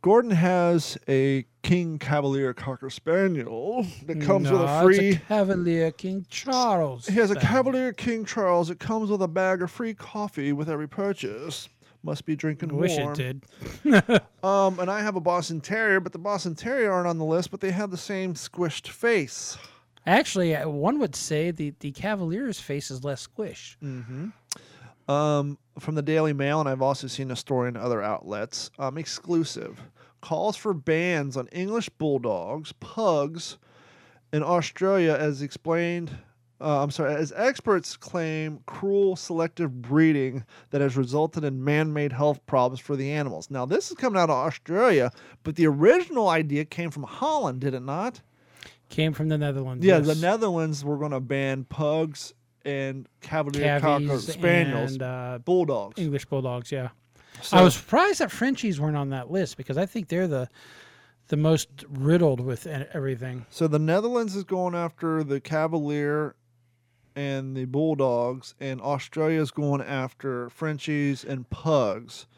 Gordon 0.00 0.30
has 0.30 0.96
a 1.08 1.44
King 1.64 1.98
Cavalier 1.98 2.54
Cocker 2.54 2.88
Spaniel 2.88 3.84
that 4.06 4.20
comes 4.20 4.48
with 4.48 4.60
a 4.60 4.80
free. 4.82 5.08
It's 5.08 5.16
a 5.16 5.20
Cavalier 5.26 5.90
King 5.90 6.24
Charles. 6.30 7.06
He 7.08 7.16
has 7.16 7.32
a 7.32 7.34
Cavalier 7.34 7.92
King 7.92 8.24
Charles. 8.24 8.70
It 8.70 8.78
comes 8.78 9.10
with 9.10 9.20
a 9.22 9.26
bag 9.28 9.60
of 9.60 9.72
free 9.72 9.94
coffee 9.94 10.52
with 10.52 10.70
every 10.70 10.86
purchase. 10.88 11.68
Must 12.02 12.24
be 12.24 12.36
drinking 12.36 12.70
I 12.70 12.74
wish 12.74 12.96
warm. 12.96 13.12
it 13.12 13.16
did. 13.84 14.22
Um, 14.42 14.78
and 14.78 14.88
I 14.88 15.00
have 15.02 15.16
a 15.16 15.20
Boston 15.20 15.60
Terrier, 15.60 15.98
but 15.98 16.12
the 16.12 16.18
Boston 16.18 16.54
Terrier 16.54 16.92
aren't 16.92 17.08
on 17.08 17.18
the 17.18 17.24
list, 17.24 17.50
but 17.50 17.60
they 17.60 17.72
have 17.72 17.90
the 17.90 17.96
same 17.96 18.34
squished 18.34 18.86
face. 18.88 19.58
Actually, 20.06 20.54
uh, 20.54 20.68
one 20.68 21.00
would 21.00 21.16
say 21.16 21.50
the 21.50 21.74
the 21.80 21.90
Cavalier's 21.90 22.60
face 22.60 22.90
is 22.90 23.02
less 23.02 23.20
squish. 23.22 23.76
Um, 25.08 25.58
from 25.78 25.94
the 25.96 26.02
Daily 26.02 26.32
Mail, 26.32 26.60
and 26.60 26.68
I've 26.68 26.82
also 26.82 27.06
seen 27.08 27.30
a 27.30 27.36
story 27.36 27.68
in 27.68 27.76
other 27.76 28.00
outlets. 28.02 28.70
Um, 28.78 28.96
exclusive 28.96 29.80
calls 30.20 30.56
for 30.56 30.72
bans 30.74 31.36
on 31.36 31.46
English 31.48 31.88
bulldogs, 31.90 32.72
pugs, 32.72 33.58
in 34.32 34.42
Australia, 34.42 35.16
as 35.18 35.42
explained. 35.42 36.10
Uh, 36.60 36.82
I'm 36.82 36.90
sorry, 36.90 37.14
as 37.14 37.32
experts 37.36 37.96
claim 37.96 38.60
cruel 38.66 39.14
selective 39.14 39.80
breeding 39.80 40.44
that 40.70 40.80
has 40.80 40.96
resulted 40.96 41.44
in 41.44 41.62
man 41.62 41.92
made 41.92 42.12
health 42.12 42.44
problems 42.46 42.80
for 42.80 42.96
the 42.96 43.12
animals. 43.12 43.48
Now, 43.48 43.64
this 43.64 43.90
is 43.90 43.96
coming 43.96 44.20
out 44.20 44.28
of 44.28 44.36
Australia, 44.36 45.12
but 45.44 45.54
the 45.54 45.66
original 45.68 46.28
idea 46.28 46.64
came 46.64 46.90
from 46.90 47.04
Holland, 47.04 47.60
did 47.60 47.74
it 47.74 47.82
not? 47.82 48.20
Came 48.88 49.12
from 49.12 49.28
the 49.28 49.38
Netherlands. 49.38 49.84
Yeah, 49.84 49.98
yes. 49.98 50.06
the 50.06 50.14
Netherlands 50.16 50.84
were 50.84 50.96
going 50.96 51.12
to 51.12 51.20
ban 51.20 51.62
pugs 51.64 52.32
and 52.64 53.06
Cavalier 53.20 53.78
Cocker 53.78 54.18
Spaniels, 54.18 54.92
and 54.94 55.02
uh, 55.02 55.38
bulldogs. 55.44 56.00
English 56.00 56.24
bulldogs. 56.24 56.72
Yeah, 56.72 56.88
So- 57.40 57.56
I 57.56 57.62
was 57.62 57.74
surprised 57.76 58.18
that 58.18 58.32
Frenchies 58.32 58.80
weren't 58.80 58.96
on 58.96 59.10
that 59.10 59.30
list 59.30 59.56
because 59.56 59.78
I 59.78 59.86
think 59.86 60.08
they're 60.08 60.26
the 60.28 60.48
the 61.28 61.36
most 61.36 61.68
riddled 61.90 62.40
with 62.40 62.66
everything. 62.66 63.44
So 63.50 63.68
the 63.68 63.78
Netherlands 63.78 64.34
is 64.34 64.44
going 64.44 64.74
after 64.74 65.22
the 65.22 65.40
Cavalier 65.40 66.34
and 67.18 67.56
the 67.56 67.64
Bulldogs, 67.64 68.54
and 68.60 68.80
Australia 68.80 69.40
is 69.40 69.50
going 69.50 69.80
after 69.82 70.48
Frenchies 70.50 71.24
and 71.24 71.50
Pugs. 71.50 72.28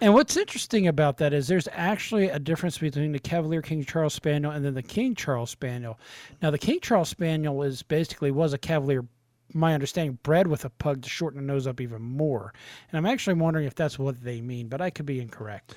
And 0.00 0.14
what's 0.14 0.34
interesting 0.34 0.88
about 0.88 1.18
that 1.18 1.34
is 1.34 1.46
there's 1.46 1.68
actually 1.72 2.30
a 2.30 2.38
difference 2.38 2.78
between 2.78 3.12
the 3.12 3.18
Cavalier 3.18 3.60
King 3.60 3.84
Charles 3.84 4.14
Spaniel 4.14 4.50
and 4.50 4.64
then 4.64 4.72
the 4.72 4.82
King 4.82 5.14
Charles 5.14 5.50
Spaniel. 5.50 5.98
Now, 6.40 6.50
the 6.50 6.56
King 6.56 6.80
Charles 6.80 7.10
Spaniel 7.10 7.62
is 7.62 7.82
basically 7.82 8.30
was 8.30 8.54
a 8.54 8.58
Cavalier, 8.58 9.04
my 9.52 9.74
understanding, 9.74 10.18
bred 10.22 10.46
with 10.46 10.64
a 10.64 10.70
pug 10.70 11.02
to 11.02 11.08
shorten 11.10 11.38
the 11.38 11.46
nose 11.46 11.66
up 11.66 11.78
even 11.78 12.00
more. 12.00 12.54
And 12.90 12.96
I'm 12.96 13.12
actually 13.12 13.34
wondering 13.34 13.66
if 13.66 13.74
that's 13.74 13.98
what 13.98 14.24
they 14.24 14.40
mean, 14.40 14.68
but 14.68 14.80
I 14.80 14.88
could 14.88 15.04
be 15.04 15.20
incorrect. 15.20 15.74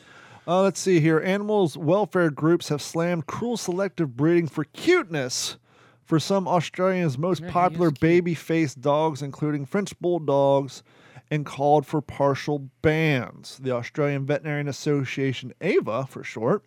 Uh, 0.47 0.61
let's 0.61 0.79
see 0.79 1.01
here. 1.01 1.19
Animals 1.19 1.75
welfare 1.75 2.29
groups 2.29 2.69
have 2.69 2.81
slammed 2.81 3.27
cruel 3.27 3.57
selective 3.57 4.15
breeding 4.15 4.47
for 4.47 4.63
cuteness 4.63 5.57
for 6.13 6.19
some 6.19 6.47
Australians' 6.47 7.17
most 7.17 7.41
Yeah, 7.41 7.49
popular 7.49 7.89
baby 7.89 8.35
faced 8.35 8.79
dogs, 8.79 9.23
including 9.23 9.65
French 9.65 9.99
Bulldogs, 9.99 10.83
and 11.31 11.43
called 11.43 11.87
for 11.87 12.01
partial 12.01 12.69
bans. 12.83 13.57
The 13.59 13.71
Australian 13.71 14.27
Veterinarian 14.27 14.67
Association, 14.67 15.53
AVA 15.59 16.05
for 16.05 16.23
short, 16.23 16.65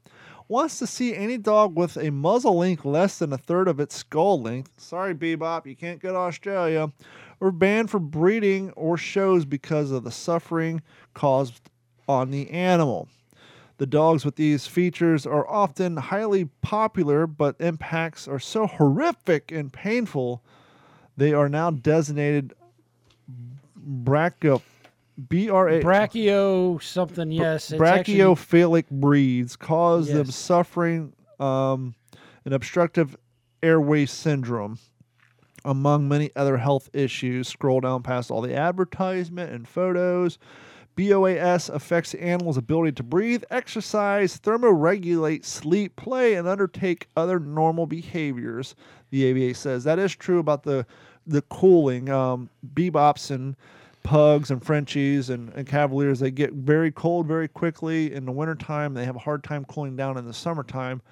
wants 0.48 0.80
to 0.80 0.86
see 0.88 1.14
any 1.14 1.38
dog 1.38 1.76
with 1.76 1.96
a 1.96 2.10
muzzle 2.10 2.58
length 2.58 2.84
less 2.84 3.20
than 3.20 3.32
a 3.32 3.38
third 3.38 3.68
of 3.68 3.78
its 3.78 3.94
skull 3.94 4.42
length. 4.42 4.72
Sorry, 4.78 5.14
Bebop, 5.14 5.64
you 5.64 5.76
can't 5.76 6.00
go 6.00 6.10
to 6.10 6.18
Australia. 6.18 6.90
Or 7.38 7.52
banned 7.52 7.88
for 7.88 8.00
breeding 8.00 8.72
or 8.72 8.96
shows 8.96 9.44
because 9.44 9.92
of 9.92 10.02
the 10.02 10.10
suffering 10.10 10.82
caused 11.14 11.70
on 12.08 12.32
the 12.32 12.50
animal. 12.50 13.06
The 13.78 13.86
dogs 13.86 14.24
with 14.24 14.36
these 14.36 14.66
features 14.66 15.26
are 15.26 15.46
often 15.46 15.98
highly 15.98 16.46
popular, 16.62 17.26
but 17.26 17.56
impacts 17.60 18.26
are 18.26 18.38
so 18.38 18.66
horrific 18.66 19.52
and 19.52 19.72
painful, 19.72 20.42
they 21.16 21.34
are 21.34 21.48
now 21.48 21.70
designated 21.70 22.54
brachio, 23.78 24.62
B 25.28 25.50
R 25.50 25.68
A 25.68 25.82
Brachio 25.82 26.82
something, 26.82 27.30
yes. 27.30 27.70
it's 27.70 27.80
actually- 27.80 28.14
brachiophilic 28.14 28.90
breeds 28.90 29.56
cause 29.56 30.08
them 30.08 30.30
suffering 30.30 31.12
um, 31.38 31.94
an 32.44 32.52
obstructive 32.52 33.16
airway 33.62 34.06
syndrome, 34.06 34.78
among 35.64 36.08
many 36.08 36.30
other 36.34 36.56
health 36.56 36.88
issues. 36.92 37.48
Scroll 37.48 37.80
down 37.80 38.02
past 38.02 38.30
all 38.30 38.40
the 38.40 38.54
advertisement 38.54 39.52
and 39.52 39.68
photos. 39.68 40.38
BOAS 40.96 41.68
affects 41.68 42.12
the 42.12 42.22
animal's 42.22 42.56
ability 42.56 42.92
to 42.92 43.02
breathe, 43.02 43.44
exercise, 43.50 44.38
thermoregulate, 44.38 45.44
sleep, 45.44 45.94
play, 45.96 46.34
and 46.34 46.48
undertake 46.48 47.06
other 47.16 47.38
normal 47.38 47.86
behaviors. 47.86 48.74
The 49.10 49.30
ABA 49.30 49.54
says 49.54 49.84
that 49.84 49.98
is 49.98 50.16
true 50.16 50.38
about 50.38 50.62
the 50.62 50.86
the 51.26 51.42
cooling. 51.42 52.08
Um, 52.08 52.48
bebops 52.74 53.30
and 53.30 53.56
pugs 54.06 54.50
and 54.52 54.64
Frenchies 54.64 55.30
and, 55.30 55.52
and 55.54 55.66
Cavaliers, 55.66 56.20
they 56.20 56.30
get 56.30 56.52
very 56.52 56.92
cold 56.92 57.26
very 57.26 57.48
quickly 57.48 58.14
in 58.14 58.24
the 58.24 58.32
wintertime. 58.32 58.94
They 58.94 59.04
have 59.04 59.16
a 59.16 59.20
hard 59.20 59.42
time 59.42 59.64
cooling 59.64 59.96
down 59.96 60.16
in 60.16 60.24
the 60.24 60.32
summertime. 60.32 61.02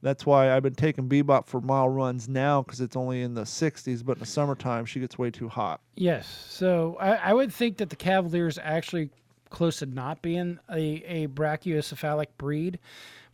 That's 0.00 0.24
why 0.24 0.54
I've 0.54 0.62
been 0.62 0.74
taking 0.74 1.08
Bebop 1.08 1.46
for 1.46 1.60
mile 1.60 1.88
runs 1.88 2.28
now 2.28 2.62
because 2.62 2.80
it's 2.80 2.96
only 2.96 3.22
in 3.22 3.34
the 3.34 3.42
60s, 3.42 4.04
but 4.04 4.12
in 4.12 4.20
the 4.20 4.26
summertime 4.26 4.86
she 4.86 4.98
gets 4.98 5.18
way 5.18 5.30
too 5.30 5.48
hot. 5.48 5.80
Yes. 5.96 6.46
So 6.48 6.96
I, 6.98 7.16
I 7.16 7.34
would 7.34 7.52
think 7.52 7.76
that 7.78 7.90
the 7.90 7.96
Cavaliers 7.96 8.58
actually 8.62 9.10
close 9.50 9.78
to 9.78 9.86
not 9.86 10.22
being 10.22 10.58
a, 10.70 11.02
a 11.06 11.26
brachiocephalic 11.28 12.26
breed, 12.36 12.78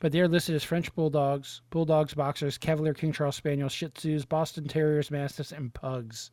but 0.00 0.12
they're 0.12 0.28
listed 0.28 0.54
as 0.54 0.64
French 0.64 0.94
Bulldogs, 0.94 1.62
Bulldogs, 1.70 2.14
Boxers, 2.14 2.58
Cavalier 2.58 2.94
King 2.94 3.12
Charles 3.12 3.36
Spaniels, 3.36 3.72
Shih 3.72 3.88
Tzus, 3.88 4.28
Boston 4.28 4.66
Terriers, 4.68 5.10
Mastiffs, 5.10 5.52
and 5.52 5.72
Pugs. 5.72 6.30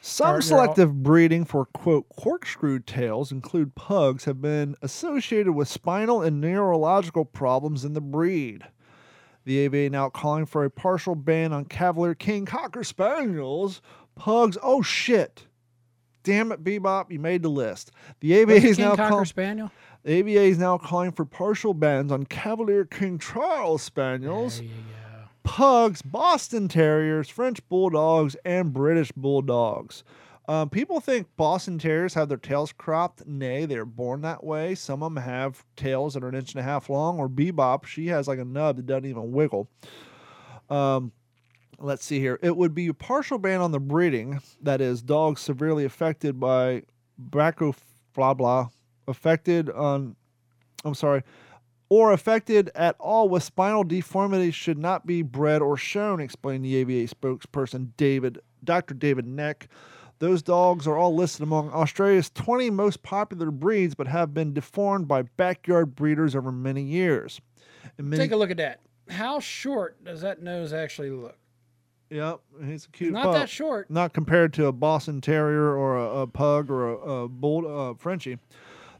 Some 0.00 0.26
Are- 0.26 0.30
they're 0.30 0.36
all- 0.36 0.42
selective 0.42 1.02
breeding 1.02 1.44
for 1.44 1.66
quote 1.66 2.08
corkscrew 2.08 2.80
tails 2.80 3.30
include 3.30 3.74
pugs 3.74 4.24
have 4.24 4.40
been 4.42 4.74
associated 4.82 5.52
with 5.52 5.68
spinal 5.68 6.22
and 6.22 6.40
neurological 6.40 7.24
problems 7.24 7.84
in 7.84 7.92
the 7.92 8.00
breed. 8.00 8.64
The 9.44 9.66
ABA 9.66 9.90
now 9.90 10.08
calling 10.08 10.46
for 10.46 10.64
a 10.64 10.70
partial 10.70 11.14
ban 11.14 11.52
on 11.52 11.64
Cavalier 11.64 12.14
King 12.14 12.46
Cocker 12.46 12.84
Spaniels, 12.84 13.80
pugs. 14.14 14.56
Oh 14.62 14.82
shit! 14.82 15.46
Damn 16.22 16.52
it, 16.52 16.62
Bebop, 16.62 17.10
you 17.10 17.18
made 17.18 17.42
the 17.42 17.48
list. 17.48 17.90
The 18.20 18.34
AVA 18.34 18.54
is 18.54 18.78
now 18.78 18.94
calling. 18.96 19.24
Spaniel? 19.24 19.70
The 20.04 20.12
AVA 20.12 20.40
is 20.42 20.58
now 20.58 20.78
calling 20.78 21.12
for 21.12 21.24
partial 21.24 21.74
bans 21.74 22.10
on 22.12 22.24
Cavalier 22.26 22.84
King 22.84 23.18
Charles 23.18 23.82
Spaniels, 23.82 24.56
There 24.58 24.64
you 24.66 24.70
go. 24.70 25.28
pugs, 25.44 26.02
Boston 26.02 26.68
Terriers, 26.68 27.28
French 27.28 27.66
Bulldogs, 27.68 28.36
and 28.44 28.72
British 28.72 29.12
Bulldogs. 29.12 30.04
Um, 30.48 30.68
people 30.70 30.98
think 31.00 31.28
Boston 31.36 31.78
Terriers 31.78 32.14
have 32.14 32.28
their 32.28 32.36
tails 32.36 32.72
cropped. 32.72 33.24
Nay, 33.26 33.64
they're 33.64 33.84
born 33.84 34.22
that 34.22 34.42
way. 34.42 34.74
Some 34.74 35.02
of 35.02 35.14
them 35.14 35.22
have 35.22 35.64
tails 35.76 36.14
that 36.14 36.24
are 36.24 36.28
an 36.28 36.34
inch 36.34 36.52
and 36.52 36.60
a 36.60 36.64
half 36.64 36.90
long. 36.90 37.18
Or 37.20 37.28
Bebop, 37.28 37.86
she 37.86 38.08
has 38.08 38.26
like 38.26 38.40
a 38.40 38.44
nub 38.44 38.76
that 38.76 38.86
doesn't 38.86 39.06
even 39.06 39.30
wiggle. 39.30 39.68
Um, 40.68 41.12
let's 41.82 42.04
see 42.04 42.20
here. 42.20 42.38
It 42.42 42.56
would 42.56 42.74
be 42.74 42.86
a 42.88 42.94
partial 42.94 43.38
ban 43.38 43.60
on 43.60 43.72
the 43.72 43.80
breeding. 43.80 44.40
That 44.60 44.80
is, 44.80 45.02
dogs 45.02 45.40
severely 45.40 45.84
affected 45.84 46.40
by 46.40 46.82
bracco 47.20 47.74
blah 48.14 48.34
blah 48.34 48.68
affected 49.08 49.70
on. 49.70 50.16
I'm 50.84 50.94
sorry, 50.94 51.22
or 51.88 52.12
affected 52.12 52.70
at 52.74 52.96
all 52.98 53.28
with 53.28 53.42
spinal 53.42 53.84
deformity 53.84 54.50
should 54.50 54.78
not 54.78 55.06
be 55.06 55.22
bred 55.22 55.62
or 55.62 55.76
shown, 55.76 56.20
explained 56.20 56.64
the 56.64 56.76
AVA 56.76 57.14
spokesperson 57.14 57.90
David 57.96 58.38
Dr. 58.64 58.94
David 58.94 59.26
Neck. 59.26 59.68
Those 60.18 60.40
dogs 60.40 60.86
are 60.86 60.96
all 60.96 61.14
listed 61.16 61.42
among 61.42 61.70
Australia's 61.70 62.30
20 62.30 62.70
most 62.70 63.02
popular 63.02 63.50
breeds, 63.50 63.94
but 63.94 64.06
have 64.06 64.32
been 64.32 64.54
deformed 64.54 65.08
by 65.08 65.22
backyard 65.22 65.96
breeders 65.96 66.36
over 66.36 66.52
many 66.52 66.82
years. 66.82 67.40
Many, 67.98 68.22
Take 68.22 68.32
a 68.32 68.36
look 68.36 68.52
at 68.52 68.56
that. 68.58 68.80
How 69.08 69.40
short 69.40 70.02
does 70.04 70.20
that 70.20 70.40
nose 70.40 70.72
actually 70.72 71.10
look? 71.10 71.36
Yep, 72.12 72.40
he's 72.66 72.84
a 72.84 72.88
cute. 72.90 73.12
Not 73.12 73.24
pup. 73.24 73.34
that 73.34 73.48
short. 73.48 73.90
Not 73.90 74.12
compared 74.12 74.52
to 74.54 74.66
a 74.66 74.72
Boston 74.72 75.22
Terrier 75.22 75.74
or 75.74 75.96
a, 75.96 76.20
a 76.20 76.26
pug 76.26 76.70
or 76.70 76.90
a, 76.90 76.94
a 76.94 77.28
bull 77.28 77.66
uh, 77.66 77.94
Frenchie. 77.94 78.38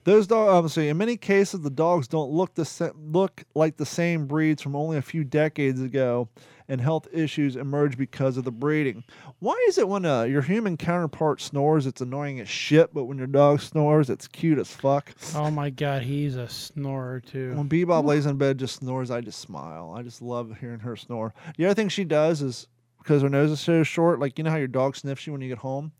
Those 0.04 0.26
dogs, 0.26 0.50
obviously, 0.50 0.88
in 0.88 0.96
many 0.96 1.16
cases, 1.16 1.60
the 1.60 1.70
dogs 1.70 2.08
don't 2.08 2.30
look 2.30 2.54
the 2.54 2.64
sa- 2.64 2.90
look 2.96 3.44
like 3.54 3.76
the 3.76 3.86
same 3.86 4.26
breeds 4.26 4.62
from 4.62 4.74
only 4.74 4.96
a 4.96 5.02
few 5.02 5.24
decades 5.24 5.80
ago, 5.80 6.28
and 6.68 6.80
health 6.80 7.06
issues 7.12 7.54
emerge 7.54 7.98
because 7.98 8.38
of 8.38 8.44
the 8.44 8.50
breeding. 8.50 9.04
Why 9.40 9.62
is 9.68 9.76
it 9.76 9.86
when 9.86 10.06
uh, 10.06 10.22
your 10.22 10.42
human 10.42 10.78
counterpart 10.78 11.40
snores, 11.40 11.86
it's 11.86 12.00
annoying 12.00 12.40
as 12.40 12.48
shit, 12.48 12.94
but 12.94 13.04
when 13.04 13.18
your 13.18 13.26
dog 13.28 13.60
snores, 13.60 14.08
it's 14.08 14.26
cute 14.26 14.58
as 14.58 14.72
fuck? 14.72 15.12
Oh 15.36 15.50
my 15.50 15.68
God, 15.68 16.02
he's 16.02 16.34
a 16.34 16.48
snorer 16.48 17.20
too. 17.20 17.54
When 17.54 17.68
Bebop 17.68 18.04
lays 18.04 18.24
in 18.24 18.38
bed, 18.38 18.58
just 18.58 18.76
snores, 18.76 19.10
I 19.10 19.20
just 19.20 19.38
smile. 19.38 19.94
I 19.96 20.02
just 20.02 20.22
love 20.22 20.56
hearing 20.58 20.80
her 20.80 20.96
snore. 20.96 21.34
The 21.58 21.66
other 21.66 21.74
thing 21.74 21.90
she 21.90 22.04
does 22.04 22.42
is 22.42 22.66
because 23.02 23.22
her 23.22 23.28
nose 23.28 23.50
is 23.50 23.60
so 23.60 23.82
short, 23.82 24.20
like 24.20 24.38
you 24.38 24.44
know 24.44 24.50
how 24.50 24.56
your 24.56 24.68
dog 24.68 24.96
sniffs 24.96 25.26
you 25.26 25.32
when 25.32 25.42
you 25.42 25.48
get 25.48 25.58
home. 25.58 25.92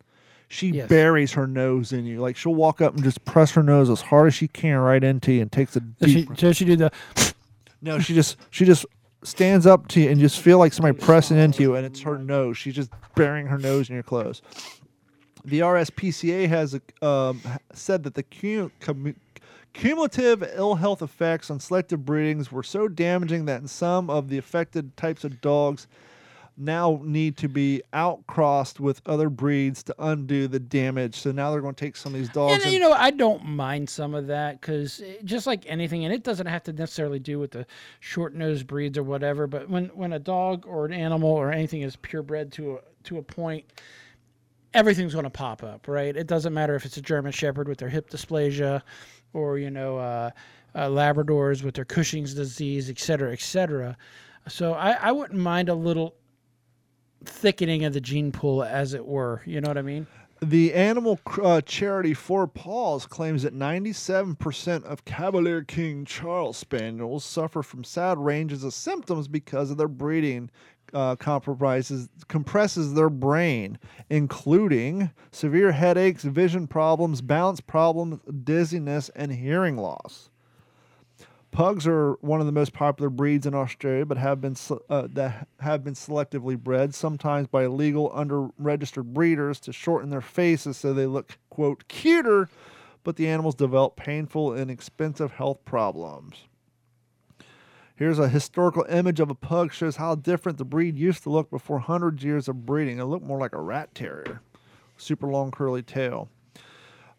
She 0.48 0.68
Yes. 0.68 0.88
buries 0.88 1.32
her 1.32 1.46
nose 1.46 1.92
in 1.92 2.04
you. 2.04 2.20
Like 2.20 2.36
she'll 2.36 2.54
walk 2.54 2.80
up 2.82 2.94
and 2.94 3.02
just 3.02 3.24
press 3.24 3.52
her 3.52 3.62
nose 3.62 3.88
as 3.88 4.02
hard 4.02 4.26
as 4.28 4.34
she 4.34 4.48
can 4.48 4.76
right 4.78 5.02
into 5.02 5.32
you 5.32 5.42
and 5.42 5.50
takes 5.50 5.76
a 5.76 5.80
Does 5.80 6.10
she, 6.10 6.24
deep. 6.26 6.36
does 6.36 6.56
she 6.56 6.64
do 6.66 6.76
the? 6.76 6.92
no, 7.80 7.98
she 7.98 8.14
just 8.14 8.36
she 8.50 8.64
just 8.64 8.84
stands 9.24 9.66
up 9.66 9.88
to 9.88 10.00
you 10.00 10.10
and 10.10 10.20
just 10.20 10.40
feel 10.40 10.58
like 10.58 10.72
somebody 10.72 10.98
pressing 10.98 11.38
into 11.38 11.62
you, 11.62 11.74
and 11.76 11.86
it's 11.86 12.00
her 12.00 12.18
nose. 12.18 12.58
She's 12.58 12.74
just 12.74 12.90
burying 13.14 13.46
her 13.46 13.56
nose 13.58 13.88
in 13.88 13.94
your 13.94 14.02
clothes. 14.02 14.42
The 15.44 15.60
RSPCA 15.60 16.48
has 16.48 16.78
um, 17.00 17.40
said 17.72 18.02
that 18.04 18.14
the 18.14 18.22
cum- 18.22 18.70
cum- 18.80 19.16
cumulative 19.72 20.42
ill 20.54 20.74
health 20.76 21.02
effects 21.02 21.50
on 21.50 21.58
selective 21.60 22.04
breedings 22.04 22.52
were 22.52 22.62
so 22.62 22.88
damaging 22.88 23.46
that 23.46 23.60
in 23.62 23.68
some 23.68 24.10
of 24.10 24.28
the 24.28 24.38
affected 24.38 24.96
types 24.96 25.24
of 25.24 25.40
dogs 25.40 25.86
now 26.64 27.00
need 27.02 27.36
to 27.38 27.48
be 27.48 27.82
outcrossed 27.92 28.80
with 28.80 29.02
other 29.06 29.28
breeds 29.28 29.82
to 29.84 29.94
undo 29.98 30.46
the 30.48 30.60
damage. 30.60 31.16
So 31.16 31.32
now 31.32 31.50
they're 31.50 31.60
going 31.60 31.74
to 31.74 31.84
take 31.84 31.96
some 31.96 32.14
of 32.14 32.20
these 32.20 32.28
dogs. 32.28 32.54
And 32.54 32.62
and- 32.64 32.72
you 32.72 32.78
know, 32.80 32.92
I 32.92 33.10
don't 33.10 33.44
mind 33.44 33.90
some 33.90 34.14
of 34.14 34.26
that 34.28 34.60
because 34.60 35.02
just 35.24 35.46
like 35.46 35.64
anything, 35.66 36.04
and 36.04 36.14
it 36.14 36.22
doesn't 36.22 36.46
have 36.46 36.62
to 36.64 36.72
necessarily 36.72 37.18
do 37.18 37.38
with 37.38 37.50
the 37.50 37.66
short 38.00 38.34
nosed 38.34 38.66
breeds 38.66 38.96
or 38.96 39.02
whatever. 39.02 39.46
But 39.46 39.68
when 39.68 39.86
when 39.88 40.12
a 40.12 40.18
dog 40.18 40.64
or 40.66 40.86
an 40.86 40.92
animal 40.92 41.30
or 41.30 41.50
anything 41.52 41.82
is 41.82 41.96
purebred 41.96 42.52
to 42.52 42.76
a 42.76 42.78
to 43.04 43.18
a 43.18 43.22
point, 43.22 43.64
everything's 44.74 45.12
going 45.12 45.24
to 45.24 45.30
pop 45.30 45.62
up, 45.62 45.88
right? 45.88 46.16
It 46.16 46.26
doesn't 46.26 46.54
matter 46.54 46.74
if 46.74 46.84
it's 46.84 46.96
a 46.96 47.02
German 47.02 47.32
Shepherd 47.32 47.68
with 47.68 47.78
their 47.78 47.88
hip 47.88 48.10
dysplasia, 48.10 48.82
or 49.32 49.58
you 49.58 49.70
know, 49.70 49.98
uh, 49.98 50.30
uh, 50.74 50.86
Labradors 50.88 51.62
with 51.62 51.74
their 51.74 51.84
Cushing's 51.84 52.34
disease, 52.34 52.88
et 52.88 52.98
cetera, 52.98 53.32
et 53.32 53.40
cetera. 53.40 53.96
So 54.48 54.72
I, 54.72 54.92
I 54.92 55.12
wouldn't 55.12 55.38
mind 55.38 55.68
a 55.68 55.74
little 55.74 56.14
thickening 57.24 57.84
of 57.84 57.92
the 57.92 58.00
gene 58.00 58.32
pool, 58.32 58.62
as 58.62 58.94
it 58.94 59.06
were. 59.06 59.42
You 59.46 59.60
know 59.60 59.68
what 59.68 59.78
I 59.78 59.82
mean? 59.82 60.06
The 60.42 60.74
animal 60.74 61.20
uh, 61.40 61.60
charity 61.60 62.14
Four 62.14 62.48
Paws 62.48 63.06
claims 63.06 63.44
that 63.44 63.54
97% 63.54 64.82
of 64.82 65.04
Cavalier 65.04 65.62
King 65.62 66.04
Charles 66.04 66.56
Spaniels 66.56 67.24
suffer 67.24 67.62
from 67.62 67.84
sad 67.84 68.18
ranges 68.18 68.64
of 68.64 68.74
symptoms 68.74 69.28
because 69.28 69.70
of 69.70 69.76
their 69.76 69.86
breeding 69.86 70.50
uh, 70.92 71.16
compromises 71.16 72.08
compresses 72.28 72.94
their 72.94 73.08
brain, 73.08 73.78
including 74.10 75.10
severe 75.30 75.72
headaches, 75.72 76.24
vision 76.24 76.66
problems, 76.66 77.22
balance 77.22 77.60
problems, 77.60 78.18
dizziness, 78.44 79.10
and 79.14 79.32
hearing 79.32 79.76
loss. 79.76 80.28
Pugs 81.52 81.86
are 81.86 82.14
one 82.22 82.40
of 82.40 82.46
the 82.46 82.52
most 82.52 82.72
popular 82.72 83.10
breeds 83.10 83.44
in 83.44 83.54
Australia, 83.54 84.06
but 84.06 84.16
have 84.16 84.40
been 84.40 84.56
uh, 84.88 85.06
that 85.12 85.46
have 85.60 85.84
been 85.84 85.92
selectively 85.92 86.56
bred, 86.56 86.94
sometimes 86.94 87.46
by 87.46 87.64
illegal, 87.64 88.10
under-registered 88.14 89.12
breeders 89.12 89.60
to 89.60 89.72
shorten 89.72 90.08
their 90.08 90.22
faces 90.22 90.78
so 90.78 90.94
they 90.94 91.04
look 91.04 91.36
quote 91.50 91.86
cuter, 91.88 92.48
but 93.04 93.16
the 93.16 93.28
animals 93.28 93.54
develop 93.54 93.96
painful 93.96 94.54
and 94.54 94.70
expensive 94.70 95.32
health 95.32 95.62
problems. 95.66 96.46
Here's 97.96 98.18
a 98.18 98.30
historical 98.30 98.86
image 98.88 99.20
of 99.20 99.28
a 99.28 99.34
pug 99.34 99.74
shows 99.74 99.96
how 99.96 100.14
different 100.14 100.56
the 100.56 100.64
breed 100.64 100.96
used 100.96 101.22
to 101.24 101.30
look 101.30 101.50
before 101.50 101.80
hundreds 101.80 102.24
years 102.24 102.48
of 102.48 102.64
breeding. 102.64 102.98
It 102.98 103.04
looked 103.04 103.26
more 103.26 103.38
like 103.38 103.52
a 103.52 103.60
rat 103.60 103.94
terrier, 103.94 104.40
super 104.96 105.26
long 105.28 105.50
curly 105.50 105.82
tail. 105.82 106.30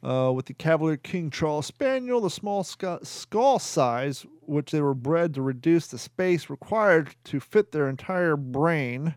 Uh, 0.04 0.34
with 0.34 0.48
the 0.48 0.54
Cavalier 0.54 0.98
King 0.98 1.30
Charles 1.30 1.66
Spaniel, 1.66 2.20
the 2.20 2.30
small 2.30 2.62
scu- 2.64 3.06
skull 3.06 3.58
size, 3.58 4.26
which 4.42 4.72
they 4.72 4.82
were 4.82 4.94
bred 4.94 5.34
to 5.34 5.42
reduce 5.42 5.88
the 5.88 5.98
space 5.98 6.50
required 6.50 7.16
to 7.24 7.40
fit 7.40 7.72
their 7.72 7.88
entire 7.88 8.36
brain, 8.36 9.16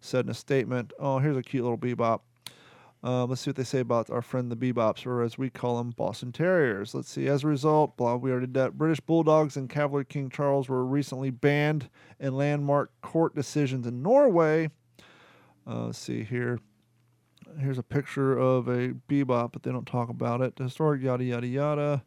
said 0.00 0.26
in 0.26 0.30
a 0.30 0.34
statement. 0.34 0.92
Oh, 1.00 1.18
here's 1.18 1.36
a 1.36 1.42
cute 1.42 1.64
little 1.64 1.76
bebop. 1.76 2.20
Um, 3.02 3.30
let's 3.30 3.42
see 3.42 3.50
what 3.50 3.56
they 3.56 3.64
say 3.64 3.80
about 3.80 4.10
our 4.10 4.22
friend 4.22 4.50
the 4.50 4.56
Bebops, 4.56 5.06
or 5.06 5.22
as 5.22 5.38
we 5.38 5.50
call 5.50 5.78
them, 5.78 5.90
Boston 5.90 6.32
Terriers. 6.32 6.94
Let's 6.94 7.10
see. 7.10 7.28
As 7.28 7.44
a 7.44 7.46
result, 7.46 7.96
blah, 7.96 8.16
we 8.16 8.30
already 8.30 8.46
did 8.46 8.54
that. 8.54 8.78
British 8.78 9.00
Bulldogs 9.00 9.56
and 9.56 9.70
Cavalier 9.70 10.04
King 10.04 10.30
Charles 10.30 10.68
were 10.68 10.84
recently 10.84 11.30
banned 11.30 11.88
in 12.18 12.36
landmark 12.36 12.90
court 13.00 13.36
decisions 13.36 13.86
in 13.86 14.02
Norway. 14.02 14.70
Uh, 15.66 15.86
let's 15.86 15.98
see 15.98 16.24
here. 16.24 16.58
Here's 17.58 17.78
a 17.78 17.82
picture 17.82 18.36
of 18.36 18.68
a 18.68 18.94
bebop, 19.08 19.52
but 19.52 19.62
they 19.62 19.70
don't 19.70 19.86
talk 19.86 20.08
about 20.08 20.40
it. 20.40 20.54
Historic, 20.58 21.02
yada 21.02 21.24
yada 21.24 21.46
yada. 21.46 22.02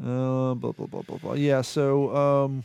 Uh, 0.00 0.54
blah 0.54 0.72
blah 0.72 0.86
blah 0.86 1.02
blah 1.02 1.18
blah. 1.18 1.32
Yeah, 1.34 1.62
so 1.62 2.14
um, 2.14 2.64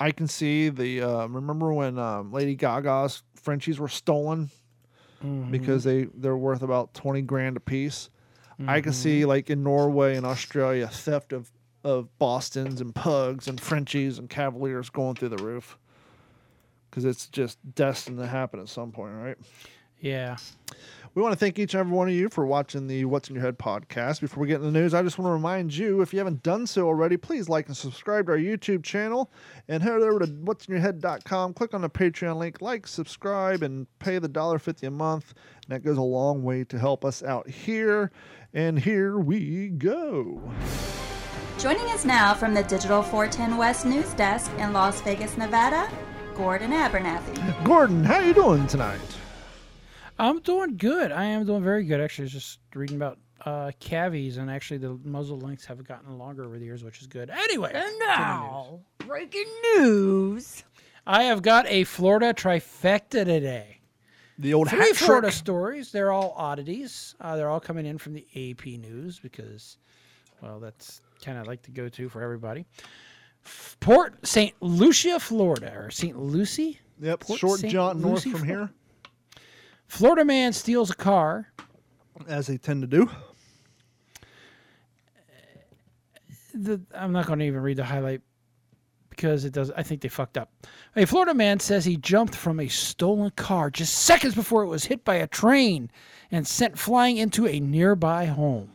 I 0.00 0.10
can 0.10 0.28
see 0.28 0.68
the. 0.68 1.02
Uh, 1.02 1.26
remember 1.26 1.72
when 1.72 1.98
um, 1.98 2.32
Lady 2.32 2.54
Gaga's 2.54 3.22
Frenchies 3.34 3.78
were 3.78 3.88
stolen 3.88 4.50
because 5.50 5.82
they 5.84 6.04
they're 6.14 6.36
worth 6.36 6.62
about 6.62 6.94
twenty 6.94 7.22
grand 7.22 7.56
a 7.56 7.60
piece. 7.60 8.08
I 8.66 8.80
can 8.80 8.92
see 8.92 9.24
like 9.24 9.50
in 9.50 9.62
Norway 9.62 10.16
and 10.16 10.26
Australia 10.26 10.88
theft 10.88 11.32
of 11.32 11.50
of 11.84 12.16
Boston's 12.18 12.80
and 12.80 12.94
Pugs 12.94 13.46
and 13.48 13.60
Frenchies 13.60 14.18
and 14.18 14.28
Cavaliers 14.28 14.90
going 14.90 15.14
through 15.14 15.30
the 15.30 15.42
roof 15.42 15.78
because 16.90 17.04
it's 17.04 17.26
just 17.28 17.58
destined 17.74 18.18
to 18.18 18.26
happen 18.26 18.60
at 18.60 18.68
some 18.68 18.90
point, 18.92 19.14
right? 19.14 19.36
Yeah. 20.00 20.36
We 21.14 21.22
want 21.22 21.32
to 21.32 21.38
thank 21.38 21.58
each 21.58 21.74
and 21.74 21.80
every 21.80 21.92
one 21.92 22.08
of 22.08 22.14
you 22.14 22.28
for 22.28 22.46
watching 22.46 22.86
the 22.86 23.04
What's 23.06 23.28
in 23.28 23.34
Your 23.34 23.42
Head 23.42 23.58
podcast. 23.58 24.20
Before 24.20 24.40
we 24.40 24.46
get 24.46 24.56
into 24.56 24.70
the 24.70 24.78
news, 24.78 24.94
I 24.94 25.02
just 25.02 25.18
want 25.18 25.28
to 25.28 25.32
remind 25.32 25.74
you 25.74 26.00
if 26.00 26.12
you 26.12 26.20
haven't 26.20 26.44
done 26.44 26.64
so 26.64 26.86
already, 26.86 27.16
please 27.16 27.48
like 27.48 27.66
and 27.66 27.76
subscribe 27.76 28.26
to 28.26 28.32
our 28.32 28.38
YouTube 28.38 28.84
channel 28.84 29.30
and 29.66 29.82
head 29.82 29.94
over 29.94 30.20
to 30.20 30.26
what'sinyourhead.com. 30.26 31.54
Click 31.54 31.74
on 31.74 31.80
the 31.80 31.90
Patreon 31.90 32.36
link, 32.36 32.62
like, 32.62 32.86
subscribe, 32.86 33.64
and 33.64 33.86
pay 33.98 34.20
the 34.20 34.28
$1.50 34.28 34.86
a 34.86 34.90
month. 34.92 35.34
And 35.64 35.74
that 35.74 35.84
goes 35.84 35.96
a 35.96 36.02
long 36.02 36.44
way 36.44 36.62
to 36.64 36.78
help 36.78 37.04
us 37.04 37.22
out 37.22 37.48
here. 37.48 38.12
And 38.54 38.78
here 38.78 39.18
we 39.18 39.70
go. 39.70 40.40
Joining 41.58 41.86
us 41.86 42.04
now 42.04 42.34
from 42.34 42.54
the 42.54 42.62
Digital 42.62 43.02
410 43.02 43.56
West 43.56 43.84
News 43.84 44.14
Desk 44.14 44.52
in 44.58 44.72
Las 44.72 45.00
Vegas, 45.00 45.36
Nevada, 45.36 45.90
Gordon 46.36 46.70
Abernathy. 46.70 47.64
Gordon, 47.64 48.04
how 48.04 48.16
are 48.16 48.24
you 48.24 48.34
doing 48.34 48.68
tonight? 48.68 49.17
I'm 50.18 50.40
doing 50.40 50.76
good. 50.76 51.12
I 51.12 51.24
am 51.24 51.44
doing 51.46 51.62
very 51.62 51.84
good. 51.84 52.00
Actually, 52.00 52.24
I 52.24 52.26
was 52.26 52.32
just 52.32 52.58
reading 52.74 52.96
about 52.96 53.18
uh, 53.44 53.70
cavies, 53.80 54.36
and 54.36 54.50
actually, 54.50 54.78
the 54.78 54.98
muzzle 55.04 55.38
lengths 55.38 55.64
have 55.66 55.82
gotten 55.86 56.18
longer 56.18 56.44
over 56.44 56.58
the 56.58 56.64
years, 56.64 56.82
which 56.82 57.00
is 57.00 57.06
good. 57.06 57.30
Anyway, 57.30 57.70
And 57.72 57.84
to 57.84 57.90
the 57.90 57.98
news. 57.98 58.00
now, 58.06 58.80
breaking 58.98 59.46
news. 59.76 60.64
I 61.06 61.24
have 61.24 61.40
got 61.42 61.66
a 61.68 61.84
Florida 61.84 62.34
trifecta 62.34 63.24
today. 63.24 63.80
The 64.40 64.54
old 64.54 64.68
Three 64.68 64.78
hat 64.78 64.96
Florida 64.96 65.28
trick. 65.28 65.34
stories. 65.34 65.90
They're 65.92 66.12
all 66.12 66.32
oddities. 66.36 67.14
Uh, 67.20 67.36
they're 67.36 67.48
all 67.48 67.60
coming 67.60 67.86
in 67.86 67.98
from 67.98 68.12
the 68.14 68.24
AP 68.36 68.66
News 68.78 69.18
because, 69.18 69.78
well, 70.42 70.60
that's 70.60 71.00
kind 71.24 71.38
of 71.38 71.46
like 71.48 71.62
the 71.62 71.70
go-to 71.72 72.08
for 72.08 72.22
everybody. 72.22 72.64
Port 73.80 74.14
St. 74.26 74.54
Lucia, 74.60 75.18
Florida, 75.18 75.72
or 75.76 75.90
St. 75.90 76.18
Lucie, 76.18 76.78
Yep, 77.00 77.20
Port 77.20 77.38
short 77.40 77.60
St. 77.60 77.72
jaunt 77.72 77.98
north 77.98 78.26
Lucie, 78.26 78.30
from 78.30 78.40
Florida. 78.44 78.66
here, 78.66 78.74
Florida 79.88 80.24
man 80.24 80.52
steals 80.52 80.90
a 80.90 80.94
car. 80.94 81.48
as 82.28 82.46
they 82.46 82.58
tend 82.58 82.82
to 82.82 82.86
do. 82.86 83.10
the, 86.54 86.80
I'm 86.94 87.12
not 87.12 87.26
going 87.26 87.38
to 87.38 87.44
even 87.44 87.60
read 87.60 87.78
the 87.78 87.84
highlight 87.84 88.20
because 89.10 89.44
it 89.44 89.52
does. 89.52 89.70
I 89.72 89.82
think 89.82 90.00
they 90.00 90.08
fucked 90.08 90.38
up. 90.38 90.52
A 90.94 91.06
Florida 91.06 91.34
man 91.34 91.58
says 91.58 91.84
he 91.84 91.96
jumped 91.96 92.34
from 92.34 92.60
a 92.60 92.68
stolen 92.68 93.30
car 93.32 93.70
just 93.70 93.94
seconds 93.94 94.34
before 94.34 94.62
it 94.62 94.68
was 94.68 94.84
hit 94.84 95.04
by 95.04 95.16
a 95.16 95.26
train 95.26 95.90
and 96.30 96.46
sent 96.46 96.78
flying 96.78 97.16
into 97.16 97.46
a 97.46 97.58
nearby 97.58 98.26
home. 98.26 98.70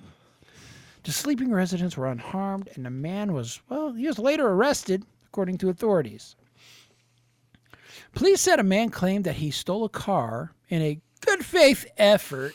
The 1.04 1.12
sleeping 1.12 1.52
residents 1.52 1.98
were 1.98 2.08
unharmed, 2.08 2.70
and 2.76 2.86
the 2.86 2.90
man 2.90 3.34
was 3.34 3.62
well. 3.70 3.92
He 3.92 4.08
was 4.08 4.20
later 4.20 4.48
arrested, 4.48 5.06
according 5.28 5.58
to 5.60 5.70
authorities. 5.70 6.36
Police 8.14 8.42
said 8.42 8.60
a 8.60 8.64
man 8.64 8.90
claimed 8.90 9.26
that 9.26 9.36
he 9.36 9.52
stole 9.52 9.86
a 9.86 9.90
car 9.90 10.54
in 10.70 10.82
a 10.82 11.00
good 11.26 11.44
faith 11.44 11.86
effort 11.98 12.54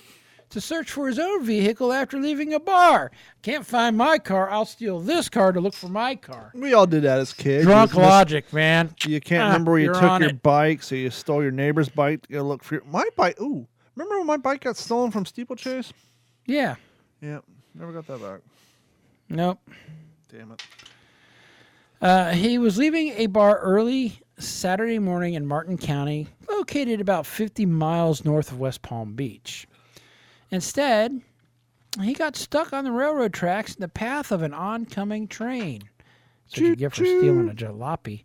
to 0.50 0.60
search 0.60 0.90
for 0.90 1.08
his 1.08 1.18
own 1.18 1.44
vehicle 1.44 1.92
after 1.92 2.18
leaving 2.18 2.54
a 2.54 2.60
bar. 2.60 3.10
Can't 3.42 3.66
find 3.66 3.96
my 3.96 4.18
car. 4.18 4.48
I'll 4.50 4.64
steal 4.64 5.00
this 5.00 5.28
car 5.28 5.52
to 5.52 5.60
look 5.60 5.74
for 5.74 5.88
my 5.88 6.14
car. 6.14 6.52
We 6.54 6.72
all 6.74 6.86
did 6.86 7.02
that 7.02 7.18
as 7.18 7.32
kids. 7.32 7.64
Drunk 7.66 7.92
You 7.92 7.98
logic, 8.00 8.52
man. 8.52 8.94
You 9.04 9.20
can't 9.20 9.42
Ah, 9.42 9.46
remember 9.48 9.72
where 9.72 9.80
you 9.80 9.92
took 9.92 10.20
your 10.20 10.30
it. 10.30 10.42
bike, 10.42 10.82
so 10.82 10.94
you 10.94 11.10
stole 11.10 11.42
your 11.42 11.50
neighbor's 11.50 11.88
bike 11.88 12.26
to 12.28 12.42
look 12.42 12.62
for 12.64 12.76
your, 12.76 12.84
my 12.84 13.04
bike. 13.16 13.38
Ooh, 13.40 13.66
remember 13.94 14.18
when 14.18 14.26
my 14.26 14.36
bike 14.38 14.62
got 14.62 14.76
stolen 14.76 15.10
from 15.10 15.26
Steeplechase? 15.26 15.92
Yeah. 16.46 16.76
Yeah, 17.20 17.40
never 17.74 17.92
got 17.92 18.06
that 18.06 18.22
back. 18.22 18.40
Nope. 19.28 19.58
Damn 20.32 20.52
it. 20.52 20.62
Uh, 22.00 22.30
he 22.30 22.58
was 22.58 22.78
leaving 22.78 23.08
a 23.16 23.26
bar 23.26 23.58
early 23.58 24.20
Saturday 24.38 24.98
morning 24.98 25.34
in 25.34 25.46
Martin 25.46 25.76
County, 25.78 26.28
located 26.48 27.00
about 27.00 27.26
50 27.26 27.66
miles 27.66 28.24
north 28.24 28.52
of 28.52 28.58
West 28.60 28.82
Palm 28.82 29.14
Beach. 29.14 29.66
Instead, 30.50 31.20
he 32.00 32.14
got 32.14 32.36
stuck 32.36 32.72
on 32.72 32.84
the 32.84 32.92
railroad 32.92 33.32
tracks 33.32 33.74
in 33.74 33.80
the 33.80 33.88
path 33.88 34.30
of 34.30 34.42
an 34.42 34.54
oncoming 34.54 35.26
train. 35.28 35.82
What 36.50 36.58
you 36.58 36.76
get 36.76 36.94
for 36.94 37.04
stealing 37.04 37.48
a 37.50 37.54
jalopy. 37.54 38.22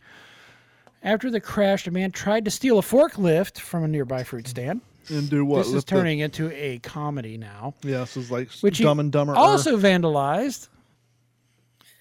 After 1.02 1.30
the 1.30 1.42
crash, 1.42 1.84
the 1.86 1.92
man 1.92 2.12
tried 2.12 2.46
to 2.46 2.52
steal 2.52 2.80
a 2.80 2.82
forklift 2.82 3.60
from 3.60 3.84
a 3.84 3.88
nearby 3.88 4.24
fruit 4.24 4.48
stand. 4.48 4.82
And 5.10 5.30
do 5.30 5.44
what? 5.44 5.58
this 5.58 5.68
is 5.68 5.74
Lift 5.74 5.88
the- 5.90 5.96
turning 5.98 6.20
into 6.20 6.50
a 6.54 6.80
comedy 6.80 7.38
now. 7.38 7.74
yeah, 7.84 8.00
this 8.00 8.16
is 8.16 8.32
like 8.32 8.50
Which 8.62 8.80
Dumb 8.80 9.00
and 9.02 9.12
Dumber. 9.12 9.36
Also 9.36 9.76
vandalized, 9.78 10.70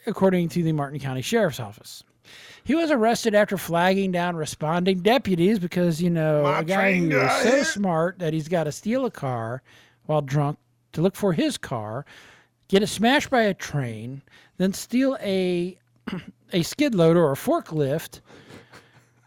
according 0.06 0.50
to 0.50 0.62
the 0.62 0.70
Martin 0.72 1.00
County 1.00 1.22
Sheriff's 1.22 1.58
Office. 1.58 2.04
He 2.64 2.74
was 2.74 2.90
arrested 2.90 3.34
after 3.34 3.56
flagging 3.56 4.12
down 4.12 4.36
responding 4.36 5.00
deputies 5.00 5.58
because, 5.58 6.00
you 6.00 6.10
know, 6.10 6.44
My 6.44 6.60
a 6.60 6.64
guy 6.64 6.94
who 6.94 7.10
is 7.10 7.42
so 7.42 7.62
smart 7.64 8.18
that 8.20 8.32
he's 8.32 8.48
got 8.48 8.64
to 8.64 8.72
steal 8.72 9.04
a 9.04 9.10
car 9.10 9.62
while 10.06 10.22
drunk 10.22 10.58
to 10.92 11.00
look 11.02 11.16
for 11.16 11.32
his 11.32 11.58
car, 11.58 12.04
get 12.68 12.82
it 12.82 12.86
smashed 12.88 13.30
by 13.30 13.42
a 13.42 13.54
train, 13.54 14.22
then 14.58 14.72
steal 14.72 15.16
a 15.20 15.76
a 16.52 16.62
skid 16.62 16.94
loader 16.94 17.24
or 17.24 17.32
a 17.32 17.36
forklift, 17.36 18.20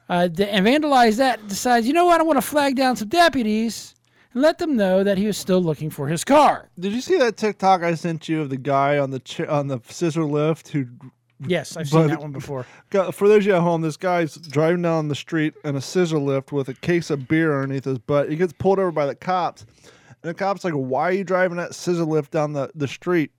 uh, 0.09 0.29
and 0.38 0.65
vandalize 0.65 1.17
that. 1.17 1.45
Decides, 1.47 1.88
you 1.88 1.93
know 1.93 2.05
what? 2.05 2.21
I 2.21 2.23
want 2.23 2.38
to 2.38 2.41
flag 2.41 2.75
down 2.75 2.95
some 2.95 3.09
deputies 3.09 3.95
and 4.33 4.41
let 4.41 4.59
them 4.59 4.75
know 4.75 5.03
that 5.03 5.17
he 5.17 5.25
was 5.25 5.38
still 5.38 5.61
looking 5.61 5.89
for 5.89 6.07
his 6.07 6.23
car. 6.23 6.69
Did 6.79 6.93
you 6.93 7.01
see 7.01 7.17
that 7.17 7.38
TikTok 7.38 7.83
I 7.83 7.95
sent 7.95 8.29
you 8.29 8.41
of 8.41 8.49
the 8.49 8.57
guy 8.57 8.97
on 8.97 9.11
the 9.11 9.19
ch- 9.19 9.41
on 9.41 9.67
the 9.67 9.79
scissor 9.89 10.23
lift 10.23 10.69
who 10.69 10.88
Yes, 11.45 11.75
I've 11.75 11.89
seen 11.89 12.01
But- 12.03 12.07
that 12.09 12.21
one 12.21 12.31
before. 12.31 12.65
for 12.91 13.27
those 13.27 13.39
of 13.43 13.45
you 13.47 13.55
at 13.55 13.61
home? 13.61 13.81
This 13.81 13.97
guy's 13.97 14.36
driving 14.36 14.81
down 14.81 15.09
the 15.09 15.15
street 15.15 15.53
in 15.63 15.75
a 15.75 15.81
scissor 15.81 16.17
lift 16.19 16.51
with 16.51 16.69
a 16.69 16.73
case 16.73 17.09
of 17.09 17.27
beer 17.27 17.53
underneath 17.61 17.83
his 17.86 17.99
butt. 17.99 18.29
He 18.29 18.36
gets 18.38 18.53
pulled 18.53 18.79
over 18.79 18.91
by 18.91 19.05
the 19.05 19.15
cops, 19.15 19.65
and 19.83 20.29
the 20.29 20.33
cops 20.33 20.63
like, 20.63 20.73
"Why 20.73 21.09
are 21.09 21.11
you 21.11 21.23
driving 21.25 21.57
that 21.57 21.75
scissor 21.75 22.05
lift 22.05 22.31
down 22.31 22.53
the 22.53 22.69
the 22.73 22.88
street?" 22.88 23.31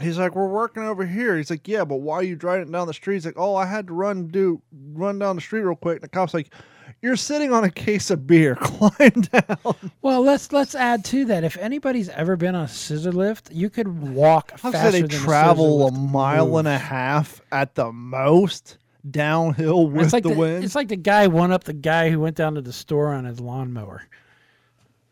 He's 0.00 0.18
like, 0.18 0.34
"We're 0.34 0.46
working 0.46 0.82
over 0.82 1.04
here." 1.06 1.36
He's 1.36 1.50
like, 1.50 1.66
"Yeah, 1.68 1.84
but 1.84 1.96
why 1.96 2.16
are 2.16 2.22
you 2.22 2.36
driving 2.36 2.68
it 2.68 2.72
down 2.72 2.86
the 2.86 2.94
street?" 2.94 3.14
He's 3.16 3.26
like, 3.26 3.38
"Oh, 3.38 3.54
I 3.56 3.66
had 3.66 3.86
to 3.88 3.94
run 3.94 4.28
do 4.28 4.60
run 4.94 5.18
down 5.18 5.36
the 5.36 5.42
street 5.42 5.62
real 5.62 5.76
quick." 5.76 5.96
And 5.96 6.02
the 6.04 6.08
cop's 6.08 6.34
like, 6.34 6.52
"You're 7.00 7.16
sitting 7.16 7.52
on 7.52 7.64
a 7.64 7.70
case 7.70 8.10
of 8.10 8.26
beer. 8.26 8.54
Climb 8.60 9.10
down." 9.32 9.74
Well, 10.02 10.22
let's 10.22 10.52
let's 10.52 10.74
add 10.74 11.04
to 11.06 11.24
that. 11.26 11.44
If 11.44 11.56
anybody's 11.58 12.08
ever 12.10 12.36
been 12.36 12.54
on 12.54 12.64
a 12.64 12.68
scissor 12.68 13.12
lift, 13.12 13.50
you 13.52 13.70
could 13.70 13.88
walk 14.14 14.52
How 14.60 14.70
faster 14.70 14.90
say 14.92 15.00
they 15.02 15.08
than 15.08 15.10
travel 15.10 15.84
a, 15.84 15.86
a 15.88 15.92
mile 15.92 16.46
move. 16.46 16.56
and 16.60 16.68
a 16.68 16.78
half 16.78 17.40
at 17.50 17.74
the 17.74 17.90
most 17.92 18.78
downhill 19.10 19.88
with 19.88 20.04
It's 20.04 20.12
like 20.12 20.22
the, 20.22 20.28
the, 20.30 20.36
wind? 20.36 20.64
it's 20.64 20.74
like 20.76 20.88
the 20.88 20.96
guy 20.96 21.26
one 21.26 21.50
up 21.50 21.64
the 21.64 21.72
guy 21.72 22.08
who 22.10 22.20
went 22.20 22.36
down 22.36 22.54
to 22.54 22.60
the 22.60 22.72
store 22.72 23.12
on 23.12 23.24
his 23.24 23.40
lawnmower. 23.40 24.06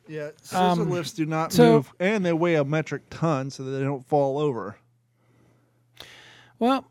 yeah, 0.07 0.31
scissor 0.41 0.57
um, 0.59 0.91
lifts 0.91 1.13
do 1.13 1.27
not 1.27 1.53
so- 1.53 1.73
move, 1.75 1.93
and 1.99 2.25
they 2.25 2.33
weigh 2.33 2.55
a 2.55 2.65
metric 2.65 3.03
ton, 3.11 3.51
so 3.51 3.65
that 3.65 3.71
they 3.73 3.83
don't 3.83 4.07
fall 4.07 4.39
over. 4.39 4.77
Well, 6.59 6.91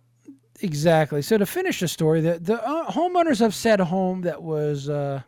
exactly. 0.62 1.22
So 1.22 1.38
to 1.38 1.46
finish 1.46 1.80
the 1.80 1.88
story, 1.88 2.22
the 2.22 2.40
the 2.40 2.64
uh, 2.66 2.92
homeowners 2.92 3.46
of 3.46 3.54
said 3.54 3.80
home 3.80 4.22
that 4.22 4.42
was 4.42 4.90
uh, 4.90 5.22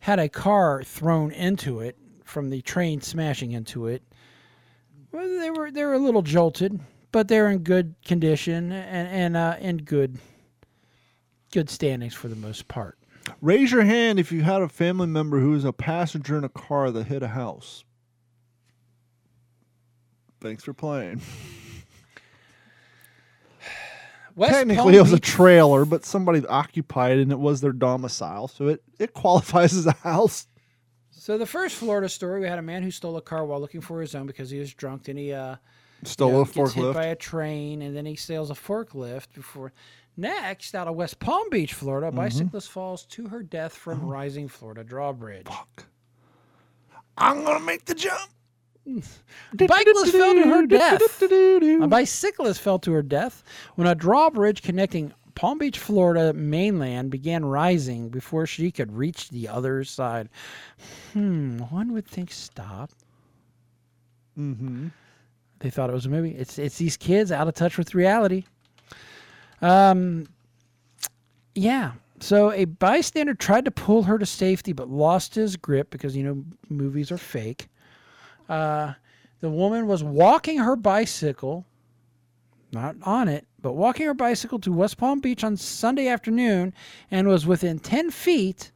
had 0.00 0.18
a 0.18 0.28
car 0.28 0.82
thrown 0.82 1.30
into 1.32 1.80
it 1.80 1.96
from 2.24 2.50
the 2.50 2.62
train 2.62 3.00
smashing 3.00 3.52
into 3.52 3.86
it. 3.86 4.02
Well, 5.12 5.28
they 5.38 5.50
were 5.50 5.70
they 5.70 5.84
were 5.84 5.94
a 5.94 5.98
little 5.98 6.22
jolted, 6.22 6.80
but 7.12 7.28
they're 7.28 7.50
in 7.50 7.58
good 7.58 7.94
condition 8.04 8.72
and 8.72 9.08
and 9.08 9.36
uh, 9.36 9.56
in 9.60 9.78
good 9.78 10.18
good 11.52 11.70
standings 11.70 12.14
for 12.14 12.28
the 12.28 12.36
most 12.36 12.66
part. 12.68 12.98
Raise 13.40 13.70
your 13.70 13.82
hand 13.84 14.18
if 14.18 14.32
you 14.32 14.42
had 14.42 14.62
a 14.62 14.68
family 14.68 15.06
member 15.06 15.38
who 15.38 15.50
was 15.50 15.64
a 15.64 15.72
passenger 15.72 16.36
in 16.36 16.44
a 16.44 16.48
car 16.48 16.90
that 16.90 17.06
hit 17.06 17.22
a 17.22 17.28
house. 17.28 17.84
Thanks 20.40 20.64
for 20.64 20.72
playing. 20.72 21.20
West 24.34 24.52
Technically, 24.52 24.76
Palm 24.82 24.94
it 24.94 25.00
was 25.02 25.12
a 25.12 25.16
Beach- 25.16 25.24
trailer, 25.28 25.84
but 25.84 26.04
somebody 26.04 26.44
occupied 26.46 27.18
it 27.18 27.22
and 27.22 27.32
it 27.32 27.38
was 27.38 27.60
their 27.60 27.72
domicile, 27.72 28.48
so 28.48 28.68
it, 28.68 28.82
it 28.98 29.12
qualifies 29.12 29.74
as 29.76 29.86
a 29.86 29.92
house. 29.92 30.46
So 31.10 31.38
the 31.38 31.46
first 31.46 31.76
Florida 31.76 32.08
story, 32.08 32.40
we 32.40 32.46
had 32.48 32.58
a 32.58 32.62
man 32.62 32.82
who 32.82 32.90
stole 32.90 33.16
a 33.16 33.22
car 33.22 33.44
while 33.44 33.60
looking 33.60 33.80
for 33.80 34.00
his 34.00 34.14
own 34.14 34.26
because 34.26 34.50
he 34.50 34.58
was 34.58 34.72
drunk, 34.74 35.08
and 35.08 35.18
he 35.18 35.32
uh, 35.32 35.56
Stole 36.04 36.28
you 36.30 36.34
know, 36.34 36.40
a 36.40 36.44
gets 36.46 36.72
hit 36.72 36.94
by 36.94 37.04
forklift. 37.06 37.10
a 37.12 37.14
train, 37.16 37.82
and 37.82 37.96
then 37.96 38.06
he 38.06 38.16
steals 38.16 38.50
a 38.50 38.54
forklift 38.54 39.32
before. 39.34 39.72
Next, 40.16 40.74
out 40.74 40.88
of 40.88 40.96
West 40.96 41.20
Palm 41.20 41.48
Beach, 41.50 41.74
Florida, 41.74 42.08
a 42.08 42.10
Mm-hmm. 42.10 42.18
bicyclist 42.18 42.70
falls 42.70 43.04
to 43.06 43.28
her 43.28 43.42
death 43.42 43.72
from 43.74 44.00
rising 44.04 44.48
Florida 44.48 44.82
drawbridge. 44.82 45.46
I'm 47.16 47.44
gonna 47.44 47.64
make 47.64 47.84
the 47.84 47.94
jump. 47.94 48.30
Bicyclist 49.56 50.12
fell 50.12 50.34
to 50.34 50.42
her 50.42 50.66
death. 50.66 51.22
A 51.82 51.86
bicyclist 51.86 52.60
fell 52.60 52.78
to 52.80 52.92
her 52.92 53.02
death 53.02 53.42
when 53.76 53.86
a 53.86 53.94
drawbridge 53.94 54.62
connecting 54.62 55.12
Palm 55.34 55.58
Beach, 55.58 55.78
Florida 55.78 56.32
mainland 56.32 57.10
began 57.10 57.44
rising 57.44 58.08
before 58.08 58.46
she 58.46 58.70
could 58.70 58.92
reach 58.92 59.30
the 59.30 59.48
other 59.48 59.82
side. 59.84 60.28
Hmm, 61.12 61.58
one 61.58 61.92
would 61.92 62.06
think 62.06 62.30
stop. 62.30 62.90
Mm-hmm. 64.38 64.88
they 65.58 65.68
thought 65.68 65.90
it 65.90 65.92
was 65.92 66.06
a 66.06 66.08
movie. 66.08 66.30
It's 66.30 66.58
it's 66.58 66.78
these 66.78 66.96
kids 66.96 67.30
out 67.30 67.48
of 67.48 67.54
touch 67.54 67.76
with 67.76 67.94
reality. 67.94 68.44
Um, 69.60 70.26
yeah. 71.54 71.92
So 72.20 72.50
a 72.52 72.64
bystander 72.64 73.34
tried 73.34 73.64
to 73.66 73.70
pull 73.70 74.04
her 74.04 74.18
to 74.18 74.24
safety, 74.24 74.72
but 74.72 74.88
lost 74.88 75.34
his 75.34 75.56
grip 75.56 75.90
because 75.90 76.16
you 76.16 76.22
know 76.22 76.44
movies 76.68 77.12
are 77.12 77.18
fake. 77.18 77.68
Uh, 78.52 78.92
the 79.40 79.48
woman 79.48 79.86
was 79.86 80.04
walking 80.04 80.58
her 80.58 80.76
bicycle, 80.76 81.64
not 82.70 82.94
on 83.02 83.26
it, 83.26 83.46
but 83.62 83.72
walking 83.72 84.04
her 84.04 84.12
bicycle 84.12 84.58
to 84.58 84.70
West 84.70 84.98
Palm 84.98 85.20
Beach 85.20 85.42
on 85.42 85.56
Sunday 85.56 86.06
afternoon, 86.06 86.74
and 87.10 87.26
was 87.26 87.46
within 87.46 87.78
ten 87.78 88.10
feet 88.10 88.70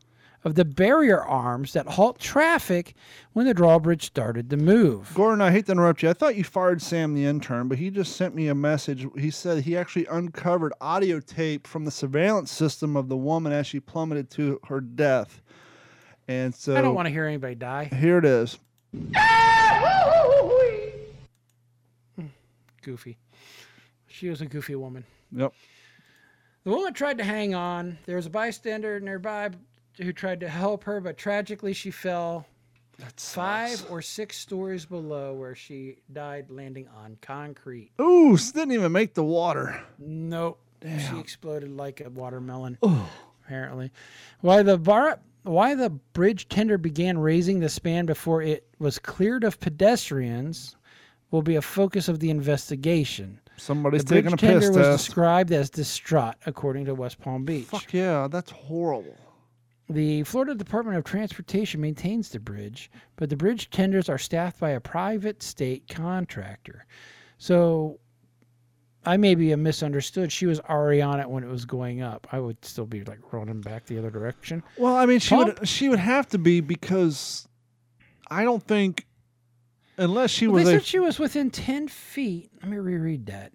of 0.45 0.55
the 0.55 0.65
barrier 0.65 1.23
arms 1.23 1.75
that 1.75 1.87
halt 1.87 2.19
traffic 2.19 2.95
when 3.35 3.45
the 3.45 3.53
drawbridge 3.53 4.07
started 4.07 4.49
to 4.49 4.57
move. 4.57 5.13
Gordon, 5.13 5.43
I 5.43 5.51
hate 5.51 5.67
to 5.67 5.73
interrupt 5.73 6.03
you. 6.03 6.09
I 6.09 6.15
thought 6.15 6.37
you 6.37 6.45
fired 6.45 6.81
Sam 6.81 7.13
the 7.13 7.27
intern, 7.27 7.69
but 7.69 7.77
he 7.77 7.91
just 7.91 8.17
sent 8.17 8.35
me 8.35 8.49
a 8.49 8.55
message. 8.55 9.07
He 9.19 9.31
said 9.31 9.63
he 9.65 9.77
actually 9.77 10.07
uncovered 10.07 10.73
audio 10.81 11.21
tape 11.21 11.67
from 11.67 11.85
the 11.85 11.91
surveillance 11.91 12.51
system 12.51 12.97
of 12.97 13.09
the 13.11 13.17
woman 13.17 13.53
as 13.53 13.67
she 13.67 13.79
plummeted 13.81 14.31
to 14.31 14.59
her 14.69 14.81
death. 14.81 15.43
And 16.29 16.55
so 16.55 16.77
I 16.77 16.81
don't 16.81 16.95
want 16.95 17.07
to 17.07 17.13
hear 17.13 17.27
anybody 17.27 17.57
die. 17.57 17.91
here 17.93 18.17
it 18.17 18.25
is. 18.25 18.59
Goofy. 22.83 23.17
She 24.07 24.29
was 24.29 24.41
a 24.41 24.47
goofy 24.47 24.77
woman. 24.77 25.05
Yep. 25.33 25.53
The 26.65 26.71
woman 26.71 26.95
tried 26.95 27.19
to 27.19 27.25
hang 27.25 27.55
on. 27.55 27.99
There 28.07 28.17
was 28.17 28.27
a 28.27 28.31
bystander 28.31 29.01
nearby 29.01 29.51
who 29.99 30.13
tried 30.13 30.41
to 30.41 30.49
help 30.49 30.85
her, 30.85 31.01
but 31.01 31.17
tragically 31.19 31.73
she 31.73 31.91
fell 31.91 32.47
five 33.17 33.85
or 33.91 34.01
six 34.03 34.37
stories 34.39 34.87
below 34.87 35.35
where 35.35 35.55
she 35.55 35.97
died 36.13 36.47
landing 36.51 36.87
on 36.97 37.19
concrete. 37.21 37.91
Ooh, 38.01 38.35
s- 38.35 38.53
didn't 38.53 38.73
even 38.73 38.93
make 38.93 39.15
the 39.15 39.25
water. 39.25 39.83
Nope. 39.99 40.61
She 40.83 41.19
exploded 41.19 41.71
like 41.77 42.01
a 42.01 42.09
watermelon. 42.11 42.79
Apparently. 43.45 43.91
Why 44.43 44.63
the 44.63 44.79
bar 44.79 45.19
why 45.47 45.75
the 45.75 45.91
bridge 45.91 46.49
tender 46.49 46.79
began 46.79 47.19
raising 47.19 47.61
the 47.61 47.69
span 47.69 48.07
before 48.07 48.43
it 48.43 48.67
was 48.79 48.99
cleared 48.99 49.45
of 49.45 49.61
pedestrians 49.61 50.77
will 51.31 51.43
be 51.43 51.57
a 51.57 51.63
focus 51.63 52.09
of 52.09 52.21
the 52.21 52.31
investigation. 52.31 53.41
Somebody's 53.57 54.05
the 54.05 54.15
bridge 54.15 54.25
taking 54.25 54.35
a 54.35 54.37
tender 54.37 54.61
piss 54.61 54.77
was 54.77 54.87
test. 54.87 55.07
described 55.07 55.53
as 55.53 55.71
distraught, 55.71 56.37
according 56.47 56.85
to 56.87 56.95
West 56.95 57.21
Palm 57.21 57.45
Beach. 57.45 57.67
Fuck 57.67 57.93
yeah, 57.93 58.29
that's 58.31 58.51
horrible. 58.51 59.17
The 59.89 60.25
Florida 60.25 60.55
Department 60.55 60.99
of 60.99 61.05
Transportation 61.05 61.81
maintains 61.81 62.31
the 62.31 62.41
bridge, 62.41 62.91
but 63.15 63.31
the 63.31 63.37
bridge 63.37 63.71
tenders 63.71 64.09
are 64.09 64.19
staffed 64.19 64.59
by 64.59 64.71
a 64.71 64.81
private 64.81 65.43
state 65.43 65.89
contractor. 65.89 66.87
So 67.39 68.01
I 69.07 69.17
maybe 69.17 69.51
have 69.51 69.59
misunderstood. 69.61 70.33
She 70.33 70.47
was 70.47 70.59
already 70.61 71.01
on 71.01 71.21
it 71.21 71.29
when 71.31 71.45
it 71.45 71.49
was 71.49 71.65
going 71.65 72.03
up. 72.03 72.27
I 72.33 72.41
would 72.41 72.63
still 72.65 72.87
be 72.87 73.05
like 73.05 73.21
running 73.33 73.61
back 73.61 73.87
the 73.87 73.99
other 73.99 74.11
direction. 74.11 74.63
Well, 74.77 74.97
I 74.97 75.07
mean, 75.07 75.21
she 75.21 75.35
Pump? 75.35 75.61
would 75.61 75.69
she 75.69 75.89
would 75.89 75.99
have 76.01 76.29
to 76.31 76.39
be 76.39 76.61
because 76.61 77.47
I 78.29 78.43
don't 78.45 78.63
think 78.63 79.07
unless 79.97 80.31
she 80.31 80.47
Well, 80.49 80.57
was 80.57 80.65
they 80.65 80.75
a 80.75 80.79
said 80.81 80.87
she 80.87 80.99
was 80.99 81.19
within 81.19 81.51
10 81.51 81.89
feet. 81.89 82.51
Let 82.61 82.71
me 82.71 82.79
reread 82.79 83.27
that. 83.27 83.53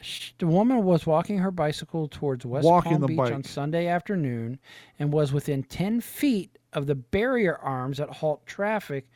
Sh- 0.00 0.32
The 0.38 0.46
woman 0.46 0.84
was 0.84 1.06
walking 1.06 1.38
her 1.38 1.50
bicycle 1.50 2.06
towards 2.06 2.44
West 2.46 2.68
Palm 2.68 3.06
Beach 3.06 3.18
on. 3.18 3.42
Sunday 3.44 3.86
afternoon 3.88 4.58
and 4.98 5.12
was 5.12 5.32
within 5.32 5.62
10 5.64 6.00
feet 6.02 6.56
of 6.72 6.86
the 6.86 6.94
barrier 6.94 7.56
arms 7.56 7.98
that 7.98 8.08
halt 8.10 8.46
traffic 8.46 9.08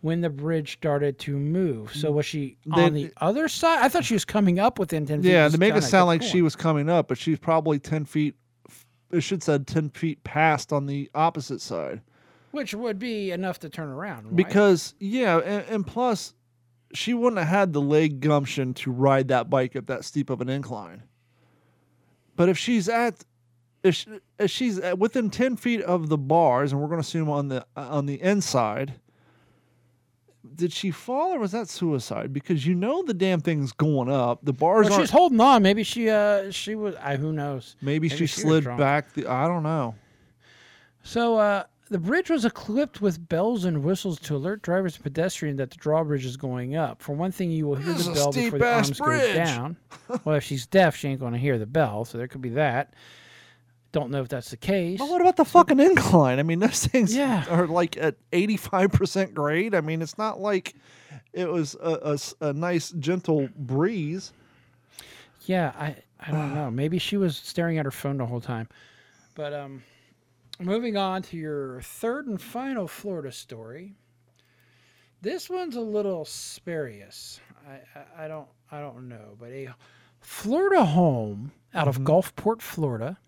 when 0.00 0.20
the 0.20 0.30
bridge 0.30 0.74
started 0.74 1.18
to 1.18 1.36
move. 1.36 1.94
So 1.94 2.10
mm. 2.10 2.14
was 2.14 2.26
she 2.26 2.56
They- 2.64 2.84
on 2.84 2.94
the 2.94 3.12
other 3.20 3.48
side? 3.48 3.80
I 3.82 3.88
thought 3.88 4.04
she 4.04 4.14
was 4.14 4.24
coming 4.24 4.58
up 4.58 4.78
within 4.78 5.06
10 5.06 5.22
feet. 5.22 5.30
yeah. 5.30 5.48
To 5.48 5.58
make 5.58 5.74
it 5.74 5.82
sound 5.82 6.06
like 6.06 6.22
she 6.22 6.42
was 6.42 6.54
coming 6.54 6.88
up, 6.88 7.08
but 7.08 7.18
she's 7.18 7.38
probably 7.38 7.78
ten 7.78 8.04
feet. 8.04 8.34
It 9.10 9.20
should 9.22 9.42
said 9.42 9.66
ten 9.66 9.90
feet 9.90 10.22
past 10.24 10.72
on 10.72 10.86
the 10.86 11.10
opposite 11.14 11.60
side. 11.60 12.02
Which 12.50 12.74
would 12.74 12.98
be 12.98 13.30
enough 13.30 13.58
to 13.60 13.68
turn 13.68 13.88
around. 13.88 14.26
right? 14.26 14.36
Because 14.36 14.94
yeah, 14.98 15.38
and, 15.38 15.64
and 15.68 15.86
plus, 15.86 16.34
she 16.94 17.14
wouldn't 17.14 17.38
have 17.38 17.48
had 17.48 17.72
the 17.72 17.80
leg 17.80 18.20
gumption 18.20 18.74
to 18.74 18.90
ride 18.90 19.28
that 19.28 19.50
bike 19.50 19.76
up 19.76 19.86
that 19.86 20.04
steep 20.04 20.30
of 20.30 20.40
an 20.40 20.48
incline. 20.48 21.02
But 22.36 22.48
if 22.48 22.56
she's 22.56 22.88
at, 22.88 23.24
if, 23.82 23.96
she, 23.96 24.10
if 24.38 24.50
she's 24.50 24.78
at 24.78 24.98
within 24.98 25.28
ten 25.28 25.56
feet 25.56 25.82
of 25.82 26.08
the 26.08 26.18
bars, 26.18 26.72
and 26.72 26.80
we're 26.80 26.88
going 26.88 26.98
to 27.00 27.06
assume 27.06 27.28
on 27.28 27.48
the 27.48 27.66
uh, 27.76 27.88
on 27.90 28.06
the 28.06 28.20
inside, 28.22 28.94
did 30.56 30.72
she 30.72 30.90
fall 30.90 31.32
or 31.34 31.38
was 31.38 31.52
that 31.52 31.68
suicide? 31.68 32.32
Because 32.32 32.66
you 32.66 32.74
know 32.74 33.02
the 33.02 33.14
damn 33.14 33.40
thing's 33.40 33.72
going 33.72 34.10
up. 34.10 34.40
The 34.44 34.52
bars 34.52 34.84
Well, 34.86 34.94
aren't. 34.94 35.02
she's 35.08 35.10
holding 35.10 35.40
on. 35.40 35.62
Maybe 35.62 35.82
she 35.82 36.08
uh 36.10 36.50
she 36.50 36.74
was 36.74 36.94
I 36.96 37.16
who 37.16 37.32
knows. 37.32 37.76
maybe, 37.80 38.08
maybe 38.08 38.08
she 38.08 38.26
she 38.26 38.40
slid 38.40 38.64
back. 38.64 39.12
The 39.14 39.26
I 39.26 39.46
don't 39.46 39.62
know. 39.62 39.94
So 41.02 41.38
uh, 41.38 41.64
the 41.90 41.98
bridge 41.98 42.28
was 42.30 42.44
equipped 42.44 43.00
with 43.00 43.28
bells 43.28 43.64
and 43.64 43.82
whistles 43.82 44.18
to 44.20 44.36
alert 44.36 44.62
drivers 44.62 44.94
and 44.96 45.04
pedestrians 45.04 45.58
that 45.58 45.70
the 45.70 45.76
drawbridge 45.76 46.26
is 46.26 46.36
going 46.36 46.76
up. 46.76 47.00
For 47.00 47.14
one 47.14 47.32
thing, 47.32 47.50
you 47.50 47.66
will 47.66 47.76
hear 47.76 47.94
This 47.94 48.06
the 48.06 48.12
bell 48.14 48.32
before 48.32 48.58
the 48.58 48.74
arms 48.74 48.98
bridge. 48.98 49.32
go 49.32 49.34
down. 49.34 49.76
well, 50.24 50.36
if 50.36 50.44
she's 50.44 50.66
deaf, 50.66 50.96
she 50.96 51.08
ain't 51.08 51.20
going 51.20 51.32
to 51.32 51.38
hear 51.38 51.58
the 51.58 51.66
bell, 51.66 52.04
so 52.04 52.18
there 52.18 52.28
could 52.28 52.42
be 52.42 52.50
that. 52.50 52.92
Don't 53.92 54.10
know 54.10 54.20
if 54.20 54.28
that's 54.28 54.50
the 54.50 54.56
case. 54.58 54.98
But 54.98 55.08
what 55.08 55.20
about 55.20 55.36
the 55.36 55.44
fucking 55.46 55.80
incline? 55.80 56.38
I 56.38 56.42
mean, 56.42 56.58
those 56.58 56.86
things 56.86 57.14
Yeah. 57.14 57.44
are 57.48 57.66
like 57.66 57.96
at 57.96 58.16
85% 58.32 59.32
grade. 59.34 59.74
I 59.74 59.80
mean, 59.80 60.02
it's 60.02 60.18
not 60.18 60.40
like 60.40 60.74
it 61.32 61.48
was 61.48 61.74
a 61.80 62.52
nice, 62.52 62.90
gentle 62.90 63.48
breeze. 63.56 64.32
Yeah, 65.46 65.72
I 65.78 65.96
I 66.20 66.30
don't 66.32 66.54
know. 66.54 66.70
Maybe 66.70 66.98
she 66.98 67.16
was 67.16 67.36
staring 67.36 67.78
at 67.78 67.84
her 67.84 67.90
phone 67.90 68.18
the 68.18 68.26
whole 68.26 68.40
time. 68.40 68.68
But 69.34 69.54
um, 69.54 69.82
moving 70.58 70.96
on 70.96 71.22
to 71.22 71.36
your 71.36 71.80
third 71.80 72.26
and 72.26 72.40
final 72.42 72.88
Florida 72.88 73.32
story. 73.32 73.94
This 75.22 75.48
one's 75.48 75.76
a 75.76 75.80
little 75.80 76.24
spurious. 76.24 77.40
I, 77.66 77.98
I, 77.98 78.24
I 78.24 78.28
don't 78.28 78.48
I 78.70 78.80
don't 78.80 79.08
know, 79.08 79.36
but 79.38 79.50
a 79.50 79.74
Florida 80.20 80.84
home 80.84 81.52
out 81.72 81.88
of 81.88 82.00
Gulfport, 82.00 82.60
Florida, 82.60 83.18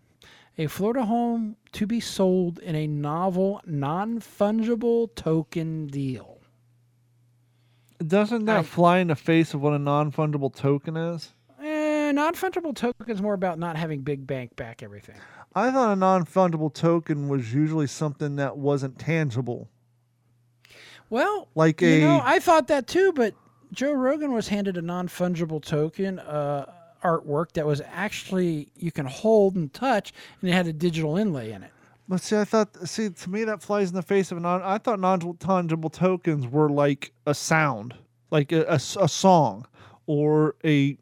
a 0.60 0.66
Florida 0.66 1.06
home 1.06 1.56
to 1.72 1.86
be 1.86 2.00
sold 2.00 2.58
in 2.58 2.74
a 2.74 2.86
novel 2.86 3.62
non-fungible 3.64 5.14
token 5.14 5.86
deal. 5.86 6.38
Doesn't 8.06 8.44
that 8.44 8.58
I- 8.58 8.62
fly 8.62 8.98
in 8.98 9.08
the 9.08 9.16
face 9.16 9.54
of 9.54 9.62
what 9.62 9.72
a 9.72 9.78
non 9.78 10.12
fungible 10.12 10.54
token 10.54 10.96
is? 10.96 11.32
Eh, 11.62 12.12
non-fungible 12.12 12.74
token 12.74 13.08
is 13.10 13.20
more 13.22 13.34
about 13.34 13.58
not 13.58 13.76
having 13.76 14.00
big 14.02 14.26
bank 14.26 14.54
back 14.56 14.82
everything. 14.82 15.16
I 15.54 15.70
thought 15.70 15.92
a 15.92 15.96
non 15.96 16.24
fungible 16.26 16.72
token 16.72 17.28
was 17.28 17.52
usually 17.54 17.86
something 17.86 18.36
that 18.36 18.56
wasn't 18.58 18.98
tangible. 18.98 19.68
Well, 21.08 21.48
Like 21.54 21.80
you 21.80 21.88
a- 21.88 22.00
know, 22.00 22.20
I 22.22 22.38
thought 22.38 22.68
that 22.68 22.86
too, 22.86 23.12
but 23.12 23.34
Joe 23.72 23.92
Rogan 23.92 24.32
was 24.32 24.48
handed 24.48 24.76
a 24.76 24.82
non 24.82 25.08
fungible 25.08 25.62
token 25.62 26.18
uh, 26.18 26.70
artwork 27.02 27.52
that 27.52 27.66
was 27.66 27.80
actually 27.92 28.68
you 28.76 28.92
can 28.92 29.06
hold 29.06 29.56
and 29.56 29.72
touch, 29.72 30.12
and 30.40 30.50
it 30.50 30.52
had 30.52 30.66
a 30.66 30.72
digital 30.72 31.16
inlay 31.16 31.52
in 31.52 31.62
it. 31.62 31.70
But 32.08 32.20
see, 32.20 32.36
I 32.36 32.44
thought, 32.44 32.88
see, 32.88 33.08
to 33.08 33.30
me, 33.30 33.44
that 33.44 33.62
flies 33.62 33.90
in 33.90 33.94
the 33.94 34.02
face 34.02 34.32
of 34.32 34.38
a 34.38 34.40
non. 34.40 34.62
I 34.62 34.78
thought 34.78 34.98
non 34.98 35.20
tangible 35.36 35.90
tokens 35.90 36.46
were 36.46 36.68
like 36.68 37.12
a 37.26 37.34
sound, 37.34 37.94
like 38.30 38.52
a 38.52 38.64
a 38.68 38.78
song 38.78 39.66
or 40.06 40.56
a 40.64 40.96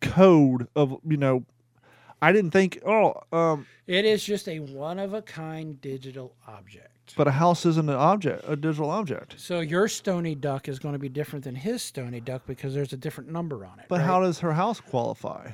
code 0.00 0.68
of, 0.74 0.98
you 1.06 1.16
know, 1.16 1.44
I 2.22 2.32
didn't 2.32 2.50
think, 2.52 2.80
oh, 2.86 3.14
um, 3.32 3.66
It 3.86 4.04
is 4.04 4.24
just 4.24 4.48
a 4.48 4.60
one 4.60 4.98
of 4.98 5.12
a 5.14 5.22
kind 5.22 5.80
digital 5.80 6.34
object. 6.46 6.95
But 7.14 7.28
a 7.28 7.32
house 7.32 7.64
isn't 7.66 7.88
an 7.88 7.96
object, 7.96 8.44
a 8.46 8.56
digital 8.56 8.90
object. 8.90 9.34
So 9.38 9.60
your 9.60 9.88
Stony 9.88 10.34
Duck 10.34 10.68
is 10.68 10.78
going 10.78 10.94
to 10.94 10.98
be 10.98 11.08
different 11.08 11.44
than 11.44 11.54
his 11.54 11.82
Stony 11.82 12.20
Duck 12.20 12.42
because 12.46 12.74
there's 12.74 12.92
a 12.92 12.96
different 12.96 13.30
number 13.30 13.64
on 13.64 13.78
it. 13.78 13.86
But 13.88 14.00
right? 14.00 14.06
how 14.06 14.20
does 14.20 14.40
her 14.40 14.52
house 14.52 14.80
qualify? 14.80 15.50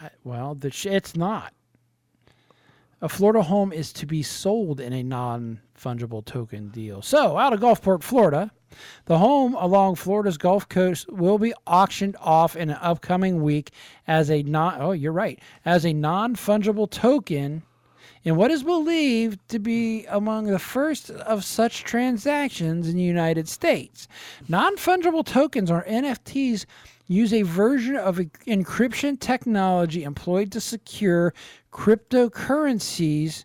I- 0.00 0.10
well, 0.24 0.54
the 0.54 0.70
sh- 0.70 0.86
it's 0.86 1.16
not. 1.16 1.52
A 3.00 3.08
Florida 3.08 3.42
home 3.42 3.72
is 3.72 3.92
to 3.94 4.06
be 4.06 4.22
sold 4.22 4.80
in 4.80 4.92
a 4.92 5.02
non 5.02 5.60
fungible 5.78 6.24
token 6.24 6.68
deal. 6.70 7.02
So, 7.02 7.36
out 7.36 7.52
of 7.52 7.60
Gulfport, 7.60 8.02
Florida, 8.02 8.50
the 9.04 9.18
home 9.18 9.54
along 9.54 9.96
Florida's 9.96 10.38
Gulf 10.38 10.68
Coast 10.68 11.10
will 11.12 11.38
be 11.38 11.52
auctioned 11.66 12.16
off 12.20 12.56
in 12.56 12.70
an 12.70 12.78
upcoming 12.80 13.42
week 13.42 13.72
as 14.06 14.30
a 14.30 14.42
non 14.42 14.80
oh, 14.80 14.92
you're 14.92 15.12
right, 15.12 15.38
as 15.64 15.84
a 15.84 15.92
non 15.92 16.34
fungible 16.34 16.90
token 16.90 17.62
in 18.24 18.36
what 18.36 18.50
is 18.50 18.62
believed 18.62 19.38
to 19.50 19.58
be 19.58 20.06
among 20.06 20.46
the 20.46 20.58
first 20.58 21.10
of 21.10 21.44
such 21.44 21.84
transactions 21.84 22.88
in 22.88 22.96
the 22.96 23.02
United 23.02 23.48
States. 23.48 24.08
Non 24.48 24.76
fungible 24.76 25.24
tokens, 25.24 25.70
or 25.70 25.84
NFTs, 25.84 26.64
use 27.06 27.34
a 27.34 27.42
version 27.42 27.96
of 27.96 28.16
encryption 28.16 29.20
technology 29.20 30.04
employed 30.04 30.50
to 30.52 30.60
secure 30.60 31.34
cryptocurrencies 31.70 33.44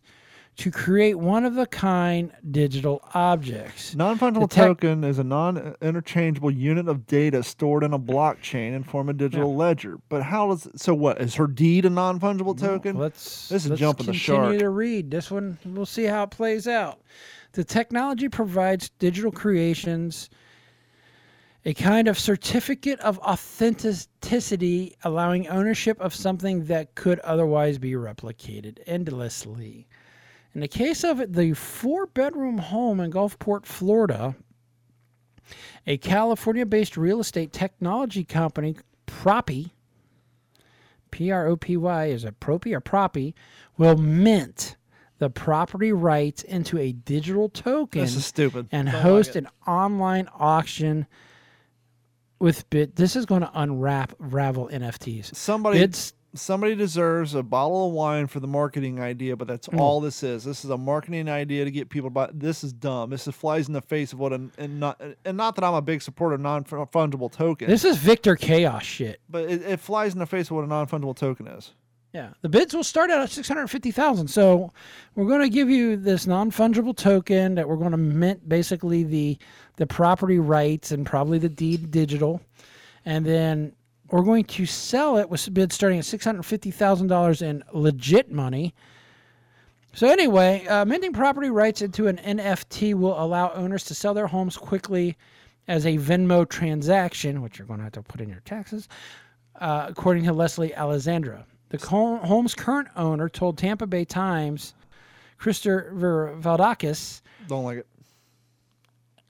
to 0.59 0.71
create 0.71 1.15
one 1.15 1.45
of 1.45 1.57
a 1.57 1.65
kind 1.65 2.33
digital 2.51 3.01
objects. 3.13 3.95
Non-fungible 3.95 4.41
The 4.41 4.47
tech- 4.47 4.67
token 4.67 5.05
is 5.05 5.17
a 5.17 5.23
non-interchangeable 5.23 6.51
unit 6.51 6.89
of 6.89 7.07
data 7.07 7.43
stored 7.43 7.81
in 7.81 7.93
a 7.93 7.99
blockchain 7.99 8.75
and 8.75 8.85
form 8.85 9.07
a 9.07 9.13
digital 9.13 9.55
ledger. 9.55 9.99
But 10.09 10.23
how 10.23 10.49
does 10.49 10.67
so? 10.75 10.93
What 10.93 11.21
is 11.21 11.35
her 11.35 11.47
deed 11.47 11.85
a 11.85 11.89
non-fungible 11.89 12.59
token? 12.59 12.97
Let's 12.97 13.47
This 13.47 13.63
is 13.63 13.69
let's 13.69 13.79
jumping 13.79 14.07
the 14.07 14.11
continue 14.11 14.59
to 14.59 14.69
read 14.69 15.09
this 15.09 15.31
one. 15.31 15.57
We'll 15.63 15.85
see 15.85 16.03
how 16.03 16.23
it 16.23 16.31
plays 16.31 16.67
out. 16.67 16.99
The 17.53 17.63
technology 17.63 18.27
provides 18.27 18.89
digital 18.99 19.31
creations 19.31 20.29
a 21.65 21.73
kind 21.73 22.07
of 22.07 22.17
certificate 22.17 22.99
of 23.01 23.19
authenticity, 23.19 24.95
allowing 25.03 25.47
ownership 25.49 25.99
of 25.99 26.15
something 26.15 26.65
that 26.65 26.95
could 26.95 27.19
otherwise 27.19 27.77
be 27.77 27.91
replicated 27.91 28.79
endlessly. 28.85 29.88
In 30.55 30.61
the 30.61 30.67
case 30.67 31.03
of 31.03 31.33
the 31.33 31.53
four-bedroom 31.53 32.57
home 32.57 32.99
in 32.99 33.11
Gulfport, 33.11 33.65
Florida, 33.65 34.35
a 35.85 35.97
California-based 35.97 36.97
real 36.97 37.19
estate 37.19 37.51
technology 37.53 38.23
company, 38.23 38.75
Propy, 39.07 39.71
P 41.11 41.31
R 41.31 41.47
O 41.47 41.55
P 41.57 41.75
Y 41.77 42.05
is 42.05 42.23
it 42.23 42.39
Propy 42.39 42.71
or 42.73 42.79
Propy 42.81 43.33
will 43.77 43.97
mint 43.97 44.75
the 45.17 45.29
property 45.29 45.91
rights 45.91 46.43
into 46.43 46.77
a 46.77 46.91
digital 46.91 47.49
token 47.49 48.01
This 48.01 48.15
is 48.15 48.25
stupid. 48.25 48.67
and 48.71 48.87
Don't 48.91 49.01
host 49.01 49.31
it. 49.35 49.39
an 49.45 49.49
online 49.67 50.29
auction 50.33 51.07
with 52.39 52.69
bit. 52.69 52.95
This 52.95 53.15
is 53.15 53.25
going 53.25 53.41
to 53.41 53.51
unwrap 53.53 54.13
ravel 54.19 54.69
NFTs. 54.71 55.35
Somebody 55.35 55.79
Bids 55.79 56.13
somebody 56.33 56.75
deserves 56.75 57.33
a 57.35 57.41
bottle 57.43 57.87
of 57.87 57.93
wine 57.93 58.27
for 58.27 58.39
the 58.39 58.47
marketing 58.47 58.99
idea, 58.99 59.35
but 59.35 59.47
that's 59.47 59.67
Mm. 59.67 59.79
all 59.79 59.99
this 59.99 60.21
is. 60.23 60.43
This 60.43 60.63
is 60.63 60.69
a 60.71 60.77
marketing 60.77 61.27
idea 61.29 61.65
to 61.65 61.71
get 61.71 61.89
people 61.89 62.09
to 62.09 62.13
buy. 62.13 62.29
This 62.33 62.63
is 62.63 62.71
dumb. 62.73 63.09
This 63.09 63.27
is 63.27 63.35
flies 63.35 63.67
in 63.67 63.73
the 63.73 63.81
face 63.81 64.13
of 64.13 64.19
what 64.19 64.31
an, 64.33 64.51
and 64.57 64.79
not 64.79 65.01
and 65.25 65.37
not 65.37 65.55
that 65.55 65.63
I'm 65.63 65.73
a 65.73 65.81
big 65.81 66.01
supporter 66.01 66.35
of 66.35 66.41
non 66.41 66.63
fungible 66.65 67.31
tokens, 67.31 67.69
this 67.69 67.83
is 67.85 67.97
Victor 67.97 68.35
Chaos 68.35 68.83
shit. 68.83 69.19
but 69.29 69.49
it, 69.49 69.61
it 69.63 69.79
flies 69.79 70.13
in 70.13 70.19
the 70.19 70.25
face 70.27 70.47
of 70.49 70.55
what 70.57 70.63
a 70.65 70.67
non 70.67 70.87
fungible 70.87 71.15
token 71.15 71.47
is. 71.47 71.73
Yeah, 72.11 72.29
the 72.41 72.49
bids 72.49 72.73
will 72.73 72.83
start 72.83 73.11
out 73.11 73.21
at 73.21 73.29
six 73.29 73.47
hundred 73.47 73.67
fifty 73.67 73.91
thousand. 73.91 74.29
So 74.29 74.71
we're 75.15 75.27
going 75.27 75.41
to 75.41 75.49
give 75.49 75.69
you 75.69 75.95
this 75.95 76.25
non 76.25 76.49
fungible 76.51 76.95
token 76.97 77.53
that 77.55 77.67
we're 77.69 77.75
going 77.77 77.91
to 77.91 77.97
mint 77.97 78.49
basically 78.49 79.03
the 79.03 79.37
the 79.75 79.85
property 79.85 80.39
rights 80.39 80.91
and 80.91 81.05
probably 81.05 81.37
the 81.37 81.49
deed 81.49 81.91
digital, 81.91 82.41
and 83.05 83.25
then 83.25 83.73
we're 84.11 84.23
going 84.23 84.43
to 84.45 84.65
sell 84.65 85.17
it 85.17 85.29
with 85.29 85.53
bids 85.53 85.75
starting 85.75 85.99
at 85.99 86.05
six 86.05 86.25
hundred 86.25 86.43
fifty 86.43 86.71
thousand 86.71 87.07
dollars 87.07 87.41
in 87.41 87.63
legit 87.73 88.31
money. 88.31 88.73
So 89.93 90.07
anyway, 90.07 90.65
uh, 90.67 90.85
minting 90.85 91.13
property 91.13 91.49
rights 91.49 91.81
into 91.81 92.07
an 92.07 92.17
NFT 92.17 92.93
will 92.93 93.19
allow 93.21 93.51
owners 93.53 93.83
to 93.85 93.95
sell 93.95 94.13
their 94.13 94.27
homes 94.27 94.55
quickly 94.55 95.17
as 95.67 95.85
a 95.85 95.97
Venmo 95.97 96.47
transaction, 96.47 97.41
which 97.41 97.57
you're 97.57 97.67
going 97.67 97.79
to 97.79 97.83
have 97.85 97.93
to 97.93 98.01
put 98.03 98.21
in 98.21 98.29
your 98.29 98.41
taxes 98.41 98.87
uh, 99.59 99.85
according 99.89 100.23
to 100.25 100.33
Leslie 100.33 100.75
Alessandra. 100.75 101.45
The 101.69 101.77
home's 101.77 102.55
current 102.55 102.87
owner 102.95 103.29
told 103.29 103.57
Tampa 103.57 103.85
Bay 103.87 104.05
Times, 104.05 104.73
Christopher 105.37 106.35
Valdakis, 106.39 107.21
Don't 107.47 107.63
like 107.63 107.77
it. 107.79 107.87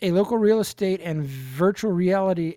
a 0.01 0.11
local 0.11 0.37
real 0.37 0.59
estate 0.61 1.01
and 1.03 1.23
virtual 1.23 1.91
reality 1.91 2.55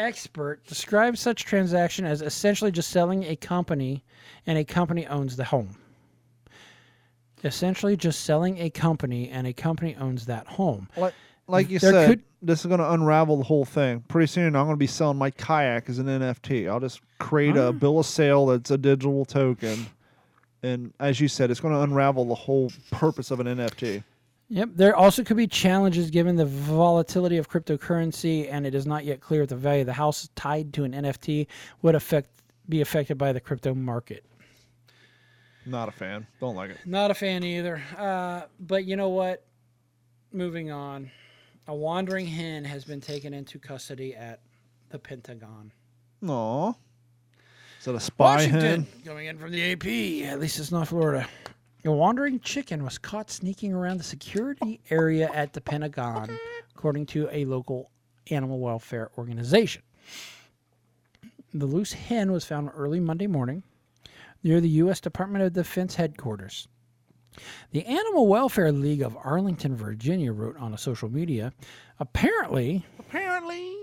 expert, 0.00 0.64
describes 0.66 1.20
such 1.20 1.44
transaction 1.44 2.04
as 2.04 2.22
essentially 2.22 2.70
just 2.70 2.90
selling 2.90 3.24
a 3.24 3.36
company 3.36 4.02
and 4.46 4.58
a 4.58 4.64
company 4.64 5.06
owns 5.06 5.36
the 5.36 5.44
home. 5.44 5.76
Essentially 7.44 7.96
just 7.96 8.24
selling 8.24 8.58
a 8.58 8.70
company 8.70 9.30
and 9.30 9.46
a 9.46 9.52
company 9.52 9.96
owns 9.96 10.26
that 10.26 10.46
home. 10.46 10.88
Like 10.96 11.14
like 11.50 11.68
you 11.68 11.78
There 11.78 11.92
said, 11.92 12.08
could- 12.08 12.24
this 12.42 12.60
is 12.60 12.66
going 12.66 12.80
to 12.80 12.92
unravel 12.92 13.36
the 13.36 13.44
whole 13.44 13.64
thing. 13.64 14.00
Pretty 14.08 14.28
soon, 14.28 14.56
I'm 14.56 14.64
going 14.64 14.70
to 14.70 14.76
be 14.76 14.86
selling 14.86 15.18
my 15.18 15.30
kayak 15.30 15.88
as 15.88 15.98
an 15.98 16.06
NFT. 16.06 16.70
I'll 16.70 16.80
just 16.80 17.00
create 17.18 17.56
a 17.56 17.68
ah. 17.68 17.72
bill 17.72 17.98
of 17.98 18.06
sale 18.06 18.46
that's 18.46 18.70
a 18.70 18.78
digital 18.78 19.24
token, 19.24 19.86
and 20.62 20.92
as 21.00 21.20
you 21.20 21.28
said, 21.28 21.50
it's 21.50 21.60
going 21.60 21.74
to 21.74 21.80
unravel 21.80 22.24
the 22.24 22.34
whole 22.34 22.72
purpose 22.90 23.30
of 23.30 23.40
an 23.40 23.46
NFT. 23.46 24.04
Yep. 24.50 24.70
There 24.74 24.96
also 24.96 25.22
could 25.22 25.36
be 25.36 25.46
challenges 25.46 26.10
given 26.10 26.34
the 26.34 26.44
volatility 26.44 27.36
of 27.36 27.48
cryptocurrency, 27.48 28.48
and 28.50 28.66
it 28.66 28.74
is 28.74 28.84
not 28.84 29.04
yet 29.04 29.20
clear 29.20 29.42
if 29.42 29.48
the 29.48 29.56
value 29.56 29.82
of 29.82 29.86
the 29.86 29.92
house 29.92 30.28
tied 30.34 30.72
to 30.74 30.82
an 30.84 30.92
NFT 30.92 31.46
would 31.82 31.94
affect 31.94 32.28
be 32.68 32.80
affected 32.80 33.16
by 33.16 33.32
the 33.32 33.40
crypto 33.40 33.74
market. 33.74 34.24
Not 35.66 35.88
a 35.88 35.92
fan. 35.92 36.26
Don't 36.40 36.56
like 36.56 36.70
it. 36.70 36.78
Not 36.84 37.10
a 37.10 37.14
fan 37.14 37.44
either. 37.44 37.80
Uh, 37.96 38.42
but 38.58 38.84
you 38.84 38.96
know 38.96 39.08
what? 39.08 39.44
Moving 40.32 40.70
on. 40.70 41.10
A 41.68 41.74
wandering 41.74 42.26
hen 42.26 42.64
has 42.64 42.84
been 42.84 43.00
taken 43.00 43.32
into 43.34 43.58
custody 43.58 44.14
at 44.14 44.40
the 44.88 44.98
Pentagon. 44.98 45.72
Aw. 46.26 46.72
Is 47.78 47.84
that 47.84 47.94
a 47.94 48.00
spy 48.00 48.36
Washington, 48.36 48.60
hen? 48.60 48.86
coming 49.04 49.26
in 49.26 49.38
from 49.38 49.52
the 49.52 49.72
AP. 49.72 50.28
At 50.28 50.40
least 50.40 50.58
it's 50.58 50.72
not 50.72 50.88
Florida. 50.88 51.28
A 51.84 51.90
wandering 51.90 52.40
chicken 52.40 52.84
was 52.84 52.98
caught 52.98 53.30
sneaking 53.30 53.72
around 53.72 53.96
the 53.98 54.04
security 54.04 54.80
area 54.90 55.30
at 55.32 55.54
the 55.54 55.62
Pentagon, 55.62 56.38
according 56.74 57.06
to 57.06 57.28
a 57.32 57.46
local 57.46 57.90
animal 58.30 58.58
welfare 58.60 59.10
organization. 59.16 59.82
The 61.54 61.66
loose 61.66 61.94
hen 61.94 62.32
was 62.32 62.44
found 62.44 62.70
early 62.74 63.00
Monday 63.00 63.26
morning 63.26 63.62
near 64.42 64.60
the 64.60 64.68
U.S. 64.68 65.00
Department 65.00 65.42
of 65.44 65.54
Defense 65.54 65.94
headquarters. 65.94 66.68
The 67.70 67.86
Animal 67.86 68.26
Welfare 68.26 68.72
League 68.72 69.02
of 69.02 69.16
Arlington, 69.16 69.74
Virginia 69.74 70.32
wrote 70.32 70.56
on 70.58 70.74
a 70.74 70.78
social 70.78 71.08
media 71.08 71.52
apparently, 71.98 72.84
Apparently. 72.98 73.79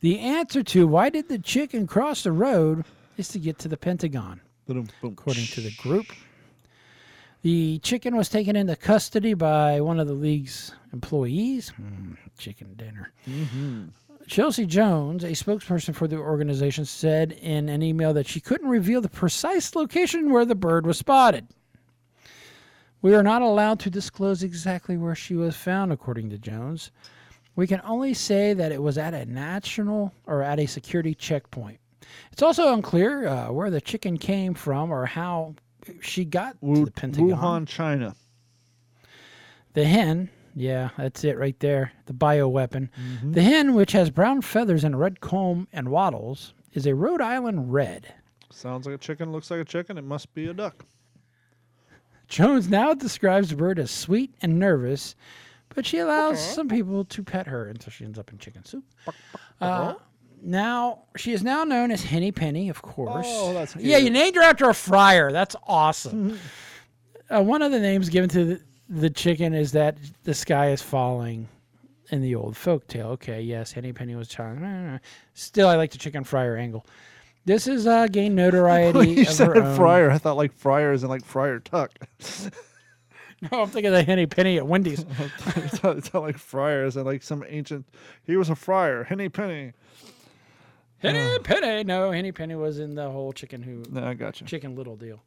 The 0.00 0.18
answer 0.18 0.62
to 0.62 0.86
why 0.86 1.10
did 1.10 1.28
the 1.28 1.38
chicken 1.38 1.86
cross 1.86 2.22
the 2.22 2.32
road 2.32 2.84
is 3.16 3.28
to 3.28 3.38
get 3.38 3.58
to 3.60 3.68
the 3.68 3.76
Pentagon. 3.76 4.40
Boom, 4.66 4.88
boom. 5.02 5.12
according 5.12 5.44
to 5.46 5.60
the 5.60 5.72
group. 5.78 6.06
The 7.42 7.78
chicken 7.78 8.16
was 8.16 8.28
taken 8.28 8.54
into 8.54 8.76
custody 8.76 9.34
by 9.34 9.80
one 9.80 9.98
of 9.98 10.06
the 10.06 10.14
league's 10.14 10.72
employees. 10.92 11.72
Mm, 11.80 12.16
chicken 12.36 12.74
dinner. 12.74 13.12
Chelsea 14.26 14.66
Jones, 14.66 15.24
a 15.24 15.30
spokesperson 15.30 15.94
for 15.94 16.06
the 16.06 16.18
organization, 16.18 16.84
said 16.84 17.32
in 17.32 17.68
an 17.68 17.82
email 17.82 18.12
that 18.12 18.26
she 18.26 18.40
couldn't 18.40 18.68
reveal 18.68 19.00
the 19.00 19.08
precise 19.08 19.74
location 19.74 20.30
where 20.30 20.44
the 20.44 20.54
bird 20.54 20.86
was 20.86 20.98
spotted. 20.98 21.48
We 23.02 23.14
are 23.14 23.22
not 23.22 23.40
allowed 23.40 23.80
to 23.80 23.90
disclose 23.90 24.42
exactly 24.42 24.98
where 24.98 25.14
she 25.14 25.34
was 25.34 25.56
found, 25.56 25.90
according 25.90 26.28
to 26.30 26.38
Jones. 26.38 26.90
We 27.60 27.66
can 27.66 27.82
only 27.84 28.14
say 28.14 28.54
that 28.54 28.72
it 28.72 28.82
was 28.82 28.96
at 28.96 29.12
a 29.12 29.26
national 29.26 30.14
or 30.26 30.42
at 30.42 30.58
a 30.58 30.64
security 30.64 31.14
checkpoint. 31.14 31.78
It's 32.32 32.40
also 32.40 32.72
unclear 32.72 33.28
uh, 33.28 33.52
where 33.52 33.68
the 33.68 33.82
chicken 33.82 34.16
came 34.16 34.54
from 34.54 34.90
or 34.90 35.04
how 35.04 35.56
she 36.00 36.24
got 36.24 36.56
to 36.62 36.86
the 36.86 36.90
Pentagon. 36.90 37.28
Wuhan, 37.28 37.68
China. 37.68 38.16
The 39.74 39.84
hen, 39.84 40.30
yeah, 40.54 40.88
that's 40.96 41.22
it 41.22 41.36
right 41.36 41.60
there. 41.60 41.92
The 42.06 42.14
bioweapon. 42.14 42.88
The 43.22 43.42
hen, 43.42 43.74
which 43.74 43.92
has 43.92 44.08
brown 44.08 44.40
feathers 44.40 44.82
and 44.82 44.94
a 44.94 44.98
red 44.98 45.20
comb 45.20 45.68
and 45.70 45.90
wattles, 45.90 46.54
is 46.72 46.86
a 46.86 46.94
Rhode 46.94 47.20
Island 47.20 47.70
red. 47.74 48.10
Sounds 48.48 48.86
like 48.86 48.94
a 48.94 48.98
chicken. 48.98 49.32
Looks 49.32 49.50
like 49.50 49.60
a 49.60 49.66
chicken. 49.66 49.98
It 49.98 50.04
must 50.04 50.32
be 50.32 50.46
a 50.46 50.54
duck. 50.54 50.86
Jones 52.26 52.70
now 52.70 52.94
describes 52.94 53.50
the 53.50 53.56
bird 53.56 53.78
as 53.78 53.90
sweet 53.90 54.34
and 54.40 54.58
nervous, 54.58 55.14
but 55.74 55.86
she 55.86 55.98
allows 55.98 56.40
some 56.40 56.68
people 56.68 57.04
to 57.04 57.22
pet 57.22 57.46
her 57.46 57.68
until 57.68 57.90
she 57.90 58.04
ends 58.04 58.18
up 58.18 58.30
in 58.32 58.38
chicken 58.38 58.64
soup. 58.64 58.84
Uh, 59.60 59.94
now 60.42 61.02
she 61.16 61.32
is 61.32 61.42
now 61.42 61.64
known 61.64 61.90
as 61.90 62.02
Henny 62.02 62.32
Penny, 62.32 62.68
of 62.68 62.82
course. 62.82 63.26
Oh, 63.28 63.52
that's 63.52 63.76
yeah. 63.76 63.98
You 63.98 64.10
named 64.10 64.36
her 64.36 64.42
after 64.42 64.68
a 64.68 64.74
fryer. 64.74 65.30
That's 65.32 65.56
awesome. 65.66 66.38
uh, 67.30 67.42
one 67.42 67.62
of 67.62 67.72
the 67.72 67.80
names 67.80 68.08
given 68.08 68.28
to 68.30 68.44
the, 68.44 68.60
the 68.88 69.10
chicken 69.10 69.54
is 69.54 69.72
that 69.72 69.96
the 70.24 70.34
sky 70.34 70.70
is 70.70 70.82
falling 70.82 71.48
in 72.10 72.22
the 72.22 72.34
old 72.34 72.56
folk 72.56 72.86
tale. 72.88 73.08
Okay, 73.08 73.40
yes, 73.42 73.72
Henny 73.72 73.92
Penny 73.92 74.14
was 74.14 74.28
child. 74.28 74.58
Still, 75.34 75.68
I 75.68 75.76
like 75.76 75.92
the 75.92 75.98
chicken 75.98 76.24
fryer 76.24 76.56
angle. 76.56 76.86
This 77.44 77.66
is 77.66 77.86
uh, 77.86 78.06
gained 78.08 78.36
notoriety. 78.36 79.10
You 79.10 79.22
of 79.22 79.28
said 79.28 79.76
fryer, 79.76 80.10
I 80.10 80.18
thought 80.18 80.36
like 80.36 80.52
friars 80.52 81.02
and 81.02 81.10
like 81.10 81.24
Friar 81.24 81.60
Tuck. 81.60 81.92
No, 83.50 83.62
I'm 83.62 83.68
thinking 83.68 83.86
of 83.86 83.94
the 83.94 84.02
Henny 84.02 84.26
Penny 84.26 84.58
at 84.58 84.66
Wendy's. 84.66 85.00
it's, 85.56 85.82
not, 85.82 85.96
it's 85.96 86.12
not 86.12 86.22
like 86.22 86.36
friars 86.36 86.96
and 86.96 87.06
like 87.06 87.22
some 87.22 87.42
ancient. 87.48 87.86
He 88.24 88.36
was 88.36 88.50
a 88.50 88.54
friar, 88.54 89.04
Henny 89.04 89.30
Penny. 89.30 89.72
Henny 90.98 91.18
uh. 91.18 91.38
Penny. 91.38 91.84
No, 91.84 92.10
Henny 92.10 92.32
Penny 92.32 92.54
was 92.54 92.78
in 92.78 92.94
the 92.94 93.10
whole 93.10 93.32
chicken 93.32 93.62
who 93.62 93.82
No, 93.90 94.06
I 94.06 94.12
got 94.14 94.40
you. 94.40 94.46
chicken 94.46 94.76
little 94.76 94.96
deal. 94.96 95.22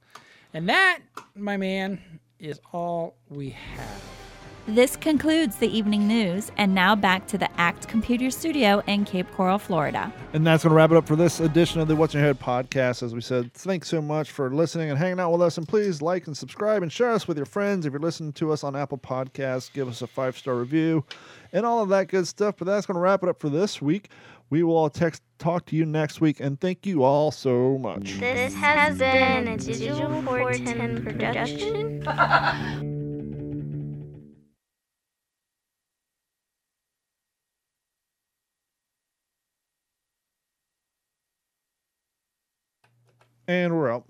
And 0.54 0.70
that, 0.70 1.00
my 1.36 1.58
man, 1.58 2.00
is 2.40 2.60
all 2.72 3.16
we 3.30 3.50
have. 3.50 4.23
This 4.66 4.96
concludes 4.96 5.58
the 5.58 5.68
evening 5.68 6.08
news, 6.08 6.50
and 6.56 6.74
now 6.74 6.96
back 6.96 7.28
to 7.28 7.38
the 7.38 7.52
ACT 7.60 7.90
Computer 7.90 8.32
Studio 8.32 8.82
in 8.88 9.04
Cape 9.04 9.30
Coral, 9.34 9.60
Florida. 9.60 10.14
And 10.32 10.48
that's 10.48 10.64
going 10.64 10.72
to 10.72 10.76
wrap 10.76 10.90
it 10.90 10.96
up 10.96 11.06
for 11.06 11.18
this 11.18 11.42
edition 11.42 11.82
of 11.82 11.90
the 11.90 11.98
What's 11.98 12.14
in 12.14 12.22
Your 12.22 12.28
Head 12.28 12.40
podcast. 12.40 13.04
As 13.04 13.14
we 13.14 13.20
said, 13.20 13.54
thanks 13.54 13.90
so 13.90 14.02
much 14.02 14.32
for 14.32 14.50
listening 14.50 14.90
and 14.90 14.98
hanging 14.98 15.20
out 15.20 15.34
with 15.34 15.42
us. 15.42 15.58
And 15.58 15.68
please 15.68 16.02
like 16.02 16.28
and 16.28 16.38
subscribe 16.38 16.82
and 16.82 16.90
share 16.90 17.12
us 17.12 17.28
with 17.28 17.36
your 17.36 17.46
friends. 17.46 17.86
If 17.86 17.92
you're 17.92 18.00
listening 18.00 18.32
to 18.34 18.54
us 18.54 18.64
on 18.64 18.74
Apple 18.74 18.98
Podcasts, 18.98 19.72
give 19.72 19.90
us 19.90 20.02
a 20.02 20.08
five 20.08 20.38
star 20.38 20.56
review 20.56 21.04
and 21.52 21.66
all 21.66 21.84
of 21.84 21.90
that 21.90 22.08
good 22.08 22.26
stuff. 22.26 22.56
But 22.58 22.66
that's 22.66 22.86
going 22.86 22.96
to 22.96 23.02
wrap 23.02 23.22
it 23.22 23.28
up 23.28 23.42
for 23.42 23.50
this 23.50 23.82
week. 23.82 24.12
We 24.50 24.64
will 24.64 24.90
text 24.90 25.24
talk 25.40 25.66
to 25.68 25.76
you 25.76 25.86
next 25.86 26.22
week. 26.22 26.40
And 26.40 26.58
thank 26.58 26.86
you 26.86 27.04
all 27.04 27.32
so 27.32 27.78
much. 27.80 28.18
This 28.18 28.56
has 28.56 28.98
been 28.98 29.50
a 29.50 29.58
Digital 29.58 30.22
410 30.22 31.04
production. 31.04 32.90
And 43.48 43.76
we're 43.76 43.92
out. 43.92 44.06